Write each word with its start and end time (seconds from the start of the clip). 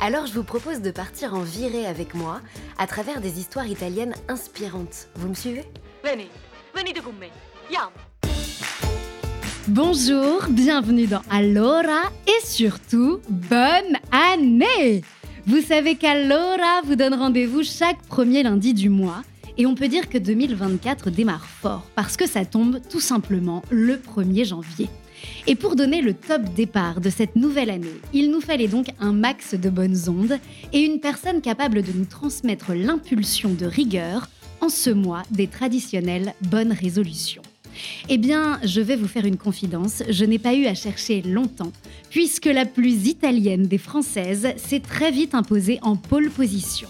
Alors 0.00 0.26
je 0.26 0.32
vous 0.32 0.44
propose 0.44 0.80
de 0.80 0.92
partir 0.92 1.34
en 1.34 1.42
virée 1.42 1.84
avec 1.84 2.14
moi 2.14 2.40
à 2.78 2.86
travers 2.86 3.20
des 3.20 3.40
histoires 3.40 3.66
italiennes 3.66 4.14
inspirantes. 4.28 5.08
Vous 5.16 5.28
me 5.28 5.34
suivez? 5.34 5.64
Vieni, 6.04 6.28
venite 6.72 7.02
con 7.02 7.12
me. 7.18 7.26
Andiamo. 7.66 7.90
Bonjour, 9.66 10.46
bienvenue 10.50 11.08
dans 11.08 11.22
Allora 11.28 12.12
et 12.28 12.46
surtout, 12.46 13.18
bonne 13.28 13.98
année 14.12 15.02
Vous 15.46 15.60
savez 15.60 15.96
qu'Allora 15.96 16.80
vous 16.84 16.94
donne 16.94 17.14
rendez-vous 17.14 17.64
chaque 17.64 18.00
premier 18.02 18.44
lundi 18.44 18.74
du 18.74 18.90
mois 18.90 19.22
et 19.56 19.66
on 19.66 19.74
peut 19.74 19.88
dire 19.88 20.08
que 20.08 20.16
2024 20.16 21.10
démarre 21.10 21.46
fort 21.46 21.90
parce 21.96 22.16
que 22.16 22.28
ça 22.28 22.44
tombe 22.44 22.78
tout 22.88 23.00
simplement 23.00 23.62
le 23.70 23.96
1er 23.96 24.44
janvier. 24.46 24.88
Et 25.46 25.54
pour 25.54 25.76
donner 25.76 26.02
le 26.02 26.14
top 26.14 26.42
départ 26.54 27.00
de 27.00 27.10
cette 27.10 27.36
nouvelle 27.36 27.70
année, 27.70 27.86
il 28.12 28.30
nous 28.30 28.40
fallait 28.40 28.68
donc 28.68 28.88
un 29.00 29.12
max 29.12 29.54
de 29.54 29.70
bonnes 29.70 29.98
ondes 30.08 30.38
et 30.72 30.80
une 30.80 31.00
personne 31.00 31.40
capable 31.40 31.82
de 31.82 31.92
nous 31.92 32.04
transmettre 32.04 32.74
l'impulsion 32.74 33.50
de 33.50 33.66
rigueur 33.66 34.28
en 34.60 34.68
ce 34.68 34.90
mois 34.90 35.22
des 35.30 35.46
traditionnelles 35.46 36.34
bonnes 36.42 36.72
résolutions. 36.72 37.42
Eh 38.08 38.18
bien, 38.18 38.58
je 38.64 38.80
vais 38.80 38.96
vous 38.96 39.06
faire 39.06 39.24
une 39.24 39.36
confidence, 39.36 40.02
je 40.08 40.24
n'ai 40.24 40.38
pas 40.38 40.54
eu 40.54 40.66
à 40.66 40.74
chercher 40.74 41.22
longtemps, 41.22 41.72
puisque 42.10 42.46
la 42.46 42.64
plus 42.64 43.06
italienne 43.06 43.66
des 43.66 43.78
Françaises 43.78 44.48
s'est 44.56 44.80
très 44.80 45.10
vite 45.10 45.34
imposée 45.34 45.78
en 45.82 45.96
pole 45.96 46.30
position. 46.30 46.88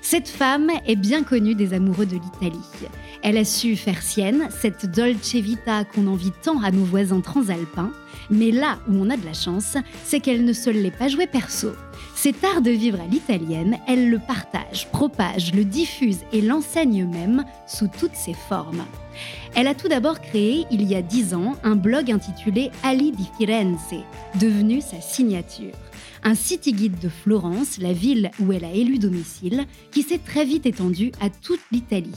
Cette 0.00 0.28
femme 0.28 0.70
est 0.86 0.96
bien 0.96 1.22
connue 1.22 1.54
des 1.54 1.74
amoureux 1.74 2.06
de 2.06 2.16
l'Italie. 2.16 2.88
Elle 3.22 3.36
a 3.36 3.44
su 3.44 3.76
faire 3.76 4.00
sienne 4.02 4.48
cette 4.50 4.86
dolce 4.86 5.34
vita 5.34 5.84
qu'on 5.84 6.06
envie 6.06 6.32
tant 6.42 6.62
à 6.62 6.70
nos 6.70 6.84
voisins 6.84 7.20
transalpins, 7.20 7.90
mais 8.30 8.50
là 8.50 8.78
où 8.88 8.94
on 8.94 9.10
a 9.10 9.16
de 9.16 9.24
la 9.24 9.32
chance, 9.32 9.76
c'est 10.04 10.20
qu'elle 10.20 10.44
ne 10.44 10.52
se 10.52 10.70
l'est 10.70 10.96
pas 10.96 11.08
jouée 11.08 11.26
perso. 11.26 11.72
Cet 12.14 12.42
art 12.44 12.62
de 12.62 12.70
vivre 12.70 13.00
à 13.00 13.06
l'italienne, 13.06 13.78
elle 13.86 14.08
le 14.08 14.18
partage, 14.18 14.88
propage, 14.92 15.52
le 15.52 15.64
diffuse 15.64 16.20
et 16.32 16.40
l'enseigne 16.40 17.04
même 17.04 17.44
sous 17.66 17.88
toutes 17.88 18.16
ses 18.16 18.34
formes. 18.34 18.84
Elle 19.54 19.66
a 19.66 19.74
tout 19.74 19.88
d'abord 19.88 20.20
créé, 20.20 20.64
il 20.70 20.82
y 20.84 20.94
a 20.94 21.02
dix 21.02 21.34
ans, 21.34 21.56
un 21.64 21.76
blog 21.76 22.10
intitulé 22.10 22.70
Ali 22.82 23.12
di 23.12 23.28
Firenze, 23.36 24.04
devenu 24.36 24.80
sa 24.80 25.00
signature. 25.00 25.74
Un 26.24 26.34
city 26.34 26.72
guide 26.72 26.98
de 27.00 27.08
Florence, 27.08 27.78
la 27.78 27.92
ville 27.92 28.30
où 28.40 28.52
elle 28.52 28.64
a 28.64 28.72
élu 28.72 28.98
domicile, 28.98 29.66
qui 29.90 30.02
s'est 30.02 30.18
très 30.18 30.44
vite 30.44 30.66
étendu 30.66 31.12
à 31.20 31.30
toute 31.30 31.60
l'Italie. 31.70 32.10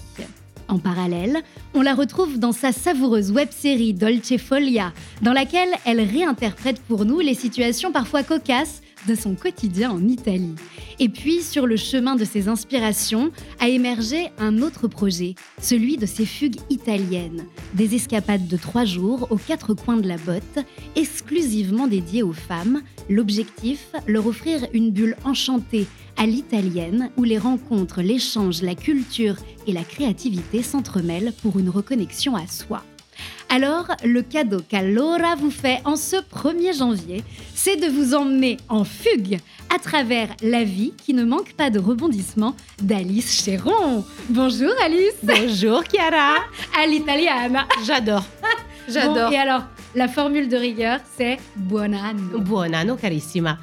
En 0.68 0.80
parallèle, 0.80 1.42
on 1.74 1.82
la 1.82 1.94
retrouve 1.94 2.40
dans 2.40 2.54
sa 2.54 2.72
savoureuse 2.72 3.32
web-série 3.32 3.94
Dolce 3.94 4.38
Folia, 4.38 4.94
dans 5.22 5.34
laquelle 5.34 5.72
elle 5.86 6.00
réinterprète 6.00 6.82
pour 6.82 7.04
nous 7.04 7.20
les 7.20 7.34
situations 7.34 7.92
parfois 7.92 8.24
cocasses 8.24 8.82
de 9.08 9.16
son 9.16 9.36
quotidien 9.36 9.92
en 9.92 10.08
Italie. 10.08 10.56
Et 11.00 11.10
puis, 11.10 11.42
sur 11.42 11.66
le 11.66 11.78
chemin 11.78 12.16
de 12.16 12.26
ses 12.26 12.48
inspirations, 12.48 13.32
a 13.60 13.68
émergé 13.68 14.30
un 14.38 14.62
autre 14.62 14.88
projet, 14.88 15.36
celui 15.62 15.98
de 15.98 16.06
ses 16.06 16.26
fugues 16.26 16.60
italiennes. 16.70 17.46
Des 17.74 17.96
escapades 17.96 18.48
de 18.48 18.58
trois 18.58 18.86
jours 18.86 19.28
aux 19.32 19.38
quatre 19.38 19.74
coins 19.74 19.98
de 19.98 20.08
la 20.08 20.18
botte, 20.18 20.60
exclusivement 20.96 21.88
dédiées 21.88 22.24
aux 22.24 22.34
femmes. 22.34 22.82
L'objectif, 23.10 23.88
leur 24.08 24.28
offrir 24.28 24.68
une 24.74 24.92
bulle 24.92 25.18
enchantée 25.26 25.88
à 26.18 26.26
l'italienne 26.26 27.10
où 27.18 27.24
les 27.24 27.38
rencontres, 27.38 28.02
l'échange, 28.02 28.62
la 28.62 28.76
culture 28.76 29.36
et 29.68 29.72
la 29.72 29.84
créativité 29.84 30.62
s'entremêlent 30.62 31.34
pour 31.42 31.58
une 31.58 31.70
reconnexion 31.70 32.36
à 32.36 32.48
soi. 32.48 32.84
Alors, 33.54 33.88
le 34.06 34.22
cadeau 34.22 34.62
qu'Allora 34.70 35.36
vous 35.36 35.52
fait 35.52 35.82
en 35.84 35.98
ce 35.98 36.16
1er 36.16 36.78
janvier, 36.78 37.22
c'est 37.54 37.76
de 37.76 37.88
vous 37.88 38.14
emmener 38.16 38.56
en 38.70 38.86
fugue 38.86 39.40
à 39.76 39.78
travers 39.78 40.30
la 40.42 40.64
vie 40.64 40.94
qui 40.96 41.14
ne 41.14 41.26
manque 41.26 41.52
pas 41.58 41.70
de 41.70 41.78
rebondissements 41.78 42.56
d'Alice 42.82 43.44
Chéron. 43.44 44.06
Bonjour 44.30 44.72
Alice. 44.82 45.18
Bonjour 45.22 45.84
Chiara. 45.84 46.36
À 46.82 46.88
l'italiana 46.88 47.68
J'adore. 47.86 48.24
J'adore. 48.88 49.30
Bon, 49.30 49.32
Et 49.32 49.38
alors, 49.38 49.64
la 49.96 50.08
formule 50.08 50.48
de 50.48 50.56
rigueur, 50.56 51.00
c'est 51.18 51.38
buon 51.58 51.92
anno. 51.92 52.40
Buon 52.40 52.72
anno 52.72 52.96
carissima. 52.96 53.58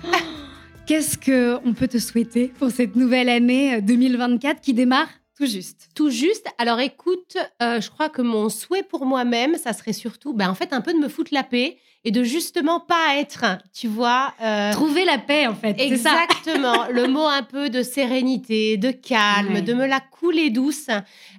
Qu'est-ce 0.86 1.16
qu'on 1.16 1.72
peut 1.72 1.88
te 1.88 1.98
souhaiter 1.98 2.52
pour 2.58 2.70
cette 2.70 2.94
nouvelle 2.94 3.30
année 3.30 3.80
2024 3.80 4.60
qui 4.60 4.74
démarre 4.74 5.08
tout 5.38 5.46
juste 5.46 5.88
Tout 5.94 6.10
juste. 6.10 6.46
Alors 6.58 6.80
écoute, 6.80 7.36
euh, 7.62 7.80
je 7.80 7.88
crois 7.90 8.08
que 8.08 8.20
mon 8.22 8.48
souhait 8.48 8.82
pour 8.82 9.06
moi-même, 9.06 9.56
ça 9.56 9.72
serait 9.72 9.92
surtout, 9.92 10.32
ben, 10.34 10.50
en 10.50 10.54
fait, 10.54 10.72
un 10.72 10.80
peu 10.80 10.92
de 10.92 10.98
me 10.98 11.08
foutre 11.08 11.32
la 11.32 11.44
paix 11.44 11.78
et 12.04 12.10
de 12.10 12.22
justement 12.24 12.80
pas 12.80 13.16
être, 13.16 13.44
tu 13.72 13.86
vois. 13.88 14.34
euh, 14.42 14.72
Trouver 14.72 15.04
la 15.04 15.18
paix, 15.18 15.46
en 15.46 15.54
fait. 15.54 15.76
ça 15.78 15.84
Exactement. 15.84 16.86
le 16.92 17.06
mot 17.08 17.26
un 17.26 17.42
peu 17.42 17.70
de 17.70 17.82
sérénité, 17.82 18.76
de 18.76 18.90
calme, 18.90 19.54
Ouais. 19.54 19.62
de 19.62 19.74
me 19.74 19.86
la 19.86 20.00
couler 20.00 20.50
douce. 20.50 20.88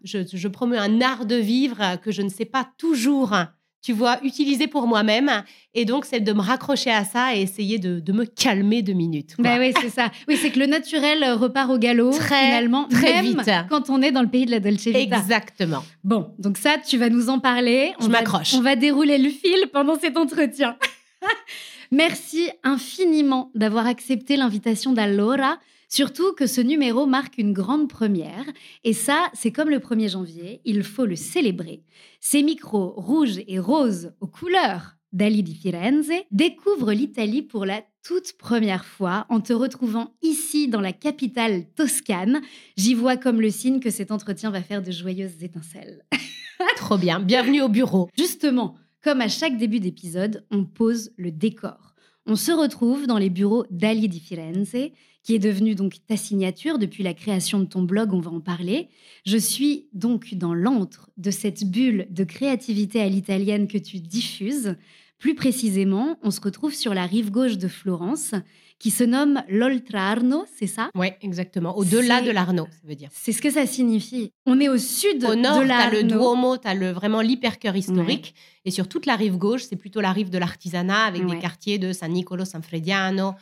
Je, 0.04 0.20
je 0.32 0.48
promeux 0.48 0.78
un 0.80 1.02
art 1.02 1.26
de 1.26 1.36
vivre 1.36 1.98
que 2.04 2.12
je 2.12 2.22
ne 2.22 2.30
sais 2.30 2.46
pas 2.46 2.68
toujours, 2.78 3.34
tu 3.82 3.94
vois, 3.94 4.20
utiliser 4.24 4.68
pour 4.68 4.88
moi-même. 4.88 5.44
Et 5.74 5.86
donc, 5.86 6.06
c'est 6.06 6.20
de 6.20 6.34
me 6.34 6.42
raccrocher 6.42 6.92
à 6.92 7.06
ça 7.06 7.36
et 7.36 7.42
essayer 7.42 7.80
de, 7.80 8.00
de 8.00 8.12
me 8.12 8.26
calmer 8.26 8.82
deux 8.82 8.94
minutes. 8.94 9.36
quoi. 9.36 9.44
Bah 9.44 9.56
oui, 9.60 9.72
c'est 9.82 9.90
ça. 9.90 10.12
Oui, 10.28 10.38
c'est 10.42 10.50
que 10.52 10.60
le 10.60 10.66
naturel 10.66 11.24
euh, 11.24 11.36
repart 11.36 11.70
au 11.72 11.78
galop, 11.78 12.12
Très, 12.12 12.46
finalement, 12.46 12.86
très 12.90 13.14
même 13.22 13.26
vite. 13.26 13.52
quand 13.70 13.90
on 13.90 14.02
est 14.02 14.12
dans 14.12 14.22
le 14.22 14.28
pays 14.28 14.46
de 14.46 14.52
la 14.52 14.60
Dolce 14.60 14.86
Vita. 14.88 15.00
Exactement. 15.00 15.84
Bon, 16.04 16.34
donc 16.40 16.58
ça, 16.58 16.78
tu 16.86 16.98
vas 16.98 17.10
nous 17.10 17.30
en 17.30 17.40
parler. 17.40 17.94
Je 18.00 18.06
On 18.06 18.10
va- 18.10 18.20
m'accroche. 18.20 18.54
On 18.56 18.62
va 18.62 18.76
dérouler 18.76 19.18
le 19.18 19.30
fil 19.30 19.68
pendant 19.72 19.98
cet 19.98 20.18
entretien. 20.18 20.76
Merci 21.92 22.50
infiniment 22.64 23.52
d'avoir 23.56 23.88
accepté 23.88 24.36
l'invitation 24.38 24.94
d'Allora. 24.94 25.58
Surtout 25.92 26.34
que 26.34 26.46
ce 26.46 26.62
numéro 26.62 27.08
marque 27.08 27.40
une 27.40 27.52
grande 27.52 27.90
première. 27.90 28.46
Et 28.84 28.94
ça, 28.94 29.32
c'est 29.34 29.52
comme 29.52 29.70
le 29.70 29.80
1er 29.80 30.12
janvier, 30.12 30.62
il 30.64 30.84
faut 30.84 31.06
le 31.06 31.16
célébrer. 31.16 31.84
Ces 32.20 32.44
micros 32.44 32.94
rouges 32.96 33.42
et 33.48 33.58
roses 33.58 34.14
aux 34.22 34.28
couleurs 34.28 34.98
d'Ali 35.14 35.42
di 35.42 35.56
Firenze 35.56 36.12
découvrent 36.30 36.94
l'Italie 36.94 37.42
pour 37.42 37.66
la 37.66 37.82
toute 38.04 38.34
première 38.34 38.86
fois 38.86 39.26
en 39.30 39.42
te 39.42 39.52
retrouvant 39.52 40.14
ici 40.22 40.68
dans 40.68 40.80
la 40.80 40.94
capitale 40.94 41.66
toscane. 41.74 42.42
J'y 42.78 42.94
vois 42.94 43.18
comme 43.18 43.42
le 43.42 43.50
signe 43.50 43.80
que 43.80 43.90
cet 43.90 44.12
entretien 44.12 44.52
va 44.52 44.62
faire 44.62 44.84
de 44.84 44.92
joyeuses 44.92 45.44
étincelles. 45.44 46.06
Trop 46.78 47.00
bien. 47.00 47.20
Bienvenue 47.20 47.64
au 47.64 47.70
bureau. 47.70 48.10
Justement, 48.16 48.76
comme 49.04 49.22
à 49.22 49.28
chaque 49.28 49.58
début 49.58 49.80
d'épisode, 49.80 50.46
on 50.52 50.66
pose 50.66 51.12
le 51.18 51.32
décor. 51.32 51.96
On 52.28 52.36
se 52.36 52.52
retrouve 52.52 53.08
dans 53.08 53.18
les 53.18 53.32
bureaux 53.32 53.66
d'Ali 53.72 54.08
di 54.08 54.20
Firenze, 54.20 54.92
qui 55.24 55.36
est 55.36 55.40
devenu 55.40 55.76
donc 55.76 55.96
ta 56.08 56.18
signature 56.18 56.80
depuis 56.80 57.04
la 57.04 57.14
création 57.14 57.60
de 57.60 57.66
ton 57.66 57.82
blog, 57.84 58.14
on 58.14 58.20
va 58.22 58.32
en 58.32 58.40
parler. 58.40 58.88
Je 59.26 59.38
suis 59.38 59.88
donc 59.94 60.34
dans 60.34 60.54
l'antre 60.54 61.10
de 61.18 61.30
cette 61.32 61.66
bulle 61.70 62.08
de 62.10 62.24
créativité 62.24 63.02
à 63.02 63.10
l'italienne 63.10 63.68
que 63.68 63.78
tu 63.78 64.00
diffuses. 64.00 64.76
Plus 65.18 65.36
précisément, 65.36 66.18
on 66.24 66.32
se 66.32 66.40
retrouve 66.40 66.74
sur 66.74 66.94
la 66.94 67.06
rive 67.06 67.30
gauche 67.30 67.58
de 67.58 67.68
Florence, 67.68 68.34
qui 68.80 68.90
se 68.92 69.04
nomme 69.04 69.44
l'Oltrarno, 69.50 70.46
c'est 70.58 70.66
ça? 70.68 70.90
Oui, 70.96 71.08
exactement. 71.22 71.78
Au-delà 71.78 72.22
de 72.22 72.32
l'Arnaud, 72.32 72.68
ça 72.72 72.88
veut 72.88 72.96
dire. 72.96 73.10
C'est 73.12 73.34
ce 73.34 73.42
que 73.42 73.50
ça 73.50 73.66
signifie. 73.68 74.32
On 74.46 74.58
est 74.62 74.70
au 74.70 74.78
sud 74.78 75.26
Au 75.26 75.36
nord, 75.36 75.60
de 75.60 75.66
tu 75.66 75.72
as 75.72 75.90
le 75.92 75.96
l'Arno. 76.02 76.08
Duomo, 76.08 76.58
tu 76.58 76.66
as 76.70 76.74
le, 76.74 76.92
vraiment 76.92 77.20
l'hypercœur 77.20 77.76
historique. 77.76 78.34
Et 78.64 78.72
sur 78.72 78.88
toute 78.88 79.06
la 79.06 79.18
rive 79.18 79.36
gauche, 79.38 79.64
c'est 79.70 79.76
plutôt 79.76 80.00
la 80.00 80.14
rive 80.14 80.30
de 80.30 80.38
l'artisanat 80.38 81.04
avec 81.04 81.24
Ouais. 81.26 81.36
des 81.36 81.40
quartiers 81.42 81.78
de 81.78 81.92
San 81.92 82.14
Nicolo, 82.14 82.46
San 82.46 82.64
Frediano 82.64 83.34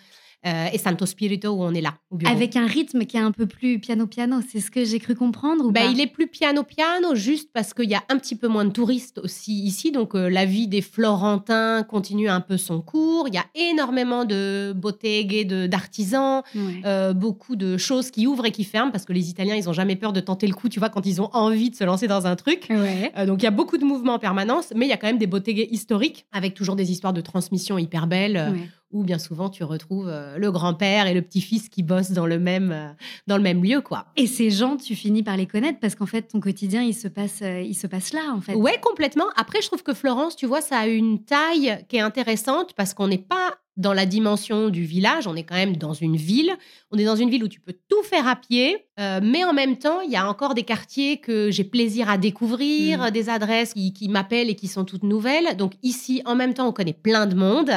euh, 0.46 0.68
et 0.72 0.78
Santo 0.78 1.06
Spirito 1.06 1.50
où 1.50 1.64
on 1.64 1.74
est 1.74 1.82
là, 1.82 1.94
au. 2.12 2.18
Avec 2.26 2.56
un 2.56 2.68
rythme 2.68 3.06
qui 3.06 3.18
est 3.18 3.22
un 3.22 3.32
peu 3.32 3.48
plus 3.48 3.80
piano-piano, 3.80 4.38
c'est 4.48 4.60
ce 4.60 4.70
que 4.72 4.86
j'ai 4.86 5.00
cru 5.00 5.16
comprendre 5.16 5.66
ou 5.66 5.72
Ben, 5.72 5.86
pas 5.86 5.92
il 5.92 6.00
est 6.00 6.08
plus 6.08 6.28
piano-piano, 6.28 7.16
juste 7.16 7.50
parce 7.54 7.74
qu'il 7.74 7.90
y 7.90 7.96
a 7.96 8.04
un 8.10 8.18
petit 8.18 8.36
peu 8.36 8.48
moins 8.48 8.64
de 8.66 8.72
touristes 8.72 9.18
aussi 9.18 9.54
ici. 9.64 9.92
Donc, 9.92 10.14
euh, 10.16 10.30
la 10.30 10.46
vie 10.46 10.68
des 10.68 10.82
Florentins 10.82 11.84
continue 11.84 12.30
un 12.30 12.42
peu 12.42 12.58
son 12.58 12.82
cours. 12.82 13.28
Il 13.28 13.34
y 13.34 13.38
a 13.38 13.46
énormément 13.56 14.26
de 14.26 14.74
botteghe, 14.76 15.48
de- 15.48 15.68
d'artisans, 15.68 16.44
Ouais. 16.56 16.82
euh, 16.86 17.14
beaucoup 17.14 17.56
de 17.56 17.78
choses 17.78 18.12
qui 18.12 18.28
ouvrent 18.28 18.46
et 18.46 18.52
qui 18.52 18.64
ferment 18.64 18.92
parce 18.92 19.06
que 19.06 19.14
les 19.14 19.30
Italiens, 19.30 19.56
ils 19.56 19.68
ont 19.70 19.74
jamais 19.74 19.96
peur 19.96 20.14
de 20.14 20.20
tenter 20.20 20.48
le 20.48 20.54
coup, 20.54 20.70
tu 20.70 20.80
vois, 20.80 20.90
quand 20.90 21.06
ils 21.06 21.22
ont 21.22 21.30
envie 21.34 21.70
de 21.72 21.76
se 21.76 21.84
lancer 21.84 22.08
dans 22.08 22.28
un 22.28 22.36
truc. 22.36 22.68
Ouais. 22.70 23.12
Euh, 23.18 23.26
donc, 23.26 23.42
il 23.42 23.46
y 23.46 23.48
a 23.48 23.52
beaucoup 23.52 23.78
de 23.78 23.86
mouvements 23.86 24.14
en 24.14 24.20
permanence, 24.20 24.72
mais 24.76 24.86
il 24.86 24.90
y 24.90 24.94
a 24.94 24.98
quand 24.98 25.08
même 25.08 25.18
des 25.18 25.28
botteghe 25.28 25.68
historiques 25.72 26.26
avec 26.32 26.54
toujours 26.54 26.76
des 26.76 26.92
histoires 26.92 27.14
de 27.14 27.22
transmission 27.22 27.78
hyper 27.78 28.06
belles. 28.08 28.52
Ouais. 28.54 28.70
Où 28.92 29.04
bien 29.04 29.20
souvent 29.20 29.50
tu 29.50 29.64
retrouves 29.64 30.08
euh, 30.08 30.38
le 30.38 30.52
grand-père 30.52 31.08
et 31.08 31.14
le 31.14 31.22
petit-fils 31.22 31.70
qui 31.70 31.84
bossent 31.84 32.12
dans 32.12 32.26
le 32.26 32.40
même 32.40 32.72
euh, 32.72 32.90
dans 33.28 33.38
le 33.38 33.44
même 33.44 33.64
lieu 33.64 33.82
quoi. 33.82 34.06
Et 34.16 34.28
ces 34.28 34.50
gens, 34.50 34.78
tu 34.78 34.96
finis 34.96 35.24
par 35.24 35.38
les 35.38 35.46
connaître 35.46 35.80
parce 35.80 35.96
qu'en 35.96 36.06
fait, 36.06 36.24
ton 36.24 36.40
quotidien, 36.40 36.82
il 36.82 36.94
se 36.94 37.08
passe, 37.08 37.42
euh, 37.42 37.62
il 37.62 37.76
se 37.76 37.88
passe 37.88 38.14
là, 38.14 38.34
en 38.34 38.42
fait. 38.42 38.56
Ouais, 38.56 38.80
complètement. 38.82 39.26
Après, 39.36 39.62
je 39.62 39.68
trouve 39.68 39.84
que 39.84 39.94
Florence, 39.94 40.36
tu 40.36 40.46
vois, 40.46 40.62
ça 40.62 40.80
a 40.80 40.88
une 40.88 41.24
taille 41.24 41.86
qui 41.90 41.98
est 41.98 42.02
intéressante 42.02 42.74
parce 42.76 42.94
qu'on 42.94 43.08
n'est 43.08 43.18
pas 43.18 43.58
dans 43.78 43.94
la 43.94 44.06
dimension 44.08 44.70
du 44.70 44.84
village, 44.84 45.28
on 45.28 45.36
est 45.36 45.44
quand 45.44 45.56
même 45.56 45.78
dans 45.78 45.94
une 45.94 46.16
ville. 46.18 46.52
On 46.92 46.98
est 46.98 47.06
dans 47.06 47.16
une 47.16 47.30
ville 47.30 47.44
où 47.44 47.48
tu 47.48 47.60
peux 47.60 47.76
tout 47.88 48.02
faire 48.04 48.28
à 48.28 48.36
pied, 48.36 48.78
euh, 49.00 49.20
mais 49.24 49.44
en 49.44 49.54
même 49.54 49.78
temps, 49.78 50.02
il 50.02 50.12
y 50.12 50.16
a 50.16 50.28
encore 50.28 50.56
des 50.56 50.64
quartiers 50.64 51.18
que 51.18 51.52
j'ai 51.52 51.64
plaisir 51.64 52.10
à 52.10 52.18
découvrir, 52.18 53.00
Mm. 53.08 53.12
des 53.12 53.30
adresses 53.30 53.74
qui, 53.74 53.94
qui 53.94 54.10
m'appellent 54.10 54.50
et 54.50 54.56
qui 54.56 54.68
sont 54.68 54.84
toutes 54.84 55.04
nouvelles. 55.04 55.56
Donc 55.58 55.74
ici, 55.84 56.22
en 56.26 56.36
même 56.36 56.54
temps, 56.56 56.68
on 56.68 56.72
connaît 56.74 56.94
plein 56.94 57.28
de 57.28 57.36
monde, 57.36 57.70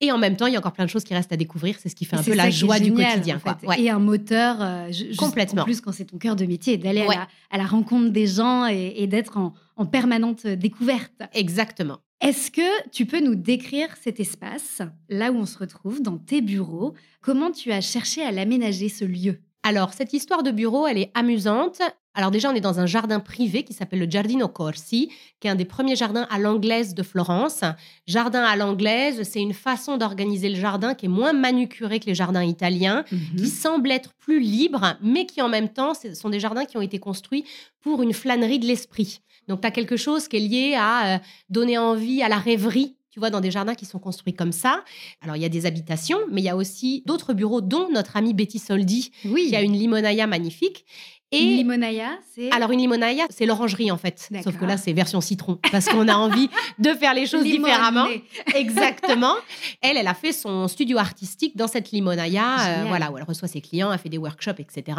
et 0.00 0.10
en 0.10 0.18
même 0.18 0.36
temps, 0.36 0.46
il 0.46 0.54
y 0.54 0.56
a 0.56 0.58
encore 0.58 0.72
plein 0.72 0.84
de 0.86 0.90
choses 0.90 1.04
qui 1.04 1.14
restent 1.14 1.32
à 1.32 1.36
découvrir. 1.36 1.76
C'est 1.78 1.88
ce 1.90 1.94
qui 1.96 2.04
fait 2.06 2.16
un 2.16 2.22
peu 2.22 2.34
la 2.34 2.50
joie 2.50 2.78
du 2.78 2.86
génial, 2.86 3.12
quotidien. 3.12 3.36
en 3.36 3.40
quoi. 3.40 3.58
Ouais. 3.64 3.80
Et 3.80 3.90
un 3.90 3.98
moteur, 3.98 4.56
euh, 4.60 4.90
Complètement. 5.18 5.62
En 5.62 5.64
plus, 5.64 5.80
quand 5.80 5.92
c'est 5.92 6.06
ton 6.06 6.18
cœur 6.18 6.34
de 6.36 6.44
métier, 6.46 6.76
d'aller 6.78 7.02
Ouais. 7.06 7.14
à, 7.16 7.18
la, 7.20 7.28
à 7.50 7.58
la 7.58 7.66
rencontre 7.66 8.10
des 8.10 8.26
gens 8.26 8.66
et, 8.66 8.94
et 8.96 9.06
d'être 9.06 9.36
en, 9.36 9.52
en 9.76 9.84
permanente 9.86 10.46
découverte. 10.46 11.12
Exactement. 11.34 11.98
Est-ce 12.22 12.52
que 12.52 12.88
tu 12.90 13.04
peux 13.04 13.18
nous 13.18 13.34
décrire 13.34 13.88
cet 14.00 14.20
espace, 14.20 14.80
là 15.08 15.32
où 15.32 15.38
on 15.38 15.44
se 15.44 15.58
retrouve, 15.58 16.00
dans 16.00 16.18
tes 16.18 16.40
bureaux? 16.40 16.94
Comment 17.20 17.50
tu 17.50 17.72
as 17.72 17.80
cherché 17.80 18.22
à 18.22 18.30
l'aménager, 18.30 18.88
ce 18.88 19.04
lieu? 19.04 19.40
Alors, 19.64 19.92
cette 19.92 20.12
histoire 20.12 20.44
de 20.44 20.52
bureau, 20.52 20.86
elle 20.86 20.98
est 20.98 21.10
amusante. 21.14 21.82
Alors 22.14 22.30
déjà, 22.30 22.48
on 22.48 22.54
est 22.54 22.60
dans 22.60 22.78
un 22.78 22.86
jardin 22.86 23.18
privé 23.18 23.64
qui 23.64 23.72
s'appelle 23.72 23.98
le 23.98 24.06
Giardino 24.06 24.46
Corsi, 24.46 25.10
qui 25.40 25.48
est 25.48 25.50
un 25.50 25.56
des 25.56 25.64
premiers 25.64 25.96
jardins 25.96 26.28
à 26.30 26.38
l'anglaise 26.38 26.94
de 26.94 27.02
Florence. 27.02 27.64
Jardin 28.06 28.44
à 28.44 28.54
l'anglaise, 28.54 29.24
c'est 29.24 29.40
une 29.40 29.54
façon 29.54 29.96
d'organiser 29.96 30.48
le 30.48 30.60
jardin 30.60 30.94
qui 30.94 31.06
est 31.06 31.08
moins 31.08 31.32
manucurée 31.32 31.98
que 31.98 32.06
les 32.06 32.14
jardins 32.14 32.44
italiens, 32.44 33.04
qui 33.36 33.48
semble 33.48 33.90
être 33.90 34.12
plus 34.14 34.38
libre, 34.38 34.96
mais 35.02 35.26
qui 35.26 35.42
en 35.42 35.48
même 35.48 35.70
temps, 35.70 35.94
ce 35.94 36.14
sont 36.14 36.30
des 36.30 36.38
jardins 36.38 36.66
qui 36.66 36.76
ont 36.76 36.82
été 36.82 37.00
construits 37.00 37.44
pour 37.80 38.00
une 38.00 38.12
flânerie 38.12 38.60
de 38.60 38.66
l'esprit. 38.66 39.20
Donc, 39.48 39.60
tu 39.60 39.66
as 39.66 39.70
quelque 39.70 39.96
chose 39.96 40.28
qui 40.28 40.36
est 40.36 40.40
lié 40.40 40.74
à 40.78 41.14
euh, 41.14 41.18
donner 41.50 41.78
envie 41.78 42.22
à 42.22 42.28
la 42.28 42.38
rêverie. 42.38 42.96
Tu 43.10 43.18
vois, 43.20 43.28
dans 43.28 43.40
des 43.42 43.50
jardins 43.50 43.74
qui 43.74 43.84
sont 43.84 43.98
construits 43.98 44.32
comme 44.32 44.52
ça. 44.52 44.84
Alors, 45.20 45.36
il 45.36 45.42
y 45.42 45.44
a 45.44 45.50
des 45.50 45.66
habitations, 45.66 46.18
mais 46.30 46.40
il 46.40 46.44
y 46.44 46.48
a 46.48 46.56
aussi 46.56 47.02
d'autres 47.04 47.34
bureaux, 47.34 47.60
dont 47.60 47.90
notre 47.90 48.16
amie 48.16 48.32
Betty 48.32 48.58
Soldi, 48.58 49.10
Oui. 49.26 49.48
qui 49.48 49.56
a 49.56 49.60
une 49.60 49.74
limonaya 49.74 50.26
magnifique. 50.26 50.86
Une 51.32 51.38
Et 51.38 51.56
limonaya, 51.56 52.10
c'est 52.34 52.52
alors 52.52 52.70
une 52.72 52.80
limonaya, 52.80 53.24
c'est 53.30 53.46
l'orangerie 53.46 53.90
en 53.90 53.96
fait. 53.96 54.28
Sauf 54.44 54.58
que 54.58 54.64
là, 54.64 54.76
c'est 54.76 54.92
version 54.92 55.20
citron 55.20 55.58
parce 55.70 55.86
qu'on 55.86 56.06
a 56.08 56.14
envie 56.14 56.50
de 56.78 56.90
faire 56.90 57.14
les 57.14 57.26
choses 57.26 57.42
Limonée. 57.42 57.72
différemment. 57.72 58.06
Exactement. 58.54 59.34
Elle, 59.80 59.96
elle 59.96 60.06
a 60.06 60.14
fait 60.14 60.32
son 60.32 60.68
studio 60.68 60.98
artistique 60.98 61.56
dans 61.56 61.68
cette 61.68 61.90
limonaya, 61.90 62.42
euh, 62.60 62.84
voilà, 62.86 63.10
où 63.10 63.16
elle 63.18 63.24
reçoit 63.24 63.48
ses 63.48 63.60
clients, 63.60 63.92
elle 63.92 63.98
fait 63.98 64.08
des 64.08 64.18
workshops, 64.18 64.60
etc. 64.60 64.98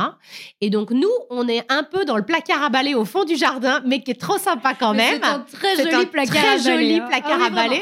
Et 0.62 0.70
donc 0.70 0.92
nous, 0.92 1.12
on 1.30 1.48
est 1.48 1.64
un 1.72 1.84
peu 1.84 2.06
dans 2.06 2.18
le 2.18 2.24
placard 2.26 2.64
à 2.64 2.70
balai 2.70 2.96
au 2.96 3.06
fond 3.06 3.24
du 3.26 3.36
jardin, 3.36 3.82
mais 3.86 4.02
qui 4.02 4.12
est 4.12 4.20
trop 4.20 4.38
sympa 4.38 4.74
quand 4.74 4.94
Mais 4.94 5.20
même. 5.20 5.22
C'est 5.22 5.28
un 5.28 5.40
très 5.40 5.76
joli 5.84 5.96
un 5.96 6.06
placard 6.06 6.36
très 6.36 6.48
à 6.48 6.58
balai, 6.58 6.64
joli 6.64 6.96
hein. 6.96 7.06
placard 7.10 7.40
Ah 7.42 7.46
à 7.46 7.50
balai. 7.50 7.82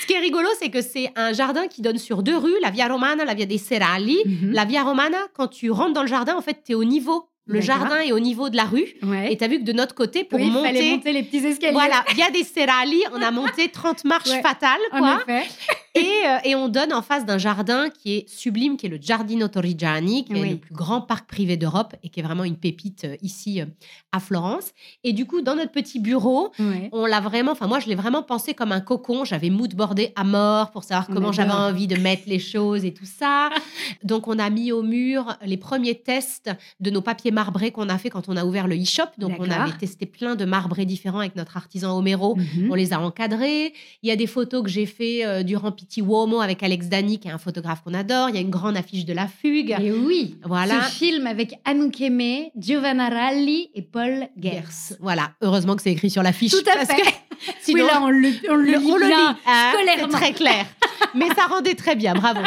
Ce 0.00 0.06
qui 0.06 0.12
est 0.12 0.18
rigolo, 0.20 0.48
c'est 0.58 0.68
que 0.70 0.82
c'est 0.82 1.10
un 1.16 1.32
jardin 1.32 1.66
qui 1.68 1.82
donne 1.82 1.98
sur 1.98 2.22
deux 2.22 2.36
rues, 2.36 2.54
la 2.62 2.70
Via 2.70 2.88
Romana, 2.88 3.24
la 3.24 3.34
Via 3.34 3.46
dei 3.46 3.58
Serali. 3.58 4.18
Mhm. 4.24 4.52
La 4.52 4.64
Via 4.64 4.82
Romana, 4.82 5.18
quand 5.34 5.48
tu 5.48 5.70
rentres 5.70 5.92
dans 5.94 6.02
le 6.02 6.08
jardin, 6.08 6.34
en 6.36 6.42
fait, 6.42 6.62
tu 6.64 6.72
es 6.72 6.74
au 6.74 6.84
niveau. 6.84 7.28
Le 7.48 7.60
jardin 7.60 8.00
est 8.00 8.10
au 8.10 8.18
niveau 8.18 8.48
de 8.50 8.56
la 8.56 8.64
rue. 8.64 8.86
Ouais. 9.04 9.32
Et 9.32 9.36
tu 9.36 9.44
as 9.44 9.46
vu 9.46 9.60
que 9.60 9.64
de 9.64 9.72
notre 9.72 9.94
côté, 9.94 10.24
pour 10.24 10.40
Oui, 10.40 10.46
il 10.48 10.52
fallait 10.52 10.72
monter. 10.80 10.90
monter 10.90 11.12
les 11.12 11.22
petits 11.22 11.46
escaliers. 11.46 11.72
Voilà, 11.74 12.04
Via 12.14 12.28
dei 12.32 12.42
Serali, 12.42 13.00
on 13.12 13.22
a 13.22 13.30
monté 13.30 13.68
30 13.68 14.04
marches 14.04 14.28
Ouais, 14.30 14.42
fatales, 14.42 14.80
En 14.90 14.98
quoi. 14.98 15.18
effet. 15.28 15.48
Et, 15.96 16.26
euh, 16.26 16.38
et 16.44 16.54
on 16.54 16.68
donne 16.68 16.92
en 16.92 17.00
face 17.00 17.24
d'un 17.24 17.38
jardin 17.38 17.88
qui 17.88 18.16
est 18.16 18.28
sublime, 18.28 18.76
qui 18.76 18.86
est 18.86 18.88
le 18.90 18.98
Giardino 18.98 19.48
Torrigiani, 19.48 20.24
qui 20.24 20.34
est 20.34 20.50
le 20.50 20.56
plus 20.56 20.74
grand 20.74 21.00
parc 21.00 21.26
privé 21.26 21.56
d'Europe 21.56 21.94
et 22.02 22.10
qui 22.10 22.20
est 22.20 22.22
vraiment 22.22 22.44
une 22.44 22.58
pépite 22.58 23.04
euh, 23.04 23.16
ici 23.22 23.62
euh, 23.62 23.66
à 24.12 24.20
Florence. 24.20 24.72
Et 25.04 25.14
du 25.14 25.24
coup, 25.24 25.40
dans 25.40 25.56
notre 25.56 25.72
petit 25.72 25.98
bureau, 25.98 26.52
on 26.92 27.06
l'a 27.06 27.20
vraiment, 27.20 27.52
enfin 27.52 27.66
moi 27.66 27.80
je 27.80 27.86
l'ai 27.86 27.94
vraiment 27.94 28.22
pensé 28.22 28.52
comme 28.52 28.72
un 28.72 28.80
cocon. 28.80 29.24
J'avais 29.24 29.48
moodboardé 29.48 30.12
à 30.16 30.24
mort 30.24 30.70
pour 30.70 30.84
savoir 30.84 31.06
comment 31.06 31.32
j'avais 31.32 31.52
envie 31.52 31.86
de 31.86 31.96
mettre 31.96 32.24
les 32.26 32.38
choses 32.38 32.84
et 32.84 32.92
tout 32.92 33.06
ça. 33.06 33.50
Donc 34.04 34.28
on 34.28 34.38
a 34.38 34.50
mis 34.50 34.72
au 34.72 34.82
mur 34.82 35.36
les 35.44 35.56
premiers 35.56 35.94
tests 35.94 36.50
de 36.80 36.90
nos 36.90 37.00
papiers 37.00 37.30
marbrés 37.30 37.70
qu'on 37.70 37.88
a 37.88 37.98
fait 37.98 38.10
quand 38.10 38.28
on 38.28 38.36
a 38.36 38.44
ouvert 38.44 38.66
le 38.66 38.76
e-shop. 38.76 39.08
Donc 39.18 39.32
on 39.38 39.50
avait 39.50 39.72
testé 39.72 40.04
plein 40.04 40.34
de 40.36 40.44
marbrés 40.44 40.84
différents 40.84 41.20
avec 41.20 41.36
notre 41.36 41.56
artisan 41.56 41.96
Homero. 41.96 42.36
Mhm. 42.36 42.70
On 42.70 42.74
les 42.74 42.92
a 42.92 43.00
encadrés. 43.00 43.72
Il 44.02 44.08
y 44.08 44.12
a 44.12 44.16
des 44.16 44.26
photos 44.26 44.62
que 44.62 44.68
j'ai 44.68 44.86
fait 44.86 45.24
euh, 45.24 45.42
durant 45.42 45.72
Pitti 45.86 46.00
Uomo 46.02 46.40
avec 46.40 46.64
Alex 46.64 46.88
Dani, 46.88 47.20
qui 47.20 47.28
est 47.28 47.30
un 47.30 47.38
photographe 47.38 47.82
qu'on 47.84 47.94
adore. 47.94 48.28
Il 48.30 48.34
y 48.34 48.38
a 48.38 48.40
une 48.40 48.50
grande 48.50 48.76
affiche 48.76 49.04
de 49.04 49.12
la 49.12 49.28
fugue. 49.28 49.76
Et 49.80 49.92
oui, 49.92 50.36
Voilà. 50.44 50.82
ce 50.82 50.90
film 50.90 51.28
avec 51.28 51.54
Anouk 51.64 52.00
Aimé, 52.00 52.50
Giovanna 52.58 53.08
Ralli 53.08 53.70
et 53.72 53.82
Paul 53.82 54.26
Gers. 54.36 54.96
Voilà. 54.98 55.30
Heureusement 55.42 55.76
que 55.76 55.82
c'est 55.82 55.92
écrit 55.92 56.10
sur 56.10 56.24
l'affiche. 56.24 56.50
Tout 56.50 56.68
à 56.68 56.74
parce 56.74 56.88
fait. 56.90 57.00
que 57.02 57.06
sinon, 57.60 57.84
oui, 57.84 57.90
là, 57.90 58.00
on 58.02 58.10
le, 58.10 58.28
on 58.50 58.54
le 58.56 58.62
Le- 58.72 58.78
lit 58.78 58.90
on 58.92 58.96
le 58.96 59.06
bien, 59.06 59.32
lit, 59.32 59.38
hein, 59.46 59.72
scolairement. 59.74 60.12
très 60.12 60.32
clair. 60.32 60.66
Mais 61.14 61.28
ça 61.34 61.46
rendait 61.46 61.74
très 61.74 61.94
bien, 61.96 62.14
bravo. 62.14 62.40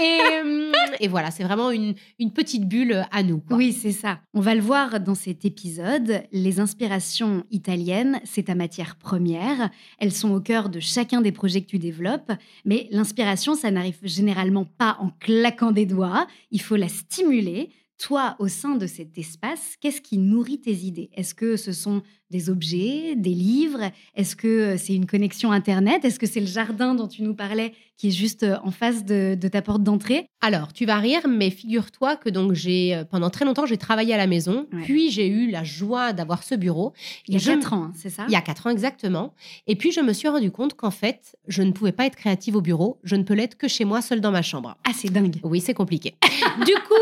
Et, 0.00 0.18
euh, 0.42 0.72
et 1.00 1.08
voilà, 1.08 1.30
c'est 1.30 1.42
vraiment 1.44 1.70
une, 1.70 1.94
une 2.18 2.32
petite 2.32 2.66
bulle 2.66 3.04
à 3.10 3.22
nous. 3.22 3.38
quoi. 3.40 3.56
Oui, 3.56 3.72
c'est 3.72 3.92
ça. 3.92 4.20
On 4.34 4.40
va 4.40 4.54
le 4.54 4.60
voir 4.60 5.00
dans 5.00 5.14
cet 5.14 5.44
épisode. 5.44 6.22
Les 6.32 6.60
inspirations 6.60 7.44
italiennes, 7.50 8.20
c'est 8.24 8.44
ta 8.44 8.54
matière 8.54 8.96
première. 8.96 9.70
Elles 9.98 10.12
sont 10.12 10.30
au 10.32 10.40
cœur 10.40 10.68
de 10.68 10.80
chacun 10.80 11.20
des 11.20 11.32
projets 11.32 11.60
que 11.60 11.66
tu 11.66 11.78
développes. 11.78 12.32
Mais 12.64 12.88
l'inspiration, 12.90 13.54
ça 13.54 13.70
n'arrive 13.70 13.98
généralement 14.02 14.64
pas 14.64 14.96
en 15.00 15.10
claquant 15.20 15.72
des 15.72 15.86
doigts. 15.86 16.26
Il 16.50 16.60
faut 16.60 16.76
la 16.76 16.88
stimuler. 16.88 17.70
Toi, 17.98 18.36
au 18.38 18.46
sein 18.46 18.76
de 18.76 18.86
cet 18.86 19.18
espace, 19.18 19.74
qu'est-ce 19.80 20.00
qui 20.00 20.18
nourrit 20.18 20.60
tes 20.60 20.72
idées? 20.72 21.10
Est-ce 21.14 21.34
que 21.34 21.56
ce 21.56 21.72
sont 21.72 22.02
des 22.30 22.50
objets, 22.50 23.14
des 23.16 23.30
livres? 23.34 23.90
Est-ce 24.14 24.36
que 24.36 24.76
c'est 24.76 24.94
une 24.94 25.06
connexion 25.06 25.52
Internet? 25.52 26.04
Est-ce 26.04 26.18
que 26.18 26.26
c'est 26.26 26.40
le 26.40 26.46
jardin 26.46 26.94
dont 26.94 27.08
tu 27.08 27.22
nous 27.22 27.34
parlais 27.34 27.72
qui 27.96 28.08
est 28.08 28.12
juste 28.12 28.44
euh, 28.44 28.56
en 28.62 28.70
face 28.70 29.04
de, 29.04 29.34
de 29.34 29.48
ta 29.48 29.60
porte 29.62 29.82
d'entrée? 29.82 30.26
Alors, 30.40 30.72
tu 30.72 30.86
vas 30.86 30.96
rire, 30.98 31.22
mais 31.28 31.50
figure-toi 31.50 32.16
que 32.16 32.28
donc 32.28 32.52
j'ai 32.52 32.94
euh, 32.94 33.04
pendant 33.04 33.28
très 33.30 33.44
longtemps 33.44 33.66
j'ai 33.66 33.76
travaillé 33.78 34.14
à 34.14 34.16
la 34.16 34.26
maison, 34.28 34.66
Ouais. 34.72 34.82
puis 34.84 35.10
j'ai 35.10 35.26
eu 35.26 35.50
la 35.50 35.64
joie 35.64 36.12
d'avoir 36.12 36.42
ce 36.44 36.54
bureau. 36.54 36.92
Il 37.26 37.34
y 37.34 37.36
a 37.36 37.40
Et 37.40 37.40
je- 37.42 37.50
quatre 37.52 37.72
ans, 37.72 37.84
hein, 37.84 37.92
c'est 37.96 38.10
ça? 38.10 38.24
Il 38.28 38.32
y 38.32 38.36
a 38.36 38.40
quatre 38.40 38.66
ans 38.66 38.70
exactement. 38.70 39.34
Et 39.66 39.74
puis 39.74 39.90
je 39.90 40.00
me 40.00 40.12
suis 40.12 40.28
rendu 40.28 40.50
compte 40.50 40.74
qu'en 40.74 40.90
fait, 40.92 41.36
je 41.48 41.62
ne 41.62 41.72
pouvais 41.72 41.92
pas 41.92 42.06
être 42.06 42.16
créative 42.16 42.54
au 42.56 42.60
bureau. 42.60 42.98
Je 43.04 43.16
ne 43.16 43.22
peux 43.24 43.34
l'être 43.34 43.56
que 43.56 43.66
chez 43.68 43.84
moi, 43.84 44.00
seule 44.02 44.20
dans 44.20 44.30
ma 44.30 44.42
chambre. 44.42 44.76
Ah, 44.86 44.92
c'est 44.94 45.10
dingue. 45.10 45.36
Oui, 45.42 45.60
c'est 45.60 45.74
compliqué. 45.74 46.14
du 46.66 46.74
coup, 46.74 46.94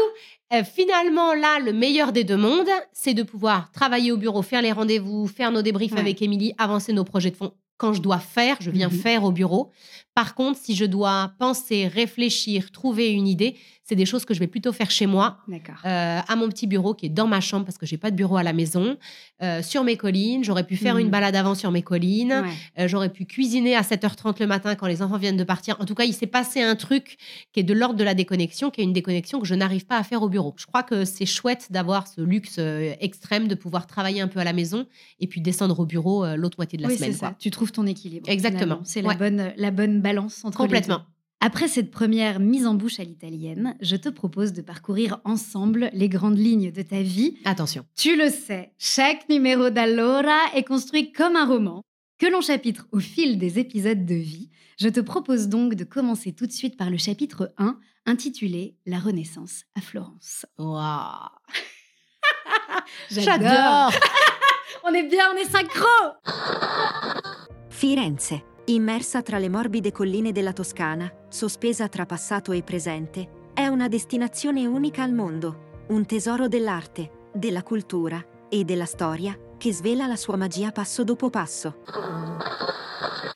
euh, 0.55 0.63
finalement, 0.65 1.35
là, 1.35 1.59
le 1.59 1.73
meilleur 1.73 2.13
des 2.13 2.23
deux 2.25 2.37
mondes, 2.37 2.69
c'est 2.93 3.15
de 3.15 3.23
pouvoir 3.25 3.71
travailler 3.73 4.13
au 4.13 4.17
bureau, 4.17 4.43
faire 4.43 4.63
les 4.63 4.73
rendez-vous, 4.73 5.16
faire 5.27 5.51
nos 5.53 5.63
débriefs 5.63 5.93
Ouais. 5.93 6.01
avec 6.01 6.21
Émilie, 6.21 6.53
avancer 6.59 6.93
nos 6.93 7.05
projets 7.05 7.31
de 7.31 7.37
fond. 7.37 7.53
Quand 7.79 7.93
je 7.93 8.01
dois 8.01 8.19
faire, 8.19 8.57
je 8.61 8.71
viens 8.71 8.89
Mhm. 8.89 8.95
faire 8.99 9.25
au 9.25 9.33
bureau. 9.33 9.71
Par 10.17 10.35
contre, 10.35 10.59
si 10.59 10.75
je 10.75 10.85
dois 10.87 11.33
penser, 11.39 11.87
réfléchir, 11.87 12.71
trouver 12.73 13.11
une 13.13 13.29
idée, 13.29 13.55
c'est 13.85 13.95
des 13.95 14.07
choses 14.07 14.25
que 14.25 14.35
je 14.35 14.41
vais 14.41 14.49
plutôt 14.49 14.73
faire 14.73 14.91
chez 14.91 15.07
moi, 15.07 15.39
euh, 15.49 16.21
à 16.27 16.35
mon 16.37 16.49
petit 16.49 16.67
bureau 16.67 16.93
qui 16.95 17.07
est 17.07 17.11
dans 17.11 17.29
ma 17.29 17.41
chambre 17.41 17.65
parce 17.67 17.79
que 17.79 17.87
j'ai 17.87 17.99
pas 17.99 18.11
de 18.11 18.17
bureau 18.17 18.37
à 18.37 18.43
la 18.43 18.53
maison, 18.53 18.97
euh, 19.45 19.63
sur 19.63 19.85
mes 19.85 19.97
collines. 19.97 20.43
J'aurais 20.43 20.65
pu 20.65 20.75
faire 20.77 20.95
Mhm. 20.95 21.03
une 21.03 21.11
balade 21.11 21.37
avant 21.37 21.55
sur 21.55 21.71
mes 21.71 21.83
collines. 21.83 22.33
Ouais. 22.33 22.83
Euh, 22.85 22.89
J'aurais 22.89 23.11
pu 23.11 23.27
cuisiner 23.27 23.77
à 23.77 23.83
7h30 23.83 24.41
le 24.41 24.47
matin 24.49 24.75
quand 24.75 24.87
les 24.89 25.03
enfants 25.03 25.19
viennent 25.19 25.37
de 25.37 25.45
partir. 25.45 25.77
En 25.81 25.85
tout 25.85 25.95
cas, 25.95 26.03
il 26.05 26.15
s'est 26.15 26.27
passé 26.27 26.63
un 26.63 26.75
truc 26.75 27.17
qui 27.53 27.61
est 27.61 27.63
de 27.63 27.75
l'ordre 27.75 27.95
de 27.97 28.03
la 28.03 28.15
déconnexion, 28.15 28.71
qui 28.71 28.81
est 28.81 28.85
une 28.85 28.93
déconnexion 28.95 29.39
que 29.39 29.47
je 29.47 29.55
n'arrive 29.55 29.87
pas 29.87 29.99
à 29.99 30.03
faire 30.03 30.23
au 30.23 30.29
bureau. 30.29 30.55
Je 30.57 30.67
crois 30.67 30.83
que 30.83 31.05
c'est 31.05 31.27
chouette 31.27 31.69
d'avoir 31.71 32.09
ce 32.09 32.23
luxe 32.23 32.59
extrême 33.01 33.47
de 33.47 33.55
pouvoir 33.55 33.87
travailler 33.87 34.21
un 34.23 34.29
peu 34.29 34.41
à 34.41 34.45
la 34.45 34.55
maison 34.55 34.87
et 35.21 35.27
puis 35.29 35.41
descendre 35.41 35.79
au 35.79 35.87
bureau 35.87 36.25
l'autre 36.37 36.57
moitié 36.59 36.77
de 36.79 36.83
la 36.83 36.89
oui, 36.89 36.97
semaine. 36.97 37.13
c'est 37.13 37.19
ça. 37.19 37.35
Tu 37.39 37.51
trouves 37.53 37.71
ton 37.71 37.87
équilibre. 37.87 38.29
Exactement. 38.29 38.81
C'est 38.85 39.03
la, 39.03 39.15
bonne, 39.15 39.53
la 39.57 39.71
bonne 39.71 40.01
balance 40.07 40.45
entre 40.45 40.59
les 40.63 40.65
Complètement. 40.67 40.99
deux. 40.99 41.03
Après 41.41 41.69
cette 41.69 41.91
première 41.91 42.41
mise 42.41 42.67
en 42.67 42.75
bouche 42.75 42.99
à 42.99 43.05
l'italienne, 43.05 43.77
je 43.81 43.97
te 43.97 44.09
propose 44.09 44.53
de 44.53 44.63
parcourir 44.63 45.21
ensemble 45.25 45.91
les 45.93 46.09
grandes 46.09 46.39
lignes 46.39 46.73
de 46.73 46.83
ta 46.83 47.03
vie. 47.03 47.37
Attention. 47.45 47.85
Tu 47.95 48.17
le 48.17 48.31
sais, 48.31 48.73
chaque 48.79 49.29
numéro 49.29 49.69
d'Allora 49.71 50.39
est 50.55 50.65
construit 50.65 51.13
comme 51.13 51.37
un 51.37 51.45
roman 51.47 51.83
que 52.19 52.27
l'on 52.27 52.41
chapitre 52.41 52.87
au 52.93 53.01
fil 53.01 53.39
des 53.39 53.59
épisodes 53.59 54.07
de 54.07 54.15
vie. 54.15 54.49
Je 54.79 54.89
te 54.89 55.01
propose 55.01 55.49
donc 55.49 55.75
de 55.75 55.85
commencer 55.85 56.33
tout 56.33 56.47
de 56.47 56.53
suite 56.53 56.77
par 56.79 56.89
le 56.89 56.97
chapitre 56.97 57.53
1 57.59 57.79
intitulé 58.07 58.77
La 58.87 58.99
Renaissance 58.99 59.65
à 59.75 59.81
Florence. 59.83 60.47
Waouh. 60.59 61.29
J'adore. 63.11 63.93
On 64.89 64.95
est 64.95 65.03
bien, 65.09 65.33
on 65.33 65.37
est 65.37 65.51
synchro 65.51 65.87
Firenze, 67.71 68.35
immersa 68.75 69.23
tra 69.23 69.39
le 69.39 69.49
morbide 69.49 69.93
colline 69.93 70.33
della 70.33 70.53
Toscana, 70.53 71.11
sospesa 71.29 71.89
tra 71.89 72.07
passato 72.07 72.53
e 72.53 72.63
presente, 72.63 73.51
è 73.55 73.67
una 73.67 73.89
destinazione 73.89 74.67
unica 74.67 75.03
al 75.03 75.13
mondo, 75.13 75.85
un 75.89 76.05
tesoro 76.05 76.49
dell'arte, 76.49 77.29
della 77.33 77.63
cultura 77.63 78.25
e 78.49 78.65
della 78.65 78.85
storia 78.85 79.39
che 79.59 79.73
svela 79.73 80.07
la 80.07 80.17
sua 80.17 80.37
magia 80.37 80.73
passo 80.73 81.05
dopo 81.05 81.31
passo. 81.31 81.77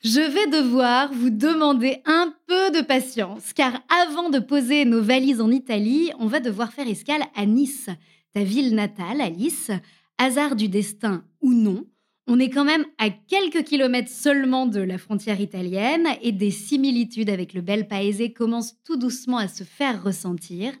Je 0.03 0.21
vais 0.21 0.47
devoir 0.49 1.09
vous 1.13 1.29
demander 1.29 2.01
un 2.05 2.33
peu 2.47 2.71
de 2.71 2.83
patience, 2.83 3.53
car 3.53 3.83
avant 3.87 4.29
de 4.29 4.39
poser 4.39 4.83
nos 4.83 5.03
valises 5.05 5.39
en 5.39 5.51
Italie, 5.51 6.11
on 6.17 6.27
va 6.27 6.39
devoir 6.39 6.71
faire 6.71 6.87
escale 6.87 7.25
à 7.35 7.45
Nice, 7.45 7.89
ta 8.33 8.43
ville 8.43 8.73
natale, 8.73 9.21
Alice. 9.21 9.71
Hasard 10.17 10.55
du 10.55 10.67
destin 10.67 11.23
ou 11.39 11.53
non, 11.53 11.85
on 12.27 12.39
est 12.39 12.49
quand 12.49 12.65
même 12.65 12.85
à 12.97 13.09
quelques 13.09 13.63
kilomètres 13.63 14.11
seulement 14.11 14.65
de 14.65 14.79
la 14.79 14.97
frontière 14.97 15.41
italienne 15.41 16.07
et 16.21 16.31
des 16.31 16.51
similitudes 16.51 17.29
avec 17.29 17.53
le 17.53 17.61
bel 17.61 17.87
paese 17.87 18.31
commencent 18.35 18.75
tout 18.83 18.97
doucement 18.97 19.37
à 19.37 19.47
se 19.47 19.63
faire 19.63 20.03
ressentir. 20.03 20.73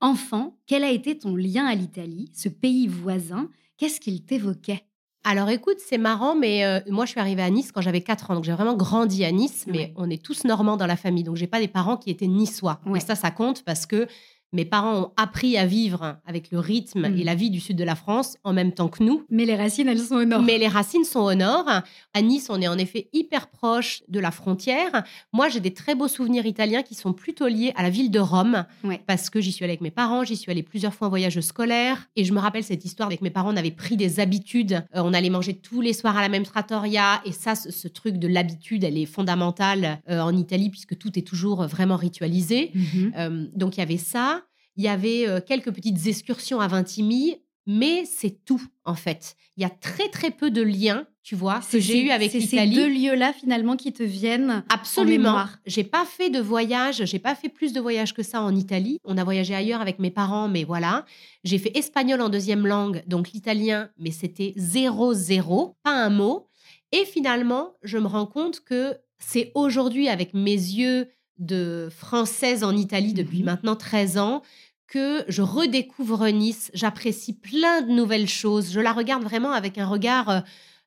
Enfant, 0.00 0.58
quel 0.66 0.84
a 0.84 0.90
été 0.90 1.18
ton 1.18 1.34
lien 1.34 1.64
à 1.64 1.74
l'Italie, 1.74 2.30
ce 2.34 2.48
pays 2.48 2.86
voisin? 2.86 3.48
Qu'est-ce 3.78 4.00
qu'il 4.00 4.24
t'évoquait? 4.24 4.84
Alors 5.26 5.48
écoute, 5.48 5.78
c'est 5.78 5.96
marrant, 5.96 6.36
mais 6.36 6.66
euh, 6.66 6.80
moi 6.88 7.06
je 7.06 7.12
suis 7.12 7.20
arrivée 7.20 7.40
à 7.40 7.48
Nice 7.48 7.72
quand 7.72 7.80
j'avais 7.80 8.02
4 8.02 8.30
ans, 8.30 8.34
donc 8.34 8.44
j'ai 8.44 8.52
vraiment 8.52 8.76
grandi 8.76 9.24
à 9.24 9.32
Nice, 9.32 9.64
mais 9.66 9.94
on 9.96 10.10
est 10.10 10.22
tous 10.22 10.44
normands 10.44 10.76
dans 10.76 10.86
la 10.86 10.96
famille, 10.96 11.24
donc 11.24 11.36
j'ai 11.36 11.46
pas 11.46 11.60
des 11.60 11.68
parents 11.68 11.96
qui 11.96 12.10
étaient 12.10 12.26
niçois. 12.26 12.78
Et 12.94 13.00
ça, 13.00 13.14
ça 13.14 13.30
compte 13.30 13.64
parce 13.64 13.86
que 13.86 14.06
mes 14.54 14.64
parents 14.64 14.96
ont 14.98 15.10
appris 15.16 15.58
à 15.58 15.66
vivre 15.66 16.16
avec 16.26 16.50
le 16.50 16.58
rythme 16.58 17.04
et 17.04 17.22
mm. 17.22 17.24
la 17.24 17.34
vie 17.34 17.50
du 17.50 17.60
sud 17.60 17.76
de 17.76 17.84
la 17.84 17.94
France 17.94 18.36
en 18.44 18.52
même 18.52 18.72
temps 18.72 18.88
que 18.88 19.02
nous. 19.02 19.24
Mais 19.30 19.44
les 19.44 19.56
racines, 19.56 19.88
elles 19.88 19.98
sont 19.98 20.16
au 20.16 20.24
nord. 20.24 20.42
Mais 20.42 20.58
les 20.58 20.68
racines 20.68 21.04
sont 21.04 21.20
au 21.20 21.34
nord. 21.34 21.68
À 21.68 22.22
Nice, 22.22 22.46
on 22.50 22.60
est 22.60 22.68
en 22.68 22.78
effet 22.78 23.08
hyper 23.12 23.48
proche 23.48 24.02
de 24.08 24.20
la 24.20 24.30
frontière. 24.30 25.04
Moi, 25.32 25.48
j'ai 25.48 25.60
des 25.60 25.74
très 25.74 25.94
beaux 25.94 26.08
souvenirs 26.08 26.46
italiens 26.46 26.82
qui 26.82 26.94
sont 26.94 27.12
plutôt 27.12 27.48
liés 27.48 27.72
à 27.76 27.82
la 27.82 27.90
ville 27.90 28.10
de 28.10 28.20
Rome. 28.20 28.64
Parce 29.06 29.30
que 29.30 29.40
j'y 29.40 29.52
suis 29.52 29.64
allée 29.64 29.72
avec 29.72 29.80
mes 29.80 29.90
parents, 29.90 30.24
j'y 30.24 30.36
suis 30.36 30.50
allée 30.50 30.62
plusieurs 30.62 30.94
fois 30.94 31.08
en 31.08 31.10
voyage 31.10 31.40
scolaire. 31.40 32.08
Et 32.16 32.24
je 32.24 32.32
me 32.32 32.38
rappelle 32.38 32.64
cette 32.64 32.84
histoire 32.84 33.08
avec 33.08 33.20
mes 33.20 33.30
parents, 33.30 33.52
on 33.52 33.56
avait 33.56 33.70
pris 33.70 33.96
des 33.96 34.20
habitudes. 34.20 34.84
Euh, 34.94 35.02
on 35.04 35.12
allait 35.12 35.30
manger 35.30 35.54
tous 35.54 35.80
les 35.80 35.92
soirs 35.92 36.16
à 36.16 36.22
la 36.22 36.28
même 36.28 36.44
trattoria. 36.44 37.20
Et 37.24 37.32
ça, 37.32 37.54
ce, 37.54 37.88
truc 37.88 38.18
de 38.18 38.28
l'habitude, 38.28 38.84
elle 38.84 38.98
est 38.98 39.06
fondamentale 39.06 40.00
euh, 40.08 40.20
en 40.20 40.34
Italie 40.36 40.70
puisque 40.70 40.96
tout 40.96 41.18
est 41.18 41.26
toujours 41.26 41.66
vraiment 41.66 41.96
ritualisé. 41.96 42.70
Mhm. 42.74 43.12
Euh, 43.16 43.46
donc, 43.54 43.76
il 43.76 43.80
y 43.80 43.82
avait 43.82 43.96
ça. 43.96 44.43
Il 44.76 44.84
y 44.84 44.88
avait 44.88 45.26
euh, 45.28 45.40
quelques 45.40 45.72
petites 45.72 46.06
excursions 46.06 46.60
à 46.60 46.68
Vintimille, 46.68 47.38
mais 47.66 48.04
c'est 48.04 48.44
tout 48.44 48.62
en 48.84 48.94
fait. 48.94 49.36
Il 49.56 49.62
y 49.62 49.66
a 49.66 49.70
très 49.70 50.08
très 50.08 50.30
peu 50.30 50.50
de 50.50 50.62
liens, 50.62 51.06
tu 51.22 51.36
vois, 51.36 51.60
que 51.70 51.78
j'ai 51.78 52.02
eu 52.02 52.10
avec 52.10 52.32
l'Italie. 52.32 52.48
C'est 52.48 52.56
ces 52.56 52.66
deux 52.74 52.88
lieux-là 52.88 53.32
finalement 53.32 53.76
qui 53.76 53.92
te 53.92 54.02
viennent 54.02 54.64
Absolument. 54.68 55.46
J'ai 55.64 55.84
pas 55.84 56.04
fait 56.04 56.28
de 56.28 56.40
voyage, 56.40 57.04
j'ai 57.04 57.18
pas 57.18 57.34
fait 57.34 57.48
plus 57.48 57.72
de 57.72 57.80
voyages 57.80 58.12
que 58.12 58.22
ça 58.22 58.42
en 58.42 58.54
Italie. 58.54 58.98
On 59.04 59.16
a 59.16 59.24
voyagé 59.24 59.54
ailleurs 59.54 59.80
avec 59.80 59.98
mes 59.98 60.10
parents, 60.10 60.48
mais 60.48 60.64
voilà. 60.64 61.06
J'ai 61.44 61.58
fait 61.58 61.76
espagnol 61.76 62.20
en 62.20 62.28
deuxième 62.28 62.66
langue, 62.66 63.02
donc 63.06 63.32
l'italien, 63.32 63.88
mais 63.98 64.10
c'était 64.10 64.52
zéro 64.56 65.14
zéro, 65.14 65.76
pas 65.82 65.92
un 65.94 66.10
mot. 66.10 66.48
Et 66.92 67.04
finalement, 67.04 67.74
je 67.82 67.98
me 67.98 68.06
rends 68.06 68.26
compte 68.26 68.60
que 68.60 68.96
c'est 69.18 69.52
aujourd'hui 69.54 70.08
avec 70.08 70.34
mes 70.34 70.52
yeux 70.52 71.08
de 71.38 71.88
française 71.90 72.62
en 72.62 72.76
Italie 72.76 73.12
depuis 73.12 73.42
mmh 73.42 73.46
maintenant 73.46 73.76
13 73.76 74.18
ans 74.18 74.42
que 74.86 75.24
je 75.28 75.42
redécouvre 75.42 76.28
Nice, 76.28 76.70
j'apprécie 76.74 77.32
plein 77.32 77.82
de 77.82 77.90
nouvelles 77.90 78.28
choses, 78.28 78.72
je 78.72 78.80
la 78.80 78.92
regarde 78.92 79.24
vraiment 79.24 79.52
avec 79.52 79.78
un 79.78 79.86
regard 79.86 80.28
euh, 80.28 80.40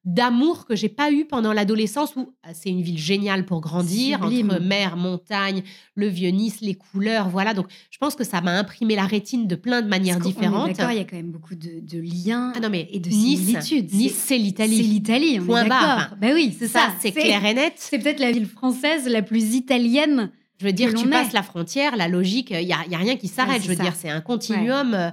d'amour 0.07 0.65
que 0.65 0.73
j'ai 0.73 0.87
pas 0.87 1.11
eu 1.11 1.25
pendant 1.25 1.51
l'adolescence 1.51 2.15
où 2.15 2.33
ah, 2.43 2.53
c'est 2.53 2.69
une 2.69 2.81
ville 2.81 2.97
géniale 2.97 3.45
pour 3.45 3.59
grandir 3.59 4.21
entre 4.21 4.61
mer, 4.61 4.95
montagne, 4.95 5.63
le 5.95 6.07
vieux 6.07 6.29
Nice, 6.29 6.61
les 6.61 6.75
couleurs, 6.75 7.27
voilà. 7.27 7.53
Donc 7.53 7.67
je 7.91 7.97
pense 7.97 8.15
que 8.15 8.23
ça 8.23 8.39
m'a 8.39 8.57
imprimé 8.57 8.95
la 8.95 9.05
rétine 9.05 9.47
de 9.47 9.55
plein 9.55 9.81
de 9.81 9.89
manières 9.89 10.19
différentes. 10.19 10.69
D'accord, 10.69 10.91
il 10.91 10.97
y 10.97 11.01
a 11.01 11.03
quand 11.03 11.17
même 11.17 11.31
beaucoup 11.31 11.55
de, 11.55 11.99
liens 11.99 12.53
ah 12.55 12.59
non, 12.61 12.69
mais 12.69 12.87
et 12.91 12.99
de 12.99 13.09
nice, 13.09 13.39
similitudes. 13.39 13.93
Nice, 13.93 14.15
c'est 14.15 14.37
l'Italie. 14.37 14.77
C'est 14.77 14.83
l'Italie, 14.83 15.39
Point 15.41 15.67
barre. 15.67 16.15
Ben 16.21 16.33
oui, 16.33 16.55
c'est 16.57 16.69
ça. 16.69 16.93
c'est 17.01 17.11
clair 17.11 17.43
et 17.43 17.53
net. 17.53 17.73
C'est 17.75 17.99
peut-être 17.99 18.21
la 18.21 18.31
ville 18.31 18.47
française 18.47 19.09
la 19.09 19.21
plus 19.21 19.55
italienne 19.55 20.31
je 20.59 20.65
veux 20.65 20.73
dire, 20.73 20.93
tu 20.93 21.09
passes 21.09 21.33
la 21.33 21.43
frontière, 21.43 21.95
la 21.95 22.07
logique, 22.07 22.49
il 22.51 22.65
n'y 22.65 22.73
a, 22.73 22.85
y 22.87 22.95
a, 22.95 22.97
rien 22.97 23.15
qui 23.15 23.27
s'arrête. 23.27 23.61
je 23.61 23.67
veux 23.67 23.75
dire, 23.75 23.93
c'est 23.95 24.09
un 24.09 24.21
continuum. 24.21 24.93
Euh, 24.93 25.11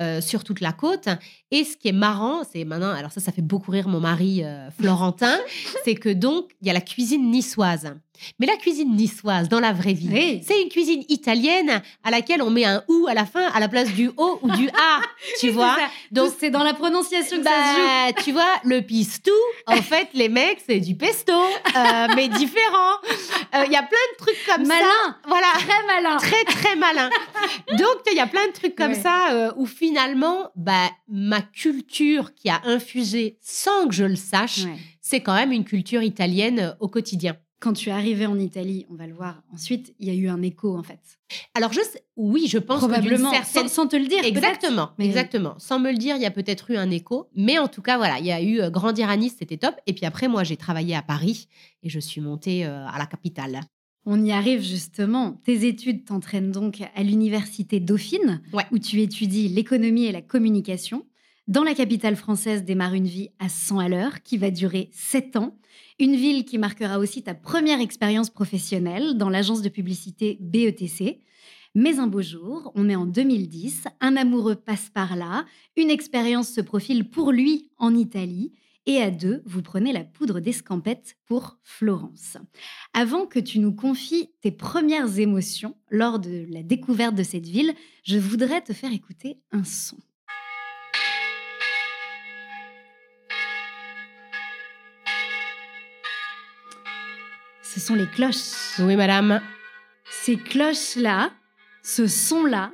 euh, 0.00 0.22
sur 0.22 0.44
toute 0.44 0.60
la 0.62 0.72
côte. 0.72 1.08
Et 1.50 1.62
ce 1.62 1.76
qui 1.76 1.88
est 1.88 1.92
marrant, 1.92 2.40
c'est 2.50 2.64
maintenant, 2.64 2.88
alors 2.90 3.12
ça, 3.12 3.20
ça 3.20 3.32
fait 3.32 3.42
beaucoup 3.42 3.70
rire 3.70 3.86
mon 3.86 4.00
mari 4.00 4.42
euh, 4.42 4.70
Florentin, 4.70 5.36
c'est 5.84 5.94
que 5.94 6.08
donc, 6.08 6.52
il 6.62 6.68
y 6.68 6.70
a 6.70 6.72
la 6.72 6.80
cuisine 6.80 7.30
niçoise. 7.30 7.92
Mais 8.38 8.46
la 8.46 8.56
cuisine 8.56 8.94
niçoise, 8.94 9.48
dans 9.48 9.60
la 9.60 9.72
vraie 9.72 9.92
vie, 9.92 10.42
c'est 10.46 10.60
une 10.62 10.68
cuisine 10.68 11.04
italienne 11.08 11.82
à 12.04 12.10
laquelle 12.10 12.42
on 12.42 12.50
met 12.50 12.64
un 12.64 12.82
ou 12.88 13.06
à 13.08 13.14
la 13.14 13.26
fin 13.26 13.46
à 13.52 13.60
la 13.60 13.68
place 13.68 13.92
du 13.92 14.10
o 14.16 14.38
ou 14.42 14.50
du 14.50 14.68
a, 14.68 15.00
tu 15.40 15.50
vois. 15.50 15.76
Donc 16.10 16.32
c'est 16.38 16.50
dans 16.50 16.62
la 16.62 16.74
prononciation 16.74 17.38
que 17.38 17.44
ça 17.44 17.50
se 17.50 17.76
bah, 17.76 18.08
joue. 18.08 18.24
Tu 18.24 18.32
vois, 18.32 18.54
le 18.64 18.80
pistou, 18.80 19.30
en 19.66 19.76
fait, 19.76 20.08
les 20.14 20.28
mecs, 20.28 20.60
c'est 20.66 20.80
du 20.80 20.96
pesto, 20.96 21.32
euh, 21.32 22.06
mais 22.14 22.28
différent. 22.28 22.94
Euh, 23.54 23.64
il 23.66 23.72
y 23.72 23.76
a 23.76 23.82
plein 23.82 23.98
de 24.12 24.16
trucs 24.18 24.46
comme 24.46 24.66
malin. 24.66 24.80
ça. 24.80 25.16
Voilà. 25.26 25.48
Très 25.54 25.86
malin. 25.86 26.16
Très, 26.18 26.44
très 26.44 26.76
malin. 26.76 27.10
Donc, 27.78 27.98
il 28.10 28.16
y 28.16 28.20
a 28.20 28.26
plein 28.26 28.46
de 28.46 28.52
trucs 28.52 28.76
comme 28.76 28.94
ça 28.94 29.32
euh, 29.32 29.52
où 29.56 29.66
finalement, 29.66 30.50
bah, 30.56 30.90
ma 31.08 31.40
culture 31.42 32.34
qui 32.34 32.48
a 32.48 32.60
infusé 32.64 33.38
sans 33.40 33.88
que 33.88 33.94
je 33.94 34.04
le 34.04 34.16
sache, 34.16 34.60
c'est 35.00 35.20
quand 35.20 35.34
même 35.34 35.52
une 35.52 35.64
culture 35.64 36.02
italienne 36.02 36.76
au 36.80 36.88
quotidien 36.88 37.36
quand 37.60 37.74
tu 37.74 37.90
es 37.90 37.92
arrivé 37.92 38.26
en 38.26 38.38
Italie, 38.38 38.86
on 38.90 38.94
va 38.94 39.06
le 39.06 39.14
voir 39.14 39.42
ensuite, 39.52 39.94
il 39.98 40.08
y 40.08 40.10
a 40.10 40.14
eu 40.14 40.28
un 40.28 40.40
écho 40.42 40.76
en 40.76 40.82
fait. 40.82 40.98
Alors 41.54 41.72
je 41.72 41.80
oui, 42.16 42.48
je 42.48 42.58
pense 42.58 42.78
probablement 42.78 43.30
certaine... 43.30 43.68
sans, 43.68 43.86
te 43.86 43.96
le 43.96 44.06
dire. 44.06 44.24
Exactement, 44.24 44.90
exactement. 44.98 45.54
Sans 45.58 45.78
me 45.78 45.92
le 45.92 45.98
dire, 45.98 46.16
il 46.16 46.22
y 46.22 46.26
a 46.26 46.30
peut-être 46.30 46.70
eu 46.70 46.76
un 46.76 46.90
écho, 46.90 47.28
mais 47.36 47.58
en 47.58 47.68
tout 47.68 47.82
cas 47.82 47.98
voilà, 47.98 48.18
il 48.18 48.26
y 48.26 48.32
a 48.32 48.42
eu 48.42 48.60
euh, 48.60 48.70
grandir 48.70 49.10
à 49.10 49.16
Nice, 49.16 49.36
c'était 49.38 49.58
top. 49.58 49.74
Et 49.86 49.92
puis 49.92 50.06
après, 50.06 50.26
moi, 50.26 50.42
j'ai 50.42 50.56
travaillé 50.56 50.96
à 50.96 51.02
Paris 51.02 51.48
et 51.82 51.90
je 51.90 52.00
suis 52.00 52.20
montée 52.20 52.64
euh, 52.64 52.86
à 52.86 52.98
la 52.98 53.06
capitale. 53.06 53.60
On 54.06 54.24
y 54.24 54.32
arrive 54.32 54.62
justement. 54.62 55.40
Tes 55.44 55.66
études 55.66 56.06
t'entraînent 56.06 56.50
donc 56.50 56.82
à 56.94 57.02
l'université 57.02 57.80
Dauphine, 57.80 58.40
où 58.72 58.78
tu 58.78 59.02
étudies 59.02 59.48
l'économie 59.48 60.06
et 60.06 60.12
la 60.12 60.22
communication. 60.22 61.04
Dans 61.48 61.64
la 61.64 61.74
capitale 61.74 62.16
française 62.16 62.64
démarre 62.64 62.94
une 62.94 63.06
vie 63.06 63.30
à 63.38 63.48
100 63.48 63.78
à 63.78 63.88
l'heure 63.88 64.22
qui 64.22 64.38
va 64.38 64.50
durer 64.50 64.88
7 64.92 65.36
ans. 65.36 65.58
Une 66.00 66.16
ville 66.16 66.46
qui 66.46 66.56
marquera 66.56 66.98
aussi 66.98 67.22
ta 67.22 67.34
première 67.34 67.78
expérience 67.78 68.30
professionnelle 68.30 69.18
dans 69.18 69.28
l'agence 69.28 69.60
de 69.60 69.68
publicité 69.68 70.38
BETC. 70.40 71.20
Mais 71.74 71.98
un 71.98 72.06
beau 72.06 72.22
jour, 72.22 72.72
on 72.74 72.88
est 72.88 72.96
en 72.96 73.04
2010, 73.04 73.84
un 74.00 74.16
amoureux 74.16 74.54
passe 74.54 74.88
par 74.88 75.14
là, 75.14 75.44
une 75.76 75.90
expérience 75.90 76.48
se 76.48 76.62
profile 76.62 77.10
pour 77.10 77.32
lui 77.32 77.70
en 77.76 77.94
Italie, 77.94 78.54
et 78.86 79.02
à 79.02 79.10
deux, 79.10 79.42
vous 79.44 79.60
prenez 79.60 79.92
la 79.92 80.02
poudre 80.02 80.40
d'escampette 80.40 81.18
pour 81.26 81.58
Florence. 81.62 82.38
Avant 82.94 83.26
que 83.26 83.38
tu 83.38 83.58
nous 83.58 83.74
confies 83.74 84.30
tes 84.40 84.52
premières 84.52 85.18
émotions 85.18 85.76
lors 85.90 86.18
de 86.18 86.46
la 86.48 86.62
découverte 86.62 87.14
de 87.14 87.22
cette 87.22 87.46
ville, 87.46 87.74
je 88.04 88.18
voudrais 88.18 88.62
te 88.62 88.72
faire 88.72 88.94
écouter 88.94 89.36
un 89.52 89.64
son. 89.64 89.98
Ce 97.72 97.78
sont 97.78 97.94
les 97.94 98.08
cloches. 98.08 98.78
Oui, 98.80 98.96
madame. 98.96 99.40
Ces 100.10 100.36
cloches-là, 100.36 101.30
ce 101.84 102.08
son-là, 102.08 102.72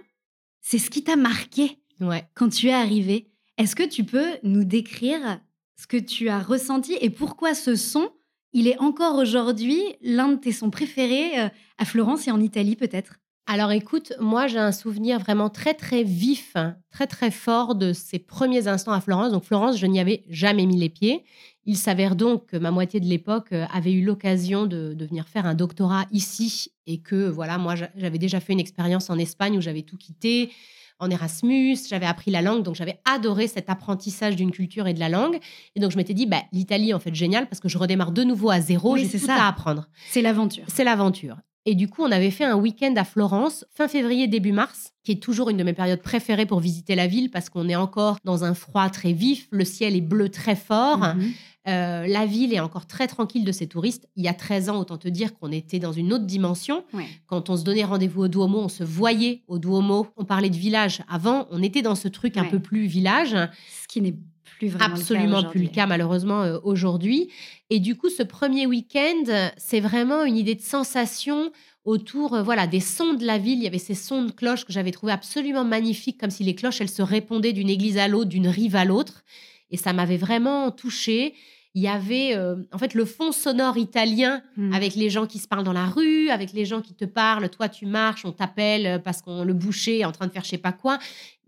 c'est 0.62 0.78
ce 0.78 0.88
qui 0.88 1.04
t'a 1.04 1.16
marqué 1.16 1.78
ouais. 2.00 2.26
quand 2.34 2.48
tu 2.48 2.68
es 2.68 2.72
arrivé. 2.72 3.30
Est-ce 3.58 3.76
que 3.76 3.82
tu 3.82 4.04
peux 4.04 4.38
nous 4.42 4.64
décrire 4.64 5.40
ce 5.78 5.86
que 5.86 5.98
tu 5.98 6.30
as 6.30 6.38
ressenti 6.38 6.96
et 7.00 7.10
pourquoi 7.10 7.54
ce 7.54 7.74
son, 7.74 8.10
il 8.54 8.68
est 8.68 8.78
encore 8.78 9.16
aujourd'hui 9.16 9.80
l'un 10.00 10.28
de 10.28 10.36
tes 10.36 10.52
sons 10.52 10.70
préférés 10.70 11.40
euh, 11.40 11.48
à 11.76 11.84
Florence 11.84 12.26
et 12.26 12.30
en 12.30 12.40
Italie 12.40 12.76
peut-être? 12.76 13.16
Alors 13.48 13.70
écoute, 13.70 14.12
moi 14.18 14.48
j'ai 14.48 14.58
un 14.58 14.72
souvenir 14.72 15.20
vraiment 15.20 15.48
très 15.48 15.74
très 15.74 16.02
vif, 16.02 16.50
hein, 16.56 16.76
très 16.90 17.06
très 17.06 17.30
fort 17.30 17.76
de 17.76 17.92
ces 17.92 18.18
premiers 18.18 18.66
instants 18.66 18.92
à 18.92 19.00
Florence. 19.00 19.30
Donc 19.30 19.44
Florence, 19.44 19.78
je 19.78 19.86
n'y 19.86 20.00
avais 20.00 20.24
jamais 20.28 20.66
mis 20.66 20.76
les 20.76 20.88
pieds. 20.88 21.24
Il 21.64 21.76
s'avère 21.76 22.16
donc 22.16 22.46
que 22.46 22.56
ma 22.56 22.72
moitié 22.72 22.98
de 22.98 23.06
l'époque 23.06 23.52
euh, 23.52 23.64
avait 23.72 23.92
eu 23.92 24.04
l'occasion 24.04 24.66
de, 24.66 24.96
venir 24.98 25.28
faire 25.28 25.46
un 25.46 25.54
doctorat 25.54 26.06
ici 26.10 26.72
et 26.86 26.98
que 27.00 27.28
voilà, 27.28 27.56
moi 27.56 27.74
j'avais 27.76 28.18
déjà 28.18 28.40
fait 28.40 28.52
une 28.52 28.60
expérience 28.60 29.10
en 29.10 29.18
Espagne 29.18 29.56
où 29.56 29.60
j'avais 29.60 29.82
tout 29.82 29.96
quitté 29.96 30.50
en 30.98 31.10
Erasmus, 31.10 31.76
j'avais 31.88 32.06
appris 32.06 32.30
la 32.30 32.42
langue, 32.42 32.62
donc 32.62 32.74
j'avais 32.74 33.00
adoré 33.04 33.48
cet 33.48 33.68
apprentissage 33.68 34.34
d'une 34.34 34.50
culture 34.50 34.88
et 34.88 34.94
de 34.94 35.00
la 35.00 35.08
langue. 35.08 35.38
Et 35.76 35.80
donc 35.80 35.92
je 35.92 35.96
m'étais 35.96 36.14
dit, 36.14 36.26
bah, 36.26 36.42
l'Italie 36.52 36.94
en 36.94 36.98
fait 36.98 37.14
génial 37.14 37.48
parce 37.48 37.60
que 37.60 37.68
je 37.68 37.78
redémarre 37.78 38.12
de 38.12 38.24
nouveau 38.24 38.50
à 38.50 38.60
zéro, 38.60 38.96
j'ai 38.96 39.08
tout 39.08 39.18
ça. 39.18 39.36
à 39.36 39.48
apprendre. 39.48 39.88
C'est 40.08 40.22
l'aventure. 40.22 40.64
C'est 40.68 40.84
l'aventure. 40.84 41.36
Et 41.68 41.74
du 41.74 41.88
coup, 41.88 42.02
on 42.02 42.12
avait 42.12 42.30
fait 42.30 42.44
un 42.44 42.54
week-end 42.54 42.94
à 42.96 43.02
Florence, 43.02 43.66
fin 43.74 43.88
février, 43.88 44.28
début 44.28 44.52
mars, 44.52 44.92
qui 45.02 45.12
est 45.12 45.22
toujours 45.22 45.50
une 45.50 45.56
de 45.56 45.64
mes 45.64 45.72
périodes 45.72 46.00
préférées 46.00 46.46
pour 46.46 46.60
visiter 46.60 46.94
la 46.94 47.08
ville 47.08 47.28
parce 47.28 47.50
qu'on 47.50 47.68
est 47.68 47.74
encore 47.74 48.18
dans 48.24 48.44
un 48.44 48.54
froid 48.54 48.88
très 48.88 49.12
vif, 49.12 49.48
le 49.50 49.64
ciel 49.64 49.96
est 49.96 50.00
bleu 50.00 50.28
très 50.28 50.54
fort. 50.54 50.98
Mhm. 50.98 51.32
Euh, 51.68 52.06
la 52.06 52.24
ville 52.24 52.54
est 52.54 52.60
encore 52.60 52.86
très 52.86 53.08
tranquille 53.08 53.44
de 53.44 53.50
ses 53.50 53.66
touristes. 53.66 54.08
Il 54.14 54.24
y 54.24 54.28
a 54.28 54.34
13 54.34 54.68
ans, 54.68 54.78
autant 54.78 54.98
te 54.98 55.08
dire 55.08 55.36
qu'on 55.36 55.50
était 55.50 55.80
dans 55.80 55.90
une 55.90 56.12
autre 56.12 56.24
dimension. 56.24 56.84
Quand 57.26 57.50
on 57.50 57.56
se 57.56 57.64
donnait 57.64 57.82
rendez-vous 57.82 58.22
au 58.22 58.28
Duomo, 58.28 58.60
on 58.60 58.68
se 58.68 58.84
voyait 58.84 59.42
au 59.48 59.58
Duomo. 59.58 60.06
On 60.16 60.24
parlait 60.24 60.50
de 60.50 60.56
village. 60.56 61.02
Avant, 61.08 61.48
on 61.50 61.60
était 61.64 61.82
dans 61.82 61.96
ce 61.96 62.06
truc 62.06 62.36
un 62.36 62.44
peu 62.44 62.60
plus 62.60 62.86
village. 62.86 63.36
Ce 63.82 63.88
qui 63.88 64.00
n'est 64.00 64.14
plus 64.58 64.68
vraiment 64.68 64.94
absolument 64.94 65.44
plus 65.44 65.62
le 65.62 65.68
cas 65.68 65.86
malheureusement 65.86 66.42
euh, 66.42 66.58
aujourd'hui. 66.62 67.30
Et 67.70 67.80
du 67.80 67.96
coup, 67.96 68.08
ce 68.08 68.22
premier 68.22 68.66
week-end, 68.66 69.50
c'est 69.56 69.80
vraiment 69.80 70.24
une 70.24 70.36
idée 70.36 70.54
de 70.54 70.62
sensation 70.62 71.50
autour 71.84 72.34
euh, 72.34 72.42
voilà 72.42 72.66
des 72.66 72.80
sons 72.80 73.14
de 73.14 73.24
la 73.24 73.38
ville. 73.38 73.58
Il 73.58 73.64
y 73.64 73.66
avait 73.66 73.78
ces 73.78 73.94
sons 73.94 74.24
de 74.24 74.32
cloches 74.32 74.64
que 74.64 74.72
j'avais 74.72 74.90
trouvé 74.90 75.12
absolument 75.12 75.64
magnifiques, 75.64 76.18
comme 76.18 76.30
si 76.30 76.44
les 76.44 76.54
cloches 76.54 76.80
elles 76.80 76.90
se 76.90 77.02
répondaient 77.02 77.52
d'une 77.52 77.70
église 77.70 77.96
à 77.96 78.08
l'autre, 78.08 78.28
d'une 78.28 78.48
rive 78.48 78.76
à 78.76 78.84
l'autre, 78.84 79.24
et 79.70 79.76
ça 79.76 79.92
m'avait 79.92 80.16
vraiment 80.16 80.70
touchée 80.70 81.34
il 81.76 81.82
y 81.82 81.88
avait 81.88 82.34
euh, 82.34 82.56
en 82.72 82.78
fait 82.78 82.94
le 82.94 83.04
fond 83.04 83.30
sonore 83.32 83.76
italien 83.76 84.42
Hmm. 84.56 84.72
avec 84.72 84.94
les 84.94 85.10
gens 85.10 85.26
qui 85.26 85.38
se 85.38 85.46
parlent 85.46 85.62
dans 85.64 85.74
la 85.74 85.84
rue, 85.84 86.30
avec 86.30 86.54
les 86.54 86.64
gens 86.64 86.80
qui 86.80 86.94
te 86.94 87.04
parlent. 87.04 87.46
Toi, 87.50 87.68
tu 87.68 87.84
marches, 87.84 88.24
on 88.24 88.32
t'appelle 88.32 88.86
euh, 88.86 88.98
parce 88.98 89.20
qu'on 89.20 89.44
le 89.44 89.52
boucher 89.52 89.98
est 90.00 90.04
en 90.06 90.12
train 90.12 90.26
de 90.26 90.32
faire 90.32 90.42
je 90.44 90.48
sais 90.48 90.56
pas 90.58 90.72
quoi. 90.72 90.98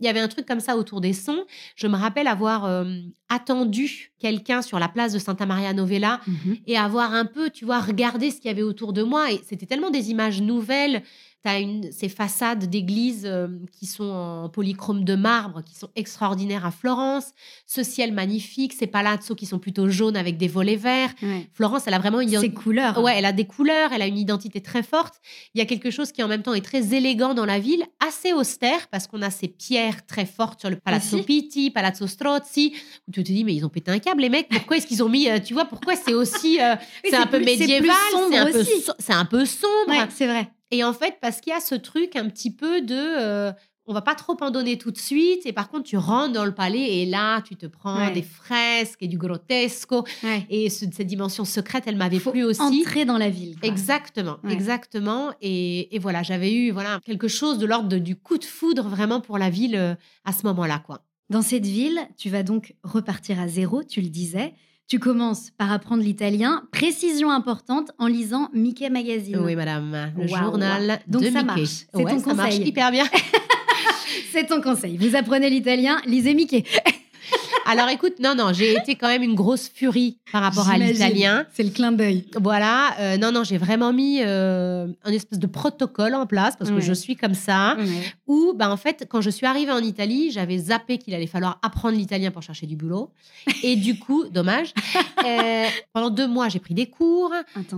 Il 0.01 0.05
y 0.07 0.09
avait 0.09 0.21
un 0.21 0.29
truc 0.29 0.45
comme 0.47 0.61
ça 0.61 0.77
autour 0.77 1.01
des 1.01 1.15
sons. 1.15 1.45
Je 1.75 1.87
me 1.89 1.97
rappelle 1.97 2.27
avoir 2.29 2.67
euh, 2.67 2.85
attendu 3.31 4.13
quelqu'un 4.19 4.63
sur 4.63 4.79
la 4.79 4.89
place 4.89 5.13
de 5.13 5.19
Santa 5.19 5.47
Maria 5.47 5.73
Novella 5.73 6.21
Mhm. 6.27 6.57
et 6.67 6.77
avoir 6.77 7.15
un 7.15 7.25
peu, 7.25 7.51
tu 7.51 7.65
vois, 7.65 7.81
regardé 7.81 8.31
ce 8.31 8.37
qu'il 8.37 8.47
y 8.47 8.51
avait 8.51 8.63
autour 8.63 8.93
de 8.93 9.03
moi. 9.03 9.33
Et 9.33 9.41
c'était 9.49 9.67
tellement 9.67 9.91
des 9.91 10.11
images 10.11 10.41
nouvelles. 10.43 11.03
Tu 11.49 11.55
as 11.55 11.61
une, 11.61 11.93
ces 11.93 12.09
façades 12.09 12.67
d'églises 12.67 13.25
euh, 13.25 13.49
qui 13.73 13.87
sont 13.87 14.05
en 14.05 14.49
polychrome 14.49 15.05
de 15.05 15.15
marbre, 15.15 15.63
qui 15.65 15.75
sont 15.75 15.89
extraordinaires 15.97 16.67
à 16.67 16.71
Florence. 16.71 17.33
Ce 17.67 17.83
ciel 17.83 18.13
magnifique, 18.13 18.73
ces 18.73 18.87
palazzo 18.87 19.35
qui 19.35 19.47
sont 19.47 19.59
plutôt 19.59 19.89
jaunes 19.89 20.17
avec 20.17 20.37
des 20.37 20.49
volets 20.49 20.77
verts. 20.77 21.11
Ouais. 21.23 21.49
Florence, 21.55 21.83
elle 21.87 21.95
a 21.95 21.99
vraiment 21.99 22.21
une 22.21 22.29
Ces 22.39 22.53
couleurs. 22.53 23.03
Ouais, 23.03 23.15
elle 23.17 23.25
a 23.25 23.33
des 23.33 23.47
couleurs, 23.47 23.93
elle 23.93 24.03
a 24.03 24.07
une 24.07 24.19
identité 24.19 24.61
très 24.61 24.83
forte. 24.83 25.15
Il 25.55 25.59
y 25.59 25.63
a 25.63 25.65
quelque 25.65 25.91
chose 25.91 26.13
qui 26.13 26.23
en 26.23 26.29
même 26.29 26.43
temps 26.43 26.55
est 26.55 26.65
très 26.65 26.95
élégant 26.95 27.35
dans 27.35 27.47
la 27.47 27.59
ville, 27.59 27.85
assez 28.07 28.33
austère 28.33 28.89
parce 28.89 29.07
qu'on 29.07 29.23
a 29.23 29.31
ces 29.31 29.49
pierres 29.49 30.05
très 30.07 30.27
fortes 30.27 30.61
sur 30.61 30.71
le 30.71 30.77
Palazzo. 30.77 31.23
Pitti, 31.23 31.71
Palazzo 31.71 32.07
Strozzi. 32.07 32.75
Où 33.09 33.13
tu 33.13 33.23
te 33.23 33.33
dis 33.33 33.45
mais 33.45 33.55
ils 33.55 33.65
ont 33.65 33.71
pété 33.71 33.91
un 33.91 33.99
câble 33.99 34.21
les 34.21 34.29
mecs. 34.29 34.49
Pourquoi 34.49 34.77
est-ce 34.77 34.87
qu'ils 34.87 35.03
ont 35.03 35.09
mis 35.09 35.29
euh, 35.29 35.39
Tu 35.39 35.55
vois 35.55 35.65
pourquoi 35.65 35.97
c'est 35.97 36.15
aussi 36.15 36.61
euh, 36.61 36.75
c'est 37.05 37.15
un 37.15 37.27
peu 37.27 37.39
médiéval, 37.39 37.97
un 38.35 38.47
peu 38.47 38.65
c'est 38.99 39.13
un 39.13 39.25
peu 39.25 39.45
sombre. 39.45 39.89
Ouais, 39.89 40.07
c'est 40.11 40.27
vrai. 40.27 40.51
Et 40.71 40.85
en 40.85 40.93
fait, 40.93 41.17
parce 41.21 41.41
qu'il 41.41 41.53
y 41.53 41.57
a 41.57 41.61
ce 41.61 41.75
truc 41.75 42.17
un 42.17 42.29
petit 42.29 42.53
peu 42.55 42.81
de. 42.83 42.95
euh, 42.95 43.53
on 43.91 43.95
va 43.95 44.03
pas 44.03 44.15
trop 44.15 44.37
en 44.43 44.51
donner 44.51 44.77
tout 44.77 44.91
de 44.91 44.99
suite. 44.99 45.47
Et 45.47 45.55
par 45.55 45.71
contre, 45.71 45.85
tu 45.85 45.97
rentres 45.97 46.35
dans 46.35 46.45
le 46.45 46.53
palais 46.53 46.99
et 46.99 47.07
là, 47.07 47.41
tu 47.41 47.57
te 47.57 47.65
prends 47.65 47.97
Ouais. 47.97 48.13
des 48.13 48.21
fresques 48.23 49.03
et 49.03 49.09
du 49.09 49.17
grotesco. 49.17 50.05
Ouais. 50.23 50.45
Et 50.51 50.69
ce- 50.69 50.85
cette 50.93 51.07
dimension 51.07 51.47
secrète, 51.47 51.85
elle 51.87 51.97
m'avait 51.97 52.21
plu 52.21 52.45
aussi. 52.45 52.61
Entrer 52.61 53.07
dans 53.07 53.17
la 53.17 53.31
ville. 53.31 53.59
quoi. 53.59 53.67
Exactement, 53.67 54.37
Ouais. 54.45 54.53
exactement. 54.53 55.33
Et, 55.41 55.95
et 55.97 55.99
voilà, 55.99 56.23
j'avais 56.23 56.53
eu 56.53 56.71
voilà 56.71 57.01
quelque 57.03 57.29
chose 57.29 57.57
de 57.57 57.65
l'ordre 57.65 57.97
du 57.97 58.15
coup 58.15 58.37
de 58.37 58.45
foudre 58.45 58.87
vraiment 58.87 59.23
pour 59.23 59.39
la 59.39 59.49
ville 59.49 59.75
euh, 59.77 59.95
à 60.27 60.33
ce 60.35 60.47
moment-là, 60.47 60.83
quoi. 60.85 61.03
Dans 61.31 61.41
cette 61.43 61.65
ville, 61.65 61.99
tu 62.19 62.29
vas 62.29 62.43
donc 62.43 62.75
repartir 62.83 63.41
à 63.41 63.49
zéro, 63.49 63.83
tu 63.85 64.03
le 64.03 64.09
disais. 64.09 64.53
Tu 64.89 64.99
commences 64.99 65.51
par 65.59 65.71
apprendre 65.71 66.03
l'italien. 66.03 66.63
Précision 66.73 67.31
importante 67.31 67.91
en 67.99 68.07
lisant 68.07 68.49
Mickey 68.55 68.89
Magazine. 68.89 69.39
Oui, 69.39 69.55
madame, 69.55 70.13
le 70.17 70.31
Waouh. 70.31 70.43
journal 70.45 71.01
Donc 71.07 71.23
de 71.23 71.27
ça 71.31 71.43
Mickey. 71.43 71.45
marche. 71.45 71.61
C'est 71.95 72.05
Ouais, 72.05 72.11
ton 72.13 72.19
ça 72.21 72.35
marche 72.35 72.51
conseil. 72.55 72.69
hyper 72.69 72.91
bien. 72.91 73.05
C'est 74.33 74.47
ton 74.47 74.63
conseil. 74.63 74.97
Vous 74.97 75.15
apprenez 75.15 75.51
l'italien, 75.51 76.01
lisez 76.07 76.33
Mickey. 76.35 76.65
Alors 77.71 77.89
écoute, 77.91 78.15
non, 78.21 78.35
non, 78.35 78.53
j'ai 78.53 78.73
été 78.77 78.97
quand 78.97 79.09
même 79.09 79.23
une 79.23 79.35
grosse 79.35 79.69
furie 79.69 80.19
par 80.33 80.43
rapport 80.43 80.69
à 80.69 80.79
l'italien. 80.79 81.47
C'est 81.53 81.63
le 81.63 81.71
clin 81.71 81.93
d'œil. 81.93 82.25
Voilà, 82.41 82.97
euh, 82.99 83.17
non, 83.19 83.31
non, 83.31 83.45
j'ai 83.45 83.59
vraiment 83.59 83.93
mis 83.93 84.21
euh, 84.23 84.87
un 85.05 85.13
espèce 85.13 85.39
de 85.39 85.47
protocole 85.47 86.15
en 86.15 86.27
place 86.27 86.57
parce 86.57 86.71
que 86.71 86.77
Ouais. 86.77 86.81
je 86.83 86.93
suis 86.93 87.15
comme 87.17 87.35
ça. 87.35 87.77
Ouais. 87.79 87.85
Où, 88.27 88.53
bah, 88.57 88.71
en 88.71 88.77
fait, 88.77 89.07
quand 89.09 89.21
je 89.21 89.31
suis 89.31 89.47
arrivée 89.47 89.73
en 89.73 89.79
Italie, 89.83 90.31
j'avais 90.31 90.57
zappé 90.59 90.99
qu'il 90.99 91.15
allait 91.15 91.27
falloir 91.27 91.59
apprendre 91.63 91.97
l'italien 91.97 92.31
pour 92.31 92.43
chercher 92.43 92.67
du 92.67 92.77
boulot. 92.77 93.11
Et 93.63 93.77
du 93.77 93.99
coup, 93.99 94.25
dommage, 94.31 94.73
euh, 95.27 95.65
pendant 95.93 96.11
deux 96.11 96.27
mois, 96.29 96.49
j'ai 96.49 96.61
pris 96.61 96.75
des 96.75 96.87
cours. 96.87 97.33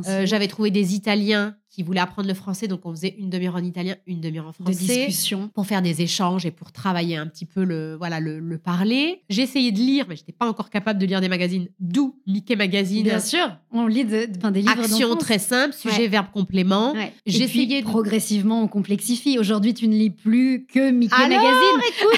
Euh, 0.06 0.24
j'avais 0.26 0.46
trouvé 0.48 0.70
des 0.70 0.94
Italiens 0.94 1.56
qui 1.70 1.84
voulaient 1.84 2.00
apprendre 2.00 2.26
le 2.26 2.34
français, 2.34 2.66
donc 2.66 2.80
on 2.84 2.90
faisait 2.90 3.14
une 3.16 3.30
demi-heure 3.30 3.54
en 3.54 3.62
italien, 3.62 3.94
une 4.06 4.20
demi-heure 4.20 4.48
en 4.48 4.52
français. 4.52 5.06
discussion. 5.06 5.48
Pour 5.54 5.66
faire 5.66 5.82
des 5.82 6.02
échanges 6.02 6.44
et 6.44 6.50
pour 6.50 6.72
travailler 6.72 7.16
un 7.16 7.26
petit 7.28 7.46
peu 7.46 7.62
le, 7.64 7.94
voilà, 7.96 8.18
le, 8.18 8.40
le 8.40 8.58
parler. 8.58 9.22
J'ai 9.28 9.42
essayé 9.42 9.70
de 9.70 9.78
lire, 9.78 10.06
mais 10.08 10.16
je 10.16 10.22
n'étais 10.22 10.32
pas 10.32 10.46
encore 10.48 10.68
capable 10.68 10.98
de 10.98 11.06
lire 11.06 11.20
des 11.20 11.28
magazines, 11.28 11.68
d'où 11.78 12.16
Mickey 12.26 12.56
Magazine. 12.56 13.04
Bien 13.04 13.20
sûr, 13.20 13.56
on 13.72 13.86
lit 13.86 14.04
de, 14.04 14.26
enfin, 14.36 14.50
des 14.50 14.62
livres 14.62 14.72
Action 14.80 15.14
très 15.16 15.38
simple, 15.38 15.74
sujet, 15.74 15.96
Ouais. 16.02 16.08
verbe, 16.08 16.26
complément. 16.32 16.92
Ouais. 16.92 17.12
De- 17.26 17.82
progressivement, 17.84 18.62
on 18.62 18.66
complexifie. 18.68 19.38
Aujourd'hui, 19.38 19.72
tu 19.74 19.86
ne 19.86 19.94
lis 19.94 20.10
plus 20.10 20.66
que 20.66 20.90
Mickey 20.90 21.14
Alors, 21.14 21.28
Magazine. 21.40 22.10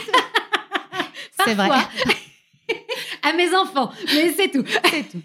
C'est 1.45 1.55
vrai. 1.55 1.69
À 3.23 3.33
mes 3.35 3.55
enfants, 3.55 3.91
mais 4.15 4.33
c'est 4.33 4.51
tout. 4.51 4.65
c'est 4.91 5.09
tout. 5.09 5.23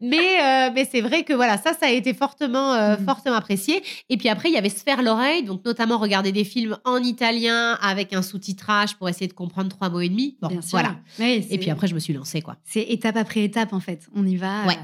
mais 0.00 0.40
euh, 0.40 0.70
mais 0.74 0.88
c'est 0.90 1.00
vrai 1.00 1.22
que 1.24 1.32
voilà, 1.32 1.56
ça, 1.58 1.72
ça 1.72 1.86
a 1.86 1.90
été 1.90 2.14
fortement, 2.14 2.74
euh, 2.74 2.96
Mhm. 2.96 3.04
fortement 3.04 3.36
apprécié. 3.36 3.82
Et 4.08 4.16
puis 4.16 4.28
après, 4.28 4.48
il 4.48 4.54
y 4.54 4.58
avait 4.58 4.68
se 4.68 4.82
faire 4.82 5.02
l'oreille, 5.02 5.42
donc 5.44 5.64
notamment 5.64 5.98
regarder 5.98 6.32
des 6.32 6.44
films 6.44 6.76
en 6.84 6.98
italien 7.02 7.78
avec 7.80 8.12
un 8.12 8.22
sous-titrage 8.22 8.96
pour 8.96 9.08
essayer 9.08 9.28
de 9.28 9.32
comprendre 9.32 9.68
trois 9.68 9.88
mots 9.88 10.00
et 10.00 10.08
demi. 10.08 10.36
Bon, 10.42 10.48
Bien 10.48 10.62
sûr. 10.62 10.70
voilà. 10.78 10.96
Et 11.20 11.58
puis 11.58 11.70
après, 11.70 11.86
je 11.86 11.94
me 11.94 12.00
suis 12.00 12.12
lancée, 12.12 12.42
quoi. 12.42 12.56
C'est 12.64 12.82
étape 12.82 13.16
après 13.16 13.44
étape, 13.44 13.72
en 13.72 13.80
fait. 13.80 14.06
On 14.14 14.26
y 14.26 14.36
va. 14.36 14.64
Ouais. 14.66 14.78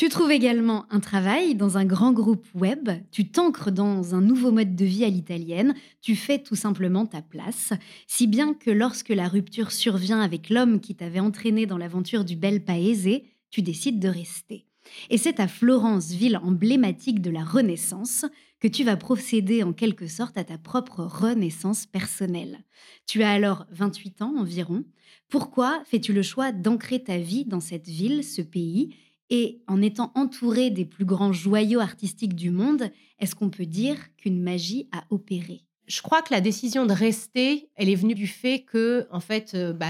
Tu 0.00 0.08
trouves 0.08 0.30
également 0.30 0.86
un 0.88 0.98
travail 0.98 1.54
dans 1.54 1.76
un 1.76 1.84
grand 1.84 2.12
groupe 2.12 2.46
web, 2.54 2.88
tu 3.10 3.28
t'ancres 3.30 3.70
dans 3.70 4.14
un 4.14 4.22
nouveau 4.22 4.50
mode 4.50 4.74
de 4.74 4.86
vie 4.86 5.04
à 5.04 5.10
l'italienne, 5.10 5.74
tu 6.00 6.16
fais 6.16 6.38
tout 6.38 6.56
simplement 6.56 7.04
ta 7.04 7.20
place, 7.20 7.74
si 8.06 8.26
bien 8.26 8.54
que 8.54 8.70
lorsque 8.70 9.10
la 9.10 9.28
rupture 9.28 9.70
survient 9.70 10.22
avec 10.22 10.48
l'homme 10.48 10.80
qui 10.80 10.94
t'avait 10.94 11.20
entraîné 11.20 11.66
dans 11.66 11.76
l'aventure 11.76 12.24
du 12.24 12.34
bel 12.34 12.64
paese, 12.64 13.20
tu 13.50 13.60
décides 13.60 14.00
de 14.00 14.08
rester. 14.08 14.64
Et 15.10 15.18
c'est 15.18 15.38
à 15.38 15.48
Florence, 15.48 16.12
ville 16.12 16.38
emblématique 16.38 17.20
de 17.20 17.30
la 17.30 17.44
Renaissance, 17.44 18.24
que 18.58 18.68
tu 18.68 18.84
vas 18.84 18.96
procéder 18.96 19.62
en 19.62 19.74
quelque 19.74 20.06
sorte 20.06 20.38
à 20.38 20.44
ta 20.44 20.56
propre 20.56 21.02
renaissance 21.02 21.84
personnelle. 21.84 22.64
Tu 23.06 23.22
as 23.22 23.32
alors 23.32 23.66
28 23.70 24.22
ans 24.22 24.34
environ. 24.38 24.82
Pourquoi 25.28 25.82
fais-tu 25.84 26.14
le 26.14 26.22
choix 26.22 26.52
d'ancrer 26.52 27.02
ta 27.02 27.18
vie 27.18 27.44
dans 27.44 27.60
cette 27.60 27.86
ville, 27.86 28.24
ce 28.24 28.40
pays 28.40 28.94
et 29.30 29.62
en 29.68 29.80
étant 29.80 30.12
entouré 30.14 30.70
des 30.70 30.84
plus 30.84 31.04
grands 31.04 31.32
joyaux 31.32 31.80
artistiques 31.80 32.34
du 32.34 32.50
monde, 32.50 32.90
est-ce 33.18 33.34
qu'on 33.34 33.50
peut 33.50 33.66
dire 33.66 33.96
qu'une 34.16 34.42
magie 34.42 34.88
a 34.92 35.04
opéré? 35.10 35.62
Je 35.86 36.02
crois 36.02 36.22
que 36.22 36.32
la 36.32 36.40
décision 36.40 36.86
de 36.86 36.92
rester, 36.92 37.70
elle 37.76 37.88
est 37.88 37.94
venue 37.94 38.14
du 38.14 38.26
fait 38.26 38.62
que, 38.62 39.06
en 39.10 39.20
fait, 39.20 39.52
euh, 39.54 39.72
bah, 39.72 39.86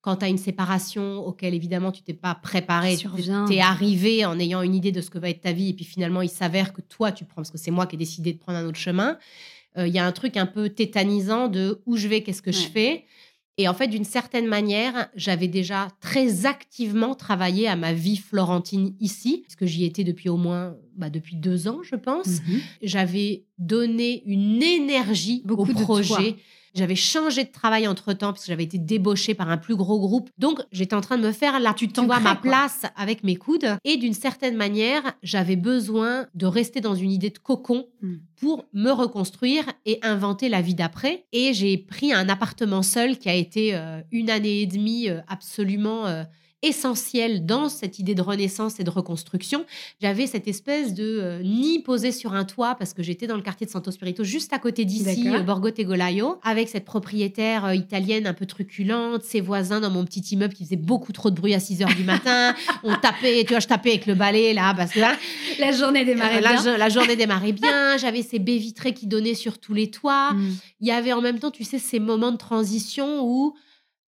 quand 0.00 0.16
tu 0.16 0.24
as 0.24 0.28
une 0.28 0.38
séparation 0.38 1.24
auquel 1.24 1.54
évidemment 1.54 1.92
tu 1.92 2.02
t'es 2.02 2.12
pas 2.12 2.34
préparé, 2.34 2.96
tu 2.96 3.54
es 3.54 3.60
arrivé 3.60 4.24
en 4.24 4.38
ayant 4.38 4.62
une 4.62 4.74
idée 4.74 4.92
de 4.92 5.00
ce 5.00 5.10
que 5.10 5.18
va 5.18 5.30
être 5.30 5.40
ta 5.40 5.52
vie, 5.52 5.70
et 5.70 5.74
puis 5.74 5.84
finalement 5.84 6.22
il 6.22 6.28
s'avère 6.28 6.72
que 6.72 6.80
toi 6.80 7.12
tu 7.12 7.24
prends, 7.24 7.36
parce 7.36 7.52
que 7.52 7.58
c'est 7.58 7.70
moi 7.70 7.86
qui 7.86 7.94
ai 7.94 7.98
décidé 7.98 8.32
de 8.32 8.38
prendre 8.38 8.58
un 8.58 8.66
autre 8.66 8.78
chemin, 8.78 9.16
euh, 9.78 9.86
il 9.86 9.94
y 9.94 9.98
a 9.98 10.06
un 10.06 10.12
truc 10.12 10.36
un 10.36 10.46
peu 10.46 10.68
tétanisant 10.68 11.48
de 11.48 11.80
où 11.86 11.96
je 11.96 12.08
vais, 12.08 12.22
qu'est-ce 12.22 12.42
que 12.42 12.52
je 12.52 12.66
fais. 12.66 13.04
Et 13.58 13.68
en 13.68 13.74
fait, 13.74 13.88
d'une 13.88 14.04
certaine 14.04 14.46
manière, 14.46 15.08
j'avais 15.14 15.48
déjà 15.48 15.88
très 16.00 16.46
activement 16.46 17.14
travaillé 17.14 17.68
à 17.68 17.76
ma 17.76 17.92
vie 17.92 18.16
florentine 18.16 18.94
ici, 18.98 19.42
parce 19.44 19.56
que 19.56 19.66
j'y 19.66 19.84
étais 19.84 20.04
depuis 20.04 20.30
au 20.30 20.38
moins 20.38 20.74
bah, 20.96 21.10
depuis 21.10 21.36
deux 21.36 21.68
ans, 21.68 21.80
je 21.82 21.96
pense 21.96 22.40
j'avais 22.82 23.44
donné 23.58 24.22
une 24.24 24.62
énergie 24.62 25.42
Beaucoup 25.44 25.70
au 25.70 25.74
de 25.74 25.80
projet. 25.80 26.36
J'avais 26.74 26.96
changé 26.96 27.44
de 27.44 27.50
travail 27.50 27.86
entre 27.86 28.12
temps 28.12 28.32
parce 28.32 28.42
que 28.42 28.48
j'avais 28.48 28.64
été 28.64 28.78
débauchée 28.78 29.34
par 29.34 29.48
un 29.50 29.58
plus 29.58 29.76
gros 29.76 29.98
groupe. 29.98 30.30
Donc, 30.38 30.60
j'étais 30.72 30.94
en 30.94 31.00
train 31.00 31.18
de 31.18 31.26
me 31.26 31.32
faire 31.32 31.60
là, 31.60 31.74
tu, 31.74 31.86
vois, 31.86 31.92
t'ancrais, 31.94 32.20
ma 32.20 32.36
quoi. 32.36 32.50
place 32.50 32.82
avec 32.96 33.24
mes 33.24 33.36
coudes. 33.36 33.76
Et 33.84 33.96
d'une 33.96 34.14
certaine 34.14 34.56
manière, 34.56 35.02
j'avais 35.22 35.56
besoin 35.56 36.26
de 36.34 36.46
rester 36.46 36.80
dans 36.80 36.94
une 36.94 37.10
idée 37.10 37.30
de 37.30 37.38
cocon 37.38 37.86
Mm. 38.02 38.16
pour 38.40 38.64
me 38.72 38.90
reconstruire 38.90 39.64
et 39.86 40.00
inventer 40.02 40.48
la 40.48 40.60
vie 40.60 40.74
d'après. 40.74 41.24
Et 41.32 41.54
j'ai 41.54 41.78
pris 41.78 42.12
un 42.12 42.28
appartement 42.28 42.82
seul 42.82 43.16
qui 43.16 43.28
a 43.28 43.34
été 43.34 43.74
euh, 43.74 44.00
une 44.10 44.28
année 44.28 44.62
et 44.62 44.66
demie 44.66 45.08
euh, 45.08 45.20
absolument 45.28 46.06
euh, 46.06 46.24
essentiel 46.62 47.44
dans 47.44 47.68
cette 47.68 47.98
idée 47.98 48.14
de 48.14 48.22
renaissance 48.22 48.78
et 48.80 48.84
de 48.84 48.90
reconstruction. 48.90 49.64
J'avais 50.00 50.26
cette 50.26 50.46
espèce 50.48 50.94
de 50.94 51.18
euh, 51.20 51.42
nid 51.42 51.80
posé 51.80 52.12
sur 52.12 52.34
un 52.34 52.44
toit 52.44 52.74
parce 52.76 52.94
que 52.94 53.02
j'étais 53.02 53.26
dans 53.26 53.36
le 53.36 53.42
quartier 53.42 53.66
de 53.66 53.70
Santo 53.70 53.90
Spirito, 53.90 54.24
juste 54.24 54.52
à 54.52 54.58
côté 54.58 54.84
d'ici, 54.84 55.28
euh, 55.28 55.40
Borgo 55.40 55.70
Tegolaio, 55.70 56.38
avec 56.42 56.68
cette 56.68 56.84
propriétaire 56.84 57.64
euh, 57.64 57.74
italienne 57.74 58.26
un 58.26 58.34
peu 58.34 58.46
truculente, 58.46 59.22
ses 59.24 59.40
voisins 59.40 59.80
dans 59.80 59.90
mon 59.90 60.04
petit 60.04 60.20
immeuble 60.32 60.54
qui 60.54 60.64
faisait 60.64 60.76
beaucoup 60.76 61.12
trop 61.12 61.30
de 61.30 61.36
bruit 61.36 61.54
à 61.54 61.60
6 61.60 61.82
heures 61.82 61.94
du 61.94 62.04
matin. 62.04 62.54
On 62.84 62.94
tapait, 62.96 63.42
tu 63.44 63.50
vois, 63.50 63.60
je 63.60 63.68
tapais 63.68 63.90
avec 63.90 64.06
le 64.06 64.14
balai 64.14 64.54
là 64.54 64.72
parce 64.76 64.92
que 64.92 65.00
là, 65.00 65.16
La 65.58 65.72
journée 65.72 66.04
démarrait 66.04 66.40
bien. 66.40 66.76
la 66.78 66.88
journée 66.88 67.16
démarrait 67.16 67.52
bien. 67.52 67.96
J'avais 67.96 68.22
ces 68.22 68.38
baies 68.38 68.58
vitrées 68.58 68.94
qui 68.94 69.06
donnaient 69.06 69.34
sur 69.34 69.58
tous 69.58 69.74
les 69.74 69.90
toits 69.90 70.12
Mm. 70.32 70.50
il 70.80 70.86
y 70.86 70.90
avait 70.90 71.12
en 71.12 71.20
même 71.20 71.38
temps, 71.38 71.50
tu 71.50 71.64
sais, 71.64 71.78
ces 71.78 71.98
moments 71.98 72.32
de 72.32 72.36
transition 72.36 73.24
où, 73.24 73.54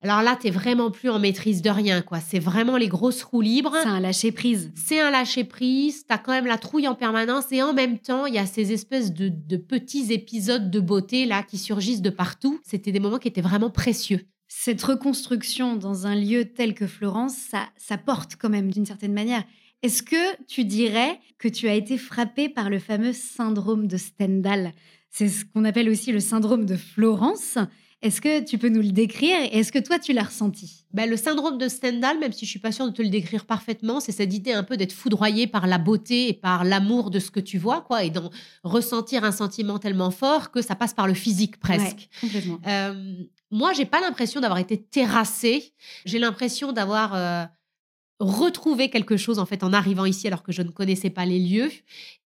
alors 0.04 0.20
là, 0.20 0.36
t'es 0.36 0.50
vraiment 0.50 0.90
plus 0.90 1.08
en 1.08 1.18
maîtrise 1.18 1.62
de 1.62 1.70
rien, 1.70 2.02
quoi. 2.02 2.20
C'est 2.20 2.38
vraiment 2.38 2.76
les 2.76 2.88
grosses 2.88 3.22
roues 3.22 3.40
libres. 3.40 3.74
C'est 3.82 3.88
un 3.88 4.00
lâcher 4.00 4.32
prise. 4.32 4.70
C'est 4.74 5.00
un 5.00 5.10
lâcher 5.10 5.44
prise. 5.44 6.04
T'as 6.06 6.18
quand 6.18 6.32
même 6.32 6.44
la 6.44 6.58
trouille 6.58 6.86
en 6.86 6.94
permanence 6.94 7.50
et 7.52 7.62
en 7.62 7.72
même 7.72 7.98
temps, 7.98 8.26
il 8.26 8.34
y 8.34 8.38
a 8.38 8.44
ces 8.44 8.72
espèces 8.72 9.14
de, 9.14 9.30
de 9.30 9.56
petits 9.56 10.12
épisodes 10.12 10.70
de 10.70 10.78
beauté 10.78 11.24
là 11.24 11.42
qui 11.42 11.56
surgissent 11.56 12.02
de 12.02 12.10
partout. 12.10 12.60
C'était 12.64 12.92
des 12.92 13.00
moments 13.00 13.18
qui 13.18 13.28
étaient 13.28 13.40
vraiment 13.40 13.70
précieux. 13.70 14.20
Cette 14.46 14.82
reconstruction 14.82 15.74
dans 15.74 16.06
un 16.06 16.16
lieu 16.16 16.44
tel 16.44 16.74
que 16.74 16.86
Florence, 16.86 17.34
ça, 17.34 17.70
ça 17.78 17.96
porte 17.96 18.36
quand 18.38 18.50
même 18.50 18.70
d'une 18.70 18.84
certaine 18.84 19.14
manière. 19.14 19.42
Est-ce 19.80 20.02
que 20.02 20.44
tu 20.46 20.66
dirais 20.66 21.18
que 21.38 21.48
tu 21.48 21.66
as 21.66 21.74
été 21.74 21.96
frappé 21.96 22.50
par 22.50 22.68
le 22.68 22.78
fameux 22.78 23.14
syndrome 23.14 23.86
de 23.86 23.96
Stendhal? 23.96 24.74
C'est 25.08 25.28
ce 25.28 25.46
qu'on 25.46 25.64
appelle 25.64 25.88
aussi 25.88 26.12
le 26.12 26.20
syndrome 26.20 26.66
de 26.66 26.76
Florence. 26.76 27.56
Est-ce 28.04 28.20
que 28.20 28.44
tu 28.44 28.58
peux 28.58 28.68
nous 28.68 28.82
le 28.82 28.92
décrire 28.92 29.40
et 29.40 29.60
est-ce 29.60 29.72
que 29.72 29.78
toi 29.78 29.98
tu 29.98 30.12
l'as 30.12 30.24
ressenti? 30.24 30.84
Ben, 30.92 31.08
Le 31.08 31.16
syndrome 31.16 31.56
de 31.56 31.68
Stendhal, 31.68 32.18
même 32.18 32.32
si 32.32 32.44
je 32.44 32.50
suis 32.50 32.58
pas 32.58 32.70
sûre 32.70 32.84
de 32.84 32.92
te 32.92 33.00
le 33.00 33.08
décrire 33.08 33.46
parfaitement, 33.46 33.98
c'est 33.98 34.12
cette 34.12 34.34
idée 34.34 34.52
un 34.52 34.62
peu 34.62 34.76
d'être 34.76 34.92
foudroyé 34.92 35.46
par 35.46 35.66
la 35.66 35.78
beauté 35.78 36.28
et 36.28 36.34
par 36.34 36.64
l'amour 36.64 37.10
de 37.10 37.18
ce 37.18 37.30
que 37.30 37.40
tu 37.40 37.56
vois, 37.56 37.80
quoi, 37.80 38.04
et 38.04 38.10
d'en 38.10 38.28
ressentir 38.62 39.24
un 39.24 39.32
sentiment 39.32 39.78
tellement 39.78 40.10
fort 40.10 40.50
que 40.50 40.60
ça 40.60 40.74
passe 40.74 40.92
par 40.92 41.06
le 41.06 41.14
physique 41.14 41.58
presque. 41.58 42.10
Ouais, 42.22 42.28
complètement. 42.28 42.60
Euh, 42.66 43.14
moi, 43.50 43.72
j'ai 43.72 43.86
pas 43.86 44.02
l'impression 44.02 44.42
d'avoir 44.42 44.58
été 44.58 44.82
terrassée. 44.82 45.72
J'ai 46.04 46.18
l'impression 46.18 46.72
d'avoir 46.72 47.14
euh, 47.14 47.44
retrouvé 48.20 48.90
quelque 48.90 49.16
chose 49.16 49.38
en 49.38 49.46
fait 49.46 49.64
en 49.64 49.72
arrivant 49.72 50.04
ici 50.04 50.26
alors 50.26 50.42
que 50.42 50.52
je 50.52 50.60
ne 50.60 50.68
connaissais 50.68 51.08
pas 51.08 51.24
les 51.24 51.38
lieux 51.38 51.72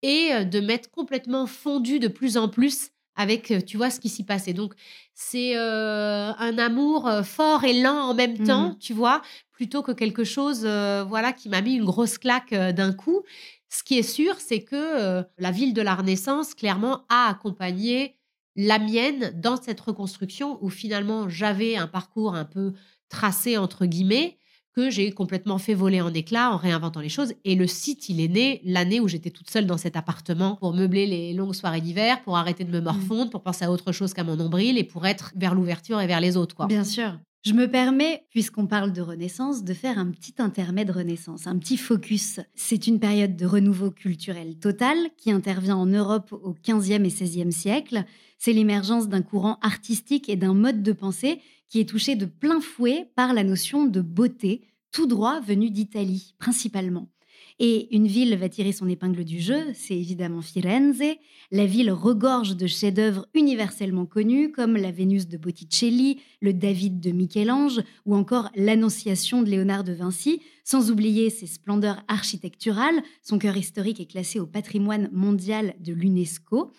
et 0.04 0.34
euh, 0.34 0.44
de 0.44 0.60
m'être 0.60 0.92
complètement 0.92 1.48
fondue 1.48 1.98
de 1.98 2.10
plus 2.10 2.38
en 2.38 2.48
plus 2.48 2.92
avec, 3.16 3.52
euh, 3.52 3.62
tu 3.62 3.78
vois, 3.78 3.90
ce 3.90 4.00
qui 4.00 4.10
s'y 4.10 4.24
passait. 4.24 4.54
Donc, 4.54 4.74
c'est 5.14 5.56
euh, 5.58 6.32
un 6.38 6.58
amour 6.58 7.08
euh, 7.08 7.24
fort 7.24 7.64
et 7.64 7.74
lent 7.82 8.10
en 8.10 8.14
même 8.14 8.40
temps, 8.40 8.70
Mhm. 8.70 8.78
tu 8.80 8.94
vois, 8.94 9.22
plutôt 9.52 9.84
que 9.84 9.92
quelque 9.92 10.24
chose, 10.24 10.62
euh, 10.66 11.04
voilà, 11.08 11.34
qui 11.34 11.50
m'a 11.50 11.62
mis 11.62 11.76
une 11.76 11.86
grosse 11.86 12.18
claque 12.18 12.54
euh, 12.54 12.72
d'un 12.72 12.94
coup. 12.94 13.22
Ce 13.70 13.84
qui 13.84 13.98
est 13.98 14.04
sûr, 14.04 14.36
c'est 14.40 14.62
que 14.64 15.24
la 15.40 15.52
ville 15.52 15.74
de 15.74 15.82
la 15.82 15.96
Renaissance, 15.96 16.54
clairement, 16.54 17.06
a 17.10 17.28
accompagné 17.30 18.18
la 18.56 18.78
mienne 18.78 19.32
dans 19.36 19.60
cette 19.60 19.80
reconstruction 19.82 20.60
où 20.62 20.70
finalement 20.70 21.28
j'avais 21.28 21.76
un 21.76 21.88
parcours 21.88 22.36
un 22.36 22.46
peu 22.46 22.74
tracé, 23.10 23.58
entre 23.58 23.88
guillemets, 23.88 24.38
que 24.76 24.90
j'ai 24.90 25.12
complètement 25.12 25.58
fait 25.58 25.74
voler 25.74 26.02
en 26.02 26.14
éclats 26.14 26.52
en 26.52 26.58
réinventant 26.58 27.00
les 27.00 27.10
choses. 27.10 27.34
Et 27.46 27.56
le 27.56 27.68
site, 27.68 28.10
il 28.10 28.20
est 28.20 28.28
né 28.28 28.62
l'année 28.64 29.00
où 29.00 29.08
j'étais 29.08 29.30
toute 29.30 29.50
seule 29.50 29.66
dans 29.66 29.78
cet 29.78 29.96
appartement 29.96 30.56
pour 30.58 30.74
meubler 30.74 31.06
les 31.06 31.34
longues 31.34 31.54
soirées 31.54 31.82
d'hiver, 31.82 32.22
pour 32.24 32.38
arrêter 32.38 32.64
de 32.64 32.72
me 32.72 32.82
morfondre, 32.82 33.30
pour 33.30 33.44
penser 33.44 33.66
à 33.66 33.72
autre 33.72 33.92
chose 33.92 34.14
qu'à 34.14 34.24
mon 34.24 34.36
nombril 34.36 34.78
et 34.78 34.84
pour 34.84 35.06
être 35.06 35.32
vers 35.36 35.56
l'ouverture 35.56 36.02
et 36.02 36.08
vers 36.08 36.20
les 36.22 36.38
autres. 36.38 36.56
Quoi. 36.56 36.68
Bien 36.68 36.84
sûr. 36.84 37.20
Je 37.46 37.52
me 37.52 37.70
permets, 37.70 38.26
puisqu'on 38.30 38.68
parle 38.68 38.94
de 38.94 39.02
Renaissance, 39.02 39.66
de 39.66 39.74
faire 39.74 40.00
un 40.00 40.12
petit 40.12 40.36
intermède 40.38 40.90
Renaissance, 40.90 41.46
un 41.46 41.58
petit 41.58 41.76
focus. 41.76 42.40
C'est 42.56 42.88
une 42.88 43.02
période 43.02 43.36
de 43.36 43.46
renouveau 43.46 43.92
culturel 43.92 44.56
total 44.56 44.96
qui 45.18 45.30
intervient 45.30 45.76
en 45.76 45.86
Europe 45.86 46.32
au 46.32 46.54
XVe 46.54 47.04
et 47.04 47.10
XVIe 47.10 47.52
siècle. 47.52 48.06
C'est 48.38 48.54
l'émergence 48.54 49.10
d'un 49.10 49.22
courant 49.22 49.58
artistique 49.62 50.30
et 50.30 50.38
d'un 50.38 50.54
mode 50.54 50.84
de 50.84 50.94
pensée 50.94 51.42
qui 51.74 51.80
est 51.80 51.90
touché 51.90 52.16
de 52.16 52.28
plein 52.28 52.62
fouet 52.62 53.10
par 53.16 53.34
la 53.34 53.44
notion 53.44 53.86
de 53.86 54.00
beauté, 54.00 54.62
tout 54.92 55.08
droit 55.08 55.40
venu 55.40 55.72
d'Italie 55.72 56.36
principalement. 56.38 57.10
Et 57.58 57.96
une 57.96 58.06
ville 58.06 58.36
va 58.36 58.48
tirer 58.48 58.72
son 58.72 58.88
épingle 58.88 59.24
du 59.24 59.40
jeu, 59.40 59.74
c'est 59.74 59.98
évidemment 59.98 60.44
Firenze. 60.44 61.02
La 61.50 61.66
ville 61.66 61.92
regorge 61.92 62.56
de 62.56 62.68
chefs-d'œuvre 62.68 63.28
universellement 63.34 64.06
connus 64.06 64.52
comme 64.52 64.78
la 64.78 64.92
Vénus 64.92 65.28
de 65.28 65.38
Botticelli, 65.38 66.22
le 66.42 66.54
David 66.54 67.00
de 67.00 67.10
Michel-Ange 67.10 67.82
ou 68.06 68.14
encore 68.16 68.52
l'Annonciation 68.56 69.42
de 69.42 69.50
Léonard 69.50 69.84
de 69.84 69.94
Vinci, 69.94 70.44
sans 70.64 70.92
oublier 70.92 71.32
ses 71.32 71.48
splendeurs 71.48 72.04
architecturales. 72.08 73.02
Son 73.24 73.40
cœur 73.40 73.58
historique 73.58 74.00
est 74.00 74.12
classé 74.12 74.40
au 74.40 74.46
patrimoine 74.46 75.10
mondial 75.12 75.74
de 75.80 75.94
l'UNESCO. 75.94 76.72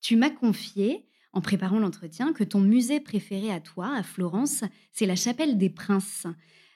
Tu 0.00 0.16
m'as 0.16 0.30
confié, 0.30 1.04
en 1.32 1.40
préparant 1.40 1.78
l'entretien, 1.78 2.32
que 2.32 2.44
ton 2.44 2.60
musée 2.60 3.00
préféré 3.00 3.50
à 3.50 3.60
toi, 3.60 3.94
à 3.94 4.02
Florence, 4.02 4.64
c'est 4.92 5.06
la 5.06 5.16
Chapelle 5.16 5.58
des 5.58 5.70
Princes. 5.70 6.26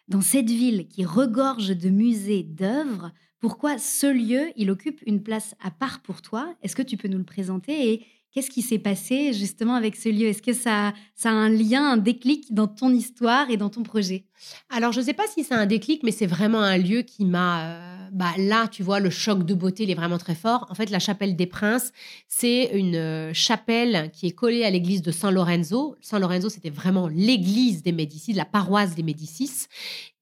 Dans 0.09 0.21
cette 0.21 0.51
ville 0.51 0.89
qui 0.89 1.05
regorge 1.05 1.77
de 1.77 1.89
musées 1.89 2.43
d'œuvres, 2.43 3.13
pourquoi 3.39 3.79
ce 3.79 4.07
lieu, 4.07 4.53
il 4.57 4.71
occupe 4.71 5.03
une 5.07 5.23
place 5.23 5.55
à 5.61 5.71
part 5.71 6.01
pour 6.03 6.23
toi? 6.23 6.55
Est-ce 6.63 6.77
que 6.77 6.83
tu 6.83 6.97
peux 6.97 7.09
nous 7.09 7.19
le 7.19 7.25
présenter? 7.25 7.93
Et 7.93 8.07
qu'est-ce 8.31 8.51
qui 8.51 8.63
s'est 8.63 8.79
passé 8.79 9.33
justement 9.33 9.75
avec 9.75 9.97
ce 9.97 10.09
lieu? 10.09 10.27
Est-ce 10.27 10.43
que 10.43 10.53
ça, 10.53 10.93
a 11.25 11.29
un 11.29 11.49
lien, 11.49 11.93
un 11.93 11.97
déclic 11.97 12.53
dans 12.55 12.69
ton 12.69 12.93
histoire 12.93 13.51
et 13.51 13.57
dans 13.57 13.71
ton 13.71 13.83
projet? 13.83 14.27
Alors, 14.71 14.93
je 14.93 15.01
ne 15.01 15.05
sais 15.05 15.13
pas 15.13 15.25
si 15.33 15.45
c'est 15.45 15.55
un 15.55 15.67
déclic, 15.67 16.03
mais 16.03 16.13
c'est 16.13 16.27
vraiment 16.27 16.61
un 16.61 16.79
lieu 16.79 17.03
qui 17.03 17.25
m'a... 17.25 17.65
euh, 17.65 18.09
bah, 18.13 18.33
là, 18.37 18.69
tu 18.69 18.83
vois, 18.83 19.01
le 19.01 19.11
choc 19.11 19.45
de 19.45 19.55
beauté, 19.55 19.85
il 19.85 19.91
est 19.91 19.95
vraiment 19.95 20.19
très 20.19 20.35
fort. 20.35 20.67
En 20.71 20.75
fait, 20.75 20.91
la 20.91 20.99
chapelle 20.99 21.35
des 21.35 21.47
Princes, 21.47 21.93
c'est 22.29 22.71
une 22.75 22.95
euh, 22.95 23.33
chapelle 23.33 24.11
qui 24.13 24.27
est 24.27 24.33
collée 24.33 24.65
à 24.65 24.71
l'église 24.71 25.01
de 25.03 25.11
San 25.11 25.33
Lorenzo. 25.33 25.97
San 26.01 26.21
Lorenzo, 26.21 26.51
c'était 26.51 26.71
vraiment 26.71 27.09
l'église 27.09 27.83
des 27.83 27.93
Médicis, 27.93 28.35
la 28.35 28.45
paroisse 28.45 28.95
des 28.95 29.03
Médicis. 29.03 29.67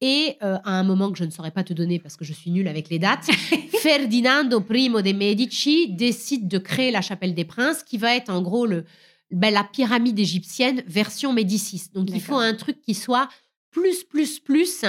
Et 0.00 0.37
euh, 0.42 0.59
à 0.64 0.70
un 0.70 0.85
moment 0.85 1.11
que 1.11 1.18
je 1.18 1.24
ne 1.24 1.30
saurais 1.30 1.50
pas 1.50 1.64
te 1.64 1.72
donner 1.72 1.98
parce 1.98 2.16
que 2.16 2.24
je 2.24 2.33
suis 2.33 2.50
nulle 2.50 2.68
avec 2.68 2.90
les 2.90 2.98
dates, 2.98 3.28
Ferdinando 3.83 4.64
I 4.70 4.88
de 4.88 5.12
Medici 5.12 5.88
décide 5.92 6.46
de 6.46 6.59
créer 6.59 6.90
la 6.90 7.00
chapelle 7.00 7.35
des 7.35 7.44
Princes, 7.44 7.83
qui 7.83 7.98
va 7.98 8.14
être 8.14 8.30
en 8.30 8.40
gros 8.40 8.66
le, 8.66 8.85
ben, 9.30 9.52
la 9.52 9.64
pyramide 9.64 10.18
égyptienne 10.18 10.83
version 10.87 11.33
Médicis. 11.33 11.88
Donc, 11.92 12.09
il 12.12 12.20
faut 12.20 12.37
un 12.37 12.54
truc 12.54 12.80
qui 12.80 12.94
soit 12.94 13.28
plus, 13.70 14.04
plus, 14.04 14.38
plus 14.40 14.85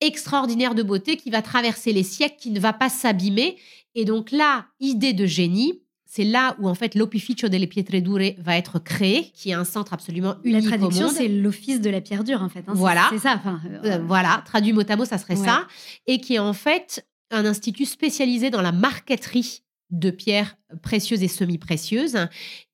extraordinaire 0.00 0.74
de 0.74 0.82
beauté 0.82 1.16
qui 1.16 1.30
va 1.30 1.42
traverser 1.42 1.92
les 1.92 2.02
siècles, 2.02 2.36
qui 2.38 2.50
ne 2.50 2.60
va 2.60 2.72
pas 2.72 2.88
s'abîmer. 2.88 3.56
Et 3.94 4.04
donc 4.04 4.30
là, 4.30 4.66
idée 4.80 5.12
de 5.12 5.26
génie, 5.26 5.82
c'est 6.06 6.24
là 6.24 6.56
où 6.58 6.68
en 6.68 6.74
fait 6.74 6.94
l'Opificio 6.94 7.48
delle 7.48 7.68
Pietre 7.68 7.96
Dure 8.00 8.32
va 8.38 8.56
être 8.56 8.78
créé, 8.78 9.30
qui 9.34 9.50
est 9.50 9.54
un 9.54 9.64
centre 9.64 9.92
absolument 9.92 10.36
La 10.44 10.58
unique 10.58 10.64
au 10.66 10.68
traduction, 10.68 11.06
monde. 11.06 11.14
c'est 11.14 11.28
l'office 11.28 11.80
de 11.80 11.90
la 11.90 12.00
pierre 12.00 12.24
dure 12.24 12.42
en 12.42 12.48
fait. 12.48 12.64
hein. 12.66 12.72
Voilà. 12.74 13.08
C'est 13.12 13.18
ça. 13.18 13.34
Enfin, 13.36 13.60
euh, 13.66 13.78
Euh, 13.84 13.98
voilà, 14.06 14.42
traduit 14.46 14.72
mot 14.72 14.82
à 14.88 14.96
mot, 14.96 15.04
ça 15.04 15.18
serait 15.18 15.36
Ouais. 15.38 15.44
ça, 15.46 15.66
et 16.06 16.20
qui 16.20 16.34
est 16.34 16.38
en 16.40 16.52
fait 16.52 17.06
un 17.30 17.44
institut 17.44 17.84
spécialisé 17.84 18.50
dans 18.50 18.62
la 18.62 18.72
marqueterie 18.72 19.62
de 19.90 20.10
pierres 20.10 20.56
précieuses 20.82 21.22
et 21.22 21.28
semi-précieuses. 21.28 22.16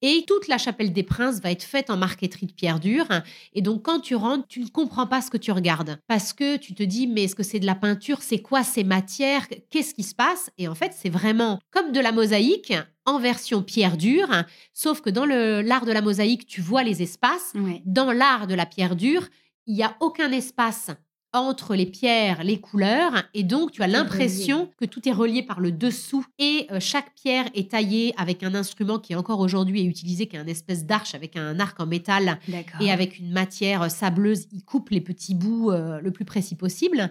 Et 0.03 0.25
toute 0.27 0.49
la 0.49 0.59
chapelle 0.59 0.93
des 0.93 1.03
princes 1.03 1.41
va 1.41 1.51
être 1.51 1.63
faite 1.63 1.91
en 1.91 1.97
marqueterie 1.97 2.47
de 2.47 2.53
pierre 2.53 2.81
dure. 2.81 3.09
Et 3.55 3.63
donc, 3.63 3.83
quand 3.83 4.01
tu 4.01 4.15
rentres, 4.15 4.47
tu 4.49 4.61
ne 4.61 4.69
comprends 4.69 5.07
pas 5.07 5.23
ce 5.23 5.31
que 5.31 5.37
tu 5.37 5.53
regardes. 5.53 5.99
Parce 6.07 6.33
que 6.33 6.57
tu 6.57 6.75
te 6.75 6.83
dis, 6.83 7.07
mais 7.07 7.25
est-ce 7.25 7.35
que 7.35 7.43
c'est 7.43 7.61
de 7.61 7.67
la 7.67 7.75
peinture? 7.75 8.23
C'est 8.23 8.41
quoi 8.41 8.63
ces 8.63 8.85
matières? 8.85 9.47
Qu'est-ce 9.71 9.95
qui 9.95 10.03
se 10.03 10.15
passe? 10.15 10.51
Et 10.59 10.69
en 10.69 10.75
fait, 10.75 10.93
c'est 10.95 11.09
vraiment 11.09 11.59
comme 11.71 11.93
de 11.93 12.01
la 12.01 12.13
mosaïque 12.13 12.75
en 13.05 13.19
version 13.19 13.63
pierre 13.63 13.97
dure. 13.97 14.45
Sauf 14.75 15.01
que 15.01 15.11
dans 15.11 15.25
l'art 15.25 15.87
de 15.87 15.93
la 15.93 16.03
mosaïque, 16.03 16.47
tu 16.47 16.61
vois 16.61 16.83
les 16.83 17.03
espaces. 17.03 17.53
ouais. 17.55 17.83
Dans 17.85 18.13
l'art 18.13 18.47
de 18.47 18.55
la 18.55 18.67
pierre 18.67 18.97
dure, 18.97 19.27
il 19.67 19.75
n'y 19.75 19.83
a 19.83 19.97
aucun 20.01 20.31
espace 20.31 20.91
entre 21.33 21.75
les 21.75 21.87
pierres, 21.87 22.45
les 22.45 22.61
couleurs, 22.61 23.25
et 23.35 23.43
donc 23.43 23.71
tu 23.71 23.83
as 23.83 23.87
l'impression 23.87 24.71
que 24.79 24.85
tout 24.85 25.07
est 25.09 25.12
relié 25.12 25.43
par 25.43 25.61
le 25.61 25.71
dessous, 25.71 26.25
et 26.39 26.67
euh, 26.71 26.81
chaque 26.81 27.15
pierre 27.15 27.47
est 27.55 27.73
taillée 27.73 28.15
avec 28.17 28.43
un 28.43 28.55
instrument 28.55 28.99
qui 28.99 29.15
encore 29.15 29.41
aujourd'hui 29.41 29.83
est 29.83 29.87
utilisé, 29.87 30.27
qui 30.27 30.37
est 30.37 30.39
un 30.39 30.47
espèce 30.47 30.87
d'arche 30.87 31.15
avec 31.15 31.37
un 31.37 31.61
arc 31.61 31.79
en 31.81 31.87
métal 31.87 32.39
et 32.81 32.91
avec 32.91 33.19
une 33.19 33.33
matière 33.33 33.83
euh, 33.83 33.89
sableuse, 33.89 34.47
il 34.53 34.65
coupe 34.65 34.91
les 34.91 35.01
petits 35.01 35.35
bouts 35.35 35.71
euh, 35.71 36.01
le 36.01 36.11
plus 36.11 36.25
précis 36.25 36.55
possible. 36.55 37.11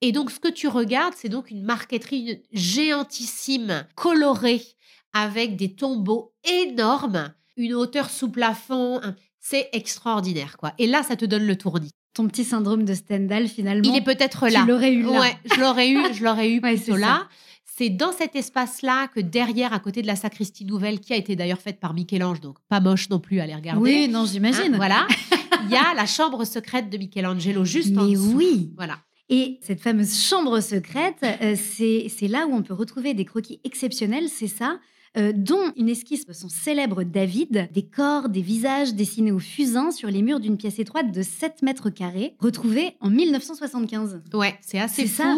Et 0.00 0.12
donc, 0.12 0.30
ce 0.30 0.38
que 0.38 0.48
tu 0.48 0.68
regardes, 0.68 1.14
c'est 1.16 1.28
donc 1.28 1.50
une 1.50 1.64
marqueterie 1.64 2.42
géantissime, 2.52 3.86
colorée, 3.94 4.62
avec 5.12 5.56
des 5.56 5.74
tombeaux 5.74 6.34
énormes, 6.44 7.32
une 7.56 7.74
hauteur 7.74 8.10
sous 8.10 8.30
plafond. 8.30 9.00
C'est 9.40 9.68
extraordinaire, 9.72 10.56
quoi. 10.56 10.74
Et 10.78 10.86
là, 10.86 11.02
ça 11.02 11.16
te 11.16 11.24
donne 11.24 11.46
le 11.46 11.56
tournis. 11.56 11.92
Ton 12.14 12.28
petit 12.28 12.44
syndrome 12.44 12.84
de 12.84 12.94
Stendhal 12.94 13.48
finalement. 13.48 13.82
Il 13.92 13.96
est 13.96 14.00
peut-être 14.04 14.48
là. 14.48 14.60
Tu 14.62 14.68
l'aurais 14.68 14.92
eu 14.92 15.02
là. 15.02 15.20
Ouais, 15.20 15.36
je 15.54 15.60
l'aurais 15.60 15.90
eu, 15.90 15.98
je 16.14 16.24
l'aurais 16.24 16.50
eu 16.50 16.60
Ouais, 16.62 16.76
plutôt 16.76 16.96
là. 16.96 17.28
C'est 17.76 17.90
dans 17.90 18.12
cet 18.12 18.36
espace-là 18.36 19.08
que 19.08 19.18
derrière, 19.18 19.72
à 19.72 19.80
côté 19.80 20.00
de 20.00 20.06
la 20.06 20.14
sacristie 20.14 20.64
nouvelle, 20.64 21.00
qui 21.00 21.12
a 21.12 21.16
été 21.16 21.34
d'ailleurs 21.34 21.58
faite 21.60 21.80
par 21.80 21.92
Michel-Ange, 21.92 22.40
donc 22.40 22.56
pas 22.68 22.78
moche 22.78 23.10
non 23.10 23.18
plus 23.18 23.40
à 23.40 23.46
les 23.46 23.54
regarder. 23.54 23.80
Oui, 23.80 24.08
non, 24.08 24.20
Hein, 24.20 24.26
j'imagine. 24.32 24.76
voilà. 24.76 25.08
Il 25.64 25.70
y 25.72 25.76
a 25.76 25.92
la 25.94 26.06
chambre 26.06 26.44
secrète 26.44 26.88
de 26.88 26.96
Michelangelo 26.98 27.64
juste 27.64 27.96
en 27.98 28.04
Mais 28.04 28.12
dessous. 28.12 28.32
oui. 28.36 28.70
Voilà. 28.76 28.98
Et 29.28 29.58
cette 29.62 29.80
fameuse 29.80 30.16
chambre 30.22 30.60
secrète, 30.60 31.16
euh, 31.42 31.56
c'est 31.56 32.28
là 32.28 32.46
où 32.46 32.54
on 32.54 32.62
peut 32.62 32.74
retrouver 32.74 33.12
des 33.14 33.24
croquis 33.24 33.58
exceptionnels, 33.64 34.28
c'est 34.28 34.46
ça, 34.46 34.78
euh, 35.16 35.32
dont 35.34 35.72
une 35.76 35.88
esquisse 35.88 36.26
de 36.26 36.32
son 36.32 36.48
célèbre 36.48 37.02
David, 37.04 37.68
des 37.72 37.86
corps, 37.86 38.28
des 38.28 38.42
visages 38.42 38.94
dessinés 38.94 39.32
au 39.32 39.38
fusain 39.38 39.90
sur 39.90 40.08
les 40.10 40.22
murs 40.22 40.40
d'une 40.40 40.56
pièce 40.56 40.78
étroite 40.78 41.12
de 41.12 41.22
7 41.22 41.62
mètres 41.62 41.90
carrés, 41.90 42.34
retrouvée 42.40 42.96
en 43.00 43.10
1975. 43.10 44.22
Ouais, 44.32 44.56
c'est 44.60 44.78
assez 44.78 45.02
C'est 45.06 45.08
fou. 45.08 45.22
ça. 45.22 45.36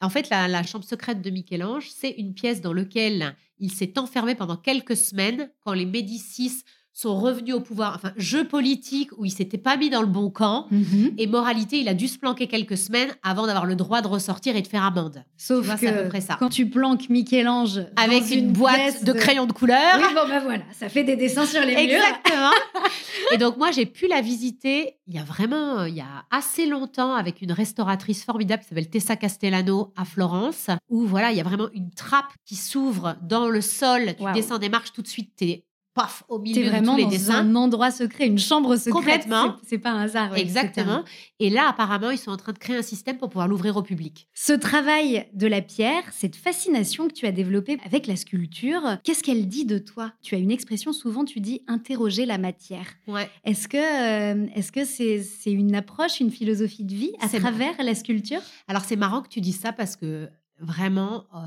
En 0.00 0.08
fait, 0.10 0.28
la, 0.30 0.48
la 0.48 0.62
chambre 0.64 0.84
secrète 0.84 1.22
de 1.22 1.30
Michel-Ange, 1.30 1.88
c'est 1.94 2.10
une 2.10 2.34
pièce 2.34 2.60
dans 2.60 2.72
laquelle 2.72 3.36
il 3.58 3.70
s'est 3.70 3.96
enfermé 3.98 4.34
pendant 4.34 4.56
quelques 4.56 4.96
semaines 4.96 5.50
quand 5.60 5.72
les 5.72 5.86
Médicis 5.86 6.64
sont 6.92 7.18
revenus 7.18 7.54
au 7.54 7.60
pouvoir. 7.60 7.94
Enfin, 7.96 8.12
jeu 8.16 8.44
politique 8.44 9.10
où 9.16 9.24
il 9.24 9.30
s'était 9.30 9.58
pas 9.58 9.76
mis 9.76 9.90
dans 9.90 10.02
le 10.02 10.06
bon 10.08 10.30
camp. 10.30 10.66
Mhm. 10.70 11.14
Et 11.18 11.26
moralité, 11.26 11.78
il 11.78 11.88
a 11.88 11.94
dû 11.94 12.08
se 12.08 12.18
planquer 12.18 12.46
quelques 12.46 12.76
semaines 12.76 13.10
avant 13.22 13.46
d'avoir 13.46 13.66
le 13.66 13.76
droit 13.76 14.02
de 14.02 14.08
ressortir 14.08 14.56
et 14.56 14.62
de 14.62 14.66
faire 14.66 14.84
amende. 14.84 15.24
Sauf 15.36 15.66
c'est 15.78 15.86
à 15.86 15.92
que 15.92 16.02
peu 16.02 16.08
près 16.08 16.20
ça. 16.20 16.36
quand 16.38 16.48
tu 16.50 16.68
planques 16.68 17.08
Michel-Ange 17.08 17.76
dans 17.76 18.02
Avec 18.02 18.30
une, 18.30 18.52
boîte 18.52 19.04
de, 19.04 19.12
crayons 19.12 19.46
de 19.46 19.52
couleur. 19.52 19.96
Oui, 19.96 20.04
bon 20.14 20.28
bah 20.28 20.40
voilà, 20.40 20.64
ça 20.72 20.88
fait 20.88 21.04
des 21.04 21.16
dessins 21.16 21.46
sur 21.46 21.60
les 21.60 21.74
murs. 21.74 21.82
Exactement. 21.82 22.50
et 23.32 23.38
donc 23.38 23.56
moi 23.56 23.70
j'ai 23.70 23.86
pu 23.86 24.06
la 24.08 24.20
visiter 24.20 24.98
il 25.06 25.14
y 25.14 25.18
a 25.18 25.24
vraiment 25.24 25.84
il 25.84 25.94
y 25.94 26.00
a 26.00 26.24
assez 26.30 26.66
longtemps 26.66 27.14
avec 27.14 27.42
une 27.42 27.52
restauratrice 27.52 28.24
formidable 28.24 28.62
qui 28.62 28.68
s'appelle 28.68 28.90
Tessa 28.90 29.16
Castellano 29.16 29.92
à 29.96 30.04
Florence 30.04 30.68
où 30.88 31.06
voilà 31.06 31.30
il 31.30 31.36
y 31.36 31.40
a 31.40 31.44
vraiment 31.44 31.68
une 31.74 31.90
trappe 31.90 32.32
qui 32.44 32.56
s'ouvre 32.56 33.16
dans 33.22 33.48
le 33.48 33.60
sol. 33.60 34.14
Tu 34.16 34.22
Waouh. 34.22 34.34
descends 34.34 34.58
des 34.58 34.68
marches 34.68 34.92
tout 34.92 35.02
de 35.02 35.08
suite 35.08 35.32
t'es 35.36 35.64
paf 35.94 36.24
au 36.28 36.38
milieu 36.38 36.64
de 36.64 36.68
vraiment 36.70 36.92
tous 36.92 36.98
les 36.98 37.04
dans 37.04 37.10
dessins. 37.10 37.34
un 37.34 37.54
endroit 37.54 37.90
secret, 37.90 38.26
une 38.26 38.38
chambre 38.38 38.76
secrète. 38.76 38.92
Complètement. 38.92 39.56
C'est- 39.66 39.78
pas 39.78 39.90
un 39.90 40.02
hasard. 40.02 40.32
ouais, 40.32 40.40
Exactement. 40.40 41.02
Et 41.40 41.50
là, 41.50 41.68
apparemment, 41.68 42.10
ils 42.10 42.18
sont 42.18 42.30
en 42.30 42.36
train 42.36 42.52
de 42.52 42.58
créer 42.58 42.76
un 42.76 42.82
système 42.82 43.18
pour 43.18 43.28
pouvoir 43.30 43.48
l'ouvrir 43.48 43.76
au 43.76 43.82
public. 43.82 44.28
Ce 44.32 44.52
travail 44.52 45.26
de 45.34 45.46
la 45.46 45.60
pierre, 45.60 46.02
cette 46.12 46.36
fascination 46.36 47.08
que 47.08 47.12
tu 47.12 47.26
as 47.26 47.32
développée 47.32 47.78
avec 47.84 48.06
la 48.06 48.16
sculpture, 48.16 48.82
qu'est-ce 49.04 49.22
qu'elle 49.22 49.48
dit 49.48 49.64
de 49.64 49.78
toi? 49.78 50.12
Tu 50.22 50.34
as 50.34 50.38
une 50.38 50.50
expression 50.50 50.92
souvent, 50.92 51.24
tu 51.24 51.40
dis 51.40 51.62
interroger 51.66 52.26
la 52.26 52.38
matière. 52.38 52.86
Ouais. 53.08 53.28
Est-ce 53.44 53.66
que 53.68 53.76
euh, 53.76 54.46
est-ce 54.54 54.70
que 54.72 54.84
c'est 54.84 55.22
une 55.52 55.74
approche, 55.74 56.20
une 56.20 56.30
philosophie 56.30 56.84
de 56.84 56.94
vie 56.94 57.12
à 57.20 57.28
travers 57.28 57.74
la 57.82 57.94
sculpture? 57.94 58.40
Alors 58.68 58.82
c'est 58.84 58.96
marrant 58.96 59.20
que 59.22 59.28
tu 59.28 59.40
dises 59.40 59.58
ça 59.58 59.72
parce 59.72 59.96
que 59.96 60.28
vraiment, 60.60 61.24
euh, 61.34 61.38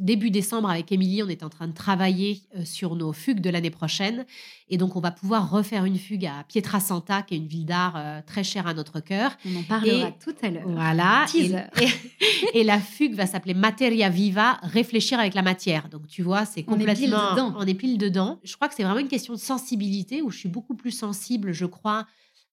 début 0.00 0.30
décembre 0.30 0.68
avec 0.68 0.90
Émilie, 0.90 1.22
on 1.22 1.28
est 1.28 1.42
en 1.44 1.48
train 1.48 1.68
de 1.68 1.72
travailler 1.74 2.42
euh, 2.56 2.64
sur 2.64 2.96
nos 2.96 3.12
fugues 3.12 3.40
de 3.40 3.50
l'année 3.50 3.70
prochaine. 3.70 4.24
Et 4.68 4.76
donc 4.78 4.96
on 4.96 5.00
va 5.00 5.10
pouvoir 5.10 5.50
refaire 5.50 5.84
une 5.84 5.98
fugue 5.98 6.26
à 6.26 6.44
Pietrasanta, 6.48 7.22
qui 7.22 7.34
est 7.34 7.36
une 7.38 7.46
ville 7.46 7.66
d'art 7.66 7.94
euh, 7.96 8.20
très 8.26 8.42
chère 8.44 8.66
à 8.66 8.74
notre 8.74 9.00
cœur. 9.00 9.36
On 9.46 9.56
en 9.60 9.62
parlera 9.62 10.08
Et- 10.08 10.14
tout 10.24 10.34
à 10.42 10.50
l'heure. 10.50 10.66
Voilà. 10.68 11.26
Et, 11.34 11.52
et- 11.82 12.60
et 12.60 12.64
la 12.64 12.80
fugue 12.80 13.14
va 13.14 13.26
s'appeler 13.26 13.54
Materia 13.54 14.08
Viva, 14.08 14.58
réfléchir 14.62 15.18
avec 15.20 15.34
la 15.34 15.42
matière. 15.42 15.88
Donc 15.88 16.06
tu 16.08 16.22
vois, 16.22 16.44
c'est 16.44 16.64
On 16.68 16.74
est 16.74 16.78
pile 16.78 16.86
complètement. 17.10 17.30
dedans. 17.32 17.54
On 17.58 17.66
est 17.66 17.74
pile 17.74 17.98
dedans. 17.98 18.40
Je 18.42 18.54
crois 18.56 18.68
que 18.68 18.74
c'est 18.74 18.82
vraiment 18.84 18.98
une 19.00 19.08
question 19.08 19.34
de 19.34 19.38
sensibilité 19.38 20.22
où 20.22 20.30
je 20.30 20.38
suis 20.38 20.48
beaucoup 20.48 20.74
plus 20.74 20.90
sensible, 20.92 21.52
je 21.52 21.66
crois, 21.66 22.06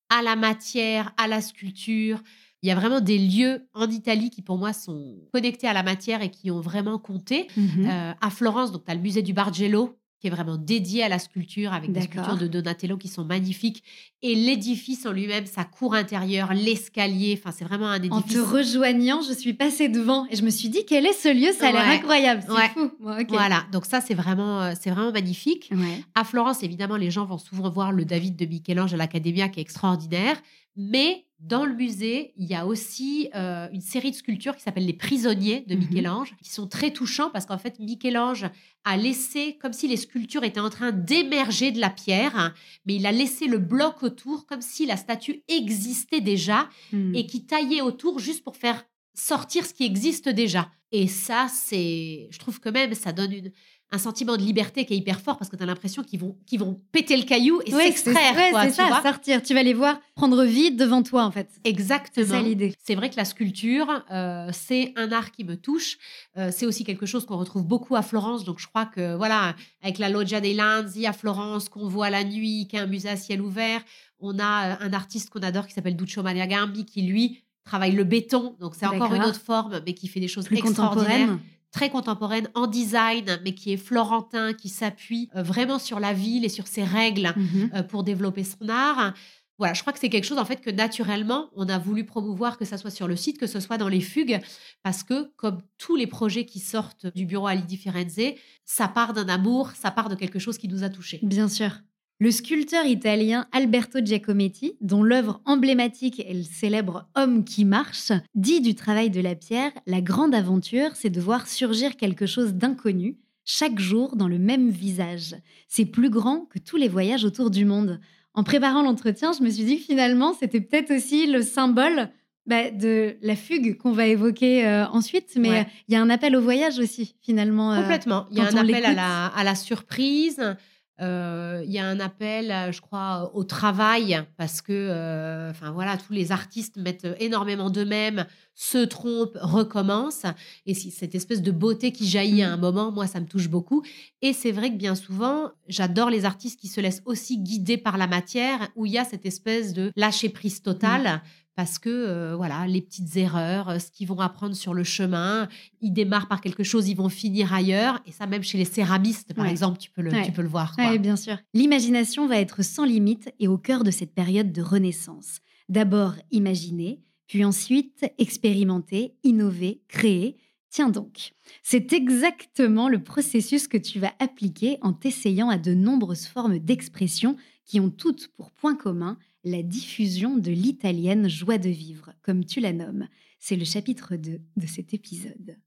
à 0.10 0.22
la 0.22 0.36
matière, 0.36 1.14
à 1.18 1.28
la 1.28 1.42
sculpture. 1.42 2.22
Il 2.64 2.70
y 2.70 2.72
a 2.72 2.76
vraiment 2.76 3.02
des 3.02 3.20
lieux 3.20 3.68
en 3.74 3.90
Italie 3.90 4.30
qui, 4.30 4.42
pour 4.42 4.58
moi, 4.58 4.74
sont 4.74 5.16
connectés 5.32 5.68
à 5.68 5.74
la 5.74 5.84
matière 5.84 6.22
et 6.22 6.32
qui 6.32 6.50
ont 6.52 6.60
vraiment 6.62 6.98
compté. 6.98 7.48
Mhm. 7.56 7.86
Euh, 7.88 8.14
à 8.20 8.30
Florence, 8.30 8.72
donc 8.72 8.84
tu 8.86 8.92
as 8.92 8.96
le 8.96 9.02
musée 9.02 9.22
du 9.22 9.34
Bargello 9.34 9.98
qui 10.20 10.26
est 10.26 10.32
vraiment 10.32 10.58
dédié 10.58 11.04
à 11.04 11.10
la 11.10 11.20
sculpture 11.20 11.74
avec 11.74 11.92
des 11.92 12.02
sculptures 12.02 12.38
de 12.38 12.48
Donatello 12.48 12.98
qui 12.98 13.08
sont 13.08 13.24
magnifiques 13.24 13.84
et 14.24 14.34
l'édifice 14.34 15.06
en 15.06 15.12
lui-même, 15.12 15.46
sa 15.46 15.64
cour 15.64 15.94
intérieure, 15.94 16.56
l'escalier, 16.56 17.38
enfin 17.40 17.52
c'est 17.56 17.64
vraiment 17.66 17.86
un 17.90 18.00
En 18.00 18.04
édifice. 18.04 18.34
te 18.34 18.40
rejoignant, 18.40 19.22
je 19.22 19.32
suis 19.34 19.54
passée 19.54 19.90
devant 19.90 20.26
et 20.32 20.36
je 20.36 20.42
me 20.42 20.50
suis 20.50 20.70
dit 20.70 20.86
quel 20.88 21.06
est 21.06 21.14
ce 21.14 21.32
lieu? 21.32 21.54
Ça 21.54 21.68
a 21.68 21.72
l'air 21.72 21.88
incroyable. 21.88 22.42
C'est 22.48 22.52
Ouais. 22.52 22.70
fou. 22.70 22.90
Bon. 23.00 23.16
Voilà, 23.30 23.66
donc 23.72 23.86
ça 23.86 24.02
c'est 24.02 24.16
vraiment 24.16 24.64
euh, 24.64 24.74
c'est 24.82 24.90
vraiment 24.90 25.12
magnifique. 25.12 25.70
Ouais. 25.72 26.04
À 26.16 26.24
Florence, 26.24 26.64
évidemment, 26.64 26.96
les 26.98 27.12
gens 27.12 27.26
vont 27.26 27.38
souvent 27.38 27.70
voir 27.70 27.92
le 27.92 28.04
David 28.04 28.36
de 28.36 28.46
Michel-Ange 28.48 28.96
à 28.96 28.98
l'Accademia 28.98 29.50
qui 29.50 29.60
est 29.60 29.62
extraordinaire, 29.62 30.42
mais 30.76 31.27
dans 31.40 31.66
le 31.66 31.76
musée, 31.76 32.34
il 32.36 32.48
y 32.48 32.56
a 32.56 32.66
aussi 32.66 33.30
euh, 33.36 33.68
une 33.72 33.82
série 33.82 34.10
de 34.12 34.16
sculptures 34.16 34.56
qui 34.56 34.64
s'appelle 34.64 34.86
Les 34.88 34.94
prisonniers 34.94 35.64
de 35.68 35.76
Mhm. 35.76 35.82
Michel-Ange, 35.88 36.36
qui 36.42 36.50
sont 36.50 36.68
très 36.68 36.92
touchants 36.92 37.30
parce 37.30 37.46
qu'en 37.46 37.60
fait, 37.60 37.78
Michel-Ange 37.80 38.48
a 38.86 38.98
laissé, 38.98 39.58
comme 39.62 39.74
si 39.74 39.88
les 39.88 39.98
sculptures 39.98 40.44
étaient 40.44 40.60
en 40.60 40.70
train 40.72 40.92
d'émerger 40.92 41.72
de 41.72 41.80
la 41.80 41.90
pierre, 41.92 42.54
mais 42.86 42.96
il 42.96 43.06
a 43.06 43.12
laissé 43.12 43.46
le 43.48 43.60
bloc 43.60 44.02
autour 44.02 44.46
comme 44.48 44.62
si 44.62 44.86
la 44.88 44.98
statue 44.98 45.44
existait 45.48 46.22
déjà 46.22 46.70
Hmm. 46.92 47.14
et 47.14 47.28
qui 47.28 47.46
taillait 47.46 47.82
autour 47.82 48.18
juste 48.20 48.44
pour 48.44 48.56
faire 48.58 48.86
sortir 49.14 49.66
ce 49.66 49.74
qui 49.74 49.84
existe 49.86 50.30
déjà. 50.30 50.72
Et 50.92 51.08
ça, 51.08 51.48
c'est, 51.54 52.28
je 52.32 52.40
trouve 52.40 52.60
que 52.60 52.70
même, 52.70 52.94
ça 52.94 53.12
donne 53.12 53.34
une, 53.34 53.52
un 53.92 53.98
sentiment 53.98 54.36
de 54.36 54.42
liberté 54.42 54.86
qui 54.86 54.94
est 54.94 54.98
hyper 54.98 55.22
fort 55.22 55.38
parce 55.38 55.50
que 55.50 55.56
tu 55.56 55.64
as 55.64 55.66
l'impression 55.66 56.04
qu'ils 56.04 56.20
vont, 56.20 56.36
qu'ils 56.46 56.60
vont 56.60 56.82
péter 56.92 57.16
le 57.16 57.24
caillou 57.24 57.62
et 57.66 57.74
Ouais, 57.74 57.92
c'est 57.92 58.04
s'extraire. 58.12 58.36
ouais, 58.36 58.52
c'est 58.64 58.68
tu 58.70 58.74
ça, 58.76 58.88
vois 58.88 59.02
sortir. 59.02 59.42
Tu 59.42 59.54
vas 59.54 59.64
les 59.64 59.74
voir 59.74 59.98
prendre 60.16 60.44
vie 60.44 60.72
devant 60.72 61.04
toi, 61.04 61.24
en 61.24 61.32
fait. 61.32 61.48
C'est 61.54 61.70
Exactement. 61.70 62.28
ça 62.28 62.42
l'idée. 62.42 62.76
C'est 62.84 62.96
vrai 62.96 63.10
que 63.10 63.16
la 63.16 63.24
sculpture, 63.24 64.04
euh, 64.12 64.50
c'est 64.52 64.92
un 64.98 65.12
art 65.14 65.32
qui 65.32 65.46
me 65.46 65.56
touche. 65.56 65.98
Euh, 66.38 66.52
c'est 66.54 66.66
aussi 66.66 66.84
quelque 66.84 67.06
chose 67.06 67.26
qu'on 67.26 67.38
retrouve 67.38 67.64
beaucoup 67.66 67.96
à 67.96 68.02
Florence. 68.02 68.44
Donc, 68.44 68.60
je 68.60 68.68
crois 68.68 68.86
que, 68.86 69.16
voilà, 69.16 69.56
avec 69.82 70.00
la 70.00 70.10
Loggia 70.10 70.42
dei 70.42 70.54
Lanzi 70.54 71.06
à 71.06 71.14
Florence, 71.14 71.70
qu'on 71.70 71.88
voit 71.88 72.10
la 72.10 72.24
nuit, 72.26 72.68
qui 72.70 72.76
est 72.76 72.80
un 72.80 72.88
musée 72.88 73.10
à 73.10 73.16
ciel 73.16 73.42
ouvert, 73.42 73.82
on 74.20 74.38
a 74.40 74.72
euh, 74.72 74.76
un 74.82 74.92
artiste 74.94 75.30
qu'on 75.30 75.40
adore 75.42 75.66
qui 75.66 75.74
s'appelle 75.74 75.96
Duccio 75.96 76.24
Maria 76.24 76.46
Gambi, 76.48 76.84
qui, 76.84 77.04
lui, 77.04 77.44
travaille 77.64 77.92
le 77.94 78.04
béton. 78.04 78.56
Donc, 78.60 78.76
c'est 78.76 78.86
encore 78.86 79.14
une 79.14 79.24
autre 79.24 79.40
forme, 79.40 79.80
mais 79.86 79.94
qui 79.94 80.08
fait 80.08 80.20
des 80.20 80.28
choses 80.28 80.46
Plus 80.46 80.58
extraordinaires 80.58 81.28
contemporaine. 81.28 81.40
Très 81.72 81.90
contemporaine 81.90 82.50
en 82.56 82.66
design, 82.68 83.40
mais 83.44 83.54
qui 83.54 83.74
est 83.74 83.78
florentin, 83.78 84.54
qui 84.54 84.70
s'appuie 84.70 85.30
euh, 85.36 85.44
vraiment 85.44 85.80
sur 85.80 86.00
la 86.00 86.14
ville 86.14 86.46
et 86.46 86.50
sur 86.50 86.68
ses 86.68 86.84
règles 86.84 87.34
Mhm. 87.36 87.72
euh, 87.76 87.84
pour 87.84 88.04
développer 88.04 88.44
son 88.44 88.70
art. 88.70 89.14
Voilà, 89.60 89.74
je 89.74 89.82
crois 89.82 89.92
que 89.92 89.98
c'est 90.00 90.10
quelque 90.10 90.24
chose 90.26 90.38
en 90.38 90.46
fait 90.46 90.62
que 90.62 90.70
naturellement 90.70 91.50
on 91.56 91.68
a 91.68 91.80
voulu 91.80 92.06
promouvoir, 92.06 92.58
que 92.60 92.66
ça 92.66 92.78
soit 92.78 92.92
sur 92.92 93.08
le 93.08 93.16
site, 93.16 93.40
que 93.40 93.48
ce 93.48 93.60
soit 93.60 93.78
dans 93.80 93.88
les 93.90 94.02
fugues, 94.02 94.40
parce 94.84 95.02
que 95.04 95.32
comme 95.36 95.62
tous 95.80 95.96
les 95.96 96.06
projets 96.06 96.46
qui 96.46 96.60
sortent 96.60 97.08
du 97.16 97.26
bureau 97.26 97.48
Alidi 97.48 97.76
Firenze, 97.76 98.20
ça 98.66 98.88
part 98.88 99.14
d'un 99.14 99.28
amour, 99.28 99.72
ça 99.72 99.90
part 99.90 100.10
de 100.10 100.16
quelque 100.16 100.38
chose 100.38 100.60
qui 100.60 100.68
nous 100.68 100.84
a 100.84 100.90
touchés. 100.90 101.20
Bien 101.24 101.50
sûr. 101.50 101.72
Le 102.20 102.32
sculpteur 102.32 102.86
italien 102.86 103.46
Alberto 103.52 104.00
Giacometti, 104.04 104.74
dont 104.82 105.04
l'œuvre 105.04 105.40
emblématique 105.46 106.20
est 106.20 106.34
le 106.34 106.42
célèbre 106.44 107.08
Homme 107.16 107.44
qui 107.44 107.64
marche, 107.64 108.12
dit 108.34 108.60
du 108.60 108.74
travail 108.74 109.12
de 109.12 109.22
la 109.22 109.36
pierre 109.36 109.72
La 109.86 110.02
grande 110.02 110.34
aventure, 110.34 110.96
c'est 110.96 111.12
de 111.12 111.22
voir 111.22 111.48
surgir 111.48 111.96
quelque 111.96 112.26
chose 112.26 112.56
d'inconnu, 112.56 113.18
chaque 113.46 113.78
jour 113.80 114.16
dans 114.16 114.28
le 114.28 114.40
même 114.40 114.70
visage. 114.70 115.36
C'est 115.68 115.86
plus 115.86 116.10
grand 116.10 116.46
que 116.50 116.58
tous 116.58 116.78
les 116.78 116.88
voyages 116.88 117.24
autour 117.24 117.52
du 117.52 117.66
monde. 117.66 118.00
En 118.34 118.44
préparant 118.44 118.82
l'entretien, 118.82 119.32
je 119.32 119.44
me 119.44 119.50
suis 119.52 119.64
dit 119.66 119.78
que 119.78 119.84
finalement, 119.84 120.34
c'était 120.40 120.60
peut-être 120.62 120.92
aussi 120.96 121.28
le 121.28 121.44
symbole 121.44 122.10
bah, 122.48 122.72
de 122.72 123.16
la 123.22 123.36
fugue 123.36 123.78
qu'on 123.78 123.92
va 123.92 124.08
évoquer 124.08 124.66
euh, 124.66 124.88
ensuite, 124.88 125.34
mais 125.38 125.50
Ouais. 125.50 125.60
euh, 125.60 125.64
il 125.88 125.94
y 125.94 125.98
a 125.98 126.02
un 126.02 126.10
appel 126.10 126.36
au 126.36 126.42
voyage 126.42 126.80
aussi, 126.80 127.16
finalement. 127.22 127.74
euh, 127.74 127.82
Complètement. 127.82 128.26
Il 128.32 128.38
y 128.38 128.42
a 128.42 128.46
un 128.46 128.56
appel 128.56 128.76
à 128.76 128.80
l'écoute. 128.80 128.96
la, 128.96 129.28
à 129.28 129.44
la 129.44 129.54
surprise. 129.56 130.56
Euh, 131.00 131.62
il 131.64 131.72
y 131.72 131.78
a 131.78 131.86
un 131.86 132.00
appel, 132.00 132.52
euh, 132.52 132.72
je 132.72 132.82
crois, 132.82 133.32
au 133.36 133.44
travail 133.44 134.20
parce 134.38 134.62
que, 134.62 134.72
euh, 134.74 135.52
enfin 135.52 135.72
voilà, 135.72 135.96
tous 135.98 136.14
les 136.14 136.32
artistes 136.32 136.78
mettent 136.78 137.08
énormément 137.20 137.70
d'eux-mêmes, 137.70 138.26
se 138.56 138.80
trompent, 138.80 139.38
recommencent. 139.40 140.26
Et 140.66 140.74
cette 140.74 141.14
espèce 141.14 141.42
de 141.42 141.52
beauté 141.52 141.92
qui 141.92 142.08
jaillit 142.08 142.42
à 142.42 142.52
un 142.52 142.58
moment, 142.58 142.92
moi, 142.92 143.06
ça 143.06 143.20
me 143.20 143.28
touche 143.28 143.48
beaucoup. 143.48 143.84
Et 144.22 144.34
c'est 144.34 144.52
vrai 144.52 144.72
que 144.72 144.78
bien 144.78 144.96
souvent, 144.96 145.52
j'adore 145.68 146.10
les 146.10 146.26
artistes 146.26 146.60
qui 146.60 146.68
se 146.68 146.82
laissent 146.82 147.04
aussi 147.06 147.38
guider 147.38 147.78
par 147.78 147.98
la 147.98 148.08
matière, 148.08 148.68
où 148.76 148.86
il 148.86 148.94
y 148.94 148.98
a 148.98 149.06
cette 149.06 149.26
espèce 149.26 149.74
de 149.74 149.92
lâcher 149.96 150.30
prise 150.30 150.62
totale. 150.62 151.22
Parce 151.58 151.80
que, 151.80 151.90
euh, 151.90 152.36
voilà, 152.36 152.68
les 152.68 152.82
petites 152.84 153.18
erreurs, 153.18 153.68
euh, 153.70 153.80
ce 153.80 153.90
qu'ils 153.90 154.08
vont 154.08 154.20
apprendre 154.20 154.56
sur 154.56 154.76
le 154.76 154.84
chemin, 154.84 155.50
ils 155.82 155.92
démarrent 155.92 156.28
par 156.28 156.40
quelque 156.40 156.64
chose, 156.64 156.88
ils 156.88 156.96
vont 156.96 157.10
finir 157.10 157.52
ailleurs. 157.52 158.00
Et 158.06 158.12
ça, 158.12 158.28
même 158.28 158.44
chez 158.44 158.60
les 158.60 158.64
céramistes, 158.66 159.34
par 159.34 159.44
Ouais. 159.46 159.50
exemple, 159.52 159.80
tu 159.80 159.90
peux 159.90 160.04
le, 160.04 160.12
Ouais. 160.12 160.24
tu 160.24 160.32
peux 160.32 160.44
le 160.44 160.48
voir. 160.50 160.76
Oui, 160.78 161.00
bien 161.00 161.16
sûr. 161.16 161.38
L'imagination 161.56 162.28
va 162.28 162.38
être 162.40 162.64
sans 162.64 162.86
limite 162.86 163.34
et 163.40 163.48
au 163.48 163.58
cœur 163.58 163.84
de 163.84 163.90
cette 163.90 164.14
période 164.14 164.52
de 164.52 164.62
renaissance. 164.62 165.40
D'abord 165.68 166.14
imaginer, 166.30 167.02
puis 167.26 167.44
ensuite 167.44 168.06
expérimenter, 168.20 169.16
innover, 169.24 169.82
créer. 169.88 170.38
Tiens 170.70 170.90
donc, 170.90 171.32
c'est 171.64 171.92
exactement 171.92 172.88
le 172.88 173.02
processus 173.02 173.68
que 173.68 173.78
tu 173.78 174.00
vas 174.00 174.14
appliquer 174.20 174.78
en 174.82 174.94
t'essayant 174.94 175.50
à 175.50 175.58
de 175.58 175.74
nombreuses 175.74 176.28
formes 176.28 176.60
d'expression 176.60 177.36
qui 177.66 177.80
ont 177.80 177.90
toutes 177.90 178.28
pour 178.38 178.52
point 178.52 178.76
commun 178.76 179.18
la 179.50 179.64
diffusion 179.64 180.38
de 180.38 180.52
l'italienne 180.52 181.30
joie 181.30 181.58
de 181.58 181.70
vivre, 181.70 182.12
comme 182.24 182.46
tu 182.46 182.60
la 182.60 182.74
nommes. 182.74 183.08
C'est 183.40 183.56
le 183.56 183.66
chapitre 183.66 184.16
2 184.16 184.40
de 184.56 184.68
cet 184.68 184.94
épisode. 184.94 185.58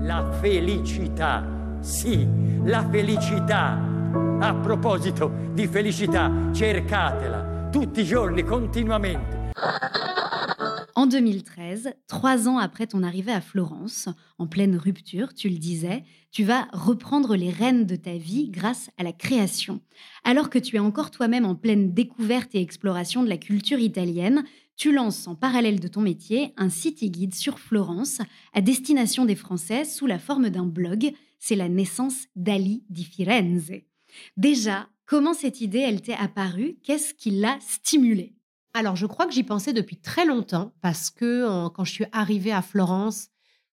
La 0.00 0.30
felicità, 0.40 1.78
sì, 1.80 2.26
la 2.64 2.88
felicità. 2.88 3.80
A 4.40 4.54
proposito 4.54 5.32
di 5.52 5.66
felicità, 5.66 6.30
cercatela 6.52 7.68
tutti 7.70 8.00
i 8.00 8.04
giorni, 8.04 8.42
continuamente. 8.42 9.50
En 10.98 11.06
2013, 11.06 11.92
trois 12.08 12.48
ans 12.48 12.58
après 12.58 12.88
ton 12.88 13.04
arrivée 13.04 13.30
à 13.30 13.40
Florence, 13.40 14.08
en 14.36 14.48
pleine 14.48 14.76
rupture, 14.76 15.32
tu 15.32 15.48
le 15.48 15.58
disais, 15.58 16.02
tu 16.32 16.42
vas 16.42 16.66
reprendre 16.72 17.36
les 17.36 17.50
rênes 17.50 17.86
de 17.86 17.94
ta 17.94 18.16
vie 18.16 18.48
grâce 18.50 18.90
à 18.98 19.04
la 19.04 19.12
création. 19.12 19.80
Alors 20.24 20.50
que 20.50 20.58
tu 20.58 20.74
es 20.74 20.80
encore 20.80 21.12
toi-même 21.12 21.44
en 21.44 21.54
pleine 21.54 21.94
découverte 21.94 22.52
et 22.56 22.60
exploration 22.60 23.22
de 23.22 23.28
la 23.28 23.36
culture 23.36 23.78
italienne, 23.78 24.42
tu 24.74 24.92
lances 24.92 25.28
en 25.28 25.36
parallèle 25.36 25.78
de 25.78 25.86
ton 25.86 26.00
métier 26.00 26.52
un 26.56 26.68
city 26.68 27.12
guide 27.12 27.36
sur 27.36 27.60
Florence 27.60 28.18
à 28.52 28.60
destination 28.60 29.24
des 29.24 29.36
Français 29.36 29.84
sous 29.84 30.06
la 30.08 30.18
forme 30.18 30.50
d'un 30.50 30.66
blog. 30.66 31.12
c'est 31.38 31.54
la 31.54 31.68
naissance 31.68 32.24
d'Ali 32.34 32.82
di 32.90 33.04
Firenze. 33.04 33.70
Déjà, 34.36 34.88
comment 35.06 35.32
cette 35.32 35.60
idée, 35.60 35.78
elle 35.78 36.02
t'est 36.02 36.14
apparue? 36.14 36.76
Qu'est-ce 36.82 37.14
qui 37.14 37.30
l'a 37.30 37.56
stimulée? 37.60 38.34
Alors, 38.74 38.96
je 38.96 39.06
crois 39.06 39.26
que 39.26 39.32
j'y 39.32 39.42
pensais 39.42 39.72
depuis 39.72 39.96
très 39.96 40.24
longtemps 40.26 40.72
parce 40.82 41.10
que 41.10 41.46
en- 41.48 41.70
quand 41.70 41.84
je 41.84 41.92
suis 41.92 42.04
arrivée 42.12 42.52
à 42.52 42.62
Florence, 42.62 43.28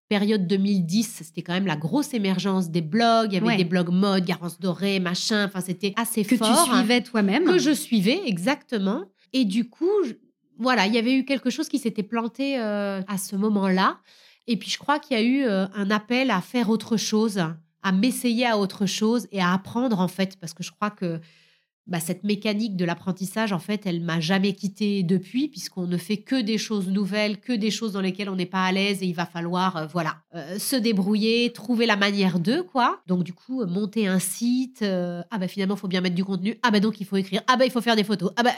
période 0.08 0.48
2010, 0.48 1.22
c'était 1.24 1.42
quand 1.42 1.54
même 1.54 1.66
la 1.68 1.76
grosse 1.76 2.14
émergence 2.14 2.70
des 2.70 2.82
blogs. 2.82 3.32
Il 3.32 3.36
y 3.36 3.38
avait 3.38 3.46
Ouais. 3.48 3.58
des 3.58 3.66
blogs 3.66 3.90
mode, 3.90 4.24
Garance 4.26 4.60
Dorée, 4.60 5.00
machin. 5.00 5.46
Enfin, 5.46 5.62
c'était 5.62 5.94
assez 5.98 6.24
Que 6.24 6.38
fort. 6.38 6.66
tu 6.68 6.72
suivais 6.76 7.02
toi-même 7.02 7.44
que 7.46 7.58
je 7.60 7.72
suivais 7.72 8.22
exactement. 8.26 9.06
Et 9.34 9.46
du 9.46 9.68
coup, 9.70 9.90
je- 10.06 10.14
voilà, 10.58 10.86
il 10.88 10.94
y 10.94 10.98
avait 10.98 11.16
eu 11.16 11.26
quelque 11.26 11.50
chose 11.50 11.68
qui 11.68 11.80
s'était 11.80 12.04
planté 12.04 12.58
euh, 12.60 13.02
à 13.08 13.18
ce 13.18 13.36
moment-là. 13.36 13.98
Et 14.48 14.58
puis 14.58 14.70
je 14.70 14.78
crois 14.78 15.00
qu'il 15.00 15.18
y 15.18 15.20
a 15.20 15.24
eu 15.24 15.44
euh, 15.44 15.66
un 15.74 15.90
appel 15.92 16.30
à 16.32 16.40
faire 16.40 16.70
autre 16.70 16.98
chose, 16.98 17.40
à 17.84 17.92
m'essayer 17.92 18.46
à 18.46 18.58
autre 18.58 18.86
chose 18.86 19.28
et 19.32 19.42
à 19.42 19.52
apprendre 19.54 20.00
en 20.00 20.08
fait, 20.08 20.38
parce 20.40 20.54
que 20.54 20.64
je 20.64 20.72
crois 20.72 20.92
que 20.92 21.20
bah, 21.88 22.00
cette 22.00 22.24
mécanique 22.24 22.76
de 22.76 22.84
l'apprentissage, 22.84 23.54
en 23.54 23.60
fait, 23.60 23.86
elle 23.86 24.02
m'a 24.02 24.19
jamais 24.19 24.54
quittée 24.54 25.04
depuis, 25.04 25.48
puisqu'on 25.48 25.86
ne 25.86 25.98
fait 25.98 26.17
que 26.17 26.41
des 26.41 26.58
choses 26.58 26.88
nouvelles, 26.88 27.39
que 27.39 27.54
des 27.54 27.69
choses 27.69 27.91
dans 27.91 28.02
lesquelles 28.02 28.30
on 28.30 28.36
n'est 28.36 28.48
pas 28.48 28.65
à 28.65 28.71
l'aise 28.71 29.04
et 29.04 29.06
il 29.06 29.13
va 29.13 29.28
falloir, 29.28 29.78
euh, 29.78 29.86
voilà, 29.86 30.17
euh, 30.34 30.58
se 30.58 30.76
débrouiller, 30.76 31.54
trouver 31.54 31.86
la 31.86 31.95
manière 31.95 32.39
de, 32.39 32.62
quoi. 32.62 33.02
Donc, 33.06 33.24
du 33.24 33.34
coup, 33.34 33.62
euh, 33.62 33.67
monter 33.67 34.08
un 34.08 34.19
site, 34.19 34.84
ah 34.84 35.38
bah 35.38 35.48
finalement, 35.48 35.76
il 35.76 35.80
faut 35.80 35.88
bien 35.88 36.02
mettre 36.02 36.15
du 36.15 36.26
contenu, 36.26 36.58
ah 36.63 36.71
bah 36.71 36.80
donc 36.80 37.00
il 37.00 37.06
faut 37.06 37.17
écrire, 37.17 37.41
ah 37.48 37.56
bah 37.56 37.65
il 37.65 37.71
faut 37.71 37.82
faire 37.82 37.95
des 37.95 38.04
photos, 38.04 38.32
ah 38.36 38.43
bah, 38.43 38.52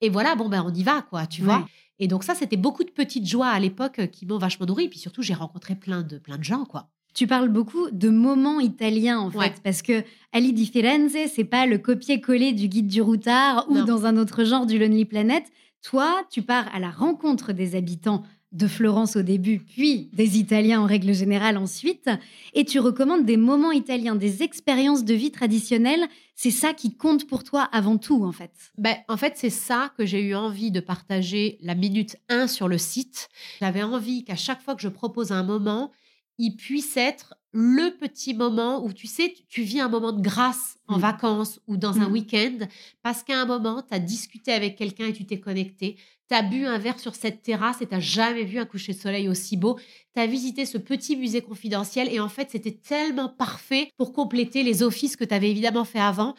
et 0.00 0.08
voilà, 0.08 0.34
bon 0.34 0.48
bah 0.48 0.62
on 0.64 0.74
y 0.74 0.82
va, 0.82 1.02
quoi, 1.02 1.26
tu 1.26 1.42
vois. 1.42 1.66
Et 1.98 2.08
donc 2.08 2.24
ça, 2.24 2.34
c'était 2.34 2.56
beaucoup 2.56 2.84
de 2.84 2.90
petites 2.90 3.26
joies 3.26 3.48
à 3.48 3.58
l'époque 3.58 4.10
qui 4.10 4.26
m'ont 4.26 4.38
vachement 4.38 4.66
nourri. 4.66 4.88
Puis 4.88 4.98
surtout, 4.98 5.22
j'ai 5.22 5.34
rencontré 5.34 5.74
plein 5.74 6.02
de, 6.02 6.18
plein 6.18 6.36
de 6.36 6.44
gens, 6.44 6.64
quoi. 6.64 6.90
Tu 7.16 7.26
parles 7.26 7.48
beaucoup 7.48 7.90
de 7.90 8.10
moments 8.10 8.60
italiens 8.60 9.18
en 9.18 9.30
fait, 9.30 9.38
Ouais. 9.38 9.54
parce 9.64 9.80
que 9.80 10.04
Ali 10.32 10.52
di 10.52 10.66
Firenze, 10.66 11.16
c'est 11.34 11.44
pas 11.44 11.64
le 11.64 11.78
copier-coller 11.78 12.52
du 12.52 12.68
guide 12.68 12.88
du 12.88 13.00
routard 13.00 13.66
ou 13.70 13.74
Non. 13.76 13.84
dans 13.86 14.04
un 14.04 14.18
autre 14.18 14.44
genre 14.44 14.66
du 14.66 14.78
Lonely 14.78 15.06
Planet. 15.06 15.42
Toi, 15.82 16.24
tu 16.30 16.42
pars 16.42 16.66
à 16.74 16.78
la 16.78 16.90
rencontre 16.90 17.54
des 17.54 17.74
habitants 17.74 18.22
de 18.52 18.66
Florence 18.66 19.16
au 19.16 19.22
début, 19.22 19.60
puis 19.60 20.10
des 20.12 20.38
Italiens 20.38 20.80
en 20.82 20.86
règle 20.86 21.12
générale 21.14 21.56
ensuite, 21.56 22.08
et 22.54 22.64
tu 22.66 22.80
recommandes 22.80 23.24
des 23.24 23.36
moments 23.38 23.72
italiens, 23.72 24.14
des 24.14 24.42
expériences 24.42 25.04
de 25.04 25.14
vie 25.14 25.30
traditionnelles. 25.32 26.06
C'est 26.34 26.50
ça 26.50 26.74
qui 26.74 26.96
compte 26.96 27.26
pour 27.26 27.44
toi 27.44 27.62
avant 27.72 27.96
tout 27.98 28.24
en 28.24 28.32
fait. 28.32 28.52
Ben, 28.78 28.96
en 29.08 29.16
fait, 29.16 29.32
c'est 29.36 29.50
ça 29.50 29.90
que 29.96 30.04
j'ai 30.04 30.20
eu 30.22 30.34
envie 30.34 30.70
de 30.70 30.80
partager 30.80 31.58
la 31.62 31.74
minute 31.74 32.16
1 32.28 32.46
sur 32.46 32.68
le 32.68 32.76
site. 32.78 33.28
J'avais 33.60 33.82
envie 33.82 34.22
qu'à 34.24 34.36
chaque 34.36 34.60
fois 34.62 34.74
que 34.74 34.82
je 34.82 34.88
propose 34.88 35.32
un 35.32 35.42
moment, 35.42 35.90
il 36.38 36.56
puisse 36.56 36.96
être 36.96 37.34
le 37.52 37.96
petit 37.96 38.34
moment 38.34 38.84
où 38.84 38.92
tu 38.92 39.06
sais, 39.06 39.32
tu- 39.34 39.44
tu 39.46 39.62
vis 39.62 39.80
un 39.80 39.88
moment 39.88 40.12
de 40.12 40.20
grâce 40.20 40.76
en 40.88 40.98
Mm. 40.98 41.00
vacances 41.00 41.60
ou 41.66 41.76
dans 41.78 41.98
un 42.00 42.08
Mm. 42.08 42.12
week-end 42.12 42.58
parce 43.02 43.22
qu'à 43.22 43.40
un 43.40 43.46
moment, 43.46 43.82
tu 43.82 43.94
as 43.94 43.98
discuté 43.98 44.52
avec 44.52 44.76
quelqu'un 44.76 45.06
et 45.06 45.12
tu 45.14 45.24
t'es 45.24 45.40
connecté. 45.40 45.96
Tu 46.28 46.34
as 46.34 46.42
bu 46.42 46.66
un 46.66 46.76
verre 46.78 46.98
sur 47.00 47.14
cette 47.14 47.42
terrasse 47.42 47.80
et 47.80 47.86
tu 47.86 47.98
jamais 48.00 48.44
vu 48.44 48.58
un 48.58 48.66
coucher 48.66 48.92
de 48.92 48.98
soleil 48.98 49.28
aussi 49.28 49.56
beau. 49.56 49.78
Tu 50.14 50.20
as 50.20 50.26
visité 50.26 50.66
ce 50.66 50.76
petit 50.76 51.16
musée 51.16 51.40
confidentiel 51.40 52.12
et 52.12 52.20
en 52.20 52.28
fait, 52.28 52.50
c'était 52.50 52.72
tellement 52.76 53.28
parfait 53.30 53.88
pour 53.96 54.12
compléter 54.12 54.62
les 54.62 54.82
offices 54.82 55.16
que 55.16 55.24
tu 55.24 55.32
avais 55.32 55.50
évidemment 55.50 55.84
fait 55.84 56.00
avant 56.00 56.34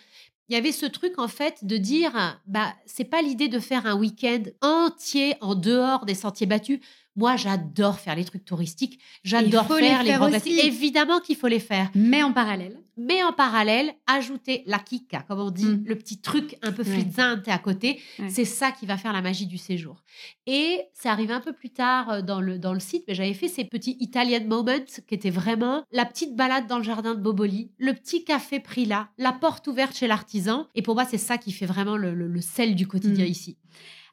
il 0.49 0.53
y 0.53 0.57
avait 0.57 0.71
ce 0.71 0.85
truc 0.85 1.19
en 1.19 1.27
fait 1.27 1.65
de 1.65 1.75
dire 1.75 2.13
bah 2.47 2.73
c'est 2.85 3.03
pas 3.03 3.21
l'idée 3.21 3.49
de 3.49 3.59
faire 3.59 3.85
un 3.85 3.97
week-end 3.99 4.43
entier 4.61 5.35
en 5.41 5.55
dehors 5.55 6.05
des 6.05 6.15
sentiers 6.15 6.47
battus. 6.47 6.79
Moi, 7.17 7.35
j'adore 7.35 7.99
faire 7.99 8.15
les 8.15 8.23
trucs 8.23 8.45
touristiques, 8.45 8.99
j'adore 9.23 9.63
les 9.75 9.87
faire 9.87 10.03
les, 10.03 10.09
faire 10.09 10.19
grands 10.19 10.29
classiques. 10.29 10.63
Évidemment 10.63 11.19
qu'il 11.19 11.35
faut 11.35 11.47
les 11.47 11.59
faire, 11.59 11.89
Mais 11.95 12.23
en 12.23 12.31
parallèle, 12.31 12.79
mais 12.95 13.23
en 13.23 13.33
parallèle, 13.33 13.91
ajouter 14.07 14.63
la 14.67 14.79
kika, 14.79 15.23
comme 15.27 15.39
on 15.39 15.49
dit, 15.51 15.65
Mm. 15.65 15.83
le 15.85 15.95
petit 15.97 16.21
truc 16.21 16.57
un 16.61 16.71
peu 16.71 16.83
Ouais. 16.83 16.89
frizzante 16.91 17.47
à 17.47 17.57
côté, 17.57 17.99
Ouais. 18.19 18.29
c'est 18.29 18.45
ça 18.45 18.71
qui 18.71 18.85
va 18.85 18.97
faire 18.97 19.13
la 19.13 19.21
magie 19.21 19.47
du 19.47 19.57
séjour. 19.57 20.03
Et 20.45 20.81
c'est 20.93 21.09
arrivé 21.09 21.33
un 21.33 21.41
peu 21.41 21.53
plus 21.53 21.71
tard 21.71 22.09
euh, 22.09 22.21
dans 22.21 22.39
le, 22.39 22.57
dans 22.59 22.73
le 22.73 22.79
site, 22.79 23.03
mais 23.07 23.15
j'avais 23.15 23.33
fait 23.33 23.47
ces 23.47 23.65
petits 23.65 23.97
Italian 23.99 24.45
moments 24.45 24.67
qui 25.07 25.15
étaient 25.15 25.29
vraiment 25.31 25.83
la 25.91 26.05
petite 26.05 26.35
balade 26.35 26.67
dans 26.67 26.77
le 26.77 26.83
jardin 26.83 27.15
de 27.15 27.19
Boboli, 27.19 27.71
le 27.79 27.93
petit 27.93 28.23
café 28.23 28.59
pris 28.59 28.85
là, 28.85 29.09
la 29.17 29.31
porte 29.33 29.67
ouverte 29.67 29.95
chez 29.95 30.07
l'artisan. 30.07 30.67
Et 30.75 30.81
pour 30.83 30.93
moi, 30.95 31.05
c'est 31.05 31.17
ça 31.17 31.37
qui 31.39 31.51
fait 31.51 31.65
vraiment 31.65 31.97
le, 31.97 32.13
le- 32.13 32.27
le 32.27 32.41
sel 32.41 32.75
du 32.75 32.87
quotidien 32.87 33.25
Mm. 33.25 33.29
ici. 33.29 33.57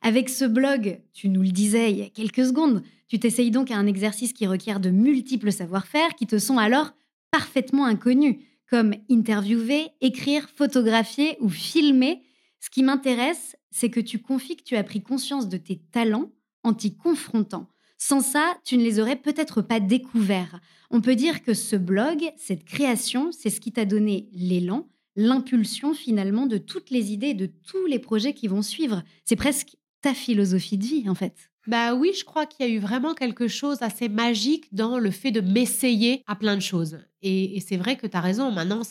Avec 0.06 0.28
ce 0.28 0.44
blog, 0.44 1.00
tu 1.14 1.30
nous 1.30 1.40
le 1.40 1.48
disais 1.48 1.90
il 1.90 1.98
y 1.98 2.02
a 2.02 2.10
quelques 2.10 2.44
secondes, 2.44 2.82
tu 3.08 3.18
t'essayes 3.18 3.50
donc 3.50 3.70
à 3.70 3.78
un 3.78 3.86
exercice 3.86 4.34
qui 4.34 4.46
requiert 4.46 4.78
de 4.78 4.90
multiples 4.90 5.50
savoir-faire 5.50 6.14
qui 6.14 6.26
te 6.26 6.38
sont 6.38 6.58
alors 6.58 6.92
parfaitement 7.30 7.86
inconnus, 7.86 8.36
comme 8.68 8.92
interviewer, 9.10 9.86
écrire, 10.02 10.50
photographier 10.54 11.38
ou 11.40 11.48
filmer. 11.48 12.22
Ce 12.60 12.68
qui 12.68 12.82
m'intéresse, 12.82 13.56
c'est 13.70 13.88
que 13.88 13.98
tu 13.98 14.18
confies 14.18 14.56
que 14.56 14.62
tu 14.62 14.76
as 14.76 14.84
pris 14.84 15.00
conscience 15.00 15.48
de 15.48 15.56
tes 15.56 15.80
talents 15.90 16.30
en 16.64 16.74
t'y 16.74 16.94
confrontant. 16.94 17.66
Sans 17.96 18.20
ça, 18.20 18.58
tu 18.62 18.76
ne 18.76 18.82
les 18.82 19.00
aurais 19.00 19.16
peut-être 19.16 19.62
pas 19.62 19.80
découverts. 19.80 20.60
On 20.90 21.00
peut 21.00 21.16
dire 21.16 21.42
que 21.42 21.54
ce 21.54 21.76
blog, 21.76 22.30
cette 22.36 22.66
création, 22.66 23.32
c'est 23.32 23.48
ce 23.48 23.58
qui 23.58 23.72
t'a 23.72 23.86
donné 23.86 24.28
l'élan, 24.34 24.86
l'impulsion 25.16 25.94
finalement 25.94 26.46
de 26.46 26.58
toutes 26.58 26.90
les 26.90 27.10
idées, 27.10 27.32
de 27.32 27.46
tous 27.46 27.86
les 27.86 27.98
projets 27.98 28.34
qui 28.34 28.48
vont 28.48 28.60
suivre. 28.60 29.02
C'est 29.24 29.36
presque 29.36 29.76
ta 30.04 30.12
philosophie 30.12 30.76
de 30.76 30.84
vie 30.84 31.08
en 31.08 31.14
fait. 31.14 31.50
Bah 31.66 31.94
oui, 31.94 32.12
je 32.18 32.26
crois 32.26 32.44
qu'il 32.44 32.66
y 32.66 32.68
a 32.68 32.72
eu 32.72 32.78
vraiment 32.78 33.14
quelque 33.14 33.48
chose 33.48 33.78
assez 33.80 34.10
magique 34.10 34.66
dans 34.74 34.98
le 34.98 35.10
fait 35.10 35.30
de 35.30 35.40
m'essayer 35.40 36.22
à 36.26 36.36
plein 36.36 36.56
de 36.56 36.60
choses. 36.60 36.98
Et, 37.22 37.58
c'est 37.66 37.78
vrai 37.78 37.96
que 37.96 38.06
tu 38.06 38.14
as 38.14 38.20
raison, 38.20 38.52
maintenant, 38.52 38.82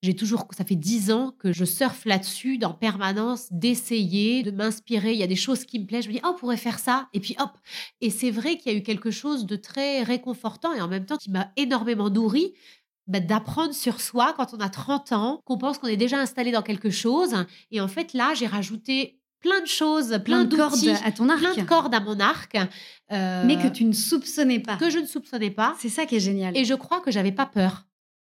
j'ai 0.00 0.14
toujours, 0.14 0.46
ça 0.56 0.64
fait 0.64 0.76
dix 0.76 1.10
ans 1.10 1.34
que 1.40 1.52
je 1.52 1.64
surfe 1.64 2.04
là-dessus, 2.04 2.60
en 2.62 2.72
permanence, 2.72 3.48
d'essayer, 3.50 4.44
de 4.44 4.52
m'inspirer. 4.52 5.12
Il 5.12 5.18
y 5.18 5.24
a 5.24 5.26
des 5.26 5.34
choses 5.34 5.64
qui 5.64 5.80
me 5.80 5.86
plaisent, 5.86 6.04
je 6.04 6.08
me 6.10 6.14
dis, 6.14 6.20
oh, 6.22 6.28
on 6.32 6.38
pourrait 6.38 6.56
faire 6.56 6.78
ça, 6.78 7.08
et 7.12 7.18
puis 7.18 7.34
hop. 7.40 7.50
Et 8.00 8.10
c'est 8.10 8.30
vrai 8.30 8.56
qu'il 8.56 8.70
y 8.70 8.76
a 8.76 8.78
eu 8.78 8.84
quelque 8.84 9.10
chose 9.10 9.46
de 9.46 9.56
très 9.56 10.04
réconfortant 10.04 10.72
et 10.72 10.80
en 10.80 10.86
même 10.86 11.04
temps 11.04 11.16
qui 11.16 11.32
m'a 11.32 11.50
énormément 11.56 12.10
nourri. 12.10 12.54
bah, 13.08 13.18
d'apprendre 13.20 13.74
sur 13.74 14.00
soi 14.00 14.34
quand 14.36 14.54
on 14.54 14.60
a 14.60 14.68
30 14.68 15.12
ans, 15.12 15.40
qu'on 15.44 15.58
pense 15.58 15.78
qu'on 15.78 15.88
est 15.88 15.96
déjà 15.96 16.20
installé 16.20 16.52
dans 16.52 16.62
quelque 16.62 16.90
chose. 16.90 17.34
Et 17.72 17.80
en 17.80 17.88
fait, 17.88 18.12
là, 18.14 18.34
j'ai 18.34 18.46
rajouté 18.46 19.18
plein 19.44 19.60
de 19.60 19.66
choses, 19.66 20.08
plein, 20.08 20.18
Plein 20.20 20.44
de 20.44 20.56
cordes 20.56 20.88
à 21.04 21.12
ton 21.12 21.28
arc, 21.28 21.38
plein 21.40 21.54
de 21.54 21.62
cordes 21.68 21.94
à 21.94 22.00
mon 22.00 22.18
arc. 22.18 22.56
euh, 23.12 23.44
mais 23.46 23.56
que 23.56 23.68
tu 23.68 23.84
ne 23.84 23.92
soupçonnais 23.92 24.58
pas. 24.58 24.76
que 24.76 24.90
je 24.90 24.98
ne 24.98 25.06
soupçonnais 25.06 25.50
pas. 25.50 25.76
C'est 25.78 25.88
ça 25.90 26.06
qui 26.06 26.16
est 26.16 26.20
génial. 26.20 26.56
Et 26.56 26.64
je 26.64 26.74
crois 26.74 27.00
que 27.00 27.10
j'avais 27.10 27.32
pas 27.32 27.46
peur. 27.46 27.84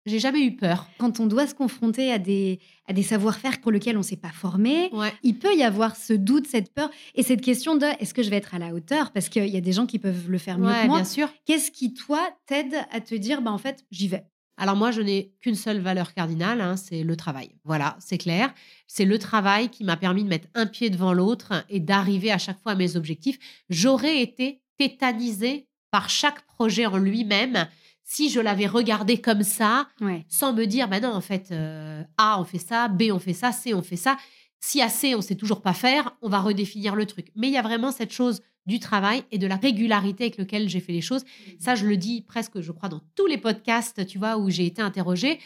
J'ai 0.07 0.19
jamais 0.19 0.41
eu 0.43 0.55
peur. 0.55 0.87
Quand 0.99 1.19
on 1.19 1.25
doit 1.25 1.47
se 1.47 1.55
confronter 1.55 2.11
à 2.11 2.19
des, 2.19 2.59
à 2.87 2.93
des 2.93 3.01
savoir-faire 3.01 3.59
pour 3.59 3.71
lesquels 3.71 3.95
on 3.95 4.01
ne 4.01 4.03
s'est 4.05 4.15
pas 4.17 4.29
formé, 4.29 4.89
Ouais. 4.93 5.11
il 5.23 5.39
peut 5.39 5.55
y 5.55 5.63
avoir 5.63 5.95
ce 5.95 6.13
doute, 6.13 6.45
cette 6.47 6.71
peur 6.75 6.91
et 7.15 7.23
cette 7.23 7.41
question 7.41 7.75
de 7.75 7.87
est-ce 7.99 8.13
que 8.13 8.21
je 8.21 8.29
vais 8.29 8.35
être 8.35 8.53
à 8.53 8.59
la 8.59 8.71
hauteur? 8.75 9.11
Parce 9.11 9.29
qu'il 9.29 9.47
y 9.47 9.57
a 9.57 9.61
des 9.61 9.71
gens 9.71 9.87
qui 9.87 9.97
peuvent 9.97 10.29
le 10.29 10.37
faire 10.37 10.59
mieux 10.59 10.67
Ouais, 10.67 10.81
que 10.83 10.87
moi. 10.87 10.97
bien 10.97 11.05
sûr. 11.05 11.27
Qu'est-ce 11.45 11.71
qui, 11.71 11.95
toi, 11.95 12.21
t'aide 12.45 12.75
à 12.91 12.99
te 13.01 13.15
dire, 13.15 13.41
bah, 13.41 13.51
en 13.51 13.57
fait, 13.57 13.83
j'y 13.89 14.07
vais? 14.07 14.25
Alors 14.57 14.75
moi, 14.75 14.91
je 14.91 15.01
n'ai 15.01 15.33
qu'une 15.41 15.55
seule 15.55 15.79
valeur 15.79 16.13
cardinale, 16.13 16.61
hein, 16.61 16.77
c'est 16.77 17.03
le 17.03 17.15
travail. 17.17 17.49
Voilà, 17.65 17.97
c'est 17.99 18.17
clair. 18.17 18.53
C'est 18.87 19.05
le 19.05 19.19
travail 19.19 19.69
qui 19.69 19.83
m'a 19.83 19.97
permis 19.97 20.23
de 20.23 20.29
mettre 20.29 20.47
un 20.55 20.65
pied 20.65 20.89
devant 20.89 21.13
l'autre 21.13 21.65
et 21.69 21.79
d'arriver 21.79 22.31
à 22.31 22.37
chaque 22.37 22.61
fois 22.61 22.71
à 22.73 22.75
mes 22.75 22.95
objectifs. 22.95 23.37
J'aurais 23.69 24.21
été 24.21 24.61
tétanisée 24.77 25.67
par 25.91 26.09
chaque 26.09 26.45
projet 26.45 26.85
en 26.85 26.97
lui-même 26.97 27.67
si 28.03 28.29
je 28.29 28.39
l'avais 28.39 28.67
regardé 28.67 29.19
comme 29.19 29.41
ça, 29.43 29.87
Ouais. 29.99 30.25
sans 30.29 30.53
me 30.53 30.65
dire, 30.65 30.87
bah 30.87 30.99
non, 30.99 31.11
en 31.11 31.21
fait, 31.21 31.47
euh, 31.51 32.03
A, 32.17 32.39
on 32.39 32.43
fait 32.43 32.59
ça, 32.59 32.87
B, 32.87 33.05
on 33.11 33.19
fait 33.19 33.33
ça, 33.33 33.51
C, 33.51 33.73
on 33.73 33.81
fait 33.81 33.95
ça. 33.95 34.15
Si 34.59 34.81
à 34.81 34.89
C, 34.89 35.15
on 35.15 35.21
sait 35.21 35.35
toujours 35.35 35.61
pas 35.61 35.73
faire, 35.73 36.15
on 36.21 36.29
va 36.29 36.39
redéfinir 36.39 36.95
le 36.95 37.05
truc. 37.07 37.31
Mais 37.35 37.47
il 37.47 37.53
y 37.53 37.57
a 37.57 37.61
vraiment 37.63 37.91
cette 37.91 38.11
chose 38.13 38.41
du 38.65 38.79
travail 38.79 39.23
et 39.31 39.37
de 39.37 39.47
la 39.47 39.57
régularité 39.57 40.25
avec 40.25 40.37
laquelle 40.37 40.69
j'ai 40.69 40.79
fait 40.79 40.93
les 40.93 41.01
choses. 41.01 41.23
Ça, 41.59 41.75
je 41.75 41.85
le 41.85 41.97
dis 41.97 42.21
presque, 42.21 42.61
je 42.61 42.71
crois, 42.71 42.89
dans 42.89 43.01
tous 43.15 43.27
les 43.27 43.37
podcasts, 43.37 44.05
tu 44.05 44.17
vois, 44.17 44.37
où 44.37 44.49
j'ai 44.49 44.65
été 44.65 44.81
interrogée. 44.81 45.39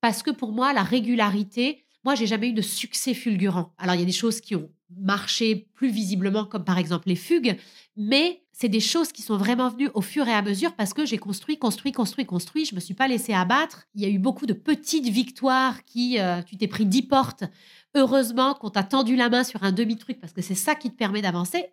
Parce 0.00 0.22
que 0.22 0.30
pour 0.30 0.52
moi, 0.52 0.72
la 0.72 0.82
régularité, 0.82 1.84
moi, 2.04 2.14
j'ai 2.14 2.26
jamais 2.26 2.48
eu 2.48 2.52
de 2.52 2.62
succès 2.62 3.14
fulgurant. 3.14 3.72
Alors, 3.78 3.94
il 3.94 3.98
y 4.00 4.02
a 4.02 4.06
des 4.06 4.12
choses 4.12 4.40
qui 4.40 4.54
ont 4.54 4.70
marché 4.96 5.68
plus 5.74 5.90
visiblement, 5.90 6.44
comme 6.44 6.64
par 6.64 6.78
exemple 6.78 7.08
les 7.08 7.16
fugues, 7.16 7.56
mais 7.96 8.42
c'est 8.52 8.68
des 8.68 8.80
choses 8.80 9.12
qui 9.12 9.22
sont 9.22 9.36
vraiment 9.36 9.68
venues 9.68 9.90
au 9.94 10.00
fur 10.00 10.26
et 10.28 10.32
à 10.32 10.40
mesure 10.40 10.74
parce 10.74 10.94
que 10.94 11.04
j'ai 11.04 11.18
construit, 11.18 11.58
construit, 11.58 11.92
construit, 11.92 12.24
construit. 12.24 12.64
Je 12.64 12.74
me 12.74 12.80
suis 12.80 12.94
pas 12.94 13.08
laissée 13.08 13.34
abattre. 13.34 13.86
Il 13.94 14.02
y 14.02 14.06
a 14.06 14.08
eu 14.08 14.18
beaucoup 14.18 14.46
de 14.46 14.52
petites 14.52 15.08
victoires 15.08 15.84
qui, 15.84 16.18
euh, 16.18 16.40
tu 16.42 16.56
t'es 16.56 16.68
pris 16.68 16.86
10 16.86 17.02
portes. 17.02 17.44
Heureusement 17.94 18.54
qu'on 18.54 18.70
t'a 18.70 18.82
tendu 18.82 19.16
la 19.16 19.28
main 19.28 19.44
sur 19.44 19.62
un 19.64 19.72
demi-truc 19.72 20.20
parce 20.20 20.32
que 20.32 20.42
c'est 20.42 20.54
ça 20.54 20.74
qui 20.74 20.90
te 20.90 20.96
permet 20.96 21.22
d'avancer. 21.22 21.66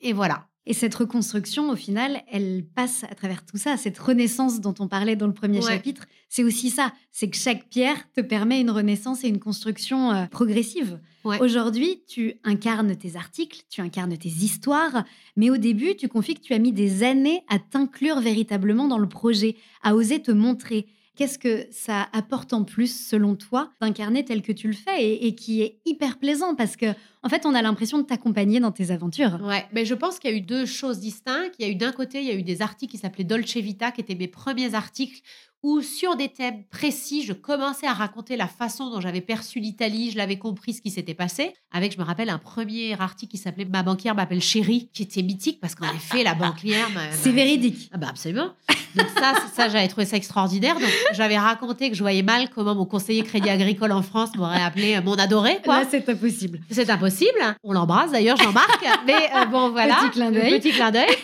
Et 0.00 0.12
voilà. 0.12 0.46
Et 0.70 0.74
cette 0.74 0.94
reconstruction, 0.94 1.70
au 1.70 1.76
final, 1.76 2.20
elle 2.30 2.62
passe 2.74 3.02
à 3.04 3.14
travers 3.14 3.42
tout 3.46 3.56
ça. 3.56 3.78
Cette 3.78 3.98
renaissance 3.98 4.60
dont 4.60 4.74
on 4.80 4.86
parlait 4.86 5.16
dans 5.16 5.26
le 5.26 5.32
premier 5.32 5.60
Ouais. 5.60 5.72
chapitre, 5.72 6.04
c'est 6.28 6.44
aussi 6.44 6.68
ça. 6.68 6.92
C'est 7.10 7.30
que 7.30 7.38
chaque 7.38 7.70
pierre 7.70 7.96
te 8.12 8.20
permet 8.20 8.60
une 8.60 8.70
renaissance 8.70 9.24
et 9.24 9.28
une 9.28 9.38
construction 9.38 10.12
euh, 10.12 10.26
progressive. 10.26 11.00
Ouais. 11.24 11.40
Aujourd'hui, 11.40 12.02
tu 12.06 12.34
incarnes 12.44 12.94
tes 12.96 13.16
articles, 13.16 13.62
tu 13.70 13.80
incarnes 13.80 14.16
tes 14.18 14.28
histoires, 14.28 15.04
mais 15.36 15.48
au 15.48 15.56
début, 15.56 15.96
tu 15.96 16.06
confies 16.06 16.34
que 16.34 16.42
tu 16.42 16.52
as 16.52 16.58
mis 16.58 16.72
des 16.72 17.02
années 17.02 17.40
à 17.48 17.58
t'inclure 17.58 18.20
véritablement 18.20 18.88
dans 18.88 18.98
le 18.98 19.08
projet, 19.08 19.56
à 19.82 19.94
oser 19.94 20.20
te 20.20 20.30
montrer. 20.32 20.86
Qu'est-ce 21.18 21.40
que 21.40 21.66
ça 21.72 22.06
apporte 22.12 22.52
en 22.52 22.62
plus, 22.62 23.08
selon 23.08 23.34
toi, 23.34 23.72
d'incarner 23.80 24.24
tel 24.24 24.40
que 24.40 24.52
tu 24.52 24.68
le 24.68 24.72
fais 24.72 25.16
et, 25.16 25.34
qui 25.34 25.62
est 25.62 25.80
hyper 25.84 26.16
plaisant 26.16 26.54
parce 26.54 26.76
que, 26.76 26.86
en 27.24 27.28
fait, 27.28 27.44
on 27.44 27.56
a 27.56 27.60
l'impression 27.60 27.98
de 27.98 28.04
t'accompagner 28.04 28.60
dans 28.60 28.70
tes 28.70 28.92
aventures. 28.92 29.40
Ouais, 29.42 29.66
mais 29.72 29.84
je 29.84 29.94
pense 29.94 30.20
qu'il 30.20 30.30
y 30.30 30.34
a 30.34 30.36
eu 30.36 30.42
deux 30.42 30.64
choses 30.64 31.00
distinctes. 31.00 31.56
Il 31.58 31.66
y 31.66 31.68
a 31.68 31.72
eu 31.72 31.74
d'un 31.74 31.90
côté, 31.90 32.20
il 32.20 32.28
y 32.28 32.30
a 32.30 32.34
eu 32.34 32.44
des 32.44 32.62
articles 32.62 32.92
qui 32.92 32.98
s'appelaient 32.98 33.24
Dolce 33.24 33.56
Vita, 33.56 33.90
qui 33.90 34.00
étaient 34.00 34.14
mes 34.14 34.28
premiers 34.28 34.74
articles 34.74 35.20
où 35.62 35.80
sur 35.82 36.16
des 36.16 36.28
thèmes 36.28 36.64
précis, 36.70 37.24
je 37.24 37.32
commençais 37.32 37.86
à 37.86 37.92
raconter 37.92 38.36
la 38.36 38.46
façon 38.46 38.90
dont 38.90 39.00
j'avais 39.00 39.20
perçu 39.20 39.60
l'Italie, 39.60 40.10
je 40.10 40.16
l'avais 40.16 40.38
compris 40.38 40.72
ce 40.72 40.80
qui 40.80 40.90
s'était 40.90 41.14
passé, 41.14 41.52
avec, 41.72 41.92
je 41.92 41.98
me 41.98 42.04
rappelle, 42.04 42.30
un 42.30 42.38
premier 42.38 43.00
article 43.00 43.32
qui 43.32 43.38
s'appelait 43.38 43.64
Ma 43.64 43.82
banquière 43.82 44.14
m'appelle 44.14 44.40
chérie, 44.40 44.88
qui 44.92 45.02
était 45.02 45.22
mythique 45.22 45.60
parce 45.60 45.74
qu'en 45.74 45.92
effet, 45.94 46.22
la 46.22 46.34
banquière... 46.34 46.88
C'est 47.12 47.32
véridique. 47.32 47.90
Ah 47.92 47.98
bah 47.98 48.08
absolument. 48.10 48.52
Donc 48.94 49.06
ça, 49.16 49.34
ça 49.54 49.68
j'avais 49.68 49.88
trouvé 49.88 50.06
ça 50.06 50.16
extraordinaire. 50.16 50.74
Donc 50.78 50.90
j'avais 51.12 51.38
raconté 51.38 51.90
que 51.90 51.96
je 51.96 52.02
voyais 52.02 52.22
mal 52.22 52.48
comment 52.50 52.74
mon 52.74 52.86
conseiller 52.86 53.22
crédit 53.22 53.50
agricole 53.50 53.92
en 53.92 54.02
France 54.02 54.34
m'aurait 54.36 54.62
appelé 54.62 54.96
euh, 54.96 55.02
mon 55.02 55.14
adoré. 55.14 55.60
Quoi. 55.62 55.80
Là, 55.80 55.86
c'est 55.90 56.08
impossible. 56.08 56.60
C'est 56.70 56.88
impossible. 56.90 57.56
On 57.62 57.72
l'embrasse 57.72 58.12
d'ailleurs, 58.12 58.36
Jean-Marc. 58.38 58.84
Mais 59.06 59.30
euh, 59.34 59.44
bon, 59.46 59.70
voilà. 59.70 59.96
Petit 59.96 60.10
clin 60.10 60.30
d'œil. 60.30 60.58
Petit 60.58 60.70
clin 60.70 60.90
d'œil. 60.90 61.16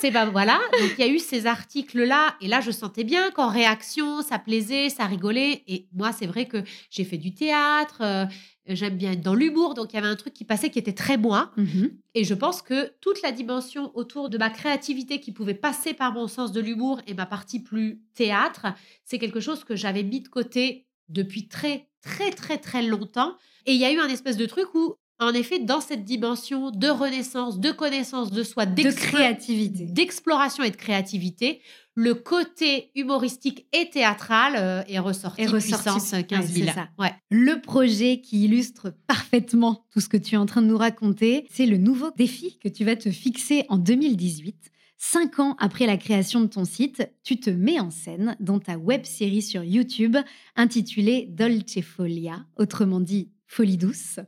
C'est 0.00 0.10
pas 0.10 0.24
voilà. 0.26 0.58
Donc 0.80 0.92
il 0.98 1.04
y 1.04 1.08
a 1.08 1.12
eu 1.12 1.18
ces 1.18 1.46
articles-là. 1.46 2.34
Et 2.40 2.48
là, 2.48 2.60
je 2.60 2.70
sentais 2.70 3.04
bien 3.04 3.30
qu'en 3.30 3.48
réaction, 3.64 4.22
ça 4.22 4.38
plaisait, 4.38 4.88
ça 4.88 5.06
rigolait. 5.06 5.62
Et 5.66 5.88
moi, 5.92 6.12
c'est 6.12 6.26
vrai 6.26 6.46
que 6.46 6.62
j'ai 6.90 7.04
fait 7.04 7.18
du 7.18 7.34
théâtre. 7.34 7.98
euh, 8.02 8.26
J'aime 8.66 8.96
bien 8.96 9.12
être 9.12 9.20
dans 9.20 9.34
l'humour. 9.34 9.74
Donc 9.74 9.92
il 9.92 9.96
y 9.96 9.98
avait 9.98 10.08
un 10.08 10.16
truc 10.16 10.32
qui 10.32 10.44
passait 10.44 10.70
qui 10.70 10.78
était 10.78 10.94
très 10.94 11.18
moi. 11.18 11.50
Mhm. 11.56 11.98
Et 12.14 12.24
je 12.24 12.32
pense 12.34 12.62
que 12.62 12.92
toute 13.00 13.20
la 13.22 13.30
dimension 13.30 13.90
autour 13.94 14.30
de 14.30 14.38
ma 14.38 14.48
créativité 14.48 15.20
qui 15.20 15.32
pouvait 15.32 15.54
passer 15.54 15.92
par 15.92 16.12
mon 16.14 16.28
sens 16.28 16.50
de 16.50 16.60
l'humour 16.60 17.00
et 17.06 17.12
ma 17.14 17.26
partie 17.26 17.60
plus 17.60 18.00
théâtre, 18.14 18.66
c'est 19.04 19.18
quelque 19.18 19.40
chose 19.40 19.64
que 19.64 19.76
j'avais 19.76 20.02
mis 20.02 20.20
de 20.22 20.28
côté 20.28 20.86
depuis 21.10 21.46
très, 21.48 21.88
très, 22.00 22.30
très, 22.30 22.56
très 22.56 22.82
longtemps. 22.82 23.36
Et 23.66 23.72
il 23.74 23.78
y 23.80 23.84
a 23.84 23.92
eu 23.92 23.98
un 23.98 24.08
espèce 24.08 24.38
de 24.38 24.46
truc 24.46 24.74
où, 24.74 24.94
en 25.20 25.32
effet, 25.32 25.58
dans 25.60 25.80
cette 25.80 26.04
dimension 26.04 26.70
de 26.70 26.88
renaissance, 26.88 27.60
de 27.60 27.70
connaissance 27.70 28.30
de 28.30 28.42
soi, 28.42 28.66
De 28.66 28.90
créativité. 28.90 29.86
d'exploration 29.86 30.64
et 30.64 30.70
de 30.70 30.76
créativité, 30.76 31.60
le 31.94 32.14
côté 32.14 32.90
humoristique 32.96 33.66
et 33.72 33.88
théâtral 33.88 34.54
euh, 34.56 34.82
est 34.88 34.98
ressorti, 34.98 35.42
Est 35.42 35.46
ressorti. 35.46 35.84
puissance 35.84 36.12
euh, 36.14 36.22
15 36.22 36.40
Ouais, 36.40 36.52
000. 36.52 36.66
c'est 36.68 36.74
ça. 36.74 36.88
Ouais. 36.98 37.12
Le 37.30 37.60
projet 37.60 38.20
qui 38.20 38.44
illustre 38.44 38.92
parfaitement 39.06 39.86
tout 39.92 40.00
ce 40.00 40.08
que 40.08 40.16
tu 40.16 40.34
es 40.34 40.38
en 40.38 40.46
train 40.46 40.62
de 40.62 40.66
nous 40.66 40.76
raconter, 40.78 41.46
c'est 41.52 41.66
le 41.66 41.76
nouveau 41.76 42.10
défi 42.16 42.58
que 42.58 42.68
tu 42.68 42.84
vas 42.84 42.96
te 42.96 43.10
fixer 43.10 43.64
en 43.68 43.78
2018. 43.78 44.56
Cinq 44.98 45.38
ans 45.38 45.54
après 45.60 45.86
la 45.86 45.96
création 45.96 46.40
de 46.40 46.46
ton 46.46 46.64
site, 46.64 47.08
tu 47.22 47.38
te 47.38 47.50
mets 47.50 47.78
en 47.78 47.90
scène 47.90 48.36
dans 48.40 48.58
ta 48.58 48.76
web 48.78 49.04
série 49.04 49.42
sur 49.42 49.62
YouTube 49.62 50.16
intitulée 50.56 51.28
Dolce 51.30 51.80
Folia, 51.82 52.44
autrement 52.56 53.00
dit 53.00 53.28
Folie 53.54 53.76
douce. 53.76 54.18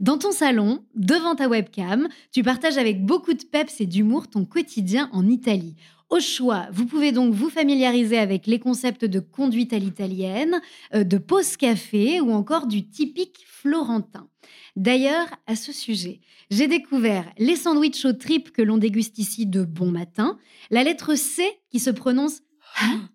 Dans 0.00 0.18
ton 0.18 0.32
salon, 0.32 0.84
devant 0.94 1.34
ta 1.34 1.48
webcam, 1.48 2.08
tu 2.30 2.42
partages 2.42 2.76
avec 2.76 3.06
beaucoup 3.06 3.32
de 3.32 3.42
peps 3.42 3.80
et 3.80 3.86
d'humour 3.86 4.28
ton 4.28 4.44
quotidien 4.44 5.08
en 5.14 5.26
Italie. 5.26 5.76
Au 6.10 6.20
choix, 6.20 6.66
vous 6.72 6.84
pouvez 6.84 7.10
donc 7.10 7.32
vous 7.32 7.48
familiariser 7.48 8.18
avec 8.18 8.46
les 8.46 8.58
concepts 8.58 9.06
de 9.06 9.18
conduite 9.18 9.72
à 9.72 9.78
l'italienne, 9.78 10.60
euh, 10.94 11.04
de 11.04 11.16
pause 11.16 11.56
café 11.56 12.20
ou 12.20 12.32
encore 12.32 12.66
du 12.66 12.86
typique 12.86 13.46
florentin. 13.46 14.28
D'ailleurs, 14.76 15.28
à 15.46 15.56
ce 15.56 15.72
sujet, 15.72 16.20
j'ai 16.50 16.68
découvert 16.68 17.24
les 17.38 17.56
sandwichs 17.56 18.04
aux 18.04 18.12
tripes 18.12 18.52
que 18.52 18.60
l'on 18.60 18.76
déguste 18.76 19.18
ici 19.18 19.46
de 19.46 19.64
bon 19.64 19.90
matin, 19.90 20.38
la 20.70 20.84
lettre 20.84 21.14
C 21.14 21.50
qui 21.70 21.80
se 21.80 21.88
prononce 21.88 22.42
Hein? 22.82 23.08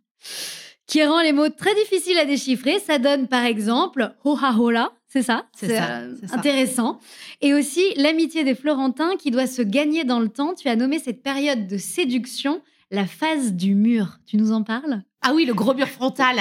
Qui 0.87 1.03
rend 1.03 1.21
les 1.21 1.33
mots 1.33 1.49
très 1.49 1.73
difficiles 1.75 2.17
à 2.17 2.25
déchiffrer. 2.25 2.79
Ça 2.79 2.99
donne 2.99 3.27
par 3.27 3.45
exemple 3.45 4.13
hola, 4.23 4.91
c'est 5.07 5.23
ça? 5.23 5.45
C'est 5.55 5.75
ça, 5.75 5.99
euh, 5.99 6.15
ça. 6.27 6.35
intéressant. 6.35 6.99
Et 7.41 7.53
aussi 7.53 7.81
l'amitié 7.95 8.43
des 8.43 8.55
Florentins 8.55 9.15
qui 9.17 9.31
doit 9.31 9.47
se 9.47 9.61
gagner 9.61 10.03
dans 10.03 10.19
le 10.19 10.29
temps. 10.29 10.53
Tu 10.53 10.67
as 10.67 10.75
nommé 10.75 10.99
cette 10.99 11.23
période 11.23 11.67
de 11.67 11.77
séduction 11.77 12.61
la 12.91 13.05
phase 13.05 13.53
du 13.53 13.73
mur. 13.73 14.19
Tu 14.27 14.37
nous 14.37 14.51
en 14.51 14.63
parles? 14.63 15.01
Ah 15.21 15.31
oui, 15.33 15.45
le 15.45 15.53
gros 15.53 15.73
mur 15.73 15.87
frontal. 15.87 16.35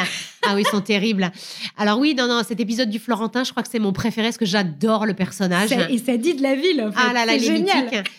Ah 0.46 0.54
oui, 0.54 0.62
ils 0.66 0.70
sont 0.70 0.80
terribles. 0.80 1.30
Alors 1.76 1.98
oui, 1.98 2.14
non, 2.14 2.26
non, 2.26 2.42
cet 2.46 2.60
épisode 2.60 2.90
du 2.90 2.98
Florentin, 2.98 3.44
je 3.44 3.50
crois 3.52 3.62
que 3.62 3.68
c'est 3.68 3.78
mon 3.78 3.92
préféré 3.92 4.28
parce 4.28 4.38
que 4.38 4.46
j'adore 4.46 5.06
le 5.06 5.14
personnage. 5.14 5.70
Et 5.90 5.98
ça 5.98 6.16
dit 6.16 6.34
de 6.34 6.42
la 6.42 6.56
ville, 6.56 6.82
en 6.82 6.90
fait. 6.90 6.98
Ah 6.98 7.12
là 7.12 7.24
là, 7.24 7.34
il 7.34 7.44
est 7.44 7.46
génial. 7.46 7.84
mythique. 7.84 8.10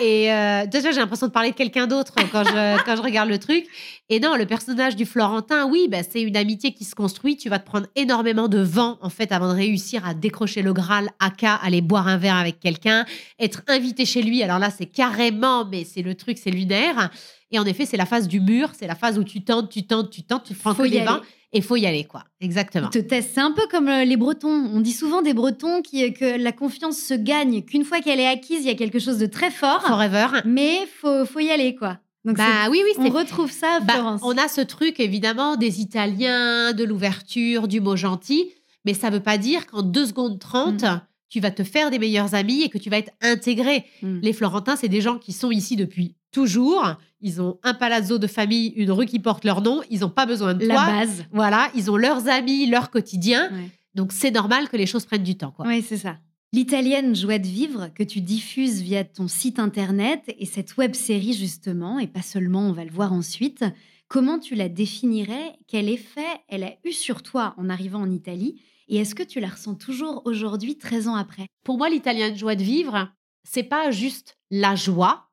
Et 0.00 0.32
euh, 0.32 0.66
déjà, 0.66 0.90
j'ai 0.92 1.00
l'impression 1.00 1.26
de 1.26 1.32
parler 1.32 1.50
de 1.50 1.56
quelqu'un 1.56 1.86
d'autre 1.86 2.14
quand 2.30 2.44
je, 2.44 2.82
quand 2.84 2.96
je 2.96 3.02
regarde 3.02 3.28
le 3.28 3.38
truc. 3.38 3.66
Et 4.08 4.20
non, 4.20 4.36
le 4.36 4.46
personnage 4.46 4.96
du 4.96 5.06
Florentin, 5.06 5.66
oui, 5.66 5.88
bah, 5.88 5.98
c'est 6.08 6.22
une 6.22 6.36
amitié 6.36 6.72
qui 6.72 6.84
se 6.84 6.94
construit. 6.94 7.36
Tu 7.36 7.48
vas 7.48 7.58
te 7.58 7.66
prendre 7.66 7.86
énormément 7.96 8.48
de 8.48 8.60
vent, 8.60 8.98
en 9.00 9.10
fait, 9.10 9.32
avant 9.32 9.48
de 9.48 9.56
réussir 9.56 10.06
à 10.06 10.14
décrocher 10.14 10.62
le 10.62 10.72
Graal, 10.72 11.10
aka 11.18 11.54
aller 11.54 11.80
boire 11.80 12.08
un 12.08 12.16
verre 12.16 12.36
avec 12.36 12.60
quelqu'un, 12.60 13.04
être 13.38 13.62
invité 13.66 14.04
chez 14.04 14.22
lui. 14.22 14.42
Alors 14.42 14.58
là, 14.58 14.70
c'est 14.70 14.86
carrément, 14.86 15.64
mais 15.64 15.84
c'est 15.84 16.02
le 16.02 16.14
truc, 16.14 16.38
c'est 16.38 16.50
lunaire. 16.50 17.10
Et 17.50 17.58
en 17.58 17.64
effet, 17.64 17.86
c'est 17.86 17.96
la 17.96 18.06
phase 18.06 18.28
du 18.28 18.40
mur, 18.40 18.70
c'est 18.78 18.86
la 18.86 18.94
phase 18.94 19.18
où 19.18 19.24
tu 19.24 19.42
tentes, 19.42 19.70
tu 19.70 19.86
tentes, 19.86 20.10
tu 20.10 20.22
tentes, 20.22 20.44
tu 20.44 20.54
te 20.54 20.60
prends 20.60 20.74
que 20.74 20.86
des 20.86 21.00
aller. 21.00 21.10
Et 21.52 21.62
faut 21.62 21.76
y 21.76 21.86
aller, 21.86 22.04
quoi. 22.04 22.24
Exactement. 22.40 22.88
Ils 22.92 23.02
te 23.02 23.06
testent. 23.06 23.30
C'est 23.34 23.40
un 23.40 23.52
peu 23.52 23.66
comme 23.70 23.88
euh, 23.88 24.04
les 24.04 24.16
Bretons. 24.18 24.70
On 24.74 24.80
dit 24.80 24.92
souvent 24.92 25.22
des 25.22 25.32
Bretons 25.32 25.80
qui, 25.80 26.12
que 26.12 26.36
la 26.36 26.52
confiance 26.52 26.98
se 26.98 27.14
gagne, 27.14 27.62
qu'une 27.62 27.84
fois 27.84 28.00
qu'elle 28.00 28.20
est 28.20 28.26
acquise, 28.26 28.60
il 28.60 28.66
y 28.66 28.70
a 28.70 28.74
quelque 28.74 28.98
chose 28.98 29.18
de 29.18 29.26
très 29.26 29.50
fort. 29.50 29.80
Forever. 29.82 30.26
Mais 30.44 30.86
faut, 31.00 31.24
faut 31.24 31.40
y 31.40 31.50
aller, 31.50 31.74
quoi. 31.74 31.98
Donc 32.24 32.36
Bah 32.36 32.68
oui, 32.70 32.82
oui, 32.84 32.92
on 32.98 33.08
retrouve 33.10 33.50
ça 33.50 33.76
à 33.76 33.80
Bah, 33.80 33.94
Florence. 33.94 34.20
on 34.24 34.36
a 34.36 34.48
ce 34.48 34.60
truc 34.60 35.00
évidemment 35.00 35.56
des 35.56 35.80
Italiens, 35.80 36.72
de 36.74 36.84
l'ouverture, 36.84 37.68
du 37.68 37.80
mot 37.80 37.96
gentil, 37.96 38.50
mais 38.84 38.92
ça 38.92 39.08
veut 39.08 39.20
pas 39.20 39.38
dire 39.38 39.66
qu'en 39.66 39.82
2 39.82 40.06
secondes 40.06 40.38
30, 40.38 40.84
tu 41.30 41.40
vas 41.40 41.50
te 41.50 41.62
faire 41.64 41.90
des 41.90 41.98
meilleurs 41.98 42.34
amis 42.34 42.62
et 42.62 42.68
que 42.68 42.76
tu 42.78 42.90
vas 42.90 42.98
être 42.98 43.12
intégré. 43.22 43.86
Mm. 44.02 44.18
Les 44.20 44.32
Florentins, 44.34 44.76
c'est 44.76 44.88
des 44.88 45.00
gens 45.00 45.16
qui 45.18 45.32
sont 45.32 45.50
ici 45.50 45.76
depuis 45.76 46.16
toujours. 46.30 46.94
Ils 47.20 47.40
ont 47.40 47.58
un 47.62 47.74
palazzo 47.74 48.18
de 48.18 48.26
famille, 48.26 48.68
une 48.76 48.90
rue 48.92 49.06
qui 49.06 49.18
porte 49.18 49.44
leur 49.44 49.60
nom. 49.62 49.82
Ils 49.90 50.00
n'ont 50.00 50.10
pas 50.10 50.26
besoin 50.26 50.54
de 50.54 50.66
La 50.66 50.74
toi. 50.74 50.86
base. 50.86 51.24
Voilà, 51.32 51.70
ils 51.74 51.90
ont 51.90 51.96
leurs 51.96 52.28
amis, 52.28 52.66
leur 52.66 52.90
quotidien. 52.90 53.50
Ouais. 53.52 53.70
Donc 53.94 54.12
c'est 54.12 54.30
normal 54.30 54.68
que 54.68 54.76
les 54.76 54.86
choses 54.86 55.04
prennent 55.04 55.24
du 55.24 55.36
temps. 55.36 55.54
Oui, 55.58 55.82
c'est 55.82 55.96
ça. 55.96 56.18
L'italienne 56.52 57.14
Joie 57.14 57.38
de 57.38 57.46
vivre 57.46 57.88
que 57.94 58.02
tu 58.02 58.20
diffuses 58.20 58.80
via 58.80 59.04
ton 59.04 59.28
site 59.28 59.58
internet 59.58 60.22
et 60.38 60.46
cette 60.46 60.76
web 60.78 60.94
série 60.94 61.34
justement, 61.34 61.98
et 61.98 62.06
pas 62.06 62.22
seulement, 62.22 62.68
on 62.68 62.72
va 62.72 62.84
le 62.84 62.90
voir 62.90 63.12
ensuite, 63.12 63.64
comment 64.08 64.38
tu 64.38 64.54
la 64.54 64.70
définirais? 64.70 65.58
Quel 65.66 65.90
effet 65.90 66.26
elle 66.48 66.64
a 66.64 66.72
eu 66.84 66.92
sur 66.92 67.22
toi 67.22 67.54
en 67.58 67.68
arrivant 67.68 68.00
en 68.00 68.10
Italie? 68.10 68.62
Et 68.88 68.96
est-ce 68.96 69.14
que 69.14 69.22
tu 69.22 69.40
la 69.40 69.48
ressens 69.48 69.74
toujours 69.74 70.22
aujourd'hui, 70.24 70.78
13 70.78 71.08
ans 71.08 71.16
après? 71.16 71.48
Pour 71.64 71.76
moi, 71.76 71.90
l'italien 71.90 72.30
de 72.30 72.36
joie 72.38 72.54
de 72.54 72.62
vivre, 72.62 73.10
c'est 73.44 73.62
pas 73.62 73.90
juste 73.90 74.38
la 74.50 74.74
joie 74.74 75.27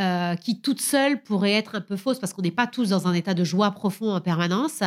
euh, 0.00 0.36
qui 0.36 0.60
toute 0.62 0.80
seule 0.80 1.22
pourrait 1.22 1.52
être 1.52 1.74
un 1.74 1.80
peu 1.82 1.96
fausse 1.96 2.18
parce 2.18 2.32
qu'on 2.32 2.40
n'est 2.42 2.50
pas 2.50 2.66
tous 2.66 2.88
dans 2.88 3.06
un 3.08 3.12
état 3.12 3.34
de 3.34 3.44
joie 3.44 3.70
profond 3.72 4.10
en 4.14 4.20
permanence. 4.22 4.80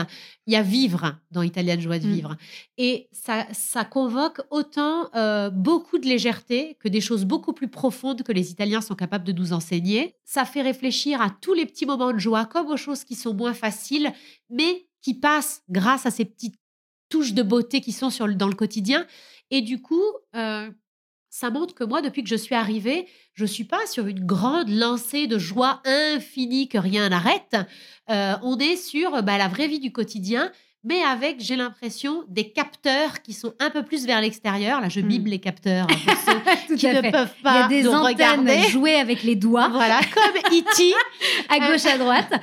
Il 0.48 0.54
y 0.54 0.56
a 0.56 0.64
vivre 0.64 1.16
dans 1.32 1.42
l'italien 1.44 1.76
de 1.76 1.82
joie 1.82 2.00
de 2.00 2.08
Mm. 2.08 2.12
vivre. 2.14 2.38
Et 2.78 3.08
ça, 3.12 3.46
ça 3.54 3.86
convoque 3.86 4.42
autant 4.50 5.10
euh, 5.16 5.50
beaucoup 5.52 6.00
de 6.00 6.06
légèreté 6.08 6.76
que 6.80 6.88
des 6.90 7.02
choses 7.02 7.24
beaucoup 7.26 7.54
plus 7.54 7.68
profondes 7.68 8.24
que 8.24 8.32
les 8.32 8.50
Italiens 8.52 8.82
sont 8.82 8.96
capables 8.96 9.26
de 9.26 9.32
nous 9.32 9.54
enseigner. 9.54 10.16
Ça 10.26 10.44
fait 10.44 10.64
réfléchir 10.64 11.22
à 11.22 11.30
tous 11.30 11.54
les 11.54 11.66
petits 11.68 11.86
moments 11.86 12.12
de 12.12 12.18
joie 12.20 12.46
comme 12.46 12.68
aux 12.68 12.78
choses 12.78 13.04
qui 13.04 13.14
sont 13.16 13.34
moins 13.36 13.54
faciles, 13.54 14.12
mais 14.50 14.88
qui 15.02 15.14
passent 15.14 15.62
grâce 15.70 16.08
à 16.08 16.12
ces 16.12 16.26
petites 16.26 16.56
touches 17.10 17.34
de 17.34 17.44
beauté 17.44 17.80
qui 17.82 17.92
sont 17.92 18.10
sur 18.10 18.26
le- 18.26 18.34
dans 18.34 18.48
le 18.48 18.56
quotidien. 18.56 19.06
Et 19.52 19.62
du 19.62 19.80
coup, 19.80 20.02
euh, 20.36 20.72
ça 21.38 21.50
montre 21.50 21.74
que 21.76 21.84
moi, 21.84 22.02
depuis 22.02 22.24
que 22.24 22.30
je 22.30 22.36
suis 22.38 22.56
arrivée, 22.56 23.08
je 23.34 23.44
suis 23.46 23.66
pas 23.66 23.86
sur 23.88 24.08
une 24.08 24.26
grande 24.26 24.70
lancée 24.70 25.28
de 25.28 25.38
joie 25.38 25.82
infinie 25.86 26.70
que 26.70 26.78
rien 26.78 27.10
n'arrête. 27.10 27.58
Euh, 28.10 28.36
on 28.42 28.58
est 28.58 28.78
sur 28.78 29.22
bah, 29.22 29.38
la 29.38 29.50
vraie 29.50 29.68
vie 29.68 29.80
du 29.82 29.92
quotidien, 29.92 30.50
mais 30.86 31.02
avec, 31.04 31.42
j'ai 31.42 31.58
l'impression, 31.58 32.24
des 32.30 32.52
capteurs 32.52 33.22
qui 33.22 33.34
sont 33.34 33.54
un 33.60 33.70
peu 33.70 33.84
plus 33.84 34.06
vers 34.06 34.22
l'extérieur. 34.22 34.80
Là, 34.80 34.88
je 34.88 35.02
Hmm. 35.02 35.08
bible 35.10 35.30
les 35.32 35.40
capteurs 35.40 35.88
hein, 35.92 35.96
pour 36.06 36.16
ceux 36.26 36.68
Tout 36.70 36.76
qui 36.78 36.88
ne 36.88 37.02
fait. 37.02 37.12
peuvent 37.12 37.34
Il 37.42 37.46
y 37.46 37.50
a 37.50 37.62
pas 37.64 37.68
des 37.68 37.88
antennes 37.88 38.06
regarder. 38.06 38.62
jouées 38.70 38.96
avec 38.96 39.24
les 39.24 39.36
doigts, 39.36 39.68
Voilà, 39.70 40.00
comme 40.14 40.38
E.T. 40.58 40.94
à 41.50 41.60
gauche, 41.72 41.86
à 41.86 41.98
droite. 41.98 42.32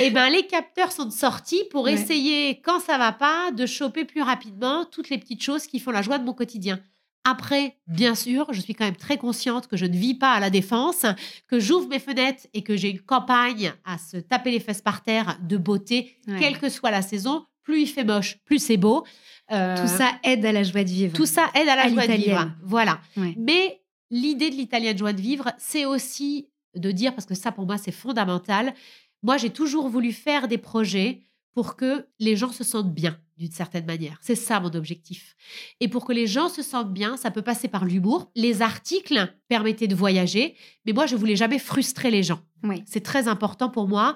Eh 0.00 0.10
ben, 0.10 0.28
les 0.30 0.46
capteurs 0.46 0.90
sont 0.92 1.04
de 1.04 1.12
sortie 1.12 1.62
pour 1.70 1.84
Ouais. 1.84 1.92
essayer, 1.94 2.60
quand 2.62 2.80
ça 2.80 2.98
va 2.98 3.12
pas, 3.12 3.50
de 3.52 3.66
choper 3.66 4.04
plus 4.04 4.22
rapidement 4.22 4.84
toutes 4.84 5.10
les 5.10 5.18
petites 5.18 5.42
choses 5.42 5.66
qui 5.66 5.78
font 5.80 5.90
la 5.90 6.02
joie 6.02 6.18
de 6.18 6.24
mon 6.24 6.32
quotidien. 6.32 6.80
Après, 7.24 7.76
bien 7.86 8.14
sûr, 8.14 8.52
je 8.52 8.60
suis 8.60 8.74
quand 8.74 8.84
même 8.84 8.96
très 8.96 9.16
consciente 9.16 9.68
que 9.68 9.76
je 9.76 9.86
ne 9.86 9.96
vis 9.96 10.14
pas 10.14 10.32
à 10.32 10.40
la 10.40 10.50
défense, 10.50 11.06
que 11.46 11.60
j'ouvre 11.60 11.88
mes 11.88 12.00
fenêtres 12.00 12.46
et 12.52 12.62
que 12.62 12.76
j'ai 12.76 12.90
une 12.90 13.00
campagne 13.00 13.72
à 13.84 13.96
se 13.98 14.16
taper 14.16 14.50
les 14.50 14.58
fesses 14.60 14.82
par 14.82 15.02
terre 15.02 15.38
de 15.42 15.56
beauté, 15.56 16.16
Ouais. 16.26 16.38
quelle 16.40 16.58
que 16.58 16.68
soit 16.68 16.90
la 16.90 17.02
saison. 17.02 17.46
Plus 17.62 17.82
il 17.82 17.86
fait 17.86 18.02
moche, 18.02 18.38
plus 18.44 18.58
c'est 18.60 18.76
beau. 18.76 19.04
Euh, 19.52 19.76
Tout 19.80 19.86
ça 19.86 20.18
aide 20.24 20.44
à 20.44 20.50
la 20.50 20.64
joie 20.64 20.82
de 20.82 20.88
vivre. 20.90 21.12
tout 21.16 21.26
ça 21.26 21.48
aide 21.54 21.68
à 21.68 21.76
la 21.76 21.82
À 21.84 21.88
joie 21.88 22.06
de 22.08 22.12
vivre. 22.12 22.18
l'italienne. 22.18 22.56
Voilà. 22.64 23.00
Ouais. 23.16 23.34
Mais 23.38 23.80
l'idée 24.10 24.50
de 24.50 24.56
l'italien 24.56 24.92
de 24.92 24.98
joie 24.98 25.12
de 25.12 25.20
vivre, 25.20 25.52
c'est 25.58 25.84
aussi 25.84 26.48
de 26.74 26.90
dire, 26.90 27.14
parce 27.14 27.26
que 27.26 27.34
ça 27.36 27.52
pour 27.52 27.66
moi 27.66 27.78
c'est 27.78 27.92
fondamental, 27.92 28.74
moi 29.22 29.36
j'ai 29.36 29.50
toujours 29.50 29.88
voulu 29.88 30.12
faire 30.12 30.48
des 30.48 30.58
projets 30.58 31.20
pour 31.54 31.76
que 31.76 32.06
les 32.18 32.34
gens 32.34 32.50
se 32.50 32.64
sentent 32.64 32.92
bien 32.92 33.16
d'une 33.42 33.50
certaine 33.52 33.84
manière. 33.86 34.18
C'est 34.22 34.36
ça 34.36 34.60
mon 34.60 34.70
objectif. 34.74 35.34
Et 35.80 35.88
pour 35.88 36.04
que 36.06 36.12
les 36.12 36.26
gens 36.28 36.48
se 36.48 36.62
sentent 36.62 36.92
bien, 36.92 37.16
ça 37.16 37.30
peut 37.32 37.42
passer 37.42 37.66
par 37.68 37.84
l'humour. 37.84 38.30
Les 38.36 38.62
articles 38.62 39.34
permettaient 39.48 39.88
de 39.88 39.96
voyager, 39.96 40.54
mais 40.86 40.92
moi, 40.92 41.06
je 41.06 41.16
voulais 41.16 41.34
jamais 41.36 41.58
frustrer 41.58 42.10
les 42.12 42.22
gens. 42.22 42.40
Oui. 42.62 42.84
C'est 42.86 43.02
très 43.02 43.26
important 43.26 43.68
pour 43.68 43.88
moi 43.88 44.14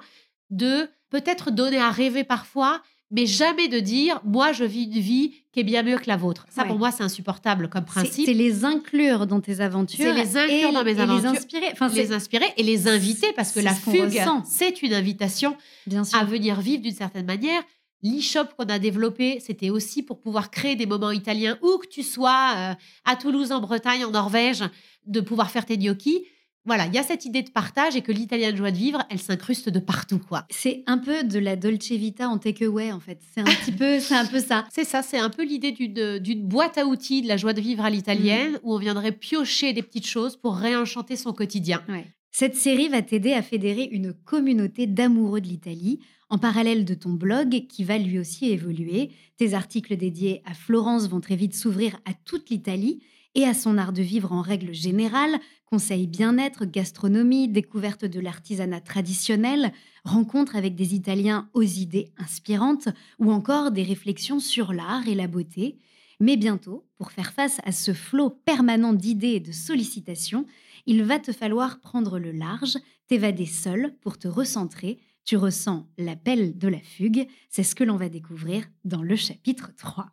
de 0.49 0.89
peut-être 1.09 1.51
donner 1.51 1.77
à 1.77 1.89
rêver 1.91 2.23
parfois, 2.23 2.81
mais 3.11 3.25
jamais 3.25 3.67
de 3.69 3.79
dire 3.79 4.19
moi 4.25 4.51
je 4.51 4.63
vis 4.65 4.83
une 4.83 4.99
vie 4.99 5.33
qui 5.53 5.61
est 5.61 5.63
bien 5.63 5.81
mieux 5.83 5.97
que 5.97 6.07
la 6.07 6.17
vôtre. 6.17 6.45
Ça 6.49 6.61
Ouais. 6.63 6.67
pour 6.67 6.77
moi 6.77 6.91
c'est 6.91 7.03
insupportable 7.03 7.69
comme 7.69 7.85
principe. 7.85 8.25
c'est 8.25 8.33
les 8.33 8.65
inclure 8.65 9.27
dans 9.27 9.39
tes 9.39 9.61
aventures. 9.61 9.97
C'est 9.97 10.13
les 10.13 10.35
inclure 10.37 10.69
et- 10.69 10.73
dans 10.73 10.83
mes 10.83 10.97
et 10.97 10.99
aventures. 10.99 11.31
les 11.31 11.37
inspirer. 11.37 11.67
Enfin, 11.71 11.87
les 11.87 12.11
inspirer 12.11 12.45
et 12.57 12.63
les 12.63 12.87
inviter 12.89 13.31
parce 13.33 13.53
que 13.53 13.61
la 13.61 13.73
fugue 13.73 14.21
c'est 14.45 14.81
une 14.81 14.93
invitation 14.93 15.55
bien 15.85 16.03
sûr. 16.03 16.17
à 16.19 16.25
venir 16.25 16.59
vivre 16.59 16.81
d'une 16.83 16.93
certaine 16.95 17.25
manière. 17.25 17.61
L'e-shop 18.03 18.45
qu'on 18.57 18.65
a 18.65 18.79
développé, 18.79 19.39
c'était 19.39 19.69
aussi 19.69 20.03
pour 20.03 20.19
pouvoir 20.19 20.51
créer 20.51 20.75
des 20.75 20.85
moments 20.85 21.11
italiens 21.11 21.57
où 21.61 21.77
que 21.77 21.87
tu 21.87 22.03
sois 22.03 22.53
euh, 22.55 22.73
à 23.05 23.15
Toulouse, 23.15 23.51
en 23.51 23.59
Bretagne, 23.59 24.05
en 24.05 24.11
Norvège, 24.11 24.63
de 25.05 25.19
pouvoir 25.19 25.49
faire 25.49 25.65
tes 25.65 25.77
gnocchis. 25.77 26.25
Voilà, 26.67 26.85
il 26.85 26.93
y 26.93 26.97
a 26.97 27.03
cette 27.03 27.23
idée 27.23 27.43
de 27.43 27.49
partage 27.49 27.95
et 27.95 28.01
que 28.01 28.11
l'italienne 28.11 28.57
joie 28.57 28.71
de 28.71 28.77
vivre, 28.77 29.01
elle 29.09 29.19
s'incruste 29.19 29.69
de 29.69 29.79
partout, 29.79 30.19
quoi. 30.19 30.45
C'est 30.49 30.83
un 30.85 30.97
peu 30.97 31.23
de 31.23 31.39
la 31.39 31.55
Dolce 31.55 31.91
Vita 31.91 32.27
en 32.27 32.37
takeaway 32.37 32.91
en 32.91 32.99
fait. 32.99 33.21
C'est 33.33 33.39
un 33.39 33.45
petit 33.45 33.71
peu, 33.71 33.99
c'est 34.01 34.17
un 34.17 34.25
peu 34.25 34.41
ça. 34.41 34.65
C'est 34.69 34.83
ça, 34.83 35.01
c'est 35.01 35.17
un 35.17 35.29
peu 35.29 35.45
l'idée 35.45 35.71
d'une 35.71 36.19
d'une 36.19 36.45
boîte 36.45 36.77
à 36.77 36.85
outils 36.85 37.21
de 37.21 37.29
la 37.29 37.37
joie 37.37 37.53
de 37.53 37.61
vivre 37.61 37.85
à 37.85 37.89
l'italienne 37.89 38.59
où 38.63 38.75
on 38.75 38.79
viendrait 38.79 39.13
piocher 39.13 39.71
des 39.71 39.81
petites 39.81 40.07
choses 40.07 40.35
pour 40.35 40.57
réenchanter 40.57 41.15
son 41.15 41.31
quotidien. 41.31 41.81
Ouais. 41.87 42.05
Cette 42.31 42.55
série 42.55 42.89
va 42.89 43.01
t'aider 43.01 43.33
à 43.33 43.41
fédérer 43.41 43.87
une 43.89 44.13
communauté 44.13 44.87
d'amoureux 44.87 45.41
de 45.41 45.47
l'Italie, 45.47 46.01
en 46.29 46.37
parallèle 46.37 46.85
de 46.85 46.93
ton 46.93 47.11
blog 47.11 47.65
qui 47.67 47.83
va 47.83 47.97
lui 47.97 48.19
aussi 48.19 48.49
évoluer. 48.49 49.11
Tes 49.37 49.53
articles 49.53 49.95
dédiés 49.95 50.41
à 50.45 50.53
Florence 50.53 51.07
vont 51.07 51.21
très 51.21 51.35
vite 51.35 51.55
s'ouvrir 51.55 51.99
à 52.05 52.13
toute 52.13 52.49
l'Italie 52.49 53.01
et 53.35 53.45
à 53.45 53.53
son 53.53 53.77
art 53.77 53.93
de 53.93 54.01
vivre 54.01 54.31
en 54.31 54.41
règle 54.41 54.73
générale, 54.73 55.39
conseils 55.65 56.07
bien-être, 56.07 56.65
gastronomie, 56.65 57.47
découverte 57.47 58.03
de 58.03 58.19
l'artisanat 58.19 58.81
traditionnel, 58.81 59.71
rencontres 60.03 60.55
avec 60.55 60.75
des 60.75 60.95
Italiens 60.95 61.47
aux 61.53 61.61
idées 61.61 62.11
inspirantes 62.17 62.89
ou 63.19 63.31
encore 63.31 63.71
des 63.71 63.83
réflexions 63.83 64.39
sur 64.39 64.73
l'art 64.73 65.07
et 65.07 65.15
la 65.15 65.27
beauté. 65.27 65.77
Mais 66.19 66.35
bientôt, 66.35 66.83
pour 66.95 67.11
faire 67.11 67.31
face 67.31 67.59
à 67.63 67.71
ce 67.71 67.93
flot 67.93 68.31
permanent 68.31 68.93
d'idées 68.93 69.33
et 69.33 69.39
de 69.39 69.51
sollicitations, 69.51 70.45
il 70.87 71.03
va 71.03 71.19
te 71.19 71.31
falloir 71.31 71.79
prendre 71.79 72.17
le 72.17 72.31
large, 72.31 72.77
t'évader 73.07 73.45
seul 73.45 73.93
pour 74.01 74.17
te 74.17 74.27
recentrer. 74.27 74.99
Tu 75.27 75.35
ressens 75.35 75.85
l'appel 75.97 76.57
de 76.57 76.69
la 76.69 76.79
fugue. 76.79 77.27
C'est 77.49 77.63
ce 77.63 77.75
que 77.75 77.83
l'on 77.83 77.97
va 77.97 78.07
découvrir 78.07 78.63
dans 78.85 79.01
le 79.01 79.17
chapitre 79.17 79.71
3. 79.75 80.05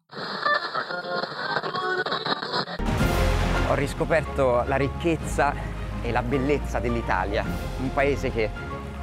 Ho 3.70 3.74
riscoperto 3.74 4.64
la 4.66 4.74
ricchezza 4.74 5.54
e 6.02 6.10
la 6.10 6.20
bellezza 6.20 6.80
dell'Italia, 6.80 7.44
un 7.80 7.92
paese 7.94 8.32
che 8.32 8.50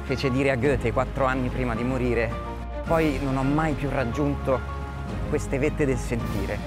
fece 0.02 0.30
dire 0.30 0.50
a 0.50 0.56
Goethe 0.56 0.92
quattro 0.92 1.24
anni 1.24 1.48
prima 1.48 1.74
di 1.74 1.82
morire, 1.82 2.30
poi 2.84 3.18
non 3.22 3.38
ho 3.38 3.42
mai 3.42 3.72
più 3.72 3.88
raggiunto 3.88 4.60
queste 5.30 5.56
vette 5.56 5.86
del 5.86 5.96
sentire, 5.96 6.58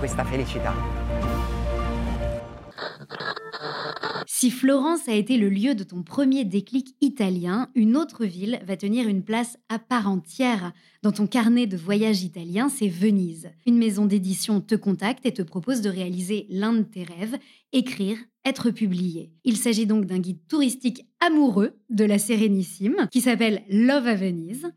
questa 0.00 0.22
felicità. 0.22 0.74
Si 4.42 4.50
Florence 4.50 5.08
a 5.08 5.14
été 5.14 5.36
le 5.36 5.48
lieu 5.48 5.76
de 5.76 5.84
ton 5.84 6.02
premier 6.02 6.44
déclic 6.44 6.96
italien, 7.00 7.68
une 7.76 7.96
autre 7.96 8.24
ville 8.24 8.60
va 8.66 8.76
tenir 8.76 9.06
une 9.06 9.22
place 9.22 9.56
à 9.68 9.78
part 9.78 10.08
entière 10.08 10.72
dans 11.00 11.12
ton 11.12 11.28
carnet 11.28 11.68
de 11.68 11.76
voyage 11.76 12.24
italien, 12.24 12.68
c'est 12.68 12.88
Venise. 12.88 13.52
Une 13.66 13.78
maison 13.78 14.04
d'édition 14.04 14.60
te 14.60 14.74
contacte 14.74 15.26
et 15.26 15.32
te 15.32 15.42
propose 15.42 15.80
de 15.80 15.88
réaliser 15.88 16.48
l'un 16.50 16.72
de 16.72 16.82
tes 16.82 17.04
rêves, 17.04 17.38
écrire, 17.72 18.18
être 18.44 18.72
publié. 18.72 19.30
Il 19.44 19.56
s'agit 19.56 19.86
donc 19.86 20.06
d'un 20.06 20.18
guide 20.18 20.44
touristique 20.48 21.06
amoureux 21.20 21.78
de 21.90 22.04
la 22.04 22.18
Sérénissime 22.18 23.06
qui 23.12 23.20
s'appelle 23.20 23.62
Love 23.70 24.08
à 24.08 24.16
Venise. 24.16 24.72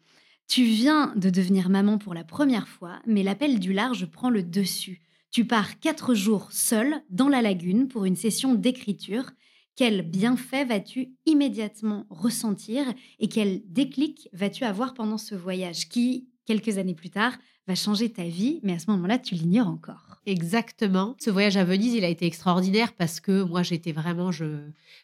Tu 0.47 0.63
viens 0.63 1.11
de 1.15 1.31
devenir 1.31 1.69
maman 1.69 1.97
pour 1.97 2.13
la 2.13 2.23
première 2.23 2.67
fois, 2.67 2.99
mais 3.07 3.23
l'appel 3.23 3.59
du 3.59 3.73
large 3.73 4.05
prend 4.05 4.29
le 4.29 4.43
dessus. 4.43 5.01
Tu 5.31 5.43
pars 5.43 5.79
quatre 5.79 6.13
jours 6.13 6.49
seul 6.51 7.01
dans 7.09 7.29
la 7.29 7.41
lagune 7.41 7.87
pour 7.87 8.05
une 8.05 8.15
session 8.15 8.53
d'écriture. 8.53 9.31
Quel 9.75 10.03
bienfait 10.03 10.63
vas-tu 10.63 11.13
immédiatement 11.25 12.05
ressentir 12.09 12.85
et 13.19 13.27
quel 13.27 13.61
déclic 13.65 14.29
vas-tu 14.31 14.63
avoir 14.63 14.93
pendant 14.93 15.17
ce 15.17 15.35
voyage 15.35 15.89
qui, 15.89 16.29
quelques 16.45 16.77
années 16.77 16.95
plus 16.95 17.09
tard, 17.09 17.37
va 17.67 17.75
changer 17.75 18.09
ta 18.09 18.23
vie, 18.23 18.59
mais 18.63 18.73
à 18.73 18.79
ce 18.79 18.89
moment-là, 18.91 19.17
tu 19.17 19.35
l'ignores 19.35 19.67
encore. 19.67 20.05
Exactement. 20.27 21.15
Ce 21.19 21.29
voyage 21.29 21.55
à 21.57 21.63
Venise, 21.63 21.93
il 21.93 22.03
a 22.03 22.07
été 22.09 22.25
extraordinaire 22.25 22.93
parce 22.93 23.19
que 23.19 23.43
moi, 23.43 23.61
j'étais 23.61 23.91
vraiment, 23.91 24.31
je, 24.31 24.45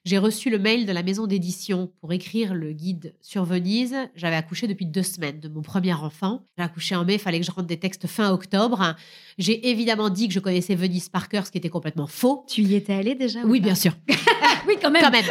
j'ai 0.04 0.18
reçu 0.18 0.50
le 0.50 0.58
mail 0.58 0.86
de 0.86 0.92
la 0.92 1.04
maison 1.04 1.28
d'édition 1.28 1.92
pour 2.00 2.12
écrire 2.12 2.54
le 2.56 2.74
guide 2.74 3.16
sur 3.22 3.44
Venise. 3.44 3.96
J'avais 4.16 4.36
accouché 4.36 4.68
depuis 4.68 4.86
deux 4.88 5.04
semaines 5.04 5.40
de 5.40 5.48
mon 5.48 5.62
premier 5.62 5.94
enfant. 5.94 6.44
J'ai 6.58 6.64
accouché 6.64 6.96
en 6.96 7.06
mai, 7.06 7.14
il 7.16 7.20
fallait 7.20 7.40
que 7.40 7.46
je 7.46 7.52
rentre 7.52 7.68
des 7.68 7.78
textes 7.78 8.08
fin 8.08 8.32
octobre. 8.32 8.96
J'ai 9.38 9.70
évidemment 9.70 10.10
dit 10.10 10.28
que 10.28 10.34
je 10.34 10.40
connaissais 10.40 10.76
Venise 10.76 11.10
par 11.10 11.30
cœur, 11.30 11.46
ce 11.46 11.52
qui 11.52 11.60
était 11.60 11.70
complètement 11.70 12.08
faux. 12.08 12.46
Tu 12.48 12.62
y 12.64 12.76
étais 12.76 12.94
allée 12.94 13.16
déjà 13.16 13.42
ou 13.42 13.50
Oui, 13.50 13.60
bien 13.60 13.76
sûr. 13.76 13.94
Oui, 14.68 14.76
quand 14.80 14.92
même. 14.92 15.02
Quand 15.02 15.12
même. 15.12 15.26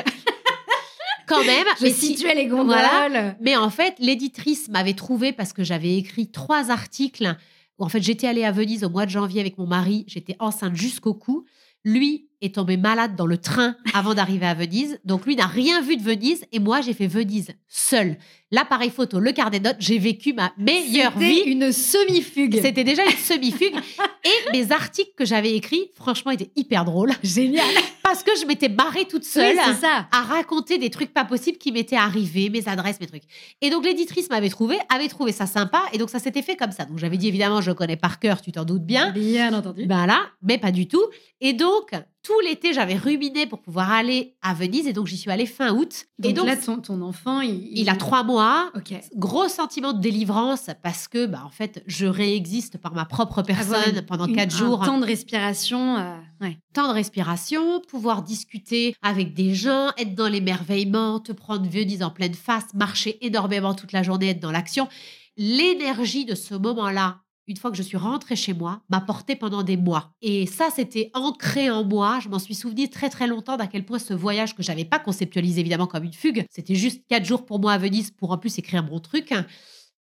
Quand 1.31 1.45
même. 1.45 1.67
Je 1.79 1.85
Mais 1.85 1.93
situais 1.93 2.35
les 2.35 2.47
gondoles. 2.47 2.77
Voilà. 2.77 3.37
Mais 3.41 3.57
en 3.57 3.71
fait, 3.71 3.95
l'éditrice 3.99 4.69
m'avait 4.69 4.95
trouvé 4.95 5.33
parce 5.33 5.53
que 5.53 5.65
j'avais 5.65 5.97
écrit 5.97 6.31
trois 6.31 6.71
articles. 6.71 7.37
Où 7.79 7.85
en 7.85 7.89
fait, 7.89 8.03
j'étais 8.03 8.27
allée 8.27 8.45
à 8.45 8.53
Venise 8.53 8.85
au 8.85 8.91
mois 8.91 9.07
de 9.07 9.11
janvier 9.11 9.41
avec 9.41 9.57
mon 9.57 9.67
mari. 9.67 10.05
J'étais 10.07 10.37
enceinte 10.39 10.77
jusqu'au 10.77 11.15
cou. 11.15 11.45
Lui 11.85 12.30
est 12.43 12.55
tombé 12.55 12.77
malade 12.77 13.17
dans 13.17 13.27
le 13.27 13.39
train 13.39 13.77
avant 13.95 14.15
d'arriver 14.15 14.47
à 14.47 14.55
Venise. 14.55 14.99
Donc 15.05 15.27
lui 15.27 15.37
n'a 15.37 15.47
rien 15.47 15.81
vu 15.83 15.97
de 15.97 16.03
Venise 16.03 16.45
et 16.53 16.59
moi 16.59 16.81
j'ai 16.81 16.95
fait 16.95 17.07
Venise 17.07 17.49
seule. 17.69 18.17
L'appareil 18.53 18.91
photo, 18.91 19.21
le 19.21 19.31
carnet 19.31 19.61
de 19.61 19.65
notes, 19.65 19.77
j'ai 19.79 19.99
vécu 19.99 20.33
ma 20.33 20.53
meilleure 20.59 21.17
vie. 21.17 21.43
une 21.47 21.71
semi-fugue. 21.71 22.59
C'était 22.61 22.83
déjà 22.83 23.05
une 23.05 23.17
semi-fugue. 23.17 23.77
et 24.25 24.53
mes 24.53 24.73
articles 24.73 25.13
que 25.17 25.25
j'avais 25.25 25.55
écrits, 25.55 25.93
franchement, 25.95 26.33
étaient 26.33 26.51
hyper 26.57 26.85
drôles. 26.85 27.13
génial. 27.23 27.65
Parce 28.03 28.25
que 28.25 28.33
je 28.41 28.47
m'étais 28.47 28.69
barrée 28.69 29.05
toute 29.05 29.23
seule 29.23 29.55
Oui, 29.57 29.75
ça. 29.81 30.09
à 30.11 30.23
raconter 30.23 30.79
des 30.79 30.91
trucs 30.91 31.15
pas 31.15 31.25
possibles 31.25 31.59
qui 31.59 31.71
m'étaient 31.71 31.95
arrivés, 31.95 32.51
mes 32.51 32.67
adresses, 32.67 32.99
mes 33.01 33.07
trucs. 33.07 33.23
Et 33.61 33.71
donc 33.71 33.85
l'éditrice 33.85 34.29
m'avait 34.31 34.49
trouvé, 34.49 34.79
avait 34.93 35.07
trouvé 35.07 35.31
ça 35.31 35.47
sympa, 35.47 35.85
et 35.93 35.99
donc 35.99 36.11
ça 36.11 36.19
s'était 36.19 36.43
fait 36.43 36.57
comme 36.57 36.73
ça. 36.73 36.87
Donc 36.87 36.99
j'avais 36.99 37.19
dit 37.19 37.29
évidemment, 37.29 37.61
je 37.61 37.71
connais 37.71 37.97
par 37.97 38.19
cœur, 38.19 38.41
tu 38.43 38.51
t'en 38.51 38.65
doutes 38.65 38.85
bien. 38.85 39.13
Bien 39.13 39.55
entendu. 39.55 39.87
Ben 39.87 40.07
là, 40.07 40.23
mais 40.43 40.59
pas 40.59 40.73
du 40.73 40.89
tout. 40.89 41.05
Et 41.41 41.53
donc 41.53 41.93
tout 42.23 42.39
l'été, 42.41 42.73
j'avais 42.75 42.97
ruminé 42.97 43.47
pour 43.47 43.61
pouvoir 43.61 43.91
aller 43.91 44.35
à 44.43 44.53
Venise, 44.55 44.87
et 44.87 44.93
donc 44.93 45.07
j'y 45.07 45.17
suis 45.17 45.31
allée 45.31 45.47
fin 45.47 45.73
août. 45.73 46.07
Donc, 46.19 46.31
et 46.31 46.35
donc 46.35 46.47
là, 46.47 46.57
ton, 46.57 46.79
ton 46.79 47.01
enfant, 47.03 47.41
il, 47.41 47.69
il 47.73 47.89
a 47.89 47.97
trois 47.97 48.23
mois. 48.25 48.71
Gros 49.17 49.49
sentiment 49.49 49.93
de 49.95 50.01
délivrance 50.01 50.67
parce 50.83 51.09
que, 51.09 51.25
bah, 51.27 51.43
en 51.47 51.51
fait, 51.51 51.83
je 51.87 52.07
réexiste 52.07 52.77
par 52.79 52.93
ma 52.95 53.05
propre 53.07 53.43
personne 53.43 54.03
pendant 54.07 54.27
une- 54.27 54.37
quatre 54.37 54.55
un 54.55 54.59
jours. 54.59 54.85
temps 54.85 54.99
de 55.01 55.07
respiration. 55.07 55.97
euh, 55.97 56.17
ouais. 56.43 56.59
temps 56.75 56.89
de 56.89 56.93
respiration, 56.95 57.81
pouvoir 57.89 58.23
discuter 58.23 58.95
avec 59.03 59.33
des 59.35 59.55
gens, 59.55 59.89
être 59.97 60.15
dans 60.15 60.29
l'émerveillement, 60.29 61.21
te 61.21 61.33
prendre 61.33 61.67
Venise 61.69 62.03
en 62.03 62.11
pleine 62.11 62.35
face, 62.35 62.67
marcher 62.75 63.25
énormément 63.25 63.75
toute 63.75 63.93
la 63.93 64.03
journée, 64.03 64.29
être 64.31 64.41
dans 64.41 64.53
l'action. 64.53 64.89
L'énergie 65.37 66.27
de 66.27 66.35
ce 66.35 66.55
moment-là, 66.55 67.21
une 67.51 67.57
fois 67.57 67.71
que 67.71 67.77
je 67.77 67.83
suis 67.83 67.97
rentrée 67.97 68.37
chez 68.37 68.55
moi, 68.55 68.81
m'a 68.89 69.01
porté 69.01 69.35
pendant 69.35 69.65
des 69.65 69.77
mois. 69.77 70.15
Et 70.23 70.47
ça, 70.47 70.69
c'était 70.75 71.11
ancré 71.15 71.69
en 71.69 71.85
moi. 71.85 72.21
Je 72.23 72.29
m'en 72.29 72.39
suis 72.39 72.55
souvenu 72.55 72.89
très 72.89 73.11
très 73.11 73.27
longtemps 73.27 73.57
d'à 73.57 73.67
quel 73.67 73.85
point 73.85 73.99
ce 73.99 74.15
voyage 74.15 74.55
que 74.55 74.63
j'avais 74.63 74.85
pas 74.85 75.01
conceptualisé 75.01 75.61
évidemment 75.61 75.89
comme 75.89 76.05
une 76.05 76.13
fugue, 76.13 76.45
c'était 76.49 76.77
juste 76.77 77.03
quatre 77.09 77.25
jours 77.25 77.45
pour 77.45 77.59
moi 77.59 77.73
à 77.73 77.79
Venise 77.79 78.13
pour 78.13 78.31
en 78.31 78.39
plus 78.39 78.57
écrire 78.59 78.85
mon 78.85 79.01
truc. 79.01 79.35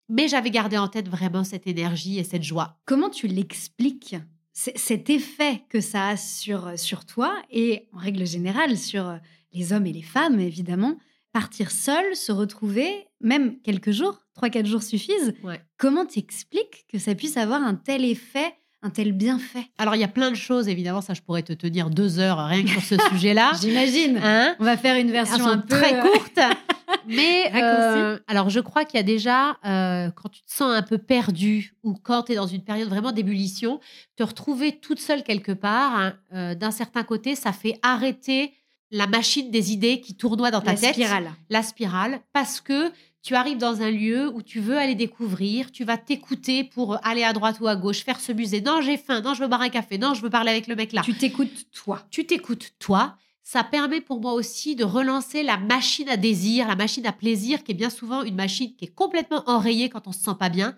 Mais 0.10 0.28
j'avais 0.28 0.52
gardé 0.52 0.78
en 0.78 0.90
tête 0.90 1.08
vraiment 1.08 1.44
cette 1.44 1.66
énergie 1.66 2.20
et 2.20 2.24
cette 2.24 2.44
joie. 2.44 2.78
Comment 2.86 3.10
tu 3.10 3.28
l'expliques 3.28 4.16
cet 4.52 5.10
effet 5.10 5.64
que 5.70 5.80
ça 5.80 6.10
a 6.10 6.18
sur, 6.18 6.78
sur 6.78 7.06
toi 7.06 7.42
et 7.50 7.88
en 7.94 7.98
règle 8.00 8.28
générale 8.28 8.78
sur 8.78 9.18
les 9.54 9.72
hommes 9.72 9.86
et 9.86 9.94
les 9.94 10.02
femmes, 10.02 10.40
évidemment. 10.42 10.98
Partir 11.32 11.72
seul, 11.72 12.16
se 12.16 12.32
retrouver, 12.32 13.08
même 13.22 13.60
quelques 13.62 13.92
jours, 13.92 14.20
trois, 14.34 14.50
quatre 14.50 14.66
jours 14.66 14.84
suffisent. 14.84 15.34
Ouais. 15.44 15.62
Comment 15.78 16.06
t'expliques 16.06 16.86
que 16.92 16.98
ça 16.98 17.14
puisse 17.16 17.38
avoir 17.38 17.62
un 17.62 17.76
tel 17.76 18.04
effet, 18.04 18.54
un 18.82 18.90
tel 18.90 19.12
bienfait? 19.12 19.66
Alors, 19.78 19.96
il 19.96 20.02
y 20.02 20.04
a 20.04 20.08
plein 20.08 20.32
de 20.32 20.36
choses, 20.36 20.68
évidemment, 20.68 21.02
ça, 21.02 21.14
je 21.14 21.22
pourrais 21.22 21.44
te 21.44 21.54
tenir 21.54 21.90
deux 21.90 22.20
heures 22.20 22.46
rien 22.48 22.64
que 22.64 22.70
sur 22.70 22.82
ce 22.82 22.98
sujet-là. 23.12 23.52
J'imagine. 23.62 24.20
Hein? 24.24 24.56
On 24.60 24.64
va 24.64 24.78
faire 24.78 24.96
une 24.96 25.12
version 25.12 25.46
un 25.46 25.60
peu 25.60 25.68
très 25.68 26.00
euh, 26.00 26.02
courte. 26.02 26.40
Mais 27.08 27.52
euh, 27.56 28.20
alors, 28.28 28.50
je 28.50 28.60
crois 28.60 28.86
qu'il 28.86 28.98
y 28.98 29.00
a 29.00 29.04
déjà, 29.04 29.58
euh, 29.66 30.12
quand 30.12 30.30
tu 30.30 30.42
te 30.42 30.52
sens 30.52 30.72
un 30.72 30.82
peu 30.82 30.98
perdu 30.98 31.74
ou 31.84 31.94
quand 31.94 32.24
tu 32.24 32.34
es 32.34 32.36
dans 32.36 32.48
une 32.48 32.64
période 32.64 32.90
vraiment 32.90 33.12
d'ébullition, 33.12 33.80
te 34.16 34.24
retrouver 34.24 34.80
toute 34.80 35.00
seule 35.00 35.24
quelque 35.24 35.52
part, 35.52 35.96
hein, 35.96 36.14
euh, 36.34 36.56
d'un 36.56 36.72
certain 36.72 37.04
côté, 37.04 37.36
ça 37.36 37.52
fait 37.52 37.80
arrêter 37.82 38.54
la 38.92 39.08
machine 39.08 39.52
des 39.52 39.72
idées 39.72 40.02
qui 40.02 40.16
tournoie 40.16 40.52
dans 40.52 40.62
ta 40.62 40.74
la 40.74 40.78
tête 40.80 40.94
spirale. 40.94 41.32
la 41.50 41.64
spirale 41.64 42.22
parce 42.34 42.60
que 42.62 42.92
Tu 43.22 43.36
arrives 43.36 43.58
dans 43.58 43.82
un 43.82 43.92
lieu 43.92 44.30
où 44.34 44.42
tu 44.42 44.62
veux 44.62 44.78
aller 44.78 44.96
découvrir, 44.96 45.72
tu 45.72 45.84
vas 45.84 45.98
t'écouter 45.98 46.64
pour 46.64 47.06
aller 47.06 47.24
à 47.24 47.34
droite 47.34 47.60
ou 47.60 47.68
à 47.68 47.76
gauche, 47.76 48.04
faire 48.06 48.20
ce 48.20 48.32
musée. 48.32 48.62
Non, 48.62 48.80
j'ai 48.82 48.96
faim, 48.96 49.20
non, 49.22 49.34
je 49.34 49.42
veux 49.42 49.48
boire 49.50 49.62
un 49.62 49.70
café, 49.70 49.98
non, 49.98 50.14
je 50.14 50.22
veux 50.22 50.30
parler 50.30 50.52
avec 50.52 50.68
le 50.68 50.76
mec 50.76 50.94
là. 50.94 51.02
Tu 51.04 51.14
t'écoutes 51.14 51.70
toi. 51.72 52.06
Tu 52.12 52.26
t'écoutes 52.26 52.74
toi. 52.80 53.18
Ça 53.44 53.64
permet 53.64 54.00
pour 54.00 54.22
moi 54.22 54.34
aussi 54.34 54.76
de 54.76 54.86
relancer 54.86 55.44
la 55.44 55.58
machine 55.58 56.08
à 56.08 56.18
désir, 56.18 56.68
la 56.68 56.76
machine 56.76 57.06
à 57.06 57.12
plaisir, 57.12 57.64
qui 57.64 57.72
est 57.72 57.76
bien 57.76 57.90
souvent 57.90 58.24
une 58.24 58.36
machine 58.36 58.74
qui 58.78 58.86
est 58.86 58.96
complètement 58.96 59.44
enrayée 59.48 59.90
quand 59.90 60.08
on 60.08 60.12
se 60.14 60.20
sent 60.20 60.36
pas 60.40 60.50
bien. 60.50 60.76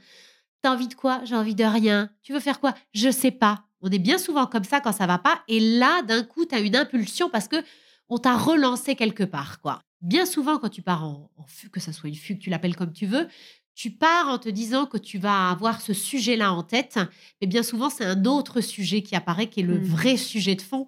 T'as 0.64 0.74
envie 0.74 0.88
de 0.88 0.96
quoi? 0.96 1.22
J'ai 1.26 1.36
envie 1.36 1.56
de 1.56 1.64
rien. 1.64 2.10
Tu 2.24 2.34
veux 2.34 2.40
faire 2.40 2.60
quoi? 2.60 2.74
Je 2.94 3.12
sais 3.12 3.32
pas. 3.32 3.66
On 3.82 3.90
est 3.90 4.00
bien 4.00 4.18
souvent 4.18 4.46
comme 4.46 4.64
ça 4.64 4.80
quand 4.80 4.94
ça 4.94 5.06
va 5.06 5.18
pas. 5.18 5.42
Et 5.48 5.60
là, 5.60 6.02
d'un 6.04 6.24
coup, 6.24 6.46
tu 6.46 6.56
as 6.56 6.60
une 6.60 6.76
impulsion 6.76 7.30
parce 7.30 7.48
que 7.48 7.58
on 8.12 8.18
t'a 8.18 8.38
relancé 8.38 8.96
quelque 8.96 9.24
part, 9.24 9.62
quoi. 9.62 9.82
Bien 10.02 10.26
souvent, 10.26 10.58
quand 10.60 10.70
tu 10.70 10.82
pars 10.82 11.06
en, 11.06 11.30
fugue, 11.48 11.72
que 11.72 11.80
ça 11.80 11.94
soit 11.94 12.10
une 12.10 12.16
fugue, 12.16 12.40
tu 12.40 12.50
l'appelles 12.50 12.76
comme 12.76 12.92
tu 12.92 13.06
veux, 13.06 13.28
tu 13.74 13.90
pars 13.90 14.28
en 14.28 14.38
te 14.38 14.50
disant 14.50 14.86
que 14.86 14.98
tu 14.98 15.18
vas 15.18 15.50
avoir 15.50 15.80
ce 15.80 15.94
sujet-là 15.94 16.52
en 16.52 16.62
tête, 16.62 17.00
mais 17.40 17.48
bien 17.48 17.64
souvent, 17.64 17.90
c'est 17.90 18.04
un 18.04 18.26
autre 18.26 18.60
sujet 18.60 19.02
qui 19.02 19.16
apparaît, 19.16 19.48
qui 19.48 19.62
est 19.62 19.64
le 19.64 19.80
mmh. 19.80 19.84
vrai 19.84 20.18
sujet 20.18 20.56
de 20.56 20.62
fond. 20.62 20.88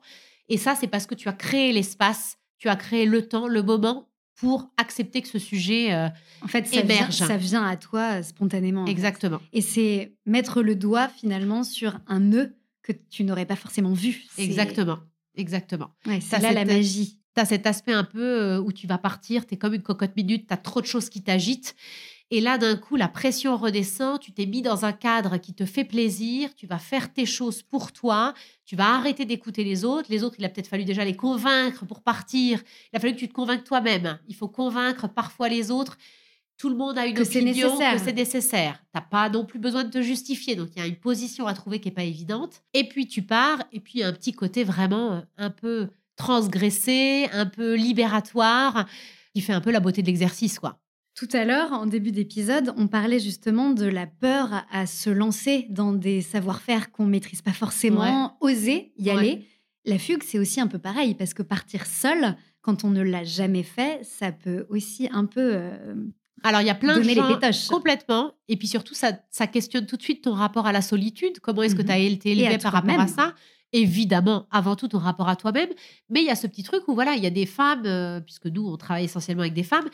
Et 0.49 0.57
ça, 0.57 0.75
c'est 0.75 0.87
parce 0.87 1.05
que 1.05 1.15
tu 1.15 1.29
as 1.29 1.33
créé 1.33 1.71
l'espace, 1.71 2.37
tu 2.57 2.67
as 2.67 2.75
créé 2.75 3.05
le 3.05 3.25
temps, 3.27 3.47
le 3.47 3.63
moment 3.63 4.09
pour 4.35 4.69
accepter 4.77 5.21
que 5.21 5.27
ce 5.29 5.39
sujet 5.39 5.93
euh, 5.93 6.09
en 6.41 6.47
fait 6.47 6.67
ça 6.67 6.81
Vient, 6.81 7.11
ça 7.11 7.37
vient 7.37 7.65
à 7.65 7.77
toi 7.77 8.19
euh, 8.19 8.23
spontanément. 8.23 8.85
Exactement. 8.87 9.39
Et 9.53 9.61
c'est 9.61 10.15
mettre 10.25 10.61
le 10.61 10.75
doigt 10.75 11.07
finalement 11.07 11.63
sur 11.63 11.99
un 12.07 12.19
nœud 12.19 12.57
que 12.81 12.91
tu 12.91 13.23
n'aurais 13.23 13.45
pas 13.45 13.55
forcément 13.55 13.93
vu. 13.93 14.23
Exactement. 14.37 14.99
Exactement. 15.35 15.91
c'est 16.05 16.39
là 16.39 16.51
la 16.53 16.65
magie 16.65 17.19
tu 17.35 17.41
as 17.41 17.45
cet 17.45 17.65
aspect 17.65 17.93
un 17.93 18.03
peu 18.03 18.41
euh, 18.41 18.59
où 18.59 18.71
tu 18.71 18.87
vas 18.87 18.97
partir, 18.97 19.45
tu 19.45 19.55
es 19.55 19.57
comme 19.57 19.73
une 19.73 19.81
cocotte 19.81 20.15
minute, 20.15 20.47
tu 20.47 20.53
as 20.53 20.57
trop 20.57 20.81
de 20.81 20.85
choses 20.85 21.09
qui 21.09 21.23
t'agitent. 21.23 21.75
Et 22.31 22.41
là, 22.41 22.57
d'un 22.57 22.75
coup, 22.77 22.95
la 22.95 23.07
pression 23.07 23.57
redescend, 23.57 24.19
tu 24.19 24.31
t'es 24.31 24.45
mis 24.45 24.61
dans 24.61 24.85
un 24.85 24.91
cadre 24.91 25.37
qui 25.37 25.53
te 25.53 25.65
fait 25.65 25.83
plaisir, 25.83 26.55
tu 26.55 26.65
vas 26.65 26.79
faire 26.79 27.13
tes 27.13 27.25
choses 27.25 27.61
pour 27.61 27.91
toi, 27.91 28.33
tu 28.65 28.75
vas 28.75 28.95
arrêter 28.95 29.25
d'écouter 29.25 29.63
les 29.63 29.85
autres. 29.85 30.07
Les 30.09 30.23
autres, 30.23 30.35
il 30.39 30.45
a 30.45 30.49
peut-être 30.49 30.67
fallu 30.67 30.83
déjà 30.83 31.05
les 31.05 31.15
convaincre 31.15 31.85
pour 31.85 32.01
partir. 32.01 32.63
Il 32.91 32.97
a 32.97 32.99
fallu 32.99 33.13
que 33.13 33.19
tu 33.19 33.27
te 33.27 33.33
convainques 33.33 33.65
toi-même. 33.65 34.17
Il 34.27 34.35
faut 34.35 34.47
convaincre 34.47 35.07
parfois 35.07 35.47
les 35.47 35.69
autres. 35.69 35.97
Tout 36.57 36.69
le 36.69 36.75
monde 36.75 36.97
a 36.97 37.05
une 37.05 37.15
que 37.15 37.23
opinion, 37.23 37.77
que 37.77 37.97
c'est 37.99 38.13
nécessaire. 38.13 38.79
Tu 38.79 38.89
n'as 38.95 39.01
pas 39.01 39.29
non 39.29 39.45
plus 39.45 39.59
besoin 39.59 39.83
de 39.83 39.89
te 39.89 40.01
justifier. 40.01 40.55
Donc, 40.55 40.69
il 40.75 40.79
y 40.79 40.81
a 40.81 40.87
une 40.87 40.95
position 40.95 41.47
à 41.47 41.53
trouver 41.53 41.79
qui 41.79 41.89
n'est 41.89 41.93
pas 41.93 42.03
évidente. 42.03 42.61
Et 42.73 42.87
puis, 42.87 43.07
tu 43.07 43.21
pars. 43.21 43.63
Et 43.71 43.79
puis, 43.79 43.93
il 43.95 43.99
y 43.99 44.03
a 44.03 44.07
un 44.07 44.13
petit 44.13 44.33
côté 44.33 44.63
vraiment 44.63 45.13
euh, 45.13 45.21
un 45.37 45.49
peu 45.49 45.89
transgressé, 46.15 47.27
un 47.33 47.47
peu 47.47 47.75
libératoire, 47.75 48.87
qui 49.33 49.41
fait 49.41 49.53
un 49.53 49.61
peu 49.61 49.71
la 49.71 49.79
beauté 49.79 50.01
de 50.01 50.07
l'exercice, 50.07 50.59
quoi. 50.59 50.79
Tout 51.15 51.29
à 51.33 51.45
l'heure, 51.45 51.73
en 51.73 51.85
début 51.85 52.11
d'épisode, 52.11 52.73
on 52.75 52.87
parlait 52.87 53.19
justement 53.19 53.69
de 53.69 53.85
la 53.85 54.07
peur 54.07 54.65
à 54.71 54.87
se 54.87 55.11
lancer 55.11 55.67
dans 55.69 55.93
des 55.93 56.21
savoir-faire 56.21 56.91
qu'on 56.91 57.05
maîtrise 57.05 57.43
pas 57.43 57.53
forcément, 57.53 58.35
oser 58.41 58.93
y 58.97 59.11
aller. 59.11 59.47
La 59.85 59.99
fugue, 59.99 60.23
c'est 60.23 60.39
aussi 60.39 60.59
un 60.59 60.67
peu 60.67 60.79
pareil, 60.79 61.13
parce 61.13 61.35
que 61.35 61.43
partir 61.43 61.85
seul, 61.85 62.35
quand 62.61 62.83
on 62.83 62.89
ne 62.89 63.03
l'a 63.03 63.23
jamais 63.23 63.61
fait, 63.61 64.03
ça 64.03 64.31
peut 64.31 64.65
aussi 64.69 65.07
un 65.11 65.25
peu 65.25 65.51
euh, 65.53 65.95
alors, 66.43 66.61
il 66.61 66.67
y 66.67 66.69
a 66.69 66.75
plein 66.75 66.99
de 66.99 67.03
choses 67.03 67.67
complètement. 67.69 68.33
Et 68.49 68.57
puis 68.57 68.67
surtout, 68.67 68.93
ça, 68.93 69.13
ça, 69.29 69.47
questionne 69.47 69.85
tout 69.85 69.97
de 69.97 70.01
suite 70.01 70.23
ton 70.23 70.33
rapport 70.33 70.67
à 70.67 70.71
la 70.71 70.81
solitude. 70.81 71.39
Comment 71.39 71.63
est-ce 71.63 71.75
que 71.75 71.81
tu 71.81 71.91
as 71.91 71.97
été 71.97 72.31
élevé 72.31 72.57
par 72.57 72.73
rapport 72.73 72.99
à 72.99 73.07
ça? 73.07 73.33
Évidemment, 73.71 74.45
avant 74.51 74.75
tout, 74.75 74.87
ton 74.87 74.99
rapport 74.99 75.29
à 75.29 75.35
toi-même. 75.35 75.69
Mais 76.09 76.21
il 76.21 76.27
y 76.27 76.29
a 76.29 76.35
ce 76.35 76.45
petit 76.45 76.61
truc 76.61 76.87
où, 76.87 76.93
voilà, 76.93 77.15
il 77.15 77.23
y 77.23 77.25
a 77.25 77.31
des 77.31 77.47
femmes, 77.47 77.83
euh, 77.85 78.19
puisque 78.19 78.45
nous, 78.45 78.67
on 78.67 78.77
travaille 78.77 79.05
essentiellement 79.05 79.41
avec 79.41 79.53
des 79.53 79.63
femmes, 79.63 79.89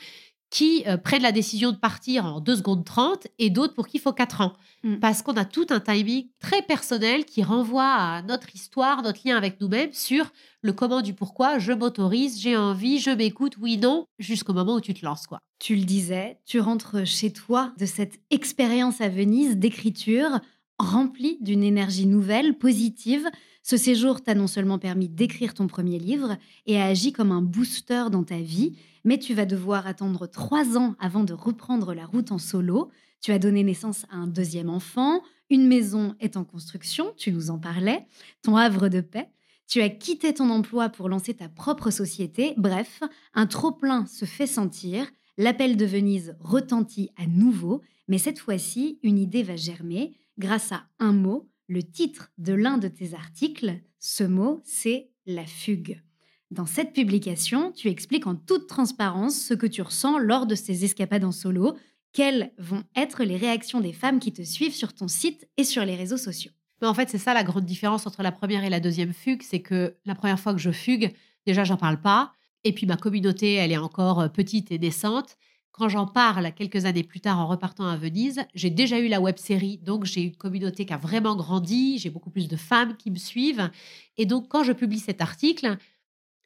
qui 0.50 0.82
euh, 0.86 0.96
prennent 0.96 1.22
la 1.22 1.32
décision 1.32 1.70
de 1.70 1.76
partir 1.76 2.26
en 2.26 2.40
2 2.40 2.56
secondes 2.56 2.84
30 2.84 3.28
et 3.38 3.50
d'autres 3.50 3.74
pour 3.74 3.86
qui 3.86 3.98
il 3.98 4.00
faut 4.00 4.12
4 4.12 4.40
ans. 4.40 4.52
Mm. 4.82 4.96
Parce 4.96 5.22
qu'on 5.22 5.36
a 5.36 5.44
tout 5.44 5.66
un 5.70 5.80
timing 5.80 6.26
très 6.40 6.62
personnel 6.62 7.24
qui 7.24 7.42
renvoie 7.42 7.86
à 7.86 8.22
notre 8.22 8.54
histoire, 8.54 9.02
notre 9.02 9.20
lien 9.24 9.36
avec 9.36 9.60
nous-mêmes 9.60 9.92
sur 9.92 10.30
le 10.62 10.72
comment 10.72 11.02
du 11.02 11.14
pourquoi, 11.14 11.58
je 11.58 11.72
m'autorise, 11.72 12.40
j'ai 12.40 12.56
envie, 12.56 12.98
je 12.98 13.10
m'écoute, 13.10 13.56
oui, 13.60 13.78
non, 13.78 14.06
jusqu'au 14.18 14.52
moment 14.52 14.74
où 14.74 14.80
tu 14.80 14.92
te 14.92 15.04
lances. 15.04 15.26
quoi. 15.26 15.38
Tu 15.58 15.76
le 15.76 15.84
disais, 15.84 16.38
tu 16.44 16.60
rentres 16.60 17.06
chez 17.06 17.32
toi 17.32 17.72
de 17.78 17.86
cette 17.86 18.18
expérience 18.30 19.00
à 19.00 19.08
Venise 19.08 19.56
d'écriture 19.56 20.40
remplie 20.80 21.38
d'une 21.40 21.62
énergie 21.62 22.06
nouvelle, 22.06 22.56
positive, 22.56 23.28
ce 23.62 23.76
séjour 23.76 24.22
t'a 24.22 24.34
non 24.34 24.46
seulement 24.46 24.78
permis 24.78 25.08
d'écrire 25.08 25.54
ton 25.54 25.66
premier 25.66 25.98
livre 25.98 26.36
et 26.66 26.80
a 26.80 26.86
agi 26.86 27.12
comme 27.12 27.30
un 27.30 27.42
booster 27.42 28.04
dans 28.10 28.24
ta 28.24 28.38
vie, 28.38 28.76
mais 29.04 29.18
tu 29.18 29.34
vas 29.34 29.46
devoir 29.46 29.86
attendre 29.86 30.26
trois 30.26 30.76
ans 30.76 30.94
avant 30.98 31.24
de 31.24 31.32
reprendre 31.32 31.94
la 31.94 32.06
route 32.06 32.32
en 32.32 32.38
solo. 32.38 32.90
Tu 33.20 33.32
as 33.32 33.38
donné 33.38 33.62
naissance 33.62 34.06
à 34.10 34.16
un 34.16 34.26
deuxième 34.26 34.70
enfant, 34.70 35.22
une 35.50 35.66
maison 35.66 36.14
est 36.20 36.36
en 36.36 36.44
construction, 36.44 37.12
tu 37.16 37.32
nous 37.32 37.50
en 37.50 37.58
parlais, 37.58 38.06
ton 38.42 38.56
havre 38.56 38.88
de 38.88 39.00
paix. 39.00 39.28
Tu 39.66 39.82
as 39.82 39.88
quitté 39.88 40.34
ton 40.34 40.50
emploi 40.50 40.88
pour 40.88 41.08
lancer 41.08 41.34
ta 41.34 41.48
propre 41.48 41.90
société. 41.90 42.54
Bref, 42.56 43.02
un 43.34 43.46
trop-plein 43.46 44.04
se 44.06 44.24
fait 44.24 44.48
sentir. 44.48 45.06
L'appel 45.38 45.76
de 45.76 45.84
Venise 45.84 46.36
retentit 46.40 47.10
à 47.16 47.26
nouveau, 47.26 47.80
mais 48.08 48.18
cette 48.18 48.40
fois-ci, 48.40 48.98
une 49.02 49.18
idée 49.18 49.44
va 49.44 49.54
germer 49.54 50.16
grâce 50.38 50.72
à 50.72 50.82
un 50.98 51.12
mot, 51.12 51.48
le 51.68 51.84
titre 51.84 52.32
de 52.38 52.52
l'un 52.52 52.78
de 52.78 52.88
tes 52.88 53.14
articles, 53.14 53.80
ce 54.00 54.24
mot, 54.24 54.60
c'est 54.64 55.10
la 55.26 55.46
fugue. 55.46 56.02
Dans 56.50 56.66
cette 56.66 56.92
publication, 56.92 57.70
tu 57.70 57.88
expliques 57.88 58.26
en 58.26 58.34
toute 58.34 58.66
transparence 58.66 59.40
ce 59.40 59.54
que 59.54 59.68
tu 59.68 59.82
ressens 59.82 60.18
lors 60.18 60.46
de 60.46 60.56
ces 60.56 60.84
escapades 60.84 61.24
en 61.24 61.30
solo, 61.30 61.76
quelles 62.12 62.52
vont 62.58 62.82
être 62.96 63.22
les 63.22 63.36
réactions 63.36 63.80
des 63.80 63.92
femmes 63.92 64.18
qui 64.18 64.32
te 64.32 64.42
suivent 64.42 64.74
sur 64.74 64.92
ton 64.92 65.06
site 65.06 65.48
et 65.56 65.62
sur 65.62 65.84
les 65.84 65.94
réseaux 65.94 66.16
sociaux. 66.16 66.50
En 66.82 66.94
fait, 66.94 67.08
c'est 67.08 67.18
ça 67.18 67.34
la 67.34 67.44
grande 67.44 67.66
différence 67.66 68.06
entre 68.06 68.22
la 68.22 68.32
première 68.32 68.64
et 68.64 68.70
la 68.70 68.80
deuxième 68.80 69.12
fugue, 69.12 69.42
c'est 69.42 69.60
que 69.60 69.96
la 70.06 70.16
première 70.16 70.40
fois 70.40 70.52
que 70.52 70.58
je 70.58 70.72
fugue, 70.72 71.12
déjà, 71.46 71.62
j'en 71.62 71.76
parle 71.76 72.00
pas. 72.00 72.32
Et 72.64 72.72
puis 72.72 72.86
ma 72.86 72.96
communauté, 72.96 73.54
elle 73.54 73.70
est 73.70 73.78
encore 73.78 74.20
euh, 74.20 74.28
petite 74.28 74.72
et 74.72 74.78
naissante. 74.78 75.36
Quand 75.72 75.88
j'en 75.88 76.06
parle 76.06 76.52
quelques 76.52 76.84
années 76.84 77.04
plus 77.04 77.20
tard 77.20 77.38
en 77.38 77.46
repartant 77.46 77.86
à 77.86 77.96
Venise, 77.96 78.40
j'ai 78.54 78.70
déjà 78.70 78.98
eu 78.98 79.08
la 79.08 79.20
web 79.20 79.38
série, 79.38 79.78
donc 79.78 80.04
j'ai 80.04 80.22
une 80.22 80.36
communauté 80.36 80.84
qui 80.84 80.92
a 80.92 80.98
vraiment 80.98 81.36
grandi, 81.36 81.98
j'ai 81.98 82.10
beaucoup 82.10 82.30
plus 82.30 82.48
de 82.48 82.56
femmes 82.56 82.96
qui 82.96 83.10
me 83.10 83.16
suivent. 83.16 83.70
Et 84.16 84.26
donc, 84.26 84.48
quand 84.48 84.64
je 84.64 84.72
publie 84.72 84.98
cet 84.98 85.22
article, 85.22 85.78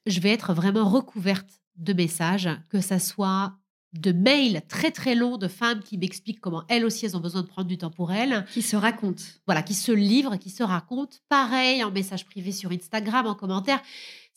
je 0.06 0.20
vais 0.20 0.30
être 0.30 0.54
vraiment 0.54 0.88
recouverte 0.88 1.60
de 1.76 1.92
messages, 1.92 2.48
que 2.68 2.80
ça 2.80 2.98
soit 2.98 3.54
de 3.94 4.12
mails 4.12 4.62
très 4.68 4.90
très 4.90 5.14
longs 5.14 5.36
de 5.36 5.46
femmes 5.46 5.80
qui 5.80 5.98
m'expliquent 5.98 6.40
comment 6.40 6.64
elles 6.68 6.84
aussi 6.84 7.06
elles 7.06 7.16
ont 7.16 7.20
besoin 7.20 7.42
de 7.42 7.46
prendre 7.46 7.68
du 7.68 7.78
temps 7.78 7.90
pour 7.90 8.12
elles. 8.12 8.44
Qui 8.52 8.62
se 8.62 8.76
racontent. 8.76 9.22
Voilà, 9.46 9.62
qui 9.62 9.74
se 9.74 9.92
livrent, 9.92 10.36
qui 10.36 10.50
se 10.50 10.62
racontent. 10.62 11.16
Pareil 11.28 11.84
en 11.84 11.90
message 11.92 12.26
privé 12.26 12.50
sur 12.50 12.72
Instagram, 12.72 13.26
en 13.26 13.34
commentaire 13.34 13.80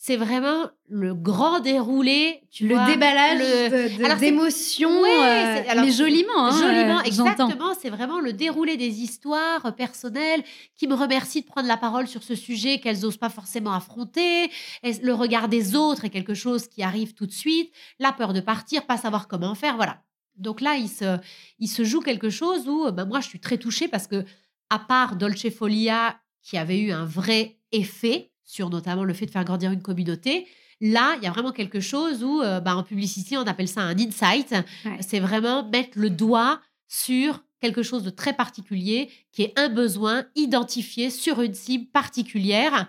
c'est 0.00 0.16
vraiment 0.16 0.70
le 0.88 1.12
grand 1.12 1.58
déroulé, 1.58 2.40
tu 2.52 2.68
le 2.68 2.76
déballage 2.86 4.20
d'émotions, 4.20 5.04
euh, 5.04 5.62
mais 5.74 5.90
joliment. 5.90 6.46
Hein, 6.46 6.56
joliment, 6.56 7.02
exactement. 7.02 7.74
C'est 7.78 7.90
vraiment 7.90 8.20
le 8.20 8.32
déroulé 8.32 8.76
des 8.76 9.00
histoires 9.00 9.74
personnelles 9.74 10.44
qui 10.76 10.86
me 10.86 10.94
remercient 10.94 11.42
de 11.42 11.46
prendre 11.46 11.66
la 11.66 11.76
parole 11.76 12.06
sur 12.06 12.22
ce 12.22 12.36
sujet 12.36 12.78
qu'elles 12.78 13.00
n'osent 13.00 13.16
pas 13.16 13.28
forcément 13.28 13.72
affronter. 13.72 14.52
Le 14.84 15.12
regard 15.12 15.48
des 15.48 15.74
autres 15.74 16.04
est 16.04 16.10
quelque 16.10 16.34
chose 16.34 16.68
qui 16.68 16.84
arrive 16.84 17.14
tout 17.14 17.26
de 17.26 17.32
suite. 17.32 17.72
La 17.98 18.12
peur 18.12 18.32
de 18.32 18.40
partir, 18.40 18.86
pas 18.86 18.98
savoir 18.98 19.26
comment 19.26 19.56
faire, 19.56 19.74
voilà. 19.74 20.00
Donc 20.36 20.60
là, 20.60 20.76
il 20.76 20.88
se, 20.88 21.18
il 21.58 21.66
se 21.66 21.82
joue 21.82 22.00
quelque 22.00 22.30
chose 22.30 22.68
où 22.68 22.88
ben 22.92 23.04
moi, 23.04 23.18
je 23.18 23.26
suis 23.26 23.40
très 23.40 23.58
touchée 23.58 23.88
parce 23.88 24.06
que, 24.06 24.24
à 24.70 24.78
part 24.78 25.16
Dolce 25.16 25.50
Folia, 25.50 26.20
qui 26.40 26.56
avait 26.56 26.78
eu 26.78 26.92
un 26.92 27.04
vrai 27.04 27.58
effet, 27.72 28.30
sur 28.48 28.70
notamment 28.70 29.04
le 29.04 29.12
fait 29.12 29.26
de 29.26 29.30
faire 29.30 29.44
grandir 29.44 29.70
une 29.70 29.82
communauté. 29.82 30.48
Là, 30.80 31.16
il 31.18 31.24
y 31.24 31.26
a 31.26 31.30
vraiment 31.30 31.52
quelque 31.52 31.80
chose 31.80 32.24
où, 32.24 32.40
euh, 32.40 32.60
bah, 32.60 32.74
en 32.76 32.82
publicité, 32.82 33.36
on 33.36 33.42
appelle 33.42 33.68
ça 33.68 33.82
un 33.82 33.96
insight. 33.98 34.54
C'est 35.00 35.20
vraiment 35.20 35.68
mettre 35.68 35.98
le 35.98 36.08
doigt 36.08 36.60
sur 36.88 37.44
quelque 37.60 37.82
chose 37.82 38.04
de 38.04 38.10
très 38.10 38.32
particulier, 38.32 39.10
qui 39.32 39.42
est 39.42 39.58
un 39.58 39.68
besoin 39.68 40.24
identifié 40.34 41.10
sur 41.10 41.42
une 41.42 41.54
cible 41.54 41.86
particulière. 41.90 42.88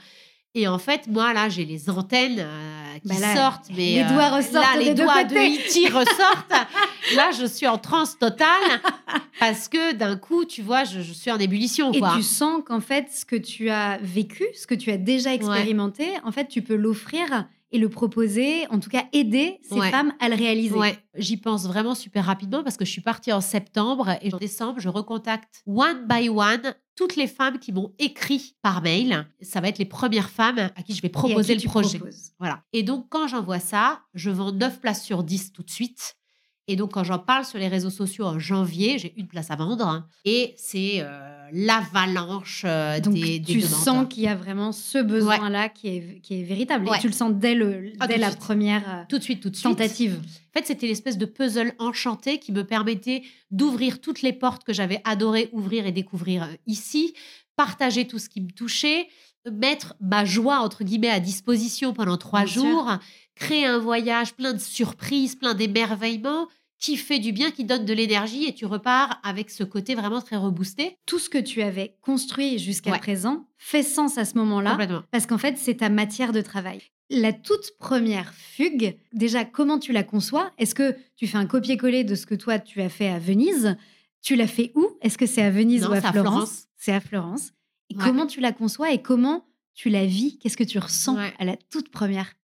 Et 0.55 0.67
en 0.67 0.79
fait, 0.79 1.07
moi, 1.07 1.31
là, 1.33 1.47
j'ai 1.47 1.63
les 1.63 1.89
antennes 1.89 2.39
euh, 2.39 2.99
qui 2.99 3.07
bah 3.07 3.35
sortent. 3.35 3.67
Mais, 3.69 3.95
les 3.95 4.03
doigts 4.03 4.31
euh, 4.31 4.37
ressortent. 4.37 4.77
les 4.79 4.93
doigts 4.95 5.23
de 5.23 5.35
E.T. 5.35 5.87
ressortent. 5.93 6.67
là, 7.15 7.29
je 7.39 7.45
suis 7.45 7.67
en 7.67 7.77
transe 7.77 8.17
totale 8.17 8.81
parce 9.39 9.67
que 9.67 9.93
d'un 9.93 10.17
coup, 10.17 10.45
tu 10.45 10.63
vois, 10.63 10.85
je, 10.85 11.01
suis 11.01 11.29
en 11.29 11.37
ébullition. 11.37 11.91
Et 11.93 12.01
tu 12.15 12.23
sens 12.23 12.63
qu'en 12.65 12.81
fait, 12.81 13.11
ce 13.11 13.25
que 13.25 13.35
tu 13.35 13.69
as 13.69 13.99
vécu, 14.01 14.43
ce 14.55 14.65
que 14.65 14.75
tu 14.75 14.89
as 14.91 14.97
déjà 14.97 15.33
expérimenté, 15.33 16.07
en 16.23 16.31
fait, 16.31 16.47
tu 16.47 16.63
peux 16.63 16.75
l'offrir 16.75 17.47
et 17.71 17.77
le 17.77 17.89
proposer, 17.89 18.65
en 18.71 18.79
tout 18.79 18.89
cas 18.89 19.03
aider 19.13 19.59
ces 19.61 19.79
femmes 19.91 20.13
à 20.19 20.29
le 20.29 20.35
réaliser. 20.35 20.75
Ouais, 20.75 20.97
j'y 21.15 21.37
pense 21.37 21.67
vraiment 21.67 21.93
super 21.93 22.25
rapidement 22.25 22.63
parce 22.63 22.77
que 22.77 22.85
je 22.85 22.89
suis 22.89 23.01
partie 23.01 23.31
en 23.31 23.41
septembre 23.41 24.17
et 24.23 24.33
en 24.33 24.37
décembre, 24.37 24.79
je 24.79 24.89
recontacte 24.89 25.61
one 25.67 26.07
by 26.07 26.29
one 26.29 26.73
toutes 26.99 27.15
les 27.15 27.27
femmes 27.27 27.59
qui 27.59 27.71
m'ont 27.71 27.93
écrit 27.97 28.57
par 28.61 28.81
mail. 28.81 29.25
Ça 29.41 29.61
va 29.61 29.69
être 29.69 29.77
les 29.77 29.85
premières 29.85 30.29
femmes 30.29 30.59
à 30.59 30.83
qui 30.83 30.93
je 30.93 31.01
vais 31.01 31.07
proposer 31.07 31.55
le 31.55 31.61
projet. 31.63 31.97
Voilà. 32.39 32.61
Et 32.73 32.83
donc, 32.83 33.07
quand 33.07 33.25
j'envoie 33.25 33.59
ça, 33.61 34.01
je 34.13 34.29
vends 34.29 34.51
9 34.51 34.81
places 34.81 35.05
sur 35.05 35.23
10 35.23 35.53
tout 35.53 35.63
de 35.63 35.69
suite. 35.69 36.17
Et 36.67 36.75
donc, 36.75 36.91
quand 36.95 37.05
j'en 37.05 37.17
parle 37.17 37.45
sur 37.45 37.57
les 37.57 37.69
réseaux 37.69 37.89
sociaux 37.89 38.25
en 38.25 38.37
janvier, 38.37 38.99
j'ai 38.99 39.17
une 39.17 39.27
place 39.29 39.49
à 39.49 39.55
vendre. 39.55 39.87
hein. 39.87 40.07
et 40.25 40.53
c'est 40.57 40.97
euh, 40.99 41.38
l'avalanche 41.53 42.63
euh, 42.65 42.99
des, 42.99 43.39
des 43.39 43.53
tu 43.53 43.61
sens 43.61 44.07
qu'il 44.09 44.23
y 44.23 44.27
a 44.27 44.35
vraiment 44.35 44.71
ce 44.71 44.97
besoin-là 44.99 45.69
qui, 45.69 45.87
est, 45.87 46.19
qui 46.21 46.39
est 46.39 46.43
véritable. 46.43 46.87
Ouais. 46.87 46.97
Et 46.97 47.01
tu 47.01 47.07
le 47.07 47.13
sens 47.13 47.31
dès, 47.33 47.55
le, 47.55 47.91
Ah, 47.99 48.07
dès 48.07 48.17
la 48.17 48.27
suite. 48.29 48.39
première 48.39 48.83
euh, 48.87 49.03
Tout 49.09 49.17
de 49.17 49.23
suite, 49.23 49.41
tout 49.41 49.49
de 49.49 49.55
suite. 49.55 49.63
tentative. 49.63 50.19
En 50.19 50.59
fait, 50.59 50.65
c'était 50.65 50.87
l'espèce 50.87 51.17
de 51.17 51.25
puzzle 51.25 51.73
enchanté 51.79 52.39
qui 52.39 52.51
me 52.51 52.63
permettait 52.63 53.23
d'ouvrir 53.51 54.01
toutes 54.01 54.21
les 54.21 54.33
portes 54.33 54.63
que 54.63 54.73
j'avais 54.73 55.01
adoré 55.03 55.49
ouvrir 55.51 55.85
et 55.85 55.91
découvrir 55.91 56.43
euh, 56.43 56.47
ici, 56.67 57.13
partager 57.55 58.07
tout 58.07 58.19
ce 58.19 58.29
qui 58.29 58.41
me 58.41 58.49
touchait, 58.51 59.07
mettre 59.51 59.95
ma 60.01 60.25
joie, 60.25 60.59
entre 60.59 60.83
guillemets, 60.83 61.09
à 61.09 61.19
disposition 61.19 61.93
pendant 61.93 62.17
trois 62.17 62.43
Bien 62.43 62.53
sûr. 62.53 62.61
jours, 62.63 62.91
créer 63.35 63.65
un 63.65 63.77
voyage 63.79 64.33
plein 64.33 64.53
de 64.53 64.59
surprises, 64.59 65.35
plein 65.35 65.53
d'émerveillements, 65.53 66.47
qui 66.79 66.95
fait 66.97 67.19
du 67.19 67.31
bien, 67.33 67.51
qui 67.51 67.65
donne 67.65 67.85
de 67.85 67.93
l'énergie 67.93 68.45
et 68.45 68.53
tu 68.53 68.65
repars 68.65 69.19
avec 69.23 69.49
ce 69.49 69.63
côté 69.63 69.95
vraiment 69.95 70.21
très 70.21 70.37
reboosté. 70.37 70.95
Tout 71.05 71.19
ce 71.19 71.29
que 71.29 71.37
tu 71.37 71.61
avais 71.61 71.97
construit 72.01 72.57
jusqu'à 72.57 72.91
Ouais. 72.91 72.99
présent 72.99 73.45
fait 73.57 73.83
sens 73.83 74.17
à 74.17 74.25
ce 74.25 74.37
moment-là. 74.37 74.77
Parce 75.11 75.25
qu'en 75.25 75.37
fait, 75.37 75.57
c'est 75.57 75.75
ta 75.75 75.89
matière 75.89 76.31
de 76.31 76.41
travail. 76.41 76.81
La 77.09 77.33
toute 77.33 77.71
première 77.79 78.33
fugue, 78.33 78.95
déjà, 79.13 79.43
comment 79.43 79.79
tu 79.79 79.91
la 79.91 80.03
conçois? 80.03 80.51
Est-ce 80.57 80.75
que 80.75 80.95
tu 81.15 81.27
fais 81.27 81.37
un 81.37 81.47
copier-coller 81.47 82.03
de 82.03 82.15
ce 82.15 82.25
que 82.25 82.35
toi, 82.35 82.59
tu 82.59 82.81
as 82.81 82.89
fait 82.89 83.09
à 83.09 83.19
Venise? 83.19 83.75
Tu 84.21 84.35
l'as 84.35 84.47
fait 84.47 84.71
où? 84.75 84.87
Est-ce 85.01 85.17
que 85.17 85.25
c'est 85.25 85.41
à 85.41 85.49
Venise 85.49 85.81
Non, 85.83 85.89
ou 85.89 85.93
à 85.93 86.01
Florence? 86.01 86.21
Florence. 86.21 86.63
C'est 86.77 86.91
à 86.93 86.99
Florence. 87.01 87.51
Et 87.89 87.95
Ouais. 87.95 88.03
comment 88.05 88.27
tu 88.27 88.39
la 88.41 88.51
conçois 88.51 88.91
et 88.91 89.01
comment 89.01 89.43
tu 89.73 89.89
la 89.89 90.05
vis? 90.05 90.37
Qu'est-ce 90.37 90.55
que 90.57 90.63
tu 90.63 90.77
ressens 90.77 91.15
Ouais. 91.17 91.33
à 91.39 91.45
la 91.45 91.57
toute 91.57 91.89
première? 91.89 92.35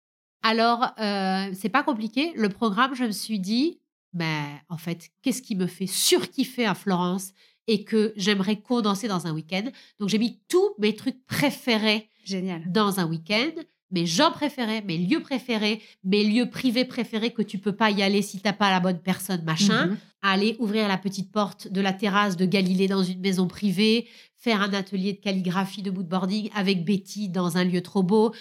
Alors, 0.41 0.93
euh, 0.99 1.49
c'est 1.53 1.69
pas 1.69 1.83
compliqué. 1.83 2.31
Le 2.35 2.49
programme, 2.49 2.95
je 2.95 3.03
me 3.05 3.11
suis 3.11 3.39
dit, 3.39 3.79
ben, 4.15 4.45
en 4.69 4.77
fait, 4.77 5.11
qu'est-ce 5.21 5.41
qui 5.41 5.55
me 5.55 5.67
fait 5.67 5.87
surkiffer 5.87 6.65
à 6.65 6.73
Florence 6.73 7.33
et 7.67 7.83
que 7.83 8.13
j'aimerais 8.15 8.61
condenser 8.61 9.07
dans 9.07 9.27
un 9.27 9.33
week-end? 9.33 9.65
Donc, 9.99 10.09
j'ai 10.09 10.17
mis 10.17 10.39
tous 10.47 10.73
mes 10.79 10.95
trucs 10.95 11.23
préférés 11.27 12.09
Génial. 12.23 12.63
dans 12.71 12.99
un 12.99 13.05
week-end, 13.05 13.51
mes 13.91 14.05
gens 14.05 14.31
préférés, 14.31 14.81
mes 14.81 14.97
lieux 14.97 15.21
préférés, 15.21 15.81
mes 16.03 16.23
lieux 16.23 16.49
privés 16.49 16.85
préférés 16.85 17.31
que 17.31 17.41
tu 17.41 17.59
peux 17.59 17.75
pas 17.75 17.91
y 17.91 18.01
aller 18.01 18.21
si 18.21 18.39
t'as 18.39 18.53
pas 18.53 18.71
la 18.71 18.79
bonne 18.79 18.99
personne, 18.99 19.43
machin. 19.43 19.87
Mhm. 19.87 19.97
Aller 20.21 20.55
ouvrir 20.59 20.87
la 20.87 20.97
petite 20.97 21.31
porte 21.31 21.67
de 21.67 21.81
la 21.81 21.93
terrasse 21.93 22.35
de 22.35 22.45
Galilée 22.45 22.87
dans 22.87 23.03
une 23.03 23.19
maison 23.19 23.47
privée, 23.47 24.07
faire 24.37 24.61
un 24.61 24.73
atelier 24.73 25.13
de 25.13 25.19
calligraphie 25.19 25.83
de 25.83 25.91
moodboarding 25.91 26.49
avec 26.55 26.83
Betty 26.83 27.29
dans 27.29 27.57
un 27.57 27.63
lieu 27.63 27.81
trop 27.81 28.01
beau. 28.01 28.33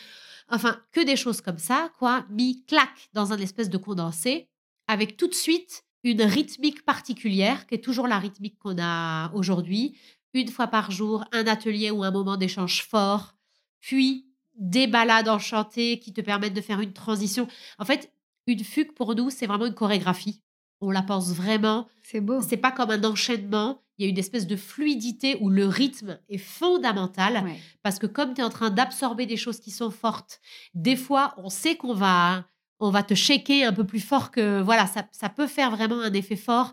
Enfin, 0.48 0.78
que 0.92 1.04
des 1.04 1.16
choses 1.16 1.40
comme 1.40 1.58
ça, 1.58 1.90
quoi, 1.98 2.24
mis 2.30 2.64
clac 2.64 2.90
dans 3.12 3.32
un 3.32 3.38
espèce 3.38 3.68
de 3.68 3.76
condensé, 3.76 4.48
avec 4.94 5.16
tout 5.16 5.26
de 5.26 5.34
suite 5.34 5.84
une 6.04 6.22
rythmique 6.22 6.84
particulière, 6.84 7.66
qui 7.66 7.74
est 7.74 7.84
toujours 7.84 8.06
la 8.06 8.18
rythmique 8.18 8.58
qu'on 8.58 8.76
a 8.80 9.32
aujourd'hui. 9.34 9.98
Une 10.34 10.48
fois 10.48 10.68
par 10.68 10.90
jour, 10.90 11.24
un 11.32 11.46
atelier 11.46 11.90
ou 11.90 12.04
un 12.04 12.10
moment 12.10 12.36
d'échange 12.36 12.84
fort, 12.84 13.34
puis 13.80 14.26
des 14.56 14.86
balades 14.86 15.28
enchantées 15.28 15.98
qui 15.98 16.12
te 16.12 16.20
permettent 16.20 16.54
de 16.54 16.60
faire 16.60 16.80
une 16.80 16.92
transition. 16.92 17.48
En 17.78 17.84
fait, 17.84 18.12
une 18.46 18.62
fugue 18.62 18.92
pour 18.92 19.16
nous, 19.16 19.30
c'est 19.30 19.46
vraiment 19.46 19.66
une 19.66 19.74
chorégraphie. 19.74 20.42
On 20.80 20.90
la 20.90 21.02
pense 21.02 21.32
vraiment. 21.32 21.88
C'est 22.04 22.20
beau. 22.20 22.40
C'est 22.40 22.56
pas 22.56 22.70
comme 22.70 22.90
un 22.90 23.02
enchaînement. 23.02 23.82
Il 23.98 24.04
y 24.04 24.08
a 24.08 24.10
une 24.10 24.18
espèce 24.18 24.46
de 24.46 24.56
fluidité 24.56 25.38
où 25.40 25.50
le 25.50 25.66
rythme 25.66 26.20
est 26.28 26.38
fondamental. 26.38 27.42
Ouais. 27.44 27.58
Parce 27.82 27.98
que 27.98 28.06
comme 28.06 28.34
tu 28.34 28.40
es 28.40 28.44
en 28.44 28.50
train 28.50 28.70
d'absorber 28.70 29.26
des 29.26 29.36
choses 29.36 29.58
qui 29.58 29.70
sont 29.70 29.90
fortes, 29.90 30.40
des 30.74 30.96
fois, 30.96 31.34
on 31.38 31.48
sait 31.48 31.76
qu'on 31.76 31.94
va, 31.94 32.44
on 32.84 32.90
va 32.90 33.02
te 33.02 33.14
shaker 33.14 33.68
un 33.68 33.72
peu 33.72 33.84
plus 33.84 34.00
fort 34.00 34.30
que. 34.30 34.60
Voilà, 34.60 34.86
ça, 34.86 35.04
ça 35.12 35.28
peut 35.28 35.46
faire 35.46 35.70
vraiment 35.70 36.00
un 36.00 36.12
effet 36.12 36.36
fort. 36.36 36.72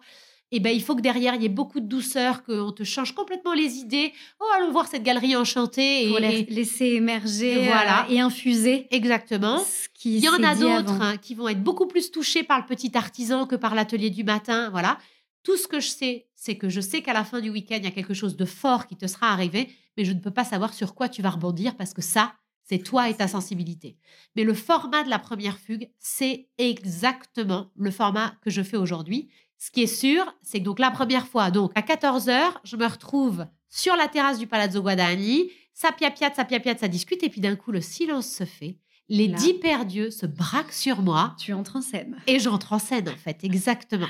Et 0.54 0.60
ben, 0.60 0.70
il 0.76 0.84
faut 0.84 0.96
que 0.98 1.02
derrière, 1.02 1.34
il 1.36 1.42
y 1.42 1.46
ait 1.46 1.50
beaucoup 1.50 1.80
de 1.80 1.86
douceur, 1.88 2.44
qu'on 2.44 2.74
te 2.74 2.84
change 2.84 3.14
complètement 3.16 3.54
les 3.54 3.78
idées. 3.78 4.12
Oh, 4.42 4.46
allons 4.58 4.72
voir 4.72 4.86
cette 4.88 5.04
galerie 5.04 5.34
enchantée. 5.38 6.10
Pour 6.10 6.20
et, 6.20 6.40
et- 6.42 6.46
laisser 6.54 6.88
émerger 6.88 7.68
Voilà. 7.68 8.02
euh, 8.10 8.14
et 8.14 8.20
infuser 8.20 8.88
Exactement. 8.92 9.60
ce 9.60 9.88
qui 9.94 10.18
Il 10.18 10.24
y 10.24 10.28
en 10.28 10.44
a 10.44 10.54
d'autres 10.56 11.02
hein, 11.02 11.16
qui 11.16 11.36
vont 11.36 11.48
être 11.48 11.64
beaucoup 11.64 11.88
plus 11.88 12.12
touchés 12.12 12.44
par 12.44 12.60
le 12.60 12.66
petit 12.66 12.92
artisan 12.98 13.46
que 13.46 13.56
par 13.56 13.76
l'atelier 13.76 14.10
du 14.10 14.26
matin. 14.26 14.70
Voilà. 14.72 14.98
Tout 15.44 15.56
ce 15.56 15.68
que 15.70 15.80
je 15.80 15.88
sais, 15.88 16.28
c'est 16.36 16.58
que 16.58 16.68
je 16.68 16.82
sais 16.82 17.02
qu'à 17.02 17.14
la 17.14 17.24
fin 17.24 17.40
du 17.40 17.50
week-end, 17.50 17.78
il 17.78 17.86
y 17.86 17.88
a 17.88 17.92
quelque 17.92 18.14
chose 18.14 18.36
de 18.36 18.46
fort 18.46 18.88
qui 18.88 18.98
te 18.98 19.08
sera 19.08 19.30
arrivé, 19.32 19.70
mais 19.98 20.04
je 20.04 20.12
ne 20.12 20.20
peux 20.20 20.32
pas 20.32 20.44
savoir 20.44 20.74
sur 20.74 20.94
quoi 20.96 21.08
tu 21.08 21.22
vas 21.22 21.30
rebondir 21.30 21.76
parce 21.78 21.94
que 21.94 22.02
ça, 22.02 22.34
c'est 22.64 22.80
toi 22.80 23.10
et 23.10 23.14
ta 23.16 23.28
sensibilité. 23.28 23.98
Mais 24.36 24.44
le 24.44 24.54
format 24.54 25.04
de 25.04 25.10
la 25.10 25.20
première 25.20 25.58
fugue, 25.58 25.90
c'est 26.00 26.48
exactement 26.58 27.72
le 27.76 27.92
format 27.92 28.34
que 28.42 28.50
je 28.50 28.62
fais 28.62 28.78
aujourd'hui. 28.78 29.30
Ce 29.58 29.70
qui 29.72 29.84
est 29.84 29.88
sûr, 29.88 30.24
c'est 30.42 30.60
que 30.60 30.64
donc 30.66 30.80
la 30.80 30.92
première 30.92 31.28
fois, 31.28 31.52
donc 31.52 31.72
à 31.76 31.82
14h, 31.82 32.52
je 32.64 32.76
me 32.78 32.86
retrouve 32.88 33.46
sur 33.70 33.96
la 33.96 34.08
terrasse 34.08 34.40
du 34.40 34.48
Palazzo 34.48 34.82
Guadagni, 34.82 35.50
ça 35.74 35.92
piapiate, 35.92 36.36
ça 36.36 36.46
piapiate, 36.46 36.80
ça 36.80 36.88
discute, 36.88 37.24
et 37.24 37.30
puis 37.30 37.42
d'un 37.42 37.56
coup, 37.56 37.72
le 37.72 37.82
silence 37.82 38.28
se 38.28 38.44
fait. 38.46 38.78
Les 39.10 39.28
Là. 39.28 39.38
dix 39.38 39.60
d'yeux 39.88 40.10
se 40.10 40.26
braquent 40.26 40.72
sur 40.74 41.02
moi 41.02 41.36
Tu 41.40 41.54
entres 41.54 41.76
en 41.76 41.82
scène. 41.82 42.18
et 42.28 42.40
j'entre 42.40 42.74
en 42.74 42.80
scène, 42.80 43.10
en 43.10 43.16
fait, 43.18 43.44
exactement. 43.44 44.08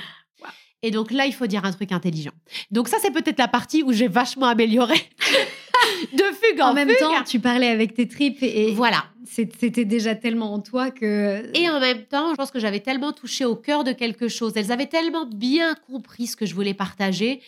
Et 0.84 0.90
donc 0.90 1.10
là, 1.12 1.26
il 1.26 1.32
faut 1.34 1.46
dire 1.46 1.64
un 1.64 1.70
truc 1.72 1.92
intelligent. 1.92 2.32
Donc 2.72 2.88
ça, 2.88 2.96
c'est 3.00 3.12
peut-être 3.12 3.38
la 3.38 3.46
partie 3.48 3.82
où 3.84 3.92
j'ai 3.92 4.08
vachement 4.08 4.46
amélioré 4.46 4.96
de 6.12 6.22
fugue 6.34 6.60
en, 6.60 6.68
En 6.70 6.74
même 6.74 6.88
fugue. 6.88 6.98
temps, 6.98 7.22
tu 7.24 7.40
parlais 7.40 7.68
avec 7.68 7.94
tes 7.94 8.08
tripes 8.08 8.42
et, 8.42 8.72
Voilà. 8.72 9.04
c'était 9.24 9.84
déjà 9.84 10.14
tellement 10.14 10.52
en 10.52 10.60
toi 10.60 10.90
que. 10.90 11.42
Et 11.56 11.68
en 11.68 11.80
même 11.80 12.04
temps, 12.04 12.30
je 12.30 12.36
pense 12.36 12.50
que 12.50 12.58
j'avais 12.60 12.80
tellement 12.80 13.12
touché 13.12 13.44
au 13.44 13.56
cœur 13.56 13.84
de 13.84 13.92
quelque 13.92 14.28
chose. 14.28 14.52
Elles 14.56 14.72
avaient 14.72 14.86
tellement 14.86 15.26
bien 15.26 15.74
compris 15.90 16.26
ce 16.26 16.36
que 16.36 16.46
je 16.46 16.54
voulais 16.54 16.74
partager 16.74 17.40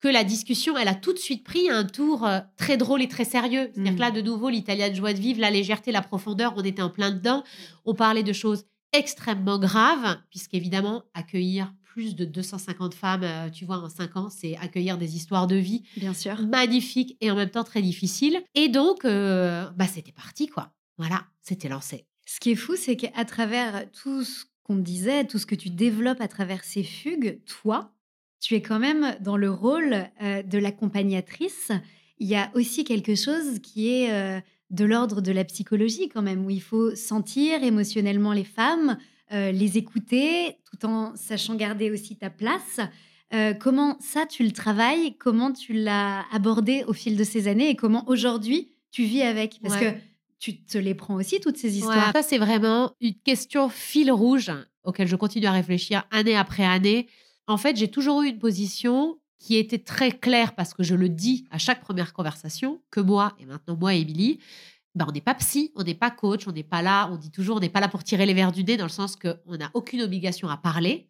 que 0.00 0.06
la 0.08 0.22
discussion, 0.22 0.76
elle 0.78 0.86
a 0.86 0.94
tout 0.94 1.12
de 1.12 1.18
suite 1.18 1.42
pris 1.42 1.68
un 1.70 1.82
tour 1.84 2.24
euh, 2.24 2.38
très 2.56 2.76
drôle 2.76 3.02
et 3.02 3.08
très 3.08 3.24
sérieux. 3.24 3.68
C'est-à-dire 3.74 3.92
Mm. 3.92 3.96
que 3.96 4.00
là, 4.00 4.10
de 4.12 4.20
nouveau, 4.20 4.48
l'italien 4.48 4.90
de 4.90 4.94
joie 4.94 5.12
de 5.12 5.18
vivre, 5.18 5.40
la 5.40 5.50
légèreté, 5.50 5.90
la 5.90 6.02
profondeur, 6.02 6.54
on 6.56 6.62
était 6.62 6.82
en 6.82 6.88
plein 6.90 7.10
dedans. 7.10 7.42
On 7.84 7.94
parlait 7.94 8.22
de 8.22 8.32
choses 8.32 8.64
extrêmement 8.92 9.58
graves, 9.58 10.16
puisqu'évidemment, 10.30 11.02
accueillir 11.14 11.72
plus 11.98 12.14
de 12.14 12.24
250 12.24 12.94
femmes, 12.94 13.24
euh, 13.24 13.50
tu 13.50 13.64
vois, 13.64 13.78
en 13.78 13.88
5 13.88 14.16
ans, 14.16 14.28
c'est 14.30 14.56
accueillir 14.58 14.98
des 14.98 15.16
histoires 15.16 15.48
de 15.48 15.56
vie 15.56 15.82
Bien 15.96 16.14
sûr. 16.14 16.40
magnifiques 16.46 17.16
et 17.20 17.28
en 17.28 17.34
même 17.34 17.50
temps 17.50 17.64
très 17.64 17.82
difficiles. 17.82 18.40
Et 18.54 18.68
donc, 18.68 19.04
euh, 19.04 19.68
bah, 19.76 19.88
c'était 19.88 20.12
parti, 20.12 20.46
quoi. 20.46 20.70
Voilà, 20.96 21.24
c'était 21.42 21.68
lancé. 21.68 22.06
Ce 22.24 22.38
qui 22.38 22.52
est 22.52 22.54
fou, 22.54 22.76
c'est 22.76 22.94
qu'à 22.94 23.24
travers 23.24 23.90
tout 23.90 24.22
ce 24.22 24.44
qu'on 24.62 24.76
disait, 24.76 25.24
tout 25.24 25.38
ce 25.38 25.46
que 25.46 25.56
tu 25.56 25.70
développes 25.70 26.20
à 26.20 26.28
travers 26.28 26.62
ces 26.62 26.84
fugues, 26.84 27.40
toi, 27.46 27.92
tu 28.38 28.54
es 28.54 28.62
quand 28.62 28.78
même 28.78 29.16
dans 29.18 29.36
le 29.36 29.50
rôle 29.50 30.06
euh, 30.22 30.44
de 30.44 30.58
l'accompagnatrice. 30.58 31.72
Il 32.18 32.28
y 32.28 32.36
a 32.36 32.52
aussi 32.54 32.84
quelque 32.84 33.16
chose 33.16 33.58
qui 33.60 33.88
est 33.88 34.42
de 34.70 34.84
l'ordre 34.84 35.20
de 35.20 35.32
la 35.32 35.44
psychologie 35.44 36.08
quand 36.08 36.22
même, 36.22 36.46
où 36.46 36.50
il 36.50 36.62
faut 36.62 36.94
sentir 36.94 37.64
émotionnellement 37.64 38.32
les 38.32 38.44
femmes, 38.44 38.98
euh, 39.32 39.52
les 39.52 39.78
écouter, 39.78 40.56
tout 40.70 40.86
en 40.86 41.14
sachant 41.16 41.54
garder 41.54 41.90
aussi 41.90 42.16
ta 42.16 42.30
place. 42.30 42.80
Euh, 43.34 43.52
comment 43.54 43.96
ça, 44.00 44.24
tu 44.26 44.42
le 44.44 44.52
travailles? 44.52 45.16
Comment 45.18 45.52
tu 45.52 45.72
l'as 45.74 46.24
abordé 46.32 46.84
au 46.86 46.92
fil 46.92 47.16
de 47.16 47.24
ces 47.24 47.46
années? 47.48 47.68
Et 47.70 47.76
comment 47.76 48.08
aujourd'hui 48.08 48.68
tu 48.90 49.04
vis 49.04 49.22
avec? 49.22 49.58
Parce 49.62 49.74
Ouais. 49.74 49.92
que 49.94 49.98
tu 50.38 50.62
te 50.62 50.78
les 50.78 50.94
prends 50.94 51.14
aussi, 51.16 51.40
toutes 51.40 51.56
ces 51.58 51.68
Ouais, 51.72 51.78
histoires. 51.78 52.12
ça, 52.12 52.22
c'est 52.22 52.38
vraiment 52.38 52.92
une 53.00 53.14
question 53.14 53.68
fil 53.68 54.10
rouge 54.12 54.50
auquel 54.84 55.06
je 55.08 55.16
continue 55.16 55.46
à 55.46 55.52
réfléchir 55.52 56.04
année 56.10 56.36
après 56.36 56.64
année. 56.64 57.08
En 57.46 57.56
fait, 57.58 57.76
j'ai 57.76 57.88
toujours 57.90 58.22
eu 58.22 58.28
une 58.28 58.38
position 58.38 59.18
qui 59.38 59.56
était 59.56 59.78
très 59.78 60.10
claire 60.10 60.54
parce 60.54 60.74
que 60.74 60.82
je 60.82 60.94
le 60.94 61.08
dis 61.08 61.44
à 61.50 61.58
chaque 61.58 61.80
première 61.80 62.12
conversation, 62.12 62.80
que 62.90 63.00
moi, 63.00 63.34
et 63.40 63.46
maintenant 63.46 63.76
moi 63.78 63.94
Émilie, 63.94 64.38
ben, 64.98 65.06
on 65.08 65.12
n'est 65.12 65.20
pas 65.22 65.34
psy, 65.34 65.72
on 65.76 65.82
n'est 65.84 65.94
pas 65.94 66.10
coach, 66.10 66.46
on 66.46 66.52
n'est 66.52 66.62
pas 66.62 66.82
là, 66.82 67.08
on 67.10 67.16
dit 67.16 67.30
toujours, 67.30 67.56
on 67.56 67.60
n'est 67.60 67.68
pas 67.70 67.80
là 67.80 67.88
pour 67.88 68.04
tirer 68.04 68.26
les 68.26 68.34
verres 68.34 68.52
du 68.52 68.64
nez 68.64 68.76
dans 68.76 68.84
le 68.84 68.90
sens 68.90 69.16
qu'on 69.16 69.56
n'a 69.56 69.70
aucune 69.74 70.02
obligation 70.02 70.48
à 70.48 70.56
parler. 70.56 71.08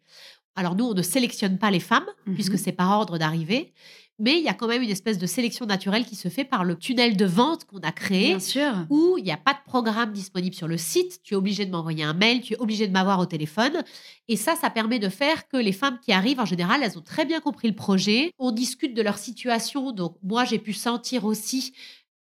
Alors 0.55 0.75
nous, 0.75 0.85
on 0.85 0.93
ne 0.93 1.01
sélectionne 1.01 1.57
pas 1.57 1.71
les 1.71 1.79
femmes, 1.79 2.05
Mhm. 2.25 2.33
puisque 2.35 2.57
c'est 2.57 2.71
par 2.71 2.91
ordre 2.91 3.17
d'arrivée, 3.17 3.73
mais 4.21 4.37
il 4.37 4.43
y 4.43 4.49
a 4.49 4.53
quand 4.53 4.67
même 4.67 4.81
une 4.81 4.89
espèce 4.89 5.17
de 5.17 5.25
sélection 5.25 5.65
naturelle 5.65 6.03
qui 6.05 6.17
se 6.17 6.27
fait 6.27 6.43
par 6.43 6.65
le 6.65 6.75
tunnel 6.75 7.15
de 7.15 7.23
vente 7.23 7.63
qu'on 7.63 7.79
a 7.79 7.93
créé 7.93 8.27
Bien 8.31 8.39
sûr. 8.39 8.73
où 8.89 9.15
il 9.17 9.23
n'y 9.23 9.31
a 9.31 9.37
pas 9.37 9.53
de 9.53 9.59
programme 9.65 10.11
disponible 10.11 10.53
sur 10.53 10.67
le 10.67 10.75
site. 10.77 11.21
Tu 11.23 11.35
es 11.35 11.37
obligé 11.37 11.65
de 11.65 11.71
m'envoyer 11.71 12.03
un 12.03 12.11
mail, 12.13 12.41
tu 12.41 12.53
es 12.53 12.57
obligé 12.59 12.85
de 12.85 12.91
m'avoir 12.91 13.19
au 13.19 13.25
téléphone. 13.25 13.81
Et 14.27 14.35
ça, 14.35 14.57
ça 14.57 14.69
permet 14.69 14.99
de 14.99 15.07
faire 15.07 15.47
que 15.47 15.55
les 15.55 15.71
femmes 15.71 15.99
qui 16.03 16.11
arrivent, 16.11 16.41
en 16.41 16.45
général, 16.45 16.81
elles 16.83 16.97
ont 16.97 17.01
très 17.01 17.23
bien 17.23 17.39
compris 17.39 17.69
le 17.69 17.75
projet. 17.75 18.33
On 18.39 18.51
discute 18.51 18.93
de 18.93 19.01
leur 19.01 19.17
situation. 19.17 19.93
Donc, 19.93 20.17
moi, 20.21 20.43
j'ai 20.43 20.59
pu 20.59 20.73
sentir 20.73 21.23
aussi 21.23 21.71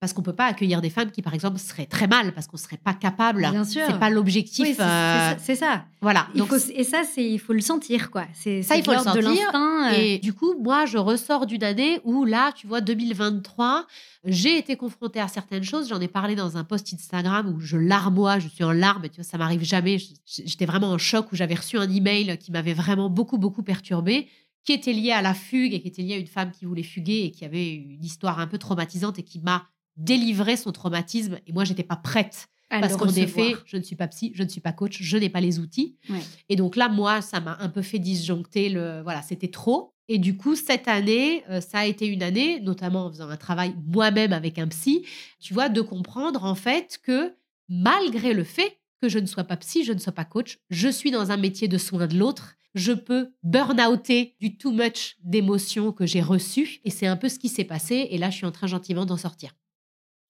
Parce 0.01 0.13
qu'on 0.13 0.23
peut 0.23 0.33
pas 0.33 0.47
accueillir 0.47 0.81
des 0.81 0.89
femmes 0.89 1.11
qui, 1.11 1.21
par 1.21 1.35
exemple, 1.35 1.59
seraient 1.59 1.85
très 1.85 2.07
mal, 2.07 2.33
parce 2.33 2.47
qu'on 2.47 2.57
serait 2.57 2.77
pas 2.83 2.95
capable. 2.95 3.41
Bien 3.51 3.63
sûr. 3.63 3.83
C'est 3.85 3.99
pas 3.99 4.09
l'objectif. 4.09 4.65
Oui, 4.65 4.73
c'est- 4.75 4.81
euh, 4.81 5.33
c'est 5.37 5.53
ça-. 5.55 5.85
Voilà. 6.01 6.27
Il 6.33 6.39
Donc, 6.39 6.47
faut- 6.47 6.71
et 6.73 6.83
ça, 6.83 7.03
c'est 7.03 7.23
il 7.23 7.37
faut 7.37 7.53
le 7.53 7.61
sentir, 7.61 8.09
quoi. 8.09 8.25
C'est 8.33 8.63
Ça, 8.63 8.75
il 8.77 8.83
faut 8.83 8.93
le 8.93 8.97
de 8.97 9.03
sentir. 9.03 9.21
l'instinct. 9.21 9.91
euh. 9.91 9.95
Et 9.95 10.17
du 10.17 10.33
coup, 10.33 10.55
moi, 10.59 10.87
je 10.87 10.97
ressors 10.97 11.45
d'une 11.45 11.63
année 11.63 11.99
où 12.03 12.25
là, 12.25 12.51
tu 12.53 12.65
vois, 12.65 12.81
2023, 12.81 13.85
j'ai 14.25 14.57
été 14.57 14.75
confrontée 14.75 15.19
à 15.19 15.27
certaines 15.27 15.61
choses. 15.63 15.87
J'en 15.89 16.01
ai 16.01 16.07
parlé 16.07 16.33
dans 16.35 16.57
un 16.57 16.63
post 16.63 16.91
Instagram 16.91 17.53
où 17.55 17.59
je 17.59 17.77
larmoie, 17.77 18.39
je 18.39 18.47
suis 18.47 18.63
en 18.63 18.71
larmes. 18.71 19.03
Tu 19.03 19.17
vois, 19.17 19.23
ça 19.23 19.37
m'arrive 19.37 19.63
jamais. 19.63 19.97
J'étais 20.25 20.65
vraiment 20.65 20.89
en 20.89 20.97
choc 20.97 21.31
où 21.31 21.35
j'avais 21.35 21.53
reçu 21.53 21.77
un 21.77 21.87
email 21.87 22.39
qui 22.39 22.51
m'avait 22.51 22.73
vraiment 22.73 23.11
beaucoup, 23.11 23.37
beaucoup 23.37 23.61
perturbée, 23.61 24.27
qui 24.63 24.73
était 24.73 24.93
lié 24.93 25.11
à 25.11 25.21
la 25.21 25.35
fugue 25.35 25.75
et 25.75 25.81
qui 25.81 25.89
était 25.89 26.01
lié 26.01 26.15
à 26.15 26.17
une 26.17 26.25
femme 26.25 26.49
qui 26.49 26.65
voulait 26.65 26.81
fuguer 26.81 27.25
et 27.25 27.31
qui 27.31 27.45
avait 27.45 27.69
une 27.71 28.03
histoire 28.03 28.39
un 28.39 28.47
peu 28.47 28.57
traumatisante 28.57 29.19
et 29.19 29.23
qui 29.23 29.39
m'a 29.39 29.67
délivré 29.97 30.57
son 30.57 30.71
traumatisme. 30.71 31.39
Et 31.47 31.53
moi, 31.53 31.63
j'étais 31.63 31.83
pas 31.83 31.95
prête. 31.95 32.47
À 32.69 32.79
Parce 32.79 32.95
qu'en 32.95 33.09
effet, 33.09 33.55
je 33.65 33.75
ne 33.75 33.83
suis 33.83 33.97
pas 33.97 34.07
psy, 34.07 34.31
je 34.33 34.43
ne 34.43 34.47
suis 34.47 34.61
pas 34.61 34.71
coach, 34.71 34.97
je 35.01 35.17
n'ai 35.17 35.27
pas 35.27 35.41
les 35.41 35.59
outils. 35.59 35.97
Ouais. 36.09 36.21
Et 36.47 36.55
donc 36.55 36.77
là, 36.77 36.87
moi, 36.87 37.21
ça 37.21 37.41
m'a 37.41 37.57
un 37.59 37.67
peu 37.67 37.81
fait 37.81 37.99
disjoncter 37.99 38.69
le. 38.69 39.01
Voilà, 39.03 39.21
c'était 39.21 39.49
trop. 39.49 39.93
Et 40.07 40.19
du 40.19 40.37
coup, 40.37 40.55
cette 40.55 40.87
année, 40.87 41.43
euh, 41.49 41.59
ça 41.59 41.79
a 41.79 41.85
été 41.85 42.07
une 42.07 42.23
année, 42.23 42.61
notamment 42.61 43.05
en 43.05 43.11
faisant 43.11 43.29
un 43.29 43.37
travail 43.37 43.75
moi-même 43.85 44.31
avec 44.31 44.57
un 44.57 44.67
psy, 44.67 45.05
tu 45.39 45.53
vois, 45.53 45.67
de 45.69 45.81
comprendre 45.81 46.45
en 46.45 46.55
fait 46.55 46.99
que 47.03 47.35
malgré 47.67 48.33
le 48.33 48.43
fait 48.43 48.77
que 49.01 49.09
je 49.09 49.19
ne 49.19 49.25
sois 49.25 49.43
pas 49.43 49.57
psy, 49.57 49.83
je 49.83 49.93
ne 49.93 49.99
sois 49.99 50.13
pas 50.13 50.25
coach, 50.25 50.59
je 50.69 50.87
suis 50.87 51.11
dans 51.11 51.31
un 51.31 51.37
métier 51.37 51.67
de 51.67 51.77
soin 51.77 52.07
de 52.07 52.17
l'autre. 52.17 52.55
Je 52.73 52.93
peux 52.93 53.33
burn-outer 53.43 54.35
du 54.39 54.57
too 54.57 54.71
much 54.71 55.17
d'émotions 55.23 55.91
que 55.91 56.05
j'ai 56.05 56.21
reçues. 56.21 56.79
Et 56.85 56.89
c'est 56.89 57.07
un 57.07 57.17
peu 57.17 57.27
ce 57.27 57.39
qui 57.39 57.49
s'est 57.49 57.65
passé. 57.65 58.07
Et 58.11 58.17
là, 58.17 58.29
je 58.29 58.37
suis 58.37 58.45
en 58.45 58.51
train 58.51 58.67
gentiment 58.67 59.05
d'en 59.05 59.17
sortir. 59.17 59.53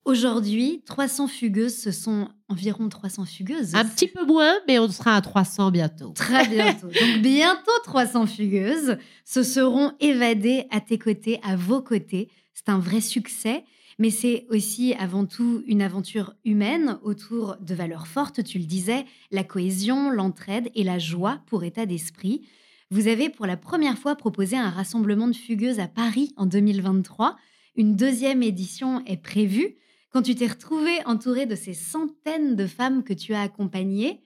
Aujourd'hui, 0.04 0.82
300 0.86 1.28
fugueuses, 1.28 1.78
ce 1.78 1.92
sont 1.92 2.28
environ 2.50 2.90
300 2.90 3.26
fugueuses. 3.26 3.76
Un 3.76 3.86
petit 3.86 4.08
peu 4.08 4.26
moins, 4.26 4.54
mais 4.68 4.80
on 4.80 4.90
sera 4.90 5.16
à 5.16 5.22
300 5.22 5.70
bientôt. 5.70 6.10
Très 6.16 6.48
bientôt. 6.48 6.88
Donc 7.00 7.22
bientôt 7.22 7.72
300 7.84 8.26
fugueuses 8.26 8.98
se 9.26 9.44
seront 9.44 9.92
évadées 10.00 10.66
à 10.72 10.82
tes 10.82 10.98
côtés, 10.98 11.40
à 11.44 11.56
vos 11.56 11.82
côtés. 11.82 12.30
C'est 12.54 12.70
un 12.70 12.80
vrai 12.80 13.00
succès, 13.00 13.64
mais 14.00 14.10
c'est 14.10 14.48
aussi 14.50 14.96
avant 14.96 15.26
tout 15.28 15.64
une 15.68 15.84
aventure 15.84 16.34
humaine 16.46 16.98
autour 17.04 17.58
de 17.62 17.76
valeurs 17.76 18.08
fortes, 18.08 18.44
tu 18.44 18.58
le 18.58 18.66
disais, 18.66 19.06
la 19.30 19.44
cohésion, 19.44 20.10
l'entraide 20.10 20.72
et 20.74 20.84
la 20.84 20.98
joie 20.98 21.42
pour 21.46 21.64
état 21.64 21.86
d'esprit. 21.86 22.42
Vous 22.90 23.08
avez 23.08 23.30
pour 23.30 23.46
la 23.46 23.56
première 23.56 24.00
fois 24.00 24.16
proposé 24.16 24.58
un 24.58 24.72
rassemblement 24.72 25.28
de 25.28 25.36
fugueuses 25.36 25.80
à 25.80 25.88
Paris 25.88 26.34
en 26.38 26.48
2023. 26.48 27.38
Une 27.76 27.96
deuxième 27.96 28.42
édition 28.42 29.06
est 29.06 29.22
prévue. 29.22 29.78
Quand 30.12 30.22
tu 30.22 30.36
t'es 30.36 30.48
retrouvée 30.48 31.00
entourée 31.06 31.46
de 31.46 31.56
ces 31.56 31.74
centaines 31.74 32.58
de 32.58 32.68
femmes 32.68 33.04
que 33.04 33.14
tu 33.14 33.34
as 33.34 33.42
accompagnées, 33.42 34.22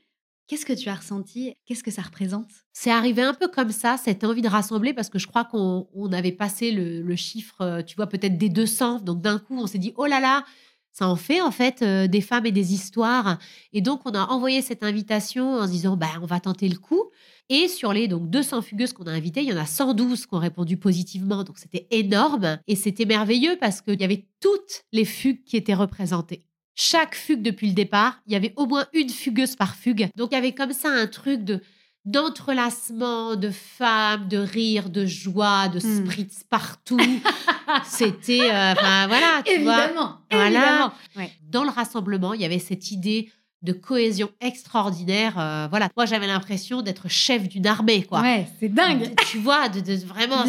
qu'est-ce 0.47 0.65
que 0.65 0.73
tu 0.73 0.89
as 0.89 0.95
ressenti? 0.95 1.53
Qu'est-ce 1.65 1.83
que 1.83 1.91
ça 1.91 2.01
représente? 2.01 2.49
C'est 2.73 2.89
arrivé 2.89 3.21
un 3.21 3.35
peu 3.35 3.47
comme 3.47 3.71
ça, 3.71 3.95
cette 3.97 4.23
envie 4.23 4.41
de 4.41 4.47
rassembler, 4.47 4.93
parce 4.93 5.09
que 5.09 5.19
je 5.19 5.27
crois 5.27 5.45
qu'on 5.45 5.87
on 5.93 6.11
avait 6.11 6.31
passé 6.31 6.71
le, 6.71 7.03
le 7.03 7.15
chiffre, 7.15 7.61
euh, 7.61 7.81
tu 7.83 7.95
vois, 7.95 8.07
peut-être 8.07 8.37
des 8.39 8.49
200. 8.49 9.01
Donc 9.01 9.21
d'un 9.21 9.37
coup, 9.37 9.59
on 9.59 9.67
s'est 9.67 9.77
dit, 9.77 9.93
oh 9.95 10.07
là 10.07 10.19
là, 10.19 10.43
ça 10.91 11.07
en 11.07 11.15
fait 11.15 11.41
en 11.41 11.51
fait 11.51 11.83
euh, 11.83 12.07
des 12.07 12.21
femmes 12.21 12.47
et 12.47 12.51
des 12.51 12.73
histoires. 12.73 13.37
Et 13.71 13.81
donc, 13.81 14.01
on 14.05 14.11
a 14.11 14.25
envoyé 14.25 14.63
cette 14.63 14.81
invitation 14.81 15.53
en 15.53 15.67
se 15.67 15.71
disant, 15.71 15.97
bah, 15.97 16.07
on 16.19 16.25
va 16.25 16.39
tenter 16.39 16.67
le 16.67 16.77
coup. 16.77 17.11
Et 17.49 17.67
sur 17.67 17.93
les 17.93 18.07
donc 18.07 18.29
200 18.29 18.61
fugueuses 18.63 18.93
qu'on 18.93 19.05
a 19.05 19.11
invitées, 19.11 19.41
il 19.43 19.49
y 19.49 19.53
en 19.53 19.57
a 19.57 19.65
112 19.65 20.25
qui 20.25 20.33
ont 20.33 20.39
répondu 20.39 20.77
positivement. 20.77 21.43
Donc, 21.43 21.57
c'était 21.59 21.87
énorme. 21.91 22.57
Et 22.67 22.75
c'était 22.75 23.05
merveilleux 23.05 23.57
parce 23.59 23.81
qu'il 23.81 23.99
y 24.01 24.03
avait 24.03 24.25
toutes 24.41 24.83
les 24.91 25.05
fugues 25.05 25.43
qui 25.43 25.55
étaient 25.57 25.73
représentées. 25.75 26.41
Chaque 26.73 27.15
fugue 27.15 27.41
depuis 27.43 27.67
le 27.67 27.73
départ, 27.73 28.19
il 28.25 28.33
y 28.33 28.35
avait 28.35 28.53
au 28.57 28.65
moins 28.65 28.85
une 28.93 29.09
fugueuse 29.09 29.55
par 29.55 29.75
fugue. 29.75 30.09
Donc, 30.17 30.29
il 30.31 30.35
y 30.35 30.37
avait 30.37 30.53
comme 30.53 30.73
ça 30.73 30.89
un 30.89 31.07
truc 31.07 31.43
de 31.43 31.61
d'entrelacement 32.07 33.35
de 33.35 33.49
femmes, 33.49 34.27
de 34.27 34.37
rire, 34.37 34.89
de 34.89 35.05
joie, 35.05 35.69
de 35.69 35.79
Hmm. 35.79 36.05
spritz 36.05 36.43
partout. 36.49 36.97
C'était, 37.85 38.41
euh, 38.41 38.73
enfin 38.73 39.07
voilà, 39.07 39.41
tu 39.45 39.59
vois. 39.61 39.85
Évidemment, 39.85 40.17
Voilà. 40.29 40.45
évidemment. 40.47 40.93
Ouais. 41.15 41.31
Dans 41.49 41.63
le 41.63 41.69
rassemblement, 41.71 42.33
il 42.33 42.41
y 42.41 42.45
avait 42.45 42.59
cette 42.59 42.91
idée 42.91 43.31
de 43.65 43.73
cohésion 43.73 44.29
extraordinaire. 44.39 45.37
euh, 45.39 45.67
voilà, 45.69 45.89
moi 45.97 46.05
j'avais 46.05 46.27
l'impression 46.27 46.81
d'être 46.81 47.09
chef 47.09 47.49
d'une 47.49 47.67
armée, 47.67 48.03
quoi. 48.03 48.21
Ouais, 48.21 48.47
c'est 48.59 48.69
dingue. 48.69 49.13
Tu 49.29 49.39
vois, 49.39 49.67
de, 49.69 49.81
de- 49.81 50.05
vraiment, 50.05 50.45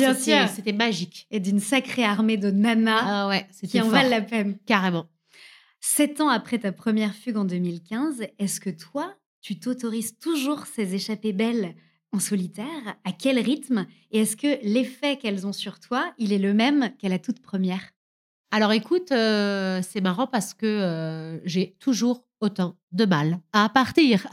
c'était 0.55 0.73
magique. 0.73 1.27
Et 1.31 1.41
d'une 1.41 1.59
sacrée 1.61 2.05
armée 2.05 2.37
de 2.37 2.51
nanas 2.51 3.01
Ah 3.03 3.29
ouais, 3.29 3.47
qui 3.69 3.81
en 3.81 3.89
valent 3.89 4.11
la 4.11 4.21
peine. 4.23 4.59
Carrément. 4.67 5.07
Sept 5.81 6.21
ans 6.21 6.29
après 6.29 6.59
ta 6.59 6.73
première 6.73 7.15
fugue 7.15 7.37
en 7.37 7.45
2015, 7.45 8.23
est-ce 8.39 8.61
que 8.61 8.71
toi, 8.71 9.15
tu 9.41 9.59
t'autorises 9.59 10.19
toujours 10.19 10.67
ces 10.67 10.95
échappées 10.95 11.33
belles 11.33 11.75
en 12.13 12.19
solitaire? 12.19 12.97
À 13.05 13.13
quel 13.13 13.39
rythme? 13.39 13.87
Et 14.11 14.21
est-ce 14.21 14.37
que 14.37 14.59
l'effet 14.63 15.17
qu'elles 15.17 15.47
ont 15.47 15.53
sur 15.53 15.79
toi, 15.79 16.13
il 16.19 16.33
est 16.33 16.39
le 16.39 16.55
même 16.55 16.91
qu'à 16.99 17.09
la 17.09 17.19
toute 17.19 17.41
première? 17.41 17.93
Alors 18.51 18.73
écoute, 18.73 19.13
euh, 19.13 19.81
c'est 19.89 20.01
marrant 20.01 20.27
parce 20.27 20.55
que 20.55 20.67
euh, 20.67 21.39
j'ai 21.45 21.77
toujours 21.79 22.25
autant 22.41 22.77
de 22.93 23.05
mal 23.05 23.39
à 23.53 23.69
partir. 23.69 24.27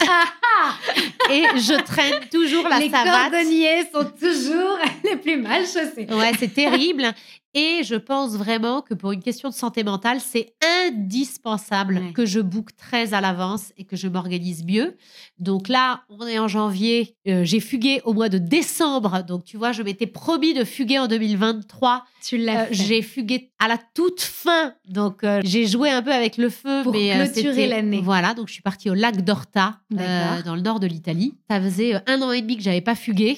Et 1.30 1.44
je 1.56 1.82
traîne 1.84 2.28
toujours 2.32 2.68
la 2.68 2.80
Les 2.80 2.90
savate. 2.90 3.32
cordonniers 3.32 3.84
sont 3.92 4.06
toujours 4.06 4.78
les 5.04 5.16
plus 5.18 5.38
mal 5.38 5.64
chaussés. 5.66 6.08
Ouais, 6.10 6.32
c'est 6.40 6.54
terrible. 6.54 7.14
Et 7.56 7.82
je 7.84 7.96
pense 7.96 8.32
vraiment 8.36 8.82
que 8.82 8.94
pour 8.96 9.12
une 9.12 9.22
question 9.22 9.50
de 9.50 9.54
santé 9.54 9.84
mentale, 9.84 10.20
c'est 10.20 10.56
indispensable 10.88 11.96
Ouais. 12.00 12.14
que 12.14 12.26
je 12.26 12.40
book 12.40 12.76
très 12.76 13.14
à 13.14 13.22
l'avance 13.22 13.72
et 13.78 13.84
que 13.86 13.96
je 13.96 14.08
m'organise 14.08 14.64
mieux. 14.66 14.98
Donc 15.38 15.68
là, 15.68 16.02
on 16.10 16.26
est 16.26 16.40
en 16.40 16.48
janvier. 16.48 17.16
euh, 17.28 17.44
j'ai 17.44 17.60
fugué 17.60 18.02
au 18.06 18.14
mois 18.14 18.30
de 18.30 18.38
décembre. 18.40 19.24
Donc 19.24 19.44
tu 19.44 19.58
vois, 19.58 19.72
je 19.72 19.84
m'étais 19.84 20.08
promis 20.08 20.54
de 20.54 20.64
fuguer 20.64 20.98
en 21.00 21.08
2023. 21.08 22.06
Tu 22.24 22.38
l'as 22.38 22.64
Euh, 22.64 22.68
j'ai 22.72 23.02
fugué 23.02 23.52
à 23.60 23.68
la 23.68 23.78
toute 23.94 24.22
fin. 24.22 24.74
Donc 24.88 25.24
euh, 25.24 25.42
j'ai 25.44 25.68
joué 25.68 25.90
un 25.90 26.02
peu 26.02 26.12
avec 26.14 26.38
le 26.38 26.50
feu. 26.50 26.82
Pour 26.84 26.94
mais, 26.94 27.12
clôturer 27.32 27.68
l'année. 27.68 28.02
Voilà, 28.04 28.34
donc 28.34 28.48
je 28.48 28.54
suis 28.54 28.62
partie 28.64 28.90
au 28.90 28.94
lac 28.94 29.24
d'Orta, 29.24 29.80
dans 29.92 30.56
le 30.56 30.62
nord 30.62 30.80
de 30.80 30.88
l'Italie. 30.88 31.36
Ça 31.50 31.62
faisait 31.62 31.94
un 32.08 32.22
an 32.22 32.32
et 32.32 32.42
demi 32.42 32.58
que 32.58 32.64
j'avais 32.64 32.82
pas 32.82 32.96
fugué. 32.96 33.38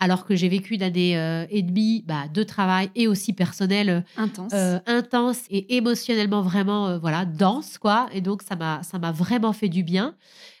Alors 0.00 0.26
que 0.26 0.34
j'ai 0.34 0.48
vécu 0.48 0.74
une 0.74 0.82
année 0.82 1.16
euh, 1.16 1.46
et 1.50 1.62
demie 1.62 2.02
bah, 2.06 2.24
de 2.32 2.42
travail 2.42 2.90
et 2.94 3.06
aussi 3.06 3.32
personnel 3.32 3.88
euh, 3.88 4.00
Intense. 4.16 4.52
euh, 4.52 4.78
intense 4.86 5.40
et 5.50 5.76
émotionnellement 5.76 6.42
vraiment 6.42 6.88
euh, 6.88 6.98
voilà 6.98 7.24
dense 7.24 7.78
quoi 7.78 8.08
et 8.12 8.20
donc 8.20 8.42
ça 8.42 8.56
m'a 8.56 8.82
ça 8.82 8.98
m'a 8.98 9.12
vraiment 9.12 9.52
fait 9.52 9.68
du 9.68 9.82
bien 9.82 10.14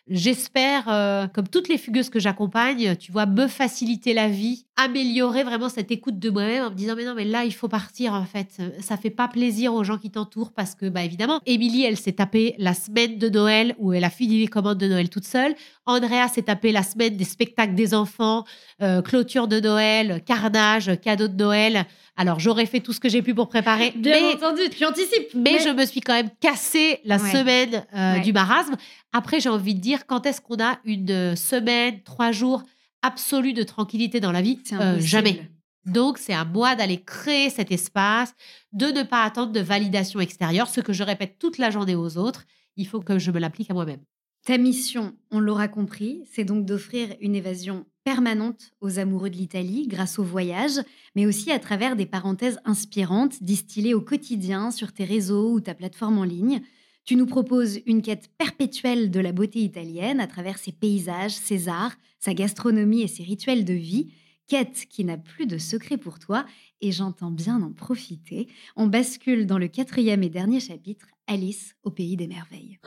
j'espère 0.08 0.88
euh, 0.88 1.26
comme 1.28 1.48
toutes 1.48 1.68
les 1.68 1.78
fugueuses 1.78 2.10
que 2.10 2.20
j'accompagne 2.20 2.96
tu 2.96 3.12
vois 3.12 3.26
me 3.26 3.48
faciliter 3.48 4.12
la 4.14 4.28
vie 4.28 4.66
améliorer 4.76 5.44
vraiment 5.44 5.68
cette 5.68 5.90
écoute 5.90 6.18
de 6.18 6.30
moi-même 6.30 6.64
en 6.64 6.70
me 6.70 6.74
disant 6.74 6.94
mais 6.96 7.04
non 7.04 7.14
mais 7.14 7.24
là 7.24 7.44
il 7.44 7.54
faut 7.54 7.68
partir 7.68 8.12
en 8.14 8.24
fait. 8.24 8.60
Ça 8.80 8.96
fait 8.96 9.10
pas 9.10 9.28
plaisir 9.28 9.72
aux 9.72 9.84
gens 9.84 9.98
qui 9.98 10.10
t'entourent 10.10 10.52
parce 10.52 10.74
que 10.74 10.88
bah 10.88 11.04
évidemment 11.04 11.40
Émilie 11.46 11.84
elle 11.84 11.96
s'est 11.96 12.12
tapée 12.12 12.54
la 12.58 12.74
semaine 12.74 13.18
de 13.18 13.28
Noël 13.28 13.74
où 13.78 13.92
elle 13.92 14.04
a 14.04 14.10
fini 14.10 14.40
les 14.40 14.48
commandes 14.48 14.78
de 14.78 14.88
Noël 14.88 15.08
toute 15.08 15.26
seule. 15.26 15.54
Andrea 15.86 16.28
s'est 16.32 16.42
tapée 16.42 16.72
la 16.72 16.82
semaine 16.82 17.16
des 17.16 17.24
spectacles 17.24 17.74
des 17.74 17.94
enfants 17.94 18.44
euh, 18.82 19.00
clôture 19.00 19.46
de 19.46 19.60
Noël 19.60 20.22
carnage 20.26 20.90
cadeau 21.00 21.28
de 21.28 21.36
Noël 21.36 21.86
alors 22.16 22.38
j'aurais 22.40 22.66
fait 22.66 22.80
tout 22.80 22.92
ce 22.92 23.00
que 23.00 23.08
j'ai 23.08 23.22
pu 23.22 23.34
pour 23.34 23.48
préparer 23.48 23.90
Bien 23.96 24.20
mais 24.20 24.34
entendu, 24.34 24.62
tu 24.70 24.84
anticipes. 24.84 25.34
mais, 25.34 25.58
je 25.58 25.68
me 25.70 25.84
suis 25.84 26.00
quand 26.00 26.14
même 26.14 26.30
cassé 26.40 27.00
la 27.04 27.16
Ouais. 27.16 27.32
semaine 27.32 27.84
euh, 27.94 28.14
Ouais. 28.14 28.20
du 28.20 28.32
marasme. 28.32 28.76
Après, 29.12 29.40
j'ai 29.40 29.48
envie 29.48 29.74
de 29.74 29.80
dire, 29.80 30.06
quand 30.06 30.26
est-ce 30.26 30.40
qu'on 30.40 30.62
a 30.62 30.78
une 30.84 31.10
euh, 31.10 31.36
semaine, 31.36 32.02
trois 32.02 32.32
jours 32.32 32.62
absolue 33.02 33.52
de 33.52 33.62
tranquillité 33.62 34.20
dans 34.20 34.32
la 34.32 34.42
vie? 34.42 34.60
Euh. 34.72 34.98
Jamais. 35.00 35.50
Donc, 35.86 36.16
c'est 36.18 36.32
à 36.32 36.44
moi 36.44 36.74
d'aller 36.76 37.02
créer 37.02 37.50
cet 37.50 37.70
espace, 37.70 38.34
de 38.72 38.86
ne 38.86 39.02
pas 39.02 39.22
attendre 39.24 39.52
de 39.52 39.60
validation 39.60 40.18
extérieure, 40.20 40.68
ce 40.68 40.80
que 40.80 40.92
je 40.94 41.02
répète 41.02 41.38
toute 41.38 41.58
la 41.58 41.70
journée 41.70 41.94
aux 41.94 42.16
autres. 42.16 42.44
Il 42.76 42.86
faut 42.86 43.00
que 43.00 43.18
je 43.18 43.30
me 43.30 43.38
l'applique 43.38 43.70
à 43.70 43.74
moi-même. 43.74 44.00
Ta 44.46 44.56
mission, 44.58 45.14
on 45.30 45.40
l'aura 45.40 45.68
compris, 45.68 46.22
c'est 46.32 46.44
donc 46.44 46.64
d'offrir 46.64 47.08
une 47.20 47.34
évasion 47.34 47.84
permanente 48.04 48.72
aux 48.80 48.98
amoureux 48.98 49.30
de 49.30 49.36
l'Italie 49.36 49.88
grâce 49.88 50.18
au 50.18 50.22
voyage, 50.22 50.80
mais 51.16 51.26
aussi 51.26 51.50
à 51.50 51.58
travers 51.58 51.96
des 51.96 52.06
parenthèses 52.06 52.60
inspirantes 52.64 53.42
distillées 53.42 53.94
au 53.94 54.02
quotidien 54.02 54.70
sur 54.70 54.92
tes 54.92 55.04
réseaux 55.04 55.52
ou 55.52 55.60
ta 55.60 55.74
plateforme 55.74 56.18
en 56.18 56.24
ligne. 56.24 56.60
Tu 57.04 57.16
nous 57.16 57.26
proposes 57.26 57.80
une 57.86 58.02
quête 58.02 58.30
perpétuelle 58.38 59.10
de 59.10 59.20
la 59.20 59.32
beauté 59.32 59.60
italienne 59.60 60.20
à 60.20 60.26
travers 60.26 60.58
ses 60.58 60.72
paysages, 60.72 61.34
ses 61.34 61.68
arts, 61.68 61.96
sa 62.18 62.34
gastronomie 62.34 63.02
et 63.02 63.08
ses 63.08 63.22
rituels 63.22 63.64
de 63.64 63.74
vie. 63.74 64.12
Quête 64.46 64.86
qui 64.90 65.04
n'a 65.04 65.16
plus 65.16 65.46
de 65.46 65.56
secret 65.56 65.96
pour 65.96 66.18
toi, 66.18 66.44
et 66.82 66.92
j'entends 66.92 67.30
bien 67.30 67.62
en 67.62 67.72
profiter. 67.72 68.48
On 68.76 68.86
bascule 68.86 69.46
dans 69.46 69.58
le 69.58 69.68
quatrième 69.68 70.22
et 70.22 70.28
dernier 70.28 70.60
chapitre, 70.60 71.06
Alice 71.26 71.74
au 71.82 71.90
pays 71.90 72.16
des 72.16 72.26
merveilles. 72.26 72.78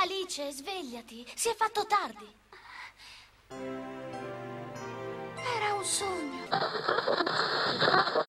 Alice, 0.00 0.52
svegliati! 0.52 1.24
Si 1.34 1.48
è 1.48 1.56
fatto 1.56 1.84
tardi! 1.88 2.24
Era! 5.56 5.74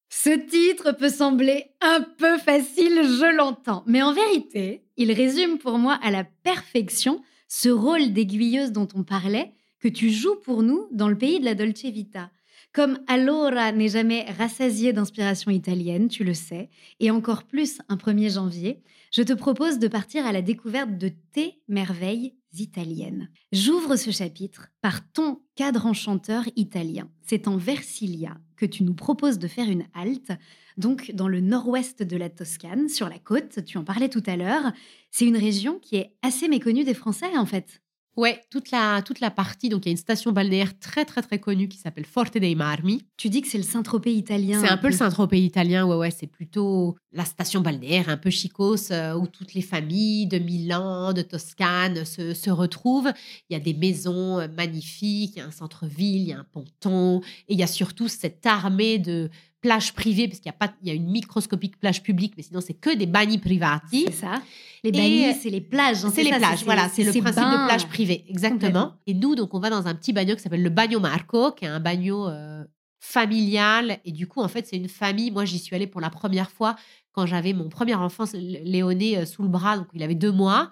Ce 0.08 0.46
titre 0.48 0.94
peut 0.94 1.14
sembler 1.14 1.76
un 1.82 2.02
peu 2.18 2.40
facile, 2.40 3.04
je 3.04 3.36
l'entends, 3.36 3.84
mais 3.86 4.02
en 4.02 4.14
vérité, 4.14 4.84
il 4.98 5.12
résume 5.12 5.60
pour 5.60 5.78
moi 5.78 6.00
à 6.02 6.10
la 6.10 6.24
perfection 6.24 7.22
ce 7.48 7.70
rôle 7.70 8.14
d'aiguilleuse 8.14 8.72
dont 8.72 8.88
on 8.96 9.04
parlait 9.04 9.54
que 9.80 9.90
tu 9.90 10.10
joues 10.10 10.40
pour 10.44 10.64
nous 10.64 10.88
dans 10.92 11.08
le 11.08 11.20
pays 11.20 11.40
de 11.40 11.46
la 11.46 11.54
Dolce 11.54 11.86
Vita. 11.86 12.32
Comme 12.74 13.00
Allora 13.08 13.72
n'est 13.72 13.90
jamais 13.90 14.26
rassasié 14.40 14.92
d'inspiration 14.92 15.52
italienne, 15.52 16.08
tu 16.08 16.24
le 16.24 16.34
sais, 16.34 16.70
et 17.00 17.12
encore 17.12 17.44
plus 17.44 17.80
un 17.90 17.96
1er 17.96 18.34
janvier, 18.34 18.82
je 19.12 19.24
te 19.24 19.34
propose 19.34 19.80
de 19.80 19.88
partir 19.88 20.26
à 20.26 20.32
la 20.32 20.42
découverte 20.42 20.98
de 20.98 21.12
tes 21.32 21.62
merveilles 21.68 22.36
italiennes. 22.54 23.30
J'ouvre 23.52 23.96
ce 23.96 24.12
chapitre 24.12 24.70
par 24.82 25.12
ton 25.12 25.42
cadre 25.56 25.86
enchanteur 25.86 26.44
italien. 26.56 27.10
C'est 27.22 27.48
en 27.48 27.58
Versilia 27.58 28.38
que 28.56 28.66
tu 28.66 28.84
nous 28.84 28.94
proposes 28.94 29.40
de 29.40 29.48
faire 29.48 29.70
une 29.70 29.86
halte, 29.94 30.32
donc 30.78 31.12
dans 31.14 31.28
le 31.28 31.42
nord-ouest 31.42 32.04
de 32.04 32.18
la 32.18 32.30
Toscane, 32.30 32.90
sur 32.90 33.10
la 33.10 33.20
côte, 33.20 33.64
tu 33.66 33.78
en 33.78 33.84
parlais 33.84 34.10
tout 34.10 34.24
à 34.26 34.36
l'heure. 34.36 34.72
C'est 35.12 35.26
une 35.26 35.38
région 35.38 35.80
qui 35.80 35.98
est 35.98 36.16
assez 36.22 36.48
méconnue 36.48 36.84
des 36.84 36.94
Français 36.94 37.38
en 37.38 37.46
fait. 37.46 37.82
Ouais, 38.20 38.42
toute 38.52 38.70
la, 38.72 39.02
toute 39.02 39.22
la 39.22 39.32
partie. 39.32 39.70
Donc, 39.70 39.86
il 39.86 39.88
y 39.88 39.92
a 39.92 39.94
une 39.94 39.98
station 39.98 40.34
balnéaire 40.34 40.78
très, 40.78 41.06
très, 41.06 41.22
très 41.22 41.40
connue 41.40 41.70
qui 41.70 41.78
s'appelle 41.78 42.06
Forte 42.06 42.38
dei 42.38 42.54
Marmi. 42.54 43.06
Tu 43.16 43.30
dis 43.30 43.42
que 43.42 43.48
c'est 43.48 43.58
le 43.58 43.64
Saint-Tropez 43.64 44.14
italien. 44.14 44.60
C'est 44.60 44.68
un, 44.68 44.76
peu 44.76 44.88
le 44.88 44.94
Saint-Tropez 44.94 45.40
italien, 45.40 45.86
ouais, 45.86 45.96
ouais. 45.96 46.12
C'est 46.12 46.28
plutôt 46.28 46.98
la 47.14 47.24
station 47.24 47.62
balnéaire 47.62 48.10
un 48.10 48.18
peu 48.18 48.30
chicos 48.30 48.92
euh, 48.92 49.14
où 49.14 49.26
toutes 49.26 49.54
les 49.54 49.62
familles 49.62 50.28
de 50.28 50.38
Milan, 50.38 51.14
de 51.14 51.22
Toscane 51.22 52.04
se, 52.04 52.34
se 52.34 52.50
retrouvent. 52.50 53.14
Il 53.50 53.54
y 53.54 53.56
a 53.56 53.62
des 53.62 53.74
maisons 53.74 54.38
euh, 54.38 54.50
magnifiques, 54.50 55.38
il 55.38 55.40
y 55.40 55.42
a 55.42 55.46
un 55.46 55.52
centre-ville, 55.52 56.24
il 56.24 56.28
y 56.28 56.34
a 56.34 56.40
un 56.40 56.48
ponton. 56.52 57.22
Et 57.48 57.54
il 57.54 57.58
y 57.58 57.64
a 57.64 57.68
surtout 57.68 58.10
cette 58.10 58.46
armée 58.46 59.00
de 59.00 59.30
plage 59.62 59.94
privée, 59.94 60.28
parce 60.28 60.40
qu'il 60.40 60.48
y 60.48 60.50
a 60.50 60.54
pas, 60.54 60.74
il 60.82 60.88
y 60.88 60.92
a 60.92 60.94
une 60.94 61.10
microscopique 61.10 61.78
plage 61.80 62.02
publique, 62.02 62.34
mais 62.38 62.44
sinon 62.44 62.62
c'est 62.62 62.74
que 62.76 62.96
des 62.96 63.06
bagni 63.06 63.38
privati. 63.40 64.06
C'est 64.08 64.14
ça. 64.14 64.42
Les 64.84 64.92
bagni, 64.92 65.34
c'est 65.34 65.50
les 65.50 65.60
plages. 65.62 66.06
hein, 66.06 66.12
C'est 66.14 66.24
les 66.24 66.30
ça, 66.32 66.38
plages, 66.38 66.64
voilà, 66.64 66.88
c'est 66.88 67.04
le 67.04 67.12
principe 67.12 67.36
bains. 67.36 67.64
de 67.64 67.68
plage 67.68 67.88
privée, 67.88 68.24
exactement. 68.30 68.94
Et 69.08 69.14
nous, 69.14 69.36
donc, 69.36 69.54
on 69.54 69.60
va 69.60 69.70
dans 69.70 69.86
un 69.88 69.96
petit 69.96 70.14
bagno 70.14 70.36
qui 70.36 70.42
s'appelle 70.42 70.64
le 70.64 70.70
Bagno 70.70 71.00
Marco, 71.02 71.52
qui 71.52 71.66
est 71.66 71.68
un 71.68 71.82
bagno 71.82 72.28
euh, 72.30 72.64
familial. 73.00 74.00
Et 74.06 74.12
du 74.12 74.28
coup, 74.28 74.42
en 74.42 74.48
fait, 74.48 74.66
c'est 74.68 74.78
une 74.78 74.88
famille. 74.90 75.32
Moi, 75.32 75.44
j'y 75.46 75.60
suis 75.60 75.76
allée 75.76 75.88
pour 75.88 76.00
la 76.02 76.10
première 76.10 76.50
fois 76.52 76.76
quand 77.12 77.26
j'avais 77.26 77.54
mon 77.54 77.68
premier 77.70 77.96
enfant, 77.96 78.24
Léoné, 78.34 79.18
euh, 79.18 79.26
sous 79.26 79.42
le 79.42 79.50
bras, 79.50 79.78
donc 79.78 79.88
il 79.94 80.04
avait 80.04 80.16
deux 80.16 80.32
mois. 80.32 80.70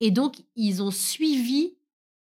Et 0.00 0.10
donc, 0.10 0.34
ils 0.56 0.82
ont 0.82 0.90
suivi 0.90 1.74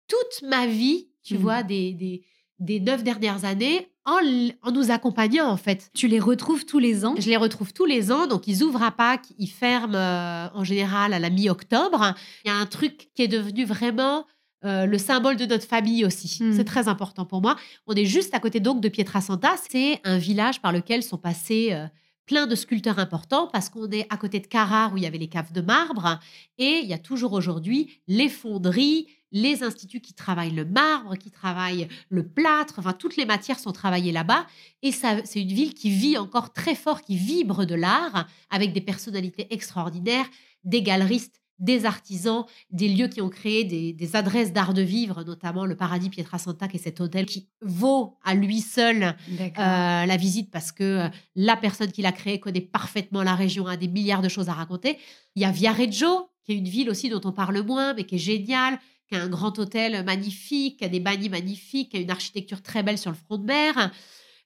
toute 0.08 0.48
ma 0.48 0.68
vie, 0.68 1.08
tu 1.24 1.36
Mhm. 1.36 1.40
vois, 1.42 1.64
des, 1.64 1.94
des, 1.94 2.22
des 2.60 2.80
neuf 2.80 3.04
dernières 3.04 3.44
années 3.46 3.88
en, 4.06 4.72
nous 4.72 4.92
accompagnant, 4.92 5.48
en 5.48 5.58
fait. 5.58 5.90
Tu 5.94 6.08
les 6.08 6.20
retrouves 6.20 6.66
tous 6.66 6.80
les 6.80 7.06
ans. 7.06 7.16
Je 7.18 7.28
les 7.28 7.38
retrouve 7.38 7.74
tous 7.74 7.86
les 7.86 8.12
ans. 8.12 8.28
Donc, 8.28 8.48
ils 8.48 8.64
ouvrent 8.64 8.84
à 8.84 8.92
Pâques, 8.92 9.28
ils 9.38 9.48
ferment 9.48 9.96
euh, 9.96 10.48
en 10.54 10.64
général 10.64 11.14
à 11.14 11.20
la 11.20 11.30
mi-octobre. 11.30 12.14
Il 12.44 12.50
y 12.50 12.52
a 12.52 12.56
un 12.56 12.66
truc 12.66 13.10
qui 13.16 13.24
est 13.24 13.28
devenu 13.28 13.66
vraiment 13.66 14.26
euh, 14.64 14.86
le 14.86 14.98
symbole 14.98 15.38
de 15.38 15.46
notre 15.46 15.68
famille 15.68 16.06
aussi. 16.06 16.44
Mm. 16.44 16.54
C'est 16.54 16.64
très 16.64 16.88
important 16.88 17.26
pour 17.26 17.42
moi. 17.42 17.56
On 17.88 17.94
est 17.94 18.06
juste 18.06 18.34
à 18.34 18.40
côté 18.40 18.60
donc 18.60 18.82
de 18.82 18.90
Pietrasanta. 18.90 19.56
C'est 19.70 20.00
un 20.04 20.18
village 20.18 20.62
par 20.62 20.72
lequel 20.72 21.04
sont 21.04 21.18
passés 21.18 21.70
euh, 21.72 21.88
plein 22.26 22.48
de 22.48 22.56
sculpteurs 22.56 23.00
importants 23.00 23.48
parce 23.52 23.70
qu'on 23.70 23.90
est 23.92 24.08
à 24.10 24.18
côté 24.18 24.40
de 24.40 24.48
Carrare 24.48 24.94
où 24.94 24.98
il 24.98 25.04
y 25.04 25.08
avait 25.08 25.18
les 25.18 25.30
caves 25.30 25.52
de 25.52 25.62
marbre. 25.62 26.20
Et 26.58 26.80
il 26.84 26.90
y 26.90 26.94
a 26.94 26.98
toujours 26.98 27.34
aujourd'hui 27.34 28.00
les 28.08 28.30
fonderies, 28.30 29.08
les 29.32 29.64
instituts 29.64 30.02
qui 30.02 30.14
travaillent 30.14 30.56
le 30.56 30.66
marbre, 30.66 31.18
qui 31.18 31.32
travaillent 31.32 31.88
le 32.10 32.28
plâtre. 32.28 32.76
Enfin, 32.78 32.94
toutes 32.94 33.18
les 33.18 33.26
matières 33.26 33.60
sont 33.60 33.74
travaillées 33.74 34.12
là-bas. 34.12 34.48
Et 34.82 34.92
c'est 34.92 35.42
une 35.42 35.54
ville 35.54 35.74
qui 35.74 35.90
vit 35.90 36.18
encore 36.18 36.54
très 36.54 36.76
fort, 36.76 37.02
qui 37.02 37.18
vibre 37.18 37.66
de 37.66 37.76
l'art, 37.76 38.28
avec 38.50 38.74
des 38.74 38.82
personnalités 38.82 39.54
extraordinaires, 39.54 40.28
des 40.64 40.82
galeristes, 40.82 41.42
des 41.60 41.86
artisans, 41.86 42.46
des 42.70 42.90
lieux 42.90 43.08
qui 43.08 43.22
ont 43.22 43.30
créé 43.30 43.64
des, 43.64 43.94
des 43.94 44.16
adresses 44.16 44.52
d'art 44.52 44.74
de 44.74 44.82
vivre, 44.82 45.24
notamment 45.24 45.66
le 45.66 45.76
Paradis 45.76 46.10
Pietrasanta, 46.10 46.68
qui 46.68 46.78
est 46.78 46.80
cet 46.80 47.00
hôtel 47.00 47.26
qui 47.26 47.48
vaut 47.62 48.18
à 48.24 48.34
lui 48.34 48.62
seul 48.62 49.04
euh, 49.04 49.16
la 49.58 50.18
visite 50.18 50.52
parce 50.52 50.72
que 50.72 50.84
euh, 50.84 51.10
la 51.36 51.56
personne 51.56 51.92
qui 51.92 52.02
l'a 52.02 52.12
créé 52.12 52.40
connaît 52.40 52.62
parfaitement 52.62 53.24
la 53.24 53.36
région, 53.36 53.68
a 53.68 53.78
des 53.78 53.88
milliards 53.88 54.22
de 54.22 54.30
choses 54.30 54.50
à 54.50 54.54
raconter. 54.54 54.98
Il 55.36 55.42
y 55.42 55.46
a 55.46 55.52
Viareggio, 55.52 56.30
qui 56.44 56.54
est 56.54 56.58
une 56.58 56.68
ville 56.68 56.90
aussi 56.90 57.10
dont 57.10 57.22
on 57.24 57.32
parle 57.32 57.62
moins, 57.62 57.94
mais 57.94 58.04
qui 58.04 58.16
est 58.16 58.20
géniale, 58.20 58.80
qui 59.08 59.16
a 59.16 59.22
un 59.22 59.30
grand 59.30 59.58
hôtel 59.60 60.04
magnifique, 60.04 60.80
qui 60.80 60.86
a 60.86 60.90
des 60.90 61.00
bagnis 61.00 61.30
magnifiques, 61.30 61.92
qui 61.92 61.98
a 61.98 62.00
une 62.00 62.12
architecture 62.12 62.62
très 62.62 62.84
belle 62.84 62.98
sur 62.98 63.12
le 63.12 63.18
front 63.18 63.38
de 63.38 63.46
mer. 63.46 63.92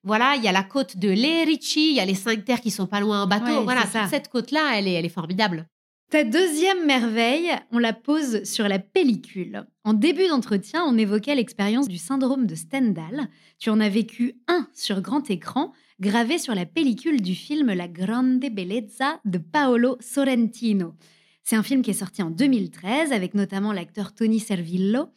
Voilà, 0.04 0.36
il 0.38 0.44
y 0.44 0.48
a 0.48 0.52
la 0.52 0.64
côte 0.64 0.98
de 0.98 1.10
Lerici, 1.10 1.90
il 1.90 1.96
y 1.96 2.00
a 2.00 2.06
les 2.06 2.16
cinq 2.16 2.46
terres 2.46 2.62
qui 2.62 2.72
sont 2.72 2.88
pas 2.88 3.02
loin 3.02 3.24
en 3.24 3.28
bateau. 3.28 3.60
Ouais, 3.60 3.64
voilà, 3.64 3.86
ça. 3.86 4.08
cette 4.08 4.30
côte-là, 4.30 4.78
elle 4.78 4.88
est, 4.88 4.94
elle 4.94 5.06
est 5.06 5.10
formidable. 5.10 5.68
Ta 6.10 6.24
deuxième 6.24 6.88
merveille, 6.88 7.52
on 7.72 7.78
la 7.78 7.94
pose 7.94 8.44
sur 8.44 8.68
la 8.68 8.80
pellicule. 8.80 9.68
En 9.84 9.94
début 9.94 10.28
d'entretien, 10.28 10.84
on 10.88 10.98
évoquait 10.98 11.36
l'expérience 11.36 11.88
du 11.88 12.00
syndrome 12.00 12.48
de 12.48 12.56
Stendhal. 12.56 13.28
Tu 13.60 13.70
en 13.70 13.80
as 13.80 13.90
vécu 13.90 14.34
un 14.48 14.68
sur 14.74 15.02
grand 15.02 15.30
écran, 15.30 15.72
gravé 16.00 16.40
sur 16.40 16.56
la 16.56 16.66
pellicule 16.66 17.22
du 17.22 17.36
film 17.36 17.68
La 17.68 17.88
Grande 17.88 18.40
Bellezza 18.40 19.20
de 19.24 19.38
Paolo 19.38 19.98
Sorrentino. 20.00 20.96
C'est 21.44 21.56
un 21.56 21.62
film 21.62 21.84
qui 21.84 21.92
est 21.92 21.94
sorti 21.94 22.24
en 22.24 22.32
2013 22.32 23.12
avec 23.12 23.36
notamment 23.36 23.72
l'acteur 23.72 24.16
Tony 24.16 24.40
Servillo. 24.40 25.10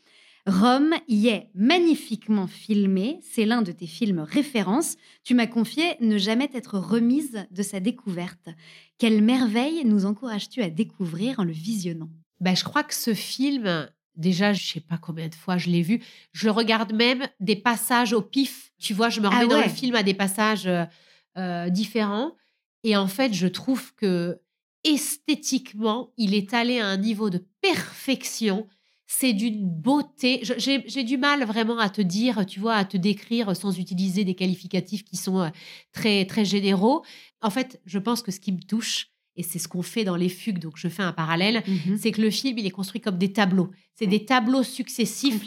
Rome 0.47 0.95
y 1.07 1.28
est 1.28 1.49
magnifiquement 1.55 2.49
filmé, 2.49 3.20
c'est 3.22 3.45
l'un 3.45 3.62
de 3.62 3.70
tes 3.70 3.86
films 3.86 4.26
références. 4.28 4.97
Tu 5.22 5.34
m'as 5.34 5.47
confié 5.47 5.95
ne 6.01 6.18
jamais 6.18 6.49
t'être 6.49 6.78
remise 6.78 7.47
de 7.51 7.62
sa 7.62 7.78
découverte. 7.78 8.49
Quelle 9.03 9.20
merveille 9.20 9.84
nous 9.84 10.07
encourages-tu 10.07 10.62
à 10.62 10.70
découvrir 10.70 11.40
en 11.40 11.42
le 11.42 11.50
visionnant? 11.50 12.09
Ben, 12.38 12.55
je 12.55 12.62
crois 12.62 12.84
que 12.84 12.94
ce 12.94 13.14
film, 13.14 13.90
déjà, 14.14 14.53
je 14.53 14.64
sais 14.64 14.78
pas 14.78 14.96
combien 14.96 15.26
de 15.26 15.34
fois 15.34 15.59
je 15.59 15.70
l'ai 15.70 15.82
vu. 15.82 16.00
Je 16.30 16.44
le 16.44 16.53
regarde 16.53 16.92
même 16.92 17.26
des 17.40 17.57
passages 17.57 18.12
au 18.12 18.22
pif. 18.22 18.70
Tu 18.78 18.94
vois, 18.94 19.09
je 19.09 19.20
me 19.20 19.26
remets 19.26 19.40
Ah 19.42 19.46
dans 19.46 19.57
ouais. 19.57 19.64
le 19.64 19.72
film 19.72 19.96
à 19.96 20.05
des 20.05 20.14
passages 20.14 20.68
euh, 20.68 20.84
euh, 21.36 21.68
différents. 21.68 22.36
Et 22.84 22.96
en 22.96 23.09
fait, 23.09 23.34
je 23.34 23.48
trouve 23.48 23.92
que 23.96 24.40
esthétiquement, 24.84 26.12
il 26.16 26.32
est 26.32 26.55
allé 26.55 26.78
à 26.78 26.86
un 26.86 26.96
niveau 26.96 27.28
de 27.28 27.44
perfection. 27.61 28.68
C'est 29.15 29.35
d'une 29.35 29.69
beauté. 29.69 30.41
J'ai 30.43 31.05
du 31.05 31.19
mal 31.19 31.45
vraiment 31.45 31.79
à 31.79 31.91
te 31.91 32.01
dire, 32.01 32.47
tu 32.47 32.61
vois, 32.61 32.77
à 32.77 32.85
te 32.87 32.97
décrire 32.97 33.55
sans 33.55 33.79
utiliser 33.79 34.25
des 34.25 34.35
qualificatifs 34.35 35.05
qui 35.05 35.17
sont 35.17 35.41
euh, 35.41 35.49
très, 35.93 36.25
très 36.25 36.47
généraux. 36.47 37.05
En 37.43 37.51
fait, 37.51 37.81
je 37.85 37.99
pense 37.99 38.23
que 38.23 38.33
ce 38.33 38.41
qui 38.41 38.53
me 38.53 38.61
touche, 38.61 39.09
et 39.37 39.43
c'est 39.43 39.59
ce 39.59 39.69
qu'on 39.69 39.83
fait 39.83 40.05
dans 40.05 40.17
les 40.17 40.31
fugues, 40.31 40.59
donc 40.59 40.79
je 40.79 40.89
fais 40.89 41.03
un 41.03 41.13
parallèle, 41.13 41.63
c'est 41.99 42.11
que 42.11 42.23
le 42.23 42.31
film, 42.31 42.57
il 42.59 42.67
est 42.67 42.71
construit 42.71 43.03
comme 43.03 43.19
des 43.19 43.35
tableaux. 43.35 43.71
C'est 43.95 44.07
des 44.07 44.25
tableaux 44.25 44.63
successifs 44.63 45.47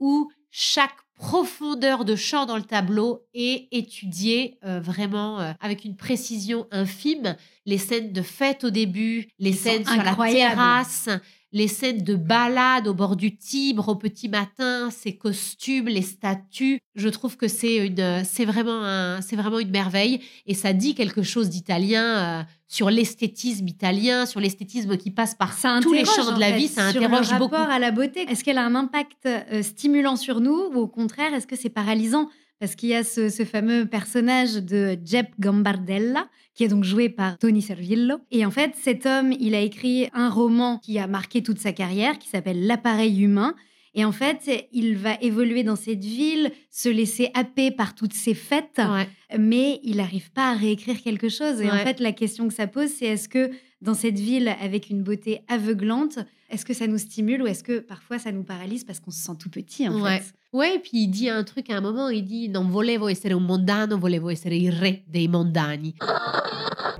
où 0.00 0.30
chaque 0.50 0.96
profondeur 1.14 2.04
de 2.04 2.16
champ 2.16 2.46
dans 2.46 2.56
le 2.56 2.62
tableau 2.62 3.26
est 3.34 3.68
étudiée 3.72 4.58
euh, 4.64 4.80
vraiment 4.80 5.38
euh, 5.38 5.52
avec 5.60 5.84
une 5.84 5.96
précision 5.96 6.66
infime. 6.70 7.36
Les 7.66 7.78
scènes 7.78 8.12
de 8.12 8.22
fête 8.22 8.64
au 8.64 8.70
début, 8.70 9.28
les 9.38 9.50
Ils 9.50 9.56
scènes 9.56 9.84
sur 9.84 10.02
la 10.02 10.14
terrasse, 10.16 11.08
les 11.52 11.68
scènes 11.68 12.02
de 12.02 12.14
balade 12.14 12.88
au 12.88 12.94
bord 12.94 13.16
du 13.16 13.36
Tibre 13.36 13.88
au 13.88 13.94
petit 13.94 14.28
matin, 14.28 14.90
ces 14.90 15.16
costumes, 15.16 15.86
les 15.86 16.02
statues. 16.02 16.78
Je 16.94 17.08
trouve 17.08 17.36
que 17.36 17.48
c'est 17.48 17.86
une, 17.86 18.22
c'est 18.24 18.44
vraiment 18.44 18.82
un, 18.84 19.20
c'est 19.20 19.36
vraiment 19.36 19.58
une 19.58 19.70
merveille 19.70 20.20
et 20.46 20.54
ça 20.54 20.72
dit 20.72 20.94
quelque 20.94 21.22
chose 21.22 21.50
d'italien 21.50 22.40
euh, 22.40 22.42
sur 22.68 22.90
l'esthétisme 22.90 23.68
italien, 23.68 24.24
sur 24.24 24.40
l'esthétisme 24.40 24.96
qui 24.96 25.10
passe 25.10 25.34
par 25.34 25.52
Ça 25.52 25.78
tous 25.82 25.92
les 25.92 26.04
champs 26.04 26.34
de 26.34 26.40
la 26.40 26.48
fait, 26.48 26.56
vie. 26.56 26.68
Ça 26.68 26.90
sur 26.90 27.02
interroge 27.02 27.28
le 27.28 27.32
rapport 27.32 27.48
beaucoup. 27.50 27.70
à 27.70 27.78
la 27.78 27.90
beauté. 27.90 28.24
Est-ce 28.28 28.42
qu'elle 28.44 28.58
a 28.58 28.64
un 28.64 28.74
impact 28.74 29.26
euh, 29.26 29.62
stimulant 29.62 30.16
sur 30.16 30.40
nous 30.40 30.70
ou 30.72 30.78
au 30.78 30.88
contraire, 30.88 31.34
est-ce 31.34 31.46
que 31.46 31.56
c'est 31.56 31.70
paralysant? 31.70 32.28
Parce 32.62 32.76
qu'il 32.76 32.90
y 32.90 32.94
a 32.94 33.02
ce, 33.02 33.28
ce 33.28 33.44
fameux 33.44 33.86
personnage 33.86 34.54
de 34.54 34.96
Jep 35.04 35.30
Gambardella, 35.40 36.28
qui 36.54 36.62
est 36.62 36.68
donc 36.68 36.84
joué 36.84 37.08
par 37.08 37.36
Tony 37.36 37.60
Servillo. 37.60 38.18
Et 38.30 38.46
en 38.46 38.52
fait, 38.52 38.74
cet 38.80 39.04
homme, 39.04 39.32
il 39.40 39.56
a 39.56 39.60
écrit 39.60 40.08
un 40.14 40.30
roman 40.30 40.78
qui 40.78 40.96
a 41.00 41.08
marqué 41.08 41.42
toute 41.42 41.58
sa 41.58 41.72
carrière, 41.72 42.20
qui 42.20 42.28
s'appelle 42.28 42.64
L'appareil 42.68 43.20
humain. 43.20 43.56
Et 43.94 44.04
en 44.04 44.12
fait, 44.12 44.48
il 44.70 44.96
va 44.96 45.14
évoluer 45.20 45.64
dans 45.64 45.74
cette 45.74 46.04
ville, 46.04 46.52
se 46.70 46.88
laisser 46.88 47.30
happer 47.34 47.72
par 47.72 47.96
toutes 47.96 48.14
ces 48.14 48.32
fêtes, 48.32 48.78
Ouais. 48.78 49.08
mais 49.40 49.80
il 49.82 49.96
n'arrive 49.96 50.30
pas 50.30 50.50
à 50.52 50.54
réécrire 50.54 51.02
quelque 51.02 51.28
chose. 51.28 51.60
Et 51.60 51.68
en 51.68 51.78
fait, 51.78 51.98
la 51.98 52.12
question 52.12 52.46
que 52.46 52.54
ça 52.54 52.68
pose, 52.68 52.90
c'est 52.90 53.06
est-ce 53.06 53.28
que 53.28 53.50
dans 53.80 53.94
cette 53.94 54.20
ville 54.20 54.54
avec 54.60 54.88
une 54.88 55.02
beauté 55.02 55.40
aveuglante, 55.48 56.20
est-ce 56.48 56.64
que 56.64 56.74
ça 56.74 56.86
nous 56.86 56.98
stimule 56.98 57.42
ou 57.42 57.46
est-ce 57.48 57.64
que 57.64 57.80
parfois 57.80 58.20
ça 58.20 58.30
nous 58.30 58.44
paralyse 58.44 58.84
parce 58.84 59.00
qu'on 59.00 59.10
se 59.10 59.20
sent 59.20 59.32
tout 59.40 59.50
petit 59.50 59.88
en 59.88 60.00
Ouais. 60.00 60.20
fait? 60.20 60.32
Ouais, 60.52 60.78
puis 60.80 61.04
il 61.04 61.08
dit 61.08 61.30
un 61.30 61.44
truc 61.44 61.70
à 61.70 61.76
un 61.76 61.80
moment, 61.80 62.10
il 62.10 62.24
dit 62.24 62.48
non 62.50 62.68
volevo 62.68 63.08
essere 63.08 63.32
un 63.32 63.40
mondano, 63.40 63.96
volevo 63.98 64.28
essere 64.28 64.54
il 64.54 64.70
re 64.70 65.02
dei 65.06 65.26
mondani. 65.26 65.94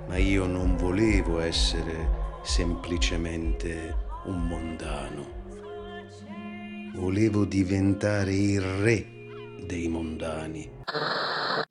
Ma 0.07 0.17
io 0.17 0.47
non 0.47 0.75
volevo 0.75 1.39
essere 1.39 2.09
semplicemente 2.43 3.95
un 4.25 4.47
mondano. 4.47 5.41
Volevo 6.95 7.45
diventare 7.45 8.33
il 8.33 8.59
re 8.59 9.05
dei 9.67 9.87
mondani. 9.87 10.67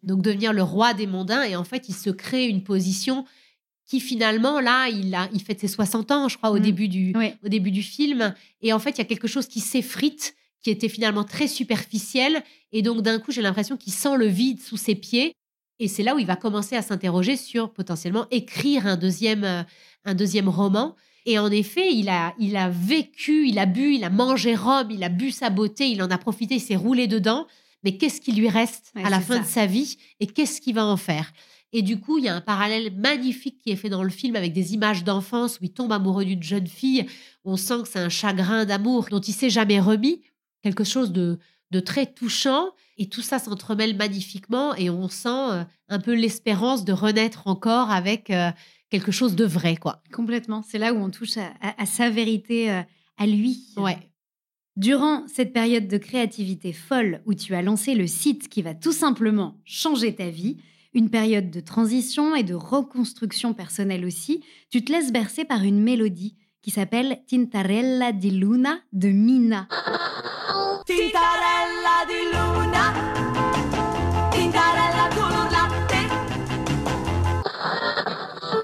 Donc 0.02 0.20
devenir 0.22 0.52
le 0.52 0.62
roi 0.62 0.94
des 0.94 1.06
mondains 1.08 1.42
et 1.44 1.56
en 1.56 1.64
fait 1.64 1.88
il 1.88 1.94
se 1.94 2.10
crée 2.10 2.46
une 2.46 2.62
position 2.62 3.24
qui 3.84 3.98
finalement 4.00 4.60
là 4.60 4.88
il 4.88 5.12
a 5.14 5.28
il 5.32 5.42
fête 5.42 5.58
ses 5.60 5.68
60 5.68 6.10
ans 6.12 6.28
je 6.28 6.36
crois 6.36 6.50
au 6.50 6.58
Mm. 6.58 6.62
début 6.62 6.88
du 6.88 7.12
Ouais. 7.16 7.36
au 7.44 7.48
début 7.48 7.70
du 7.72 7.82
film 7.82 8.34
et 8.60 8.72
en 8.72 8.78
fait 8.78 8.90
il 8.90 8.98
y 8.98 9.00
a 9.00 9.04
quelque 9.04 9.26
chose 9.28 9.46
qui 9.48 9.60
s'effrite 9.60 10.34
qui 10.62 10.70
était 10.70 10.88
finalement 10.88 11.24
très 11.24 11.48
superficiel 11.48 12.42
et 12.72 12.82
donc 12.82 13.02
d'un 13.02 13.18
coup 13.18 13.32
j'ai 13.32 13.42
l'impression 13.42 13.76
qu'il 13.76 13.92
sent 13.92 14.16
le 14.16 14.26
vide 14.26 14.60
sous 14.60 14.76
ses 14.76 14.94
pieds 14.94 15.32
et 15.78 15.88
c'est 15.88 16.02
là 16.02 16.14
où 16.14 16.18
il 16.18 16.26
va 16.26 16.36
commencer 16.36 16.76
à 16.76 16.82
s'interroger 16.82 17.36
sur 17.36 17.72
potentiellement 17.72 18.26
écrire 18.30 18.86
un 18.86 18.96
deuxième 18.96 19.44
euh, 19.44 19.62
un 20.04 20.14
deuxième 20.14 20.48
roman 20.48 20.94
et 21.24 21.38
en 21.38 21.50
effet, 21.50 21.94
il 21.94 22.08
a, 22.08 22.34
il 22.38 22.56
a 22.56 22.68
vécu, 22.68 23.46
il 23.46 23.58
a 23.58 23.66
bu, 23.66 23.94
il 23.94 24.04
a 24.04 24.10
mangé 24.10 24.56
Rome, 24.56 24.90
il 24.90 25.04
a 25.04 25.08
bu 25.08 25.30
sa 25.30 25.50
beauté, 25.50 25.88
il 25.88 26.02
en 26.02 26.10
a 26.10 26.18
profité, 26.18 26.56
il 26.56 26.60
s'est 26.60 26.76
roulé 26.76 27.06
dedans. 27.06 27.46
Mais 27.84 27.96
qu'est-ce 27.96 28.20
qui 28.20 28.32
lui 28.32 28.48
reste 28.48 28.92
Ouais, 28.94 29.04
à 29.04 29.10
la 29.10 29.20
fin 29.20 29.36
ça. 29.36 29.40
de 29.40 29.46
sa 29.46 29.66
vie 29.66 29.98
et 30.20 30.26
qu'est-ce 30.26 30.60
qu'il 30.60 30.74
va 30.74 30.84
en 30.84 30.96
faire? 30.96 31.32
Et 31.72 31.82
du 31.82 31.98
coup, 31.98 32.18
il 32.18 32.24
y 32.24 32.28
a 32.28 32.34
un 32.34 32.40
parallèle 32.40 32.92
magnifique 32.96 33.58
qui 33.58 33.70
est 33.70 33.76
fait 33.76 33.88
dans 33.88 34.02
le 34.02 34.10
film 34.10 34.36
avec 34.36 34.52
des 34.52 34.74
images 34.74 35.04
d'enfance 35.04 35.58
où 35.60 35.64
il 35.64 35.72
tombe 35.72 35.90
amoureux 35.92 36.24
d'une 36.24 36.42
jeune 36.42 36.66
fille. 36.66 37.06
On 37.44 37.56
sent 37.56 37.82
que 37.82 37.88
c'est 37.88 37.98
un 37.98 38.08
chagrin 38.08 38.64
d'amour 38.64 39.06
dont 39.10 39.20
il 39.20 39.32
s'est 39.32 39.48
jamais 39.50 39.80
remis, 39.80 40.20
quelque 40.62 40.84
chose 40.84 41.12
de, 41.12 41.38
de 41.70 41.80
très 41.80 42.06
touchant. 42.06 42.70
Et 42.98 43.08
tout 43.08 43.22
ça 43.22 43.38
s'entremêle 43.38 43.96
magnifiquement 43.96 44.74
et 44.74 44.90
on 44.90 45.08
sent 45.08 45.28
euh, 45.28 45.64
un 45.88 45.98
peu 45.98 46.14
l'espérance 46.14 46.84
de 46.84 46.92
renaître 46.92 47.46
encore 47.46 47.90
avec 47.90 48.30
euh, 48.30 48.50
quelque 48.90 49.10
chose 49.10 49.34
de 49.34 49.44
vrai, 49.46 49.76
quoi. 49.76 50.02
Complètement. 50.12 50.62
C'est 50.62 50.78
là 50.78 50.92
où 50.92 50.98
on 50.98 51.10
touche 51.10 51.36
à, 51.38 51.52
à- 51.60 51.82
à 51.82 51.86
sa 51.86 52.10
vérité, 52.10 52.70
euh, 52.70 52.82
à 53.16 53.26
lui. 53.26 53.64
Ouais. 53.76 53.98
Durant 54.76 55.26
cette 55.26 55.52
période 55.52 55.88
de 55.88 55.98
créativité 55.98 56.72
folle 56.72 57.22
où 57.26 57.34
tu 57.34 57.54
as 57.54 57.62
lancé 57.62 57.94
le 57.94 58.06
site 58.06 58.48
qui 58.48 58.62
va 58.62 58.74
tout 58.74 58.92
simplement 58.92 59.58
changer 59.64 60.14
ta 60.14 60.30
vie, 60.30 60.58
une 60.94 61.10
période 61.10 61.50
de 61.50 61.60
transition 61.60 62.34
et 62.36 62.42
de 62.42 62.54
reconstruction 62.54 63.54
personnelle 63.54 64.04
aussi, 64.04 64.44
tu 64.70 64.84
te 64.84 64.92
laisses 64.92 65.12
bercer 65.12 65.44
par 65.44 65.62
une 65.62 65.80
mélodie 65.82 66.36
qui 66.62 66.70
s'appelle 66.70 67.24
Tintarella 67.26 68.12
di 68.12 68.38
Luna 68.38 68.80
de 68.90 69.08
Mina. 69.08 69.66
Tintarella 70.84 72.04
di 72.06 72.30
luna, 72.32 72.92
tintarella 74.30 75.08
latte. 75.50 76.00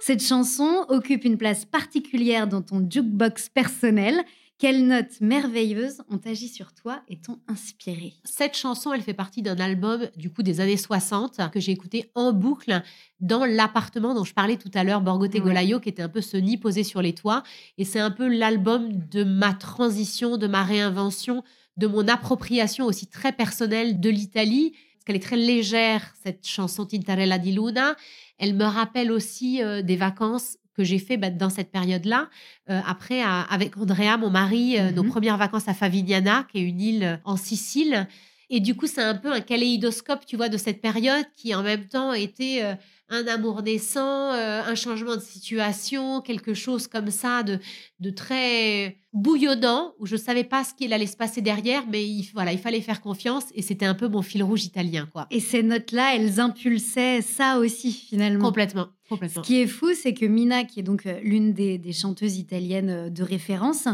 Cette 0.00 0.22
chanson 0.22 0.84
occupe 0.88 1.24
une 1.24 1.36
place 1.36 1.64
particulière 1.64 2.46
dans 2.46 2.62
ton 2.62 2.86
jukebox 2.88 3.48
personnel. 3.48 4.24
Quelles 4.58 4.88
notes 4.88 5.20
merveilleuses 5.20 6.02
ont 6.10 6.20
agi 6.24 6.48
sur 6.48 6.74
toi 6.74 7.00
et 7.06 7.20
t'ont 7.20 7.38
inspiré 7.46 8.14
Cette 8.24 8.56
chanson, 8.56 8.92
elle 8.92 9.02
fait 9.02 9.14
partie 9.14 9.40
d'un 9.40 9.56
album 9.60 10.08
du 10.16 10.30
coup 10.32 10.42
des 10.42 10.60
années 10.60 10.76
60 10.76 11.40
que 11.52 11.60
j'ai 11.60 11.70
écouté 11.70 12.10
en 12.16 12.32
boucle 12.32 12.82
dans 13.20 13.44
l'appartement 13.44 14.14
dont 14.14 14.24
je 14.24 14.34
parlais 14.34 14.56
tout 14.56 14.70
à 14.74 14.82
l'heure, 14.82 15.00
Borgote 15.00 15.32
Ouais. 15.34 15.40
Golayo, 15.40 15.78
qui 15.78 15.88
était 15.88 16.02
un 16.02 16.08
peu 16.08 16.20
ce 16.20 16.36
nid 16.36 16.56
posé 16.56 16.82
sur 16.82 17.02
les 17.02 17.14
toits. 17.14 17.44
Et 17.76 17.84
c'est 17.84 18.00
un 18.00 18.10
peu 18.10 18.26
l'album 18.26 18.88
de 19.08 19.22
ma 19.22 19.54
transition, 19.54 20.36
de 20.36 20.48
ma 20.48 20.64
réinvention, 20.64 21.44
de 21.76 21.86
mon 21.86 22.08
appropriation 22.08 22.86
aussi 22.86 23.06
très 23.06 23.30
personnelle 23.30 24.00
de 24.00 24.10
l'Italie. 24.10 24.72
Parce 24.72 25.04
qu'elle 25.04 25.16
est 25.16 25.20
très 25.20 25.36
légère, 25.36 26.12
cette 26.24 26.44
chanson 26.44 26.84
Tintarella 26.84 27.38
di 27.38 27.52
Luna. 27.52 27.94
Elle 28.38 28.54
me 28.54 28.64
rappelle 28.64 29.12
aussi 29.12 29.62
euh, 29.62 29.82
des 29.82 29.96
vacances 29.96 30.56
que 30.78 30.84
j'ai 30.84 31.00
fait 31.00 31.16
bah, 31.16 31.30
dans 31.30 31.50
cette 31.50 31.70
période-là. 31.72 32.28
Euh, 32.70 32.80
après, 32.86 33.20
à- 33.20 33.40
avec 33.42 33.76
Andrea, 33.76 34.16
mon 34.18 34.30
mari, 34.30 34.78
euh, 34.78 34.92
nos 34.92 35.02
Mhm. 35.02 35.10
premières 35.10 35.36
vacances 35.36 35.68
à 35.68 35.74
Favignana, 35.74 36.46
qui 36.50 36.58
est 36.58 36.62
une 36.62 36.80
île 36.80 37.04
euh, 37.04 37.16
en 37.24 37.36
Sicile. 37.36 38.06
Et 38.48 38.60
du 38.60 38.74
coup, 38.76 38.86
c'est 38.86 39.02
un 39.02 39.14
peu 39.16 39.30
un 39.32 39.40
kaléidoscope, 39.40 40.24
tu 40.24 40.36
vois, 40.36 40.48
de 40.48 40.56
cette 40.56 40.80
période 40.80 41.26
qui 41.36 41.54
en 41.54 41.62
même 41.62 41.84
temps 41.86 42.12
était 42.14 42.62
un 43.10 43.26
amour 43.26 43.62
naissant, 43.62 44.32
euh, 44.32 44.62
un 44.62 44.74
changement 44.74 45.16
de 45.16 45.20
situation, 45.20 46.20
quelque 46.20 46.54
chose 46.54 46.86
comme 46.88 47.10
ça 47.10 47.42
de, 47.42 47.58
de 48.00 48.10
très 48.10 48.98
bouillonnant, 49.14 49.94
où 49.98 50.06
je 50.06 50.16
ne 50.16 50.20
savais 50.20 50.44
pas 50.44 50.62
ce 50.64 50.74
qu'il 50.74 50.92
allait 50.92 51.06
se 51.06 51.16
passer 51.16 51.40
derrière, 51.40 51.84
mais 51.90 52.04
il, 52.06 52.28
voilà, 52.34 52.52
il 52.52 52.58
fallait 52.58 52.80
faire 52.82 53.00
confiance 53.00 53.44
et 53.54 53.62
c'était 53.62 53.86
un 53.86 53.94
peu 53.94 54.08
mon 54.08 54.22
fil 54.22 54.42
rouge 54.42 54.64
italien, 54.64 55.08
quoi. 55.12 55.26
Et 55.30 55.40
ces 55.40 55.62
notes-là, 55.62 56.14
elles 56.16 56.38
impulsaient 56.40 57.22
ça 57.22 57.58
aussi 57.58 57.92
finalement. 57.92 58.44
Complètement, 58.44 58.88
Ce 59.04 59.08
complètement. 59.08 59.42
qui 59.42 59.60
est 59.60 59.66
fou, 59.66 59.88
c'est 59.94 60.12
que 60.14 60.26
Mina, 60.26 60.64
qui 60.64 60.80
est 60.80 60.84
donc 60.84 61.06
euh, 61.06 61.18
l'une 61.22 61.54
des, 61.54 61.78
des 61.78 61.92
chanteuses 61.92 62.36
italiennes 62.36 62.90
euh, 62.90 63.10
de 63.10 63.22
référence, 63.22 63.88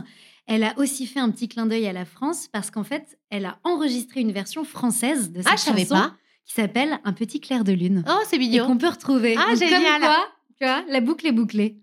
elle 0.46 0.64
a 0.64 0.74
aussi 0.78 1.06
fait 1.06 1.20
un 1.20 1.30
petit 1.30 1.48
clin 1.48 1.66
d'œil 1.66 1.86
à 1.86 1.92
la 1.92 2.04
France 2.04 2.48
parce 2.52 2.70
qu'en 2.70 2.84
fait, 2.84 3.16
elle 3.30 3.46
a 3.46 3.58
enregistré 3.64 4.20
une 4.20 4.32
version 4.32 4.64
française 4.64 5.30
de 5.30 5.38
cette 5.40 5.48
Ah, 5.50 5.56
je 5.56 5.62
savais 5.62 5.82
chanson 5.82 5.94
pas. 5.94 6.14
Qui 6.44 6.54
s'appelle 6.54 6.98
Un 7.04 7.12
petit 7.12 7.40
clair 7.40 7.64
de 7.64 7.72
lune. 7.72 8.04
Oh, 8.08 8.20
c'est 8.28 8.36
et 8.36 8.38
mignon. 8.38 8.66
qu'on 8.66 8.78
peut 8.78 8.88
retrouver. 8.88 9.34
Ah, 9.38 9.50
Donc, 9.50 9.58
génial. 9.58 9.82
Comme 9.82 10.00
quoi, 10.02 10.28
tu 10.58 10.64
vois, 10.66 10.84
la 10.88 11.00
boucle 11.00 11.26
est 11.26 11.32
bouclée. 11.32 11.78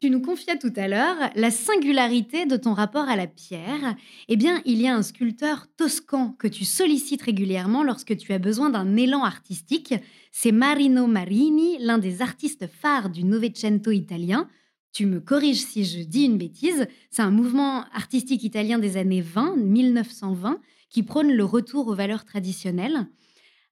Tu 0.00 0.10
nous 0.10 0.20
confiais 0.20 0.58
tout 0.58 0.72
à 0.76 0.88
l'heure 0.88 1.16
la 1.36 1.50
singularité 1.50 2.44
de 2.44 2.58
ton 2.58 2.74
rapport 2.74 3.08
à 3.08 3.16
la 3.16 3.26
pierre. 3.26 3.96
Eh 4.28 4.36
bien, 4.36 4.60
il 4.66 4.80
y 4.82 4.86
a 4.88 4.94
un 4.94 5.02
sculpteur 5.02 5.68
toscan 5.78 6.36
que 6.38 6.46
tu 6.48 6.66
sollicites 6.66 7.22
régulièrement 7.22 7.82
lorsque 7.82 8.14
tu 8.16 8.34
as 8.34 8.38
besoin 8.38 8.68
d'un 8.68 8.94
élan 8.96 9.24
artistique. 9.24 9.94
C'est 10.32 10.52
Marino 10.52 11.06
Marini, 11.06 11.78
l'un 11.80 11.96
des 11.96 12.20
artistes 12.20 12.66
phares 12.66 13.08
du 13.08 13.24
Novecento 13.24 13.90
italien. 13.90 14.48
Tu 14.92 15.06
me 15.06 15.18
corriges 15.18 15.64
si 15.64 15.86
je 15.86 16.00
dis 16.02 16.24
une 16.24 16.36
bêtise. 16.36 16.86
C'est 17.10 17.22
un 17.22 17.30
mouvement 17.30 17.84
artistique 17.94 18.44
italien 18.44 18.78
des 18.78 18.98
années 18.98 19.22
20, 19.22 19.56
1920, 19.56 20.60
qui 20.90 21.02
prône 21.04 21.32
le 21.32 21.44
retour 21.44 21.88
aux 21.88 21.94
valeurs 21.94 22.26
traditionnelles. 22.26 23.06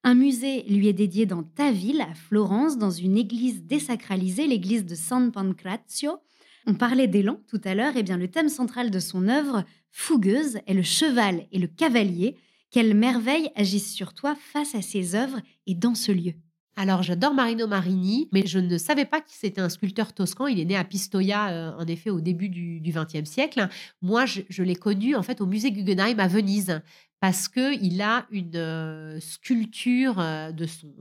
Un 0.07 0.15
musée 0.15 0.65
lui 0.69 0.89
est 0.89 0.93
dédié 0.93 1.25
dans 1.25 1.43
ta 1.43 1.73
ville, 1.73 2.03
à 2.03 2.13
Florence, 2.13 2.77
dans 2.77 2.91
une 2.91 3.17
église 3.17 3.63
désacralisée, 3.63 4.47
l'église 4.47 4.85
de 4.85 4.95
San 4.95 5.33
Pancrazio. 5.33 6.19
On 6.67 6.75
parlait 6.75 7.09
d'élan 7.09 7.41
tout 7.49 7.61
à 7.65 7.75
l'heure, 7.75 7.97
et 7.97 8.03
bien 8.03 8.19
le 8.19 8.29
thème 8.29 8.51
central 8.51 8.91
de 8.91 8.99
son 8.99 9.29
œuvre, 9.29 9.65
fougueuse, 9.91 10.59
est 10.67 10.75
le 10.75 10.83
cheval 10.83 11.47
et 11.53 11.59
le 11.59 11.69
cavalier. 11.69 12.37
Quelle 12.71 12.95
merveille 12.95 13.49
agissent 13.57 13.95
sur 13.95 14.13
toi 14.13 14.35
face 14.35 14.75
à 14.75 14.83
ces 14.83 15.15
œuvres 15.15 15.41
et 15.67 15.75
dans 15.75 15.95
ce 15.95 16.13
lieu. 16.13 16.35
Alors, 16.77 17.03
j'adore 17.03 17.33
Marino 17.33 17.67
Marini, 17.67 18.29
mais 18.31 18.47
je 18.47 18.59
ne 18.59 18.77
savais 18.77 19.05
pas 19.07 19.21
qu'il 19.23 19.37
c'était 19.39 19.61
un 19.61 19.69
sculpteur 19.71 20.13
toscan. 20.13 20.49
Il 20.49 20.61
est 20.61 20.65
né 20.67 20.77
à 20.77 20.85
Pistoia, 20.85 21.49
euh, 21.51 21.73
en 21.79 21.87
effet, 21.87 22.11
au 22.11 22.21
début 22.21 22.51
du 22.51 22.83
XXe 22.85 23.31
siècle. 23.31 23.69
Moi, 24.03 24.27
je, 24.27 24.43
je 24.51 24.63
l'ai 24.63 24.75
connu, 24.75 25.15
en 25.15 25.23
fait, 25.23 25.41
au 25.41 25.47
musée 25.47 25.71
Guggenheim 25.71 26.19
à 26.19 26.27
Venise, 26.27 26.83
parce 27.25 27.49
qu'il 27.49 28.03
a 28.03 28.27
une 28.31 28.51
euh, 28.57 29.19
sculpture 29.19 30.17
euh, 30.19 30.53
de 30.53 30.67
son 30.67 30.93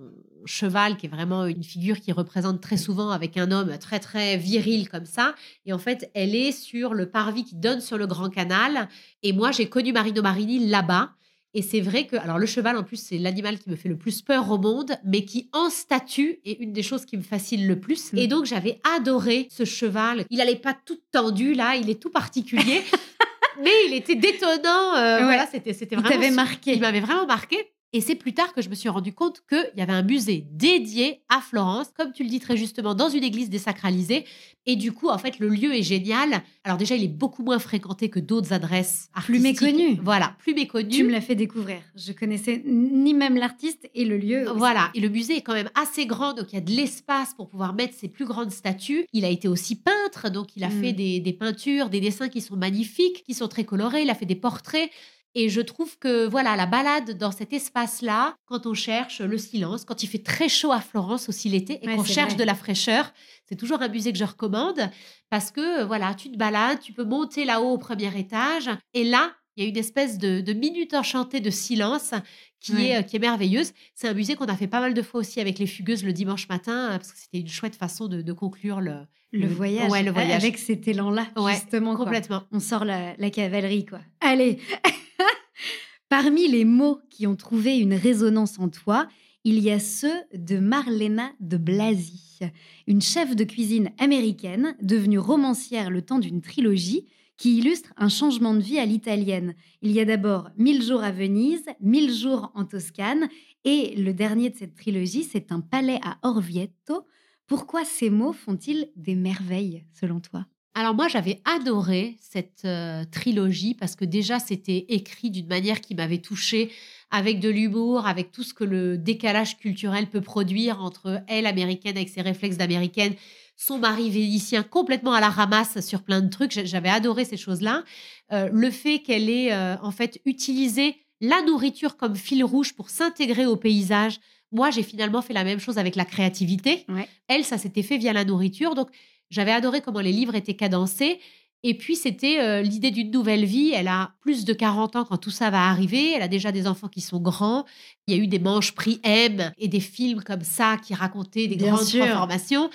cheval, 0.45 0.95
qui 0.95 1.07
est 1.07 1.09
vraiment 1.09 1.45
une 1.47 1.65
figure 1.65 1.99
qui 1.99 2.13
représente 2.13 2.61
très 2.61 2.78
souvent 2.78 3.09
avec 3.09 3.36
un 3.36 3.51
homme 3.51 3.78
très, 3.78 3.99
très 3.99 4.38
viril 4.38 4.88
comme 4.88 5.05
ça. 5.05 5.36
Et 5.65 5.74
en 5.74 5.78
fait, 5.80 6.09
elle 6.13 6.34
est 6.34 6.53
sur 6.53 6.93
le 6.93 7.09
parvis 7.09 7.43
qui 7.43 7.55
donne 7.55 7.82
sur 7.82 7.97
le 7.97 8.07
Grand 8.07 8.30
Canal. 8.30 8.88
Et 9.21 9.34
moi, 9.34 9.51
j'ai 9.51 9.67
connu 9.67 9.91
Marino 9.91 10.21
Marini 10.21 10.65
là-bas. 10.69 11.11
Et 11.55 11.61
c'est 11.61 11.82
vrai 11.82 12.07
que, 12.07 12.15
alors 12.15 12.39
le 12.39 12.45
cheval 12.45 12.78
en 12.78 12.84
plus, 12.84 12.97
c'est 12.97 13.17
l'animal 13.17 13.59
qui 13.59 13.69
me 13.69 13.76
fait 13.76 13.89
le 13.89 13.97
plus 13.97 14.21
peur 14.21 14.49
au 14.49 14.57
monde, 14.57 14.93
mais 15.03 15.26
qui 15.26 15.49
en 15.51 15.69
statue 15.69 16.39
est 16.45 16.53
une 16.53 16.71
des 16.71 16.84
choses 16.84 17.05
qui 17.05 17.17
me 17.17 17.21
fascine 17.21 17.67
le 17.67 17.80
plus. 17.80 18.11
Et 18.13 18.28
donc 18.28 18.45
j'avais 18.45 18.80
adoré 18.95 19.47
ce 19.51 19.65
cheval. 19.65 20.26
Il 20.32 20.39
allait 20.39 20.55
pas 20.55 20.76
tout 20.86 20.97
tendu 21.11 21.53
là, 21.53 21.76
il 21.76 21.89
est 21.91 22.01
tout 22.01 22.09
particulier, 22.09 22.82
mais 23.61 23.71
il 23.87 23.93
était 23.93 24.15
détonnant. 24.15 24.95
euh, 24.95 25.17
Ouais. 25.19 25.23
Voilà, 25.23 25.45
c'était 25.51 25.73
c'était 25.73 25.95
Il 25.95 26.01
vraiment. 26.01 26.15
t'avait 26.15 26.31
marqué. 26.31 26.73
Il 26.73 26.81
m'avait 26.81 26.99
vraiment 27.01 27.25
marqué. 27.25 27.57
Et 27.95 28.01
c'est 28.01 28.15
plus 28.15 28.33
tard 28.33 28.53
que 28.53 28.61
je 28.63 28.69
me 28.69 28.75
suis 28.75 28.89
rendu 28.89 29.13
compte 29.13 29.41
qu'il 29.47 29.71
y 29.77 29.81
avait 29.81 29.93
un 29.93 30.01
musée 30.01 30.47
dédié 30.51 31.21
à 31.29 31.41
Florence, 31.41 31.87
comme 31.95 32.11
tu 32.11 32.23
le 32.23 32.29
dis 32.29 32.39
très 32.39 32.57
justement, 32.57 32.95
dans 32.95 33.07
une 33.09 33.23
église 33.23 33.49
désacralisée. 33.51 34.25
Et 34.65 34.75
du 34.75 34.91
coup, 34.93 35.09
en 35.09 35.17
fait, 35.17 35.37
le 35.39 35.47
lieu 35.49 35.75
est 35.75 35.83
génial. 35.83 36.41
Alors 36.63 36.77
déjà, 36.77 36.95
il 36.95 37.03
est 37.03 37.07
beaucoup 37.07 37.43
moins 37.43 37.59
fréquenté 37.59 38.09
que 38.09 38.19
d'autres 38.19 38.51
adresses 38.51 39.09
Plus 39.25 39.35
artistiques. 39.45 39.61
méconnues. 39.61 39.99
Voilà, 40.03 40.35
plus 40.39 40.53
méconnu. 40.55 40.89
Tu 40.89 41.03
me 41.03 41.11
l'as 41.11 41.21
fait 41.21 41.35
découvrir. 41.35 41.77
Je 41.95 42.13
connaissais 42.13 42.63
ni 42.65 43.13
même 43.13 43.35
l'artiste 43.35 43.87
et 43.93 44.05
le 44.05 44.17
lieu. 44.17 44.47
aussi. 44.49 44.57
Voilà, 44.57 44.89
et 44.95 44.99
le 44.99 45.09
musée 45.09 45.37
est 45.37 45.41
quand 45.41 45.53
même 45.53 45.69
assez 45.75 46.05
grand, 46.07 46.33
donc 46.33 46.47
il 46.51 46.55
y 46.55 46.57
a 46.57 46.61
de 46.61 46.71
l'espace 46.71 47.33
pour 47.35 47.47
pouvoir 47.49 47.73
mettre 47.73 47.93
ses 47.93 48.07
plus 48.07 48.25
grandes 48.25 48.51
statues. 48.51 49.05
Il 49.13 49.23
a 49.25 49.29
été 49.29 49.47
aussi 49.47 49.75
peintre, 49.75 50.29
donc 50.31 50.55
il 50.55 50.63
a 50.63 50.69
Mm. 50.69 50.81
fait 50.81 50.93
des, 50.93 51.19
des 51.19 51.33
peintures, 51.33 51.89
des 51.89 51.99
dessins 51.99 52.29
qui 52.29 52.41
sont 52.41 52.55
magnifiques, 52.55 53.23
qui 53.25 53.33
sont 53.35 53.47
très 53.47 53.65
colorés, 53.65 54.01
il 54.01 54.09
a 54.09 54.15
fait 54.15 54.25
des 54.25 54.35
portraits. 54.35 54.89
Et 55.35 55.49
je 55.49 55.61
trouve 55.61 55.97
que 55.97 56.27
voilà, 56.27 56.55
la 56.55 56.68
balade 56.68 57.18
dans 57.18 57.31
cet 57.31 57.53
espace-là, 57.53 58.35
quand 58.45 58.68
on 58.68 58.73
cherche 58.76 59.19
le 59.22 59.38
silence, 59.39 59.84
quand 59.84 60.03
il 60.03 60.07
fait 60.07 60.22
très 60.23 60.47
chaud 60.47 60.72
à 60.72 60.80
Florence 60.80 61.27
aussi 61.27 61.49
l'été 61.49 61.84
et 61.84 61.88
Ouais, 61.88 61.95
qu'on 61.95 62.03
cherche 62.03 62.34
vrai. 62.34 62.35
de 62.35 62.43
la 62.43 62.53
fraîcheur, 62.53 63.11
c'est 63.49 63.55
toujours 63.55 63.81
un 63.81 63.88
musée 63.88 64.11
que 64.11 64.18
je 64.19 64.26
recommande 64.26 64.89
parce 65.31 65.49
que 65.51 65.84
voilà, 65.84 66.14
tu 66.14 66.31
te 66.31 66.38
balades, 66.38 66.80
tu 66.81 66.93
peux 66.93 67.03
monter 67.03 67.45
là-haut 67.45 67.72
au 67.72 67.77
premier 67.80 68.15
étage 68.18 68.69
et 68.93 69.03
là, 69.03 69.31
il 69.55 69.63
y 69.63 69.65
a 69.65 69.69
une 69.69 69.77
espèce 69.77 70.17
de, 70.17 70.41
de 70.41 70.53
minute 70.53 70.93
enchantée 70.93 71.39
de 71.39 71.49
silence 71.49 72.13
qui, 72.59 72.88
est, 72.88 72.97
euh, 72.97 73.01
qui 73.01 73.15
est 73.17 73.19
merveilleuse. 73.19 73.73
C'est 73.93 74.07
un 74.07 74.13
musée 74.13 74.35
qu'on 74.35 74.45
a 74.45 74.55
fait 74.55 74.67
pas 74.67 74.80
mal 74.80 74.93
de 74.93 75.01
fois 75.01 75.19
aussi 75.19 75.39
avec 75.39 75.59
les 75.59 75.67
fugueuses 75.67 76.03
le 76.03 76.13
dimanche 76.13 76.47
matin 76.49 76.91
euh, 76.91 76.97
parce 76.97 77.11
que 77.11 77.19
c'était 77.19 77.39
une 77.39 77.47
chouette 77.49 77.75
façon 77.75 78.07
de, 78.07 78.21
de 78.21 78.34
conclure 78.34 78.80
le, 78.81 78.95
Le 79.31 79.47
voyage. 79.47 79.91
Ouais, 79.91 80.01
le 80.03 80.11
voyage. 80.11 80.43
Avec 80.43 80.57
cet 80.57 80.88
élan-là, 80.88 81.27
Ouais, 81.38 81.53
justement. 81.53 81.95
quoi. 81.95 82.05
complètement. 82.05 82.43
On 82.51 82.59
sort 82.59 82.85
la, 82.85 83.15
la 83.17 83.30
cavalerie, 83.30 83.85
quoi. 83.85 83.99
Allez 84.21 84.59
Parmi 86.09 86.47
les 86.47 86.63
mots 86.65 86.99
qui 87.09 87.25
ont 87.25 87.35
trouvé 87.35 87.77
une 87.77 87.93
résonance 87.95 88.59
en 88.59 88.69
toi, 88.69 89.07
il 89.43 89.59
y 89.59 89.71
a 89.71 89.80
ceux 89.80 90.13
de 90.34 90.59
Marlena 90.59 91.31
de 91.39 91.57
Blasi, 91.57 92.39
une 92.88 93.01
chef 93.01 93.35
de 93.35 93.43
cuisine 93.43 93.89
américaine 93.97 94.75
devenue 94.81 95.17
romancière 95.19 95.89
le 95.89 96.01
temps 96.01 96.19
d'une 96.19 96.41
trilogie 96.41 97.07
qui 97.38 97.57
illustre 97.57 97.93
un 97.97 98.10
changement 98.10 98.53
de 98.53 98.61
vie 98.61 98.80
à 98.80 98.85
l'italienne. 98.85 99.55
Il 99.81 99.91
y 99.91 99.99
a 99.99 100.05
d'abord 100.05 100.49
Mille 100.57 100.84
jours 100.84 101.03
à 101.03 101.11
Venise, 101.11 101.65
Mille 101.80 102.14
jours 102.14 102.51
en 102.55 102.65
Toscane, 102.65 103.27
et 103.65 103.95
le 103.95 104.14
dernier 104.14 104.49
de 104.49 104.55
cette 104.55 104.76
trilogie, 104.76 105.23
c'est 105.23 105.51
un 105.51 105.61
palais 105.61 105.99
à 106.03 106.18
Orvieto. 106.22 107.07
Pourquoi 107.47 107.85
ces 107.85 108.10
mots 108.10 108.34
font-ils 108.34 108.89
des 108.95 109.15
merveilles, 109.15 109.85
selon 109.93 110.19
toi? 110.19 110.45
Alors 110.76 110.95
moi, 110.95 111.07
j'avais 111.07 111.39
adoré 111.45 112.18
cette 112.19 112.65
euh, 112.65 113.03
trilogie 113.11 113.76
parce 113.76 113.95
que 113.95 114.05
déjà, 114.05 114.39
c'était 114.39 114.85
écrit 114.89 115.30
d'une 115.30 115.47
manière 115.47 115.81
qui 115.81 115.93
m'avait 115.93 116.18
touchée, 116.18 116.72
avec 117.11 117.39
de 117.39 117.49
l'humour, 117.49 118.07
avec 118.07 118.31
tout 118.31 118.41
ce 118.41 118.55
que 118.55 118.64
le 118.64 118.97
décalage 118.97 119.60
culturel 119.60 120.07
peut 120.07 120.22
produire 120.22 120.81
entre 120.81 121.22
elle, 121.27 121.45
américaine, 121.45 121.95
avec 121.95 122.10
ses 122.10 122.22
réflexes 122.22 122.57
d'américaine, 122.57 123.14
son 123.55 123.77
mari 123.77 124.09
vénitien, 124.09 124.63
complètement 124.63 125.13
à 125.13 125.21
la 125.21 125.30
ramasse 125.30 125.80
sur 125.85 126.01
plein 126.01 126.21
de 126.21 126.30
trucs. 126.30 126.51
J'avais 126.65 126.89
adoré 126.89 127.25
ces 127.25 127.38
choses-là. 127.38 127.84
Euh, 128.31 128.49
le 128.51 128.71
fait 128.71 128.99
qu'elle 128.99 129.30
ait 129.30 129.53
euh, 129.53 129.75
en 129.81 129.91
fait 129.91 130.19
utilisé 130.25 130.95
la 131.21 131.41
nourriture 131.43 131.95
comme 131.95 132.15
fil 132.15 132.43
rouge 132.43 132.73
pour 132.73 132.89
s'intégrer 132.89 133.45
au 133.45 133.55
paysage. 133.55 134.19
Moi, 134.51 134.69
j'ai 134.69 134.84
finalement 134.84 135.21
fait 135.21 135.34
la 135.34 135.43
même 135.43 135.59
chose 135.59 135.77
avec 135.77 135.95
la 135.95 136.05
créativité. 136.05 136.85
Elle, 137.27 137.45
ça 137.45 137.57
s'était 137.57 137.81
fait 137.81 137.97
via 137.97 138.13
la 138.13 138.25
nourriture. 138.25 138.75
Donc, 138.75 138.89
j'avais 139.30 139.51
adoré 139.51 139.81
comment 139.81 140.01
les 140.01 140.11
livres 140.11 140.35
étaient 140.35 140.55
cadencés. 140.55 141.19
Et 141.65 141.77
puis, 141.77 141.95
c'était 141.95 142.40
euh, 142.41 142.61
l'idée 142.61 142.91
d'une 142.91 143.10
nouvelle 143.10 143.45
vie. 143.45 143.72
Elle 143.73 143.88
a 143.88 144.11
plus 144.19 144.44
de 144.44 144.52
40 144.53 144.98
ans 144.98 145.06
quand 145.06 145.18
tout 145.18 145.31
ça 145.31 145.49
va 145.49 145.69
arriver. 145.69 146.11
Elle 146.11 146.22
a 146.22 146.27
déjà 146.27 146.52
des 146.52 146.68
enfants 146.68 146.90
qui 146.90 146.99
sont 146.99 147.19
grands. 147.19 147.65
Il 148.07 148.15
y 148.15 148.19
a 148.19 148.22
eu 148.22 148.27
des 148.27 148.40
manches 148.40 148.73
prix 148.73 148.99
M 149.03 149.53
et 149.57 149.69
des 149.69 149.80
films 149.80 150.22
comme 150.23 150.44
ça 150.44 150.76
qui 150.77 150.94
racontaient 150.94 151.48
des 151.48 151.56
grandes 151.56 151.88
transformations. 151.88 152.69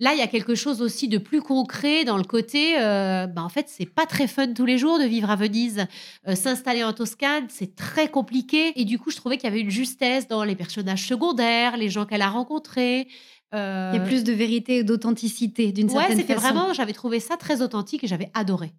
Là, 0.00 0.14
il 0.14 0.18
y 0.18 0.22
a 0.22 0.26
quelque 0.26 0.56
chose 0.56 0.82
aussi 0.82 1.06
de 1.06 1.18
plus 1.18 1.40
concret 1.40 2.04
dans 2.04 2.16
le 2.16 2.24
côté, 2.24 2.74
euh, 2.80 3.28
bah, 3.28 3.44
en 3.44 3.48
fait, 3.48 3.66
c'est 3.68 3.86
pas 3.86 4.06
très 4.06 4.26
fun 4.26 4.52
tous 4.52 4.66
les 4.66 4.76
jours 4.76 4.98
de 4.98 5.04
vivre 5.04 5.30
à 5.30 5.36
Venise. 5.36 5.86
Euh, 6.26 6.34
s'installer 6.34 6.82
en 6.82 6.92
Toscane, 6.92 7.46
c'est 7.48 7.76
très 7.76 8.08
compliqué. 8.08 8.72
Et 8.74 8.84
du 8.84 8.98
coup, 8.98 9.12
je 9.12 9.16
trouvais 9.16 9.36
qu'il 9.36 9.48
y 9.48 9.52
avait 9.52 9.60
une 9.60 9.70
justesse 9.70 10.26
dans 10.26 10.42
les 10.42 10.56
personnages 10.56 11.06
secondaires, 11.06 11.76
les 11.76 11.88
gens 11.88 12.04
qu'elle 12.04 12.22
a 12.22 12.30
rencontrés. 12.30 13.06
Il 13.52 13.58
y 13.58 13.98
a 13.98 14.00
plus 14.00 14.24
de 14.24 14.32
vérité 14.32 14.78
et 14.78 14.84
d'authenticité 14.84 15.72
d'une 15.72 15.88
certaine 15.88 16.06
façon. 16.08 16.18
Ouais, 16.18 16.22
c'était 16.22 16.40
vraiment, 16.40 16.72
j'avais 16.72 16.92
trouvé 16.92 17.20
ça 17.20 17.36
très 17.36 17.60
authentique 17.60 18.02
et 18.04 18.06
j'avais 18.06 18.30
adoré. 18.34 18.72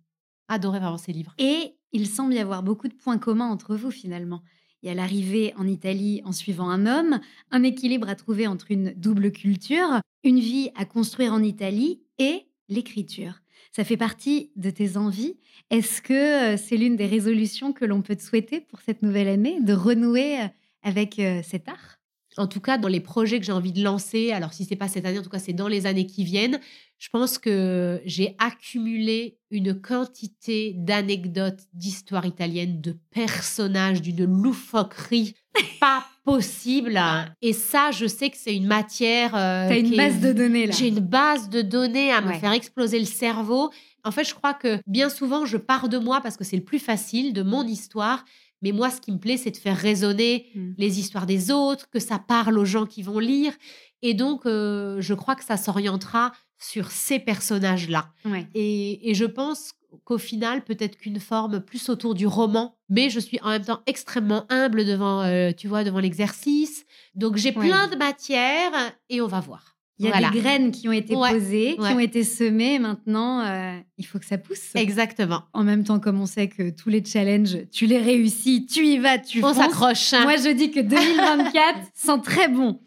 Adoré 0.47 0.79
vraiment 0.79 0.97
ces 0.97 1.13
livres. 1.13 1.33
Et 1.37 1.75
il 1.91 2.07
semble 2.07 2.33
y 2.33 2.39
avoir 2.39 2.63
beaucoup 2.63 2.87
de 2.87 2.93
points 2.93 3.17
communs 3.17 3.49
entre 3.49 3.75
vous 3.75 3.91
finalement. 3.91 4.41
Il 4.81 4.87
y 4.87 4.89
a 4.89 4.95
l'arrivée 4.95 5.53
en 5.57 5.65
Italie 5.65 6.21
en 6.25 6.31
suivant 6.33 6.69
un 6.69 6.85
homme, 6.85 7.19
un 7.51 7.63
équilibre 7.63 8.09
à 8.09 8.15
trouver 8.15 8.47
entre 8.47 8.71
une 8.71 8.93
double 8.97 9.31
culture, 9.31 10.01
une 10.23 10.39
vie 10.39 10.71
à 10.75 10.85
construire 10.85 11.33
en 11.33 11.41
Italie 11.41 12.01
et 12.17 12.47
l'écriture. 12.67 13.39
Ça 13.71 13.83
fait 13.85 13.97
partie 13.97 14.51
de 14.55 14.69
tes 14.69 14.97
envies. 14.97 15.37
Est-ce 15.69 16.01
que 16.01 16.57
c'est 16.57 16.77
l'une 16.77 16.95
des 16.95 17.07
résolutions 17.07 17.71
que 17.71 17.85
l'on 17.85 18.01
peut 18.01 18.15
te 18.15 18.21
souhaiter 18.21 18.59
pour 18.59 18.81
cette 18.81 19.01
nouvelle 19.01 19.29
année, 19.29 19.61
de 19.61 19.73
renouer 19.73 20.37
avec 20.81 21.21
cet 21.43 21.69
art? 21.69 21.99
En 22.37 22.47
tout 22.47 22.59
cas 22.59 22.77
dans 22.77 22.87
les 22.87 22.99
projets 22.99 23.39
que 23.39 23.45
j'ai 23.45 23.51
envie 23.51 23.71
de 23.71 23.83
lancer, 23.83 24.31
alors 24.31 24.53
si 24.53 24.65
c'est 24.65 24.75
pas 24.75 24.87
cette 24.87 25.05
année, 25.05 25.19
en 25.19 25.23
tout 25.23 25.29
cas 25.29 25.39
c'est 25.39 25.53
dans 25.53 25.67
les 25.67 25.85
années 25.85 26.05
qui 26.05 26.23
viennent, 26.23 26.59
je 26.97 27.09
pense 27.09 27.37
que 27.37 28.01
j'ai 28.05 28.35
accumulé 28.39 29.37
une 29.51 29.79
quantité 29.79 30.73
d'anecdotes 30.77 31.61
d'histoire 31.73 32.25
italienne, 32.25 32.81
de 32.81 32.97
personnages, 33.11 34.01
d'une 34.01 34.25
loufoquerie 34.25 35.35
pas 35.79 36.05
possible. 36.23 36.99
Et 37.41 37.53
ça, 37.53 37.91
je 37.91 38.07
sais 38.07 38.29
que 38.29 38.37
c'est 38.37 38.55
une 38.55 38.67
matière. 38.67 39.35
Euh, 39.35 39.67
T'as 39.67 39.79
une 39.79 39.95
base 39.95 40.19
de 40.19 40.33
données 40.33 40.67
là. 40.67 40.73
J'ai 40.73 40.87
une 40.87 40.99
base 40.99 41.49
de 41.49 41.61
données 41.61 42.11
à 42.11 42.21
me 42.21 42.33
faire 42.33 42.53
exploser 42.53 42.99
le 42.99 43.05
cerveau. 43.05 43.69
En 44.03 44.11
fait, 44.11 44.23
je 44.23 44.33
crois 44.33 44.53
que 44.53 44.79
bien 44.87 45.09
souvent, 45.09 45.45
je 45.45 45.57
pars 45.57 45.89
de 45.89 45.97
moi 45.97 46.21
parce 46.21 46.37
que 46.37 46.43
c'est 46.43 46.57
le 46.57 46.63
plus 46.63 46.79
facile, 46.79 47.33
de 47.33 47.41
mon 47.41 47.63
histoire. 47.63 48.25
Mais 48.63 48.71
moi, 48.71 48.89
ce 48.89 49.01
qui 49.01 49.11
me 49.11 49.19
plaît, 49.19 49.37
c'est 49.37 49.51
de 49.51 49.57
faire 49.57 49.77
résonner 49.77 50.47
mmh. 50.55 50.71
les 50.77 50.99
histoires 50.99 51.25
des 51.25 51.51
autres, 51.51 51.89
que 51.89 51.99
ça 51.99 52.17
parle 52.17 52.57
aux 52.57 52.65
gens 52.65 52.85
qui 52.85 53.03
vont 53.03 53.19
lire. 53.19 53.53
Et 54.01 54.13
donc, 54.13 54.45
euh, 54.45 54.99
je 54.99 55.13
crois 55.13 55.35
que 55.35 55.43
ça 55.43 55.57
s'orientera 55.57 56.31
sur 56.57 56.89
ces 56.91 57.19
personnages-là. 57.19 58.09
Et, 58.55 59.13
je 59.13 59.25
pense 59.25 59.73
qu'au 60.05 60.17
final, 60.17 60.63
peut-être 60.63 60.97
qu'une 60.97 61.19
forme 61.19 61.59
plus 61.59 61.89
autour 61.89 62.15
du 62.15 62.25
roman, 62.25 62.77
mais 62.89 63.09
je 63.09 63.19
suis 63.19 63.39
en 63.41 63.49
même 63.49 63.65
temps 63.65 63.81
extrêmement 63.85 64.45
humble 64.49 64.85
devant, 64.85 65.21
euh, 65.21 65.51
tu 65.51 65.67
vois, 65.67 65.83
devant 65.83 65.99
l'exercice. 65.99 66.85
Donc, 67.15 67.35
j'ai 67.35 67.51
plein 67.51 67.87
de 67.89 67.95
matières 67.97 68.93
et 69.09 69.21
on 69.21 69.27
va 69.27 69.41
voir. 69.41 69.75
Il 69.99 70.07
y 70.07 70.11
a 70.11 70.31
des 70.31 70.39
graines 70.39 70.71
qui 70.71 70.89
ont 70.89 70.93
été 70.93 71.13
posées, 71.13 71.75
qui 71.75 71.93
ont 71.93 71.99
été 71.99 72.23
semées. 72.23 72.79
Maintenant, 72.79 73.41
euh, 73.41 73.77
il 73.97 74.05
faut 74.05 74.17
que 74.17 74.25
ça 74.25 74.37
pousse. 74.37 74.73
Exactement. 74.75 75.43
En 75.53 75.63
même 75.63 75.83
temps, 75.83 75.99
comme 75.99 76.19
on 76.19 76.25
sait 76.25 76.47
que 76.47 76.71
tous 76.71 76.89
les 76.89 77.03
challenges, 77.05 77.57
tu 77.71 77.85
les 77.85 77.99
réussis, 77.99 78.65
tu 78.65 78.85
y 78.85 78.97
vas, 78.97 79.19
tu 79.19 79.43
On 79.43 79.53
s'accroche. 79.53 80.13
Moi, 80.13 80.37
je 80.37 80.51
dis 80.51 80.71
que 80.71 80.79
2024 80.81 81.79
sent 81.93 82.21
très 82.23 82.47
bon. 82.47 82.79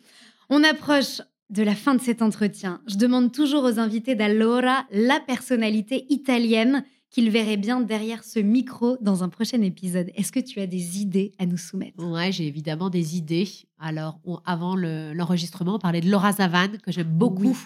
On 0.50 0.64
approche 0.64 1.20
de 1.50 1.62
la 1.62 1.74
fin 1.74 1.94
de 1.94 2.00
cet 2.00 2.22
entretien. 2.22 2.80
Je 2.88 2.96
demande 2.96 3.32
toujours 3.32 3.62
aux 3.62 3.78
invités 3.78 4.16
d'Allora 4.16 4.84
la 4.90 5.20
personnalité 5.20 6.06
italienne 6.08 6.84
qu'il 7.10 7.30
verrait 7.30 7.56
bien 7.56 7.80
derrière 7.80 8.24
ce 8.24 8.38
micro 8.38 8.96
dans 9.00 9.22
un 9.22 9.28
prochain 9.28 9.62
épisode. 9.62 10.10
Est-ce 10.14 10.32
que 10.32 10.40
tu 10.40 10.60
as 10.60 10.66
des 10.66 11.00
idées 11.00 11.32
à 11.38 11.46
nous 11.46 11.56
soumettre? 11.56 12.04
Ouais, 12.04 12.32
j'ai 12.32 12.46
évidemment 12.46 12.90
des 12.90 13.16
idées. 13.16 13.48
Alors, 13.78 14.20
avant 14.44 14.76
l'enregistrement, 14.76 15.76
on 15.76 15.78
parlait 15.78 16.00
de 16.00 16.10
Laura 16.10 16.32
Zavan, 16.32 16.78
que 16.82 16.92
j'aime 16.92 17.08
beaucoup, 17.08 17.56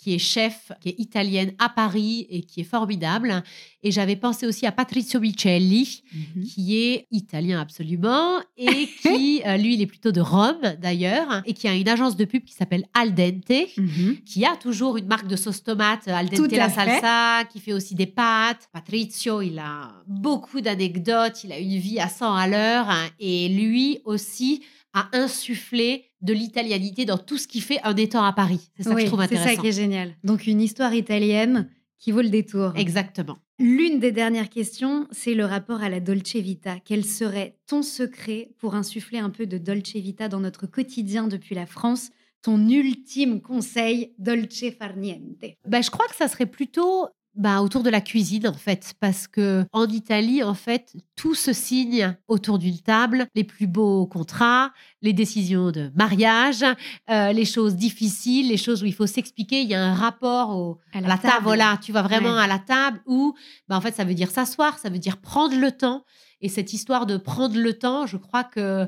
qui 0.00 0.14
est 0.14 0.18
chef, 0.18 0.72
qui 0.80 0.90
est 0.90 0.94
italienne 0.98 1.52
à 1.58 1.68
Paris 1.68 2.26
et 2.30 2.40
qui 2.42 2.62
est 2.62 2.64
formidable. 2.64 3.42
Et 3.82 3.90
j'avais 3.90 4.16
pensé 4.16 4.46
aussi 4.46 4.66
à 4.66 4.72
Patrizio 4.72 5.20
Micelli, 5.20 6.02
mhm. 6.12 6.44
qui 6.44 6.78
est 6.78 7.06
italien 7.10 7.60
absolument 7.60 8.40
et 8.56 8.88
qui, 9.02 9.42
euh, 9.46 9.58
lui, 9.58 9.74
il 9.74 9.82
est 9.82 9.86
plutôt 9.86 10.10
de 10.10 10.22
Rome 10.22 10.74
d'ailleurs, 10.80 11.42
et 11.44 11.52
qui 11.52 11.68
a 11.68 11.74
une 11.74 11.88
agence 11.88 12.16
de 12.16 12.24
pub 12.24 12.44
qui 12.44 12.54
s'appelle 12.54 12.86
Aldente, 12.94 13.76
mhm. 13.76 14.18
qui 14.24 14.46
a 14.46 14.56
toujours 14.56 14.96
une 14.96 15.06
marque 15.06 15.26
de 15.26 15.36
sauce 15.36 15.62
tomate, 15.62 16.08
Aldente 16.08 16.50
la 16.52 16.70
salsa, 16.70 17.44
qui 17.44 17.60
fait 17.60 17.74
aussi 17.74 17.94
des 17.94 18.06
pâtes. 18.06 18.68
Patrizio, 18.72 19.42
il 19.42 19.58
a 19.58 19.92
beaucoup 20.06 20.62
d'anecdotes, 20.62 21.44
il 21.44 21.52
a 21.52 21.58
une 21.58 21.76
vie 21.76 22.00
à 22.00 22.08
100 22.08 22.34
à 22.34 22.46
l'heure, 22.46 22.88
et 23.18 23.48
lui 23.50 24.00
aussi 24.04 24.62
à 24.92 25.08
insuffler 25.12 26.06
de 26.20 26.32
l'italianité 26.32 27.04
dans 27.04 27.18
tout 27.18 27.38
ce 27.38 27.46
qu'il 27.46 27.62
fait 27.62 27.78
en 27.84 27.96
étant 27.96 28.24
à 28.24 28.32
Paris. 28.32 28.70
C'est 28.76 28.84
ça 28.84 28.94
que 28.94 29.00
je 29.00 29.06
trouve 29.06 29.20
intéressant. 29.20 29.48
C'est 29.48 29.56
ça 29.56 29.60
qui 29.60 29.68
est 29.68 29.72
génial. 29.72 30.14
Donc 30.24 30.46
une 30.46 30.60
histoire 30.60 30.94
italienne 30.94 31.68
qui 31.98 32.12
vaut 32.12 32.22
le 32.22 32.30
détour. 32.30 32.72
Exactement. 32.76 33.38
L'une 33.58 34.00
des 34.00 34.10
dernières 34.10 34.48
questions, 34.48 35.06
c'est 35.10 35.34
le 35.34 35.44
rapport 35.44 35.82
à 35.82 35.90
la 35.90 36.00
Dolce 36.00 36.36
Vita. 36.36 36.76
Quel 36.84 37.04
serait 37.04 37.58
ton 37.66 37.82
secret 37.82 38.52
pour 38.58 38.74
insuffler 38.74 39.18
un 39.18 39.28
peu 39.28 39.46
de 39.46 39.58
Dolce 39.58 39.96
Vita 39.96 40.28
dans 40.28 40.40
notre 40.40 40.66
quotidien 40.66 41.28
depuis 41.28 41.54
la 41.54 41.66
France? 41.66 42.10
Ton 42.42 42.68
ultime 42.70 43.42
conseil 43.42 44.14
dolce 44.18 44.64
farniente 44.78 45.44
ben, 45.68 45.82
Je 45.82 45.90
crois 45.90 46.06
que 46.08 46.16
ça 46.16 46.26
serait 46.26 46.46
plutôt 46.46 47.08
bah, 47.40 47.62
autour 47.62 47.82
de 47.82 47.88
la 47.88 48.02
cuisine 48.02 48.46
en 48.46 48.52
fait. 48.52 48.92
Parce 49.00 49.26
que 49.26 49.64
en 49.72 49.86
Italie 49.86 50.42
en 50.42 50.54
fait 50.54 50.94
tout 51.16 51.34
se 51.34 51.54
signe 51.54 52.14
autour 52.28 52.58
d'une 52.58 52.78
table 52.78 53.26
les 53.34 53.44
plus 53.44 53.66
beaux 53.66 54.06
contrats 54.06 54.72
les 55.00 55.14
décisions 55.14 55.70
de 55.70 55.90
mariage 55.94 56.64
euh, 57.08 57.32
les 57.32 57.46
choses 57.46 57.76
difficiles 57.76 58.48
les 58.48 58.58
choses 58.58 58.82
où 58.82 58.86
il 58.86 58.94
faut 58.94 59.06
s'expliquer. 59.06 59.62
Il 59.62 59.68
y 59.68 59.74
a 59.74 59.82
un 59.82 59.94
rapport 59.94 60.50
au, 60.50 60.78
à 60.92 61.00
la, 61.00 61.16
table. 61.16 61.42
voilà 61.42 61.78
tu 61.82 61.92
vas 61.92 62.02
vraiment 62.02 62.36
à 62.36 62.46
la 62.46 62.58
table 62.58 63.00
où 63.06 63.34
bah, 63.68 63.76
en 63.76 63.80
fait 63.80 63.94
ça 63.94 64.04
veut 64.04 64.14
dire 64.14 64.30
s'asseoir 64.30 64.78
ça 64.78 64.90
veut 64.90 64.98
dire 64.98 65.16
prendre 65.16 65.58
le 65.58 65.72
temps. 65.72 66.04
Et 66.42 66.48
cette 66.48 66.72
histoire 66.74 67.06
de 67.06 67.16
prendre 67.16 67.58
le 67.58 67.72
temps 67.72 68.06
je 68.06 68.18
crois 68.18 68.44
que 68.44 68.86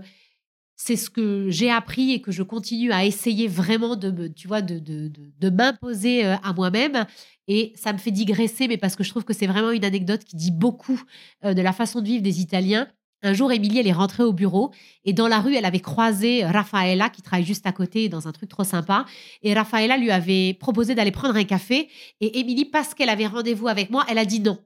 c'est 0.84 0.96
ce 0.96 1.10
que 1.10 1.46
j'ai 1.48 1.70
appris 1.70 2.10
et 2.10 2.20
que 2.20 2.32
je 2.32 2.42
continue 2.42 2.90
à 2.90 3.04
essayer 3.04 3.46
vraiment 3.46 3.94
de, 3.94 4.26
tu 4.26 4.48
vois, 4.48 4.62
de, 4.62 4.80
de, 4.80 5.12
de 5.38 5.50
m'imposer 5.50 6.26
euh, 6.26 6.34
à 6.42 6.52
moi-même. 6.52 7.06
Et 7.46 7.72
ça 7.76 7.92
me 7.92 7.98
fait 7.98 8.10
digresser, 8.10 8.66
mais 8.66 8.78
parce 8.78 8.96
que 8.96 9.04
je 9.04 9.10
trouve 9.10 9.22
que 9.22 9.32
c'est 9.32 9.46
vraiment 9.46 9.70
une 9.70 9.84
anecdote 9.84 10.24
qui 10.24 10.34
dit 10.34 10.50
beaucoup 10.50 11.00
euh, 11.44 11.54
de 11.54 11.62
la 11.62 11.72
façon 11.72 12.00
de 12.00 12.06
vivre 12.06 12.22
des 12.24 12.40
Italiens. 12.40 12.88
Un 13.22 13.32
jour, 13.32 13.52
Émilie, 13.52 13.78
elle 13.78 13.86
est 13.86 13.92
rentrée 13.92 14.24
au 14.24 14.32
bureau 14.32 14.72
et 15.04 15.12
dans 15.12 15.28
la 15.28 15.38
rue, 15.38 15.54
elle 15.54 15.66
avait 15.66 15.78
croisé 15.78 16.44
Raffaella 16.44 17.10
qui 17.10 17.22
travaille 17.22 17.44
juste 17.44 17.64
à 17.64 17.70
côté 17.70 18.09
dans 18.09 18.26
un 18.26 18.32
truc 18.32 18.48
trop 18.48 18.64
sympa. 18.64 19.06
Et 19.44 19.54
Raffaella 19.54 19.96
lui 19.98 20.10
avait 20.10 20.54
proposé 20.54 20.96
d'aller 20.96 21.12
prendre 21.12 21.36
un 21.36 21.44
café. 21.44 21.88
Et 22.20 22.40
Émilie, 22.40 22.64
parce 22.64 22.92
qu'elle 22.92 23.09
avait 23.09 23.28
rendez-vous 23.28 23.68
avec 23.68 23.90
moi, 23.90 24.04
elle 24.09 24.18
a 24.18 24.24
dit 24.24 24.40
non. 24.40 24.59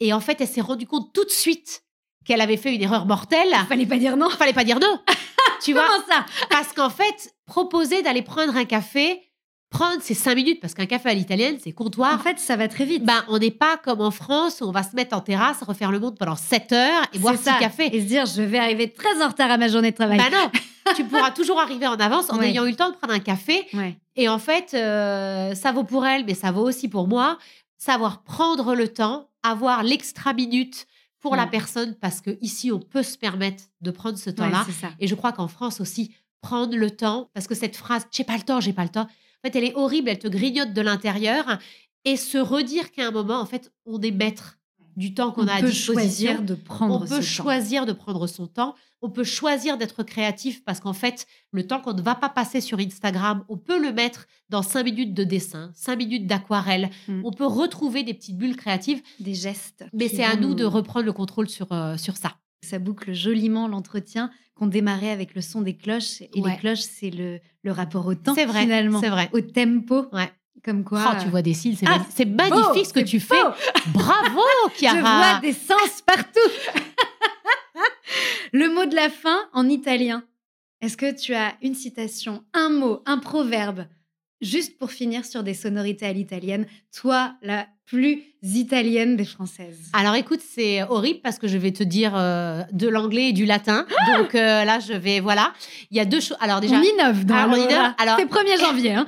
Et 0.00 0.12
en 0.12 0.18
fait, 0.18 0.40
elle 0.40 0.48
s'est 0.48 0.60
rendue 0.60 0.86
compte 0.86 1.12
tout 1.12 1.24
de 1.24 1.30
suite 1.30 1.84
qu'elle 2.24 2.40
avait 2.40 2.56
fait 2.56 2.74
une 2.74 2.82
erreur 2.82 3.06
mortelle. 3.06 3.54
Fallait 3.68 3.86
pas 3.86 3.98
dire 3.98 4.16
non. 4.16 4.30
Fallait 4.30 4.52
pas 4.52 4.64
dire 4.64 4.80
non. 4.80 4.98
tu 5.62 5.72
vois 5.72 5.84
Comment 5.86 6.04
ça 6.08 6.26
Parce 6.48 6.72
qu'en 6.72 6.90
fait, 6.90 7.34
proposer 7.46 8.02
d'aller 8.02 8.22
prendre 8.22 8.56
un 8.56 8.64
café, 8.64 9.20
prendre 9.70 10.02
ces 10.02 10.14
cinq 10.14 10.34
minutes, 10.34 10.60
parce 10.60 10.74
qu'un 10.74 10.86
café 10.86 11.10
à 11.10 11.14
l'italienne, 11.14 11.56
c'est 11.62 11.72
comptoir. 11.72 12.14
En 12.14 12.18
fait, 12.18 12.38
ça 12.38 12.56
va 12.56 12.66
très 12.68 12.84
vite. 12.84 13.04
Ben, 13.04 13.24
on 13.28 13.38
n'est 13.38 13.50
pas 13.52 13.76
comme 13.76 14.00
en 14.00 14.10
France 14.10 14.60
où 14.60 14.64
on 14.64 14.72
va 14.72 14.82
se 14.82 14.96
mettre 14.96 15.16
en 15.16 15.20
terrasse, 15.20 15.62
refaire 15.62 15.92
le 15.92 16.00
monde 16.00 16.18
pendant 16.18 16.36
7 16.36 16.72
heures 16.72 17.02
et 17.12 17.18
boire 17.18 17.36
ça. 17.36 17.54
cafés. 17.60 17.94
Et 17.94 18.00
se 18.00 18.06
dire, 18.06 18.26
je 18.26 18.42
vais 18.42 18.58
arriver 18.58 18.92
très 18.92 19.22
en 19.22 19.28
retard 19.28 19.50
à 19.50 19.56
ma 19.58 19.68
journée 19.68 19.90
de 19.92 19.96
travail. 19.96 20.18
Ben 20.18 20.30
non, 20.30 20.50
tu 20.96 21.04
pourras 21.04 21.30
toujours 21.30 21.60
arriver 21.60 21.86
en 21.86 21.94
avance 22.00 22.30
en 22.30 22.38
Ouais. 22.38 22.48
ayant 22.50 22.64
eu 22.66 22.70
le 22.70 22.76
temps 22.76 22.90
de 22.90 22.96
prendre 22.96 23.12
un 23.14 23.20
café. 23.20 23.66
Ouais. 23.74 23.96
Et 24.16 24.28
en 24.28 24.38
fait, 24.40 24.74
euh, 24.74 25.54
ça 25.54 25.70
vaut 25.72 25.84
pour 25.84 26.04
elle, 26.06 26.24
mais 26.24 26.34
ça 26.34 26.50
vaut 26.50 26.66
aussi 26.66 26.88
pour 26.88 27.06
moi. 27.06 27.38
Savoir 27.78 28.22
prendre 28.24 28.74
le 28.74 28.88
temps, 28.88 29.28
avoir 29.42 29.82
l'extra 29.84 30.32
minute 30.34 30.86
pour 31.20 31.36
la 31.36 31.46
Mm. 31.46 31.50
personne, 31.50 31.94
parce 31.94 32.20
que 32.20 32.36
ici, 32.40 32.72
on 32.72 32.80
peut 32.80 33.02
se 33.02 33.16
permettre 33.18 33.64
de 33.80 33.90
prendre 33.90 34.16
ce 34.18 34.30
temps-là. 34.30 34.64
Ouais. 34.66 34.88
Et 35.00 35.06
je 35.06 35.14
crois 35.14 35.32
qu'en 35.32 35.48
France 35.48 35.80
aussi, 35.80 36.14
prendre 36.40 36.74
le 36.76 36.90
temps, 36.90 37.30
parce 37.34 37.46
que 37.46 37.54
cette 37.54 37.76
phrase, 37.76 38.06
j'ai 38.10 38.24
pas 38.24 38.36
le 38.36 38.42
temps, 38.42 38.60
j'ai 38.60 38.72
pas 38.72 38.84
le 38.84 38.88
temps, 38.88 39.02
en 39.02 39.46
fait, 39.48 39.56
elle 39.56 39.64
est 39.64 39.74
horrible, 39.74 40.08
elle 40.08 40.18
te 40.18 40.28
grignote 40.28 40.72
de 40.72 40.80
l'intérieur. 40.80 41.58
Et 42.06 42.16
se 42.16 42.38
redire 42.38 42.90
qu'à 42.92 43.06
un 43.08 43.10
moment, 43.10 43.38
en 43.40 43.44
fait, 43.46 43.70
on 43.84 44.00
est 44.00 44.10
maître 44.10 44.58
du 44.96 45.14
temps 45.14 45.32
qu'on 45.32 45.44
On 45.44 45.48
a 45.48 45.54
à 45.54 45.60
peut 45.60 45.68
disposition. 45.70 45.92
choisir 45.94 46.42
de 46.42 46.54
prendre 46.54 46.96
on 46.96 47.00
peut 47.00 47.06
ce 47.06 47.14
temps. 47.36 47.44
choisir 47.44 47.86
de 47.86 47.92
prendre 47.92 48.26
son 48.26 48.46
temps. 48.46 48.74
On 49.02 49.08
peut 49.10 49.24
choisir 49.24 49.78
d'être 49.78 50.02
créatif 50.02 50.62
parce 50.64 50.78
qu'en 50.80 50.92
fait, 50.92 51.26
le 51.52 51.66
temps 51.66 51.80
qu'on 51.80 51.94
ne 51.94 52.02
va 52.02 52.14
pas 52.14 52.28
passer 52.28 52.60
sur 52.60 52.78
Instagram, 52.78 53.44
on 53.48 53.56
peut 53.56 53.80
le 53.80 53.92
mettre 53.92 54.26
dans 54.50 54.62
cinq 54.62 54.84
minutes 54.84 55.14
de 55.14 55.24
dessin, 55.24 55.70
cinq 55.74 55.96
minutes 55.96 56.26
d'aquarelle. 56.26 56.90
Mm. 57.08 57.22
On 57.24 57.32
peut 57.32 57.46
retrouver 57.46 58.02
des 58.02 58.12
petites 58.12 58.36
bulles 58.36 58.56
créatives. 58.56 59.00
Des 59.18 59.34
gestes. 59.34 59.84
Mais 59.94 60.08
c'est 60.08 60.24
à 60.24 60.36
nous 60.36 60.54
de 60.54 60.64
reprendre 60.64 61.06
le 61.06 61.12
contrôle 61.14 61.48
sur, 61.48 61.72
euh, 61.72 61.96
sur 61.96 62.16
ça. 62.18 62.34
Ça 62.62 62.78
boucle 62.78 63.14
joliment 63.14 63.68
l'entretien 63.68 64.30
qu'on 64.54 64.66
démarrait 64.66 65.10
avec 65.10 65.34
le 65.34 65.40
son 65.40 65.62
des 65.62 65.74
cloches. 65.78 66.20
Et 66.20 66.28
Ouais. 66.42 66.50
les 66.50 66.56
cloches, 66.58 66.80
c'est 66.80 67.08
le, 67.08 67.40
le 67.62 67.72
rapport 67.72 68.04
au 68.06 68.14
temps, 68.14 68.34
vrai, 68.34 68.44
finalement. 68.62 69.00
c'est 69.00 69.08
vrai. 69.08 69.30
Au 69.32 69.40
tempo. 69.40 70.04
Ouais. 70.12 70.30
Comme 70.64 70.84
quoi. 70.84 71.02
Oh, 71.06 71.16
tu 71.22 71.28
vois 71.28 71.42
des 71.42 71.54
cils, 71.54 71.76
c'est 71.76 71.86
Ah, 71.86 71.98
magnifique 72.26 72.86
ce 72.86 72.92
que 72.92 73.00
tu 73.00 73.18
beau. 73.18 73.24
fais. 73.34 73.42
Bravo, 73.94 74.40
Chiara. 74.76 74.96
Je 74.96 75.00
vois 75.02 75.40
des 75.40 75.52
sens 75.52 76.02
partout. 76.04 76.38
le 78.52 78.68
mot 78.74 78.84
de 78.86 78.94
la 78.94 79.08
fin 79.10 79.38
en 79.52 79.68
italien. 79.68 80.24
Est-ce 80.80 80.96
que 80.96 81.14
tu 81.14 81.34
as 81.34 81.54
une 81.62 81.74
citation, 81.74 82.42
un 82.54 82.70
mot, 82.70 83.02
un 83.06 83.18
proverbe, 83.18 83.86
juste 84.40 84.78
pour 84.78 84.90
finir 84.90 85.24
sur 85.24 85.42
des 85.42 85.54
sonorités 85.54 86.06
à 86.06 86.12
l'italienne, 86.12 86.66
toi, 86.94 87.34
la 87.42 87.66
plus 87.90 88.22
italienne 88.42 89.16
des 89.16 89.24
françaises 89.24 89.90
Alors 89.92 90.14
écoute, 90.14 90.40
c'est 90.48 90.82
horrible 90.84 91.20
parce 91.22 91.38
que 91.38 91.48
je 91.48 91.58
vais 91.58 91.72
te 91.72 91.82
dire 91.82 92.12
euh, 92.14 92.62
de 92.72 92.88
l'anglais 92.88 93.30
et 93.30 93.32
du 93.32 93.44
latin. 93.46 93.84
Donc 94.16 94.34
euh, 94.36 94.64
là, 94.64 94.78
je 94.78 94.92
vais, 94.92 95.18
voilà. 95.20 95.52
Il 95.90 95.96
y 95.96 96.00
a 96.00 96.04
deux 96.04 96.20
choses. 96.20 96.36
Alors 96.40 96.60
déjà, 96.60 96.76
On 96.76 96.82
innove 96.82 97.24
dans 97.24 97.34
Ah, 97.34 97.46
on 97.48 97.52
Allora. 97.52 97.68
innove. 97.70 97.92
Alors- 97.98 98.16
C'est 98.18 98.26
1er 98.26 98.60
janvier. 98.60 98.94
Hein. 98.94 99.06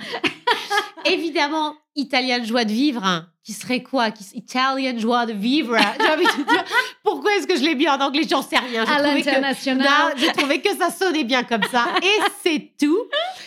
évidemment, 1.07 1.77
Italienne 1.95 2.45
joie 2.45 2.65
de 2.65 2.73
vivre, 2.73 3.05
hein, 3.05 3.29
qui 3.45 3.53
serait 3.53 3.83
quoi? 3.83 4.11
Qui, 4.11 4.25
Italian 4.35 4.99
joie 4.99 5.27
de 5.27 5.33
vivre. 5.33 5.77
J'ai 6.01 6.09
envie 6.11 6.25
de 6.25 6.51
dire, 6.51 6.65
pourquoi 7.05 7.35
est-ce 7.37 7.47
que 7.47 7.57
je 7.57 7.63
l'ai 7.63 7.75
mis 7.75 7.89
en 7.89 8.01
anglais? 8.01 8.23
J'en 8.29 8.43
sais 8.43 8.59
rien. 8.59 8.85
À 8.85 9.01
l'international. 9.01 10.15
J'ai 10.17 10.33
trouvé 10.33 10.61
que 10.61 10.75
ça 10.77 10.91
sonnait 10.91 11.25
bien 11.25 11.45
comme 11.45 11.63
ça. 11.71 11.87
Et 12.03 12.21
c'est 12.43 12.73
tout. 12.81 12.99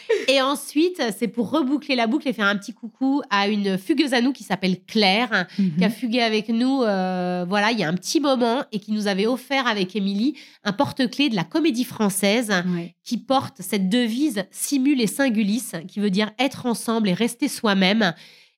Et 0.27 0.41
ensuite, 0.41 1.01
c'est 1.17 1.27
pour 1.27 1.49
reboucler 1.51 1.95
la 1.95 2.07
boucle 2.07 2.27
et 2.27 2.33
faire 2.33 2.47
un 2.47 2.55
petit 2.57 2.73
coucou 2.73 3.21
à 3.29 3.47
une 3.47 3.77
fugueuse 3.77 4.13
à 4.13 4.21
nous 4.21 4.31
qui 4.33 4.43
s'appelle 4.43 4.77
Claire, 4.85 5.47
Mhm. 5.57 5.75
qui 5.77 5.83
a 5.85 5.89
fugué 5.89 6.21
avec 6.21 6.49
nous, 6.49 6.81
euh, 6.83 7.45
voilà, 7.47 7.71
il 7.71 7.79
y 7.79 7.83
a 7.83 7.87
un 7.89 7.93
petit 7.93 8.19
moment 8.19 8.63
et 8.71 8.79
qui 8.79 8.91
nous 8.91 9.07
avait 9.07 9.27
offert 9.27 9.67
avec 9.67 9.95
Émilie 9.95 10.35
un 10.63 10.73
porte-clés 10.73 11.29
de 11.29 11.35
la 11.35 11.43
comédie 11.43 11.83
française 11.83 12.51
Ouais. 12.75 12.95
qui 13.03 13.17
porte 13.17 13.57
cette 13.61 13.89
devise 13.89 14.43
simule 14.51 15.01
et 15.01 15.07
singulis, 15.07 15.63
qui 15.87 15.99
veut 15.99 16.09
dire 16.09 16.31
être 16.39 16.65
ensemble 16.65 17.09
et 17.09 17.13
rester 17.13 17.47
soi-même. 17.47 18.13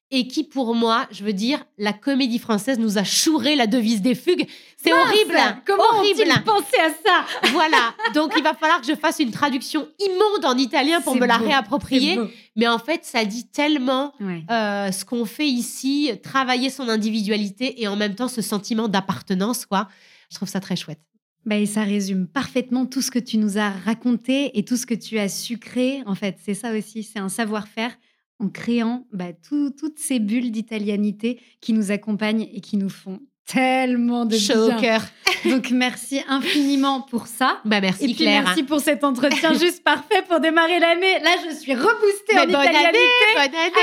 Et 0.09 0.27
qui, 0.27 0.45
pour 0.45 0.73
moi, 0.73 1.05
je 1.11 1.23
veux 1.25 1.33
dire, 1.33 1.65
la 1.77 1.91
comédie 1.91 2.39
française 2.39 2.79
nous 2.79 2.97
a 2.97 3.03
chouré 3.03 3.55
la 3.57 3.67
devise 3.67 4.01
des 4.01 4.15
fugues. 4.15 4.47
C'est 4.77 4.93
horrible. 4.93 5.37
Comment 5.65 5.83
horrible. 5.99 6.23
pensé 6.45 6.77
à 6.79 6.89
ça 6.89 7.49
Voilà. 7.51 7.93
Donc, 8.13 8.31
il 8.37 8.41
va 8.43 8.53
falloir 8.53 8.79
que 8.79 8.87
je 8.87 8.95
fasse 8.95 9.19
une 9.19 9.31
traduction 9.31 9.85
immonde 9.99 10.45
en 10.45 10.57
italien 10.57 11.01
pour 11.01 11.15
me 11.17 11.25
la 11.25 11.35
réapproprier. 11.37 12.17
Mais 12.55 12.67
en 12.69 12.79
fait, 12.79 13.03
ça 13.03 13.25
dit 13.25 13.47
tellement 13.49 14.13
Ouais. 14.21 14.43
euh, 14.49 14.91
ce 14.93 15.03
qu'on 15.03 15.25
fait 15.25 15.47
ici, 15.47 16.11
travailler 16.23 16.69
son 16.69 16.87
individualité 16.87 17.81
et 17.81 17.87
en 17.89 17.97
même 17.97 18.15
temps 18.15 18.29
ce 18.29 18.41
sentiment 18.41 18.87
d'appartenance, 18.87 19.65
quoi. 19.65 19.89
Je 20.31 20.37
trouve 20.37 20.47
ça 20.47 20.61
très 20.61 20.75
chouette. 20.77 20.99
Bah, 21.45 21.55
et 21.57 21.65
ça 21.65 21.83
résume 21.83 22.27
parfaitement 22.27 22.85
tout 22.85 23.01
ce 23.01 23.11
que 23.11 23.19
tu 23.19 23.37
nous 23.37 23.57
as 23.57 23.69
raconté 23.71 24.57
et 24.57 24.63
tout 24.65 24.75
ce 24.77 24.85
que 24.85 24.93
tu 24.95 25.17
as 25.19 25.29
su 25.29 25.57
créer. 25.57 26.03
En 26.05 26.15
fait, 26.15 26.37
c'est 26.43 26.53
ça 26.53 26.71
aussi, 26.73 27.03
c'est 27.03 27.19
un 27.19 27.29
savoir-faire 27.29 27.91
en 28.39 28.49
créant 28.49 29.05
bah, 29.11 29.33
tout- 29.47 29.71
toutes 29.71 29.99
ces 29.99 30.19
bulles 30.19 30.51
d'italianité 30.51 31.39
qui 31.61 31.73
nous 31.73 31.91
accompagnent 31.91 32.47
et 32.53 32.61
qui 32.61 32.77
nous 32.77 32.89
font 32.89 33.19
tellement 33.45 34.25
de 34.25 34.37
Chaud 34.37 34.67
bien. 34.67 34.77
au 34.77 34.81
cœur. 34.81 35.01
Donc 35.45 35.69
merci 35.71 36.21
infiniment 36.27 37.01
pour 37.01 37.27
ça. 37.27 37.59
Bah, 37.63 37.79
merci 37.79 38.03
et 38.03 38.07
puis 38.07 38.15
Claire. 38.15 38.43
merci 38.43 38.63
pour 38.63 38.79
cet 38.81 39.03
entretien 39.05 39.53
juste 39.57 39.83
parfait 39.83 40.21
pour 40.27 40.39
démarrer 40.41 40.79
l'année. 40.79 41.19
Là, 41.19 41.31
je 41.49 41.55
suis 41.55 41.73
reboostée 41.73 42.33
Mais 42.35 42.41
en 42.41 42.43
bonne 42.45 42.61
italianité. 42.63 42.97
année, 42.97 43.35
bonne 43.35 43.55
année. 43.55 43.73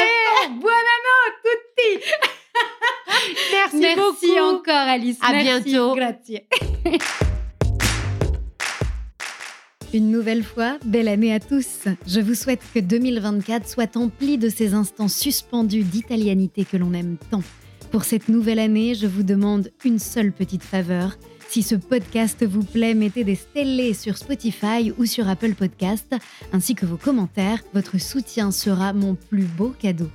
À 0.43 0.47
fond. 0.48 0.55
Buon 0.56 0.70
tutti. 1.43 2.05
Merci, 3.52 3.76
Merci 3.78 4.26
beaucoup. 4.26 4.56
encore 4.56 4.74
Alice. 4.89 5.18
À 5.22 5.32
Merci. 5.32 5.62
bientôt. 5.70 5.94
Grazie. 5.94 6.40
Une 9.95 10.11
nouvelle 10.11 10.43
fois, 10.43 10.77
belle 10.85 11.07
année 11.07 11.33
à 11.33 11.39
tous. 11.39 11.85
Je 12.05 12.19
vous 12.19 12.35
souhaite 12.35 12.59
que 12.75 12.81
2024 12.81 13.69
soit 13.69 13.97
empli 13.97 14.39
de 14.39 14.49
ces 14.49 14.75
instants 14.75 15.07
suspendus 15.07 15.85
d'italianité 15.85 16.65
que 16.65 16.77
l'on 16.77 16.93
aime 16.95 17.16
tant. 17.31 17.45
Pour 17.93 18.03
cette 18.03 18.29
nouvelle 18.29 18.59
année, 18.59 18.97
je 18.97 19.07
vous 19.07 19.23
demande 19.23 19.71
une 19.85 20.01
seule 20.01 20.33
petite 20.33 20.65
faveur. 20.65 21.16
Si 21.49 21.62
ce 21.62 21.77
podcast 21.77 22.45
vous 22.45 22.65
plaît, 22.65 22.95
mettez 22.95 23.23
des 23.23 23.37
stellés 23.37 23.95
sur 23.95 24.19
Spotify 24.19 24.93
ou 24.99 25.07
sur 25.07 25.29
Apple 25.29 25.55
Podcast, 25.55 26.12
ainsi 26.53 26.75
que 26.75 26.87
vos 26.87 26.97
commentaires. 26.97 27.62
Votre 27.73 27.99
soutien 28.01 28.51
sera 28.51 28.93
mon 28.93 29.15
plus 29.15 29.45
beau 29.45 29.73
cadeau. 29.79 30.11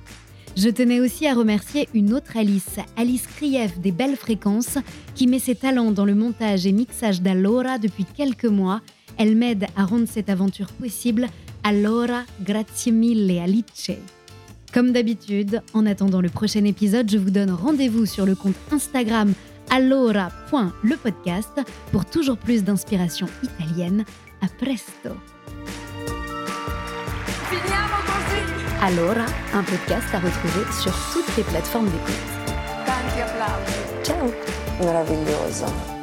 Je 0.58 0.68
tenais 0.68 1.00
aussi 1.00 1.26
à 1.26 1.32
remercier 1.32 1.88
une 1.94 2.12
autre 2.12 2.36
Alice, 2.36 2.76
Alice 2.98 3.26
Krief 3.26 3.78
des 3.78 3.92
Belles 3.92 4.16
Fréquences, 4.16 4.76
qui 5.14 5.26
met 5.26 5.38
ses 5.38 5.54
talents 5.54 5.92
dans 5.92 6.04
le 6.04 6.14
montage 6.14 6.66
et 6.66 6.72
mixage 6.72 7.22
d'Allora 7.22 7.78
depuis 7.78 8.04
quelques 8.04 8.44
mois. 8.44 8.82
Elle 9.18 9.36
m'aide 9.36 9.66
à 9.76 9.84
rendre 9.84 10.06
cette 10.08 10.30
aventure 10.30 10.72
possible. 10.72 11.26
Allora, 11.62 12.22
grazie 12.40 12.92
mille 12.92 13.38
Alice. 13.38 13.90
Comme 14.72 14.92
d'habitude, 14.92 15.62
en 15.74 15.84
attendant 15.84 16.20
le 16.20 16.28
prochain 16.28 16.64
épisode, 16.64 17.10
je 17.10 17.18
vous 17.18 17.30
donne 17.30 17.50
rendez-vous 17.50 18.06
sur 18.06 18.24
le 18.24 18.34
compte 18.34 18.54
Instagram 18.70 19.34
allora.lepodcast 19.70 21.60
pour 21.92 22.04
toujours 22.04 22.36
plus 22.36 22.62
d'inspiration 22.64 23.26
italienne. 23.42 24.04
A 24.42 24.46
presto! 24.58 25.16
Finiamo 27.48 27.96
così. 28.04 28.40
Allora, 28.80 29.24
un 29.52 29.64
podcast 29.64 30.14
à 30.14 30.18
retrouver 30.18 30.64
sur 30.72 30.92
toutes 31.12 31.36
les 31.36 31.44
plateformes 31.44 31.90
d'écoute. 31.90 32.14
Tanti 32.86 33.20
applausi. 33.20 33.74
Ciao 34.02 34.32
Meraviglioso. 34.80 35.99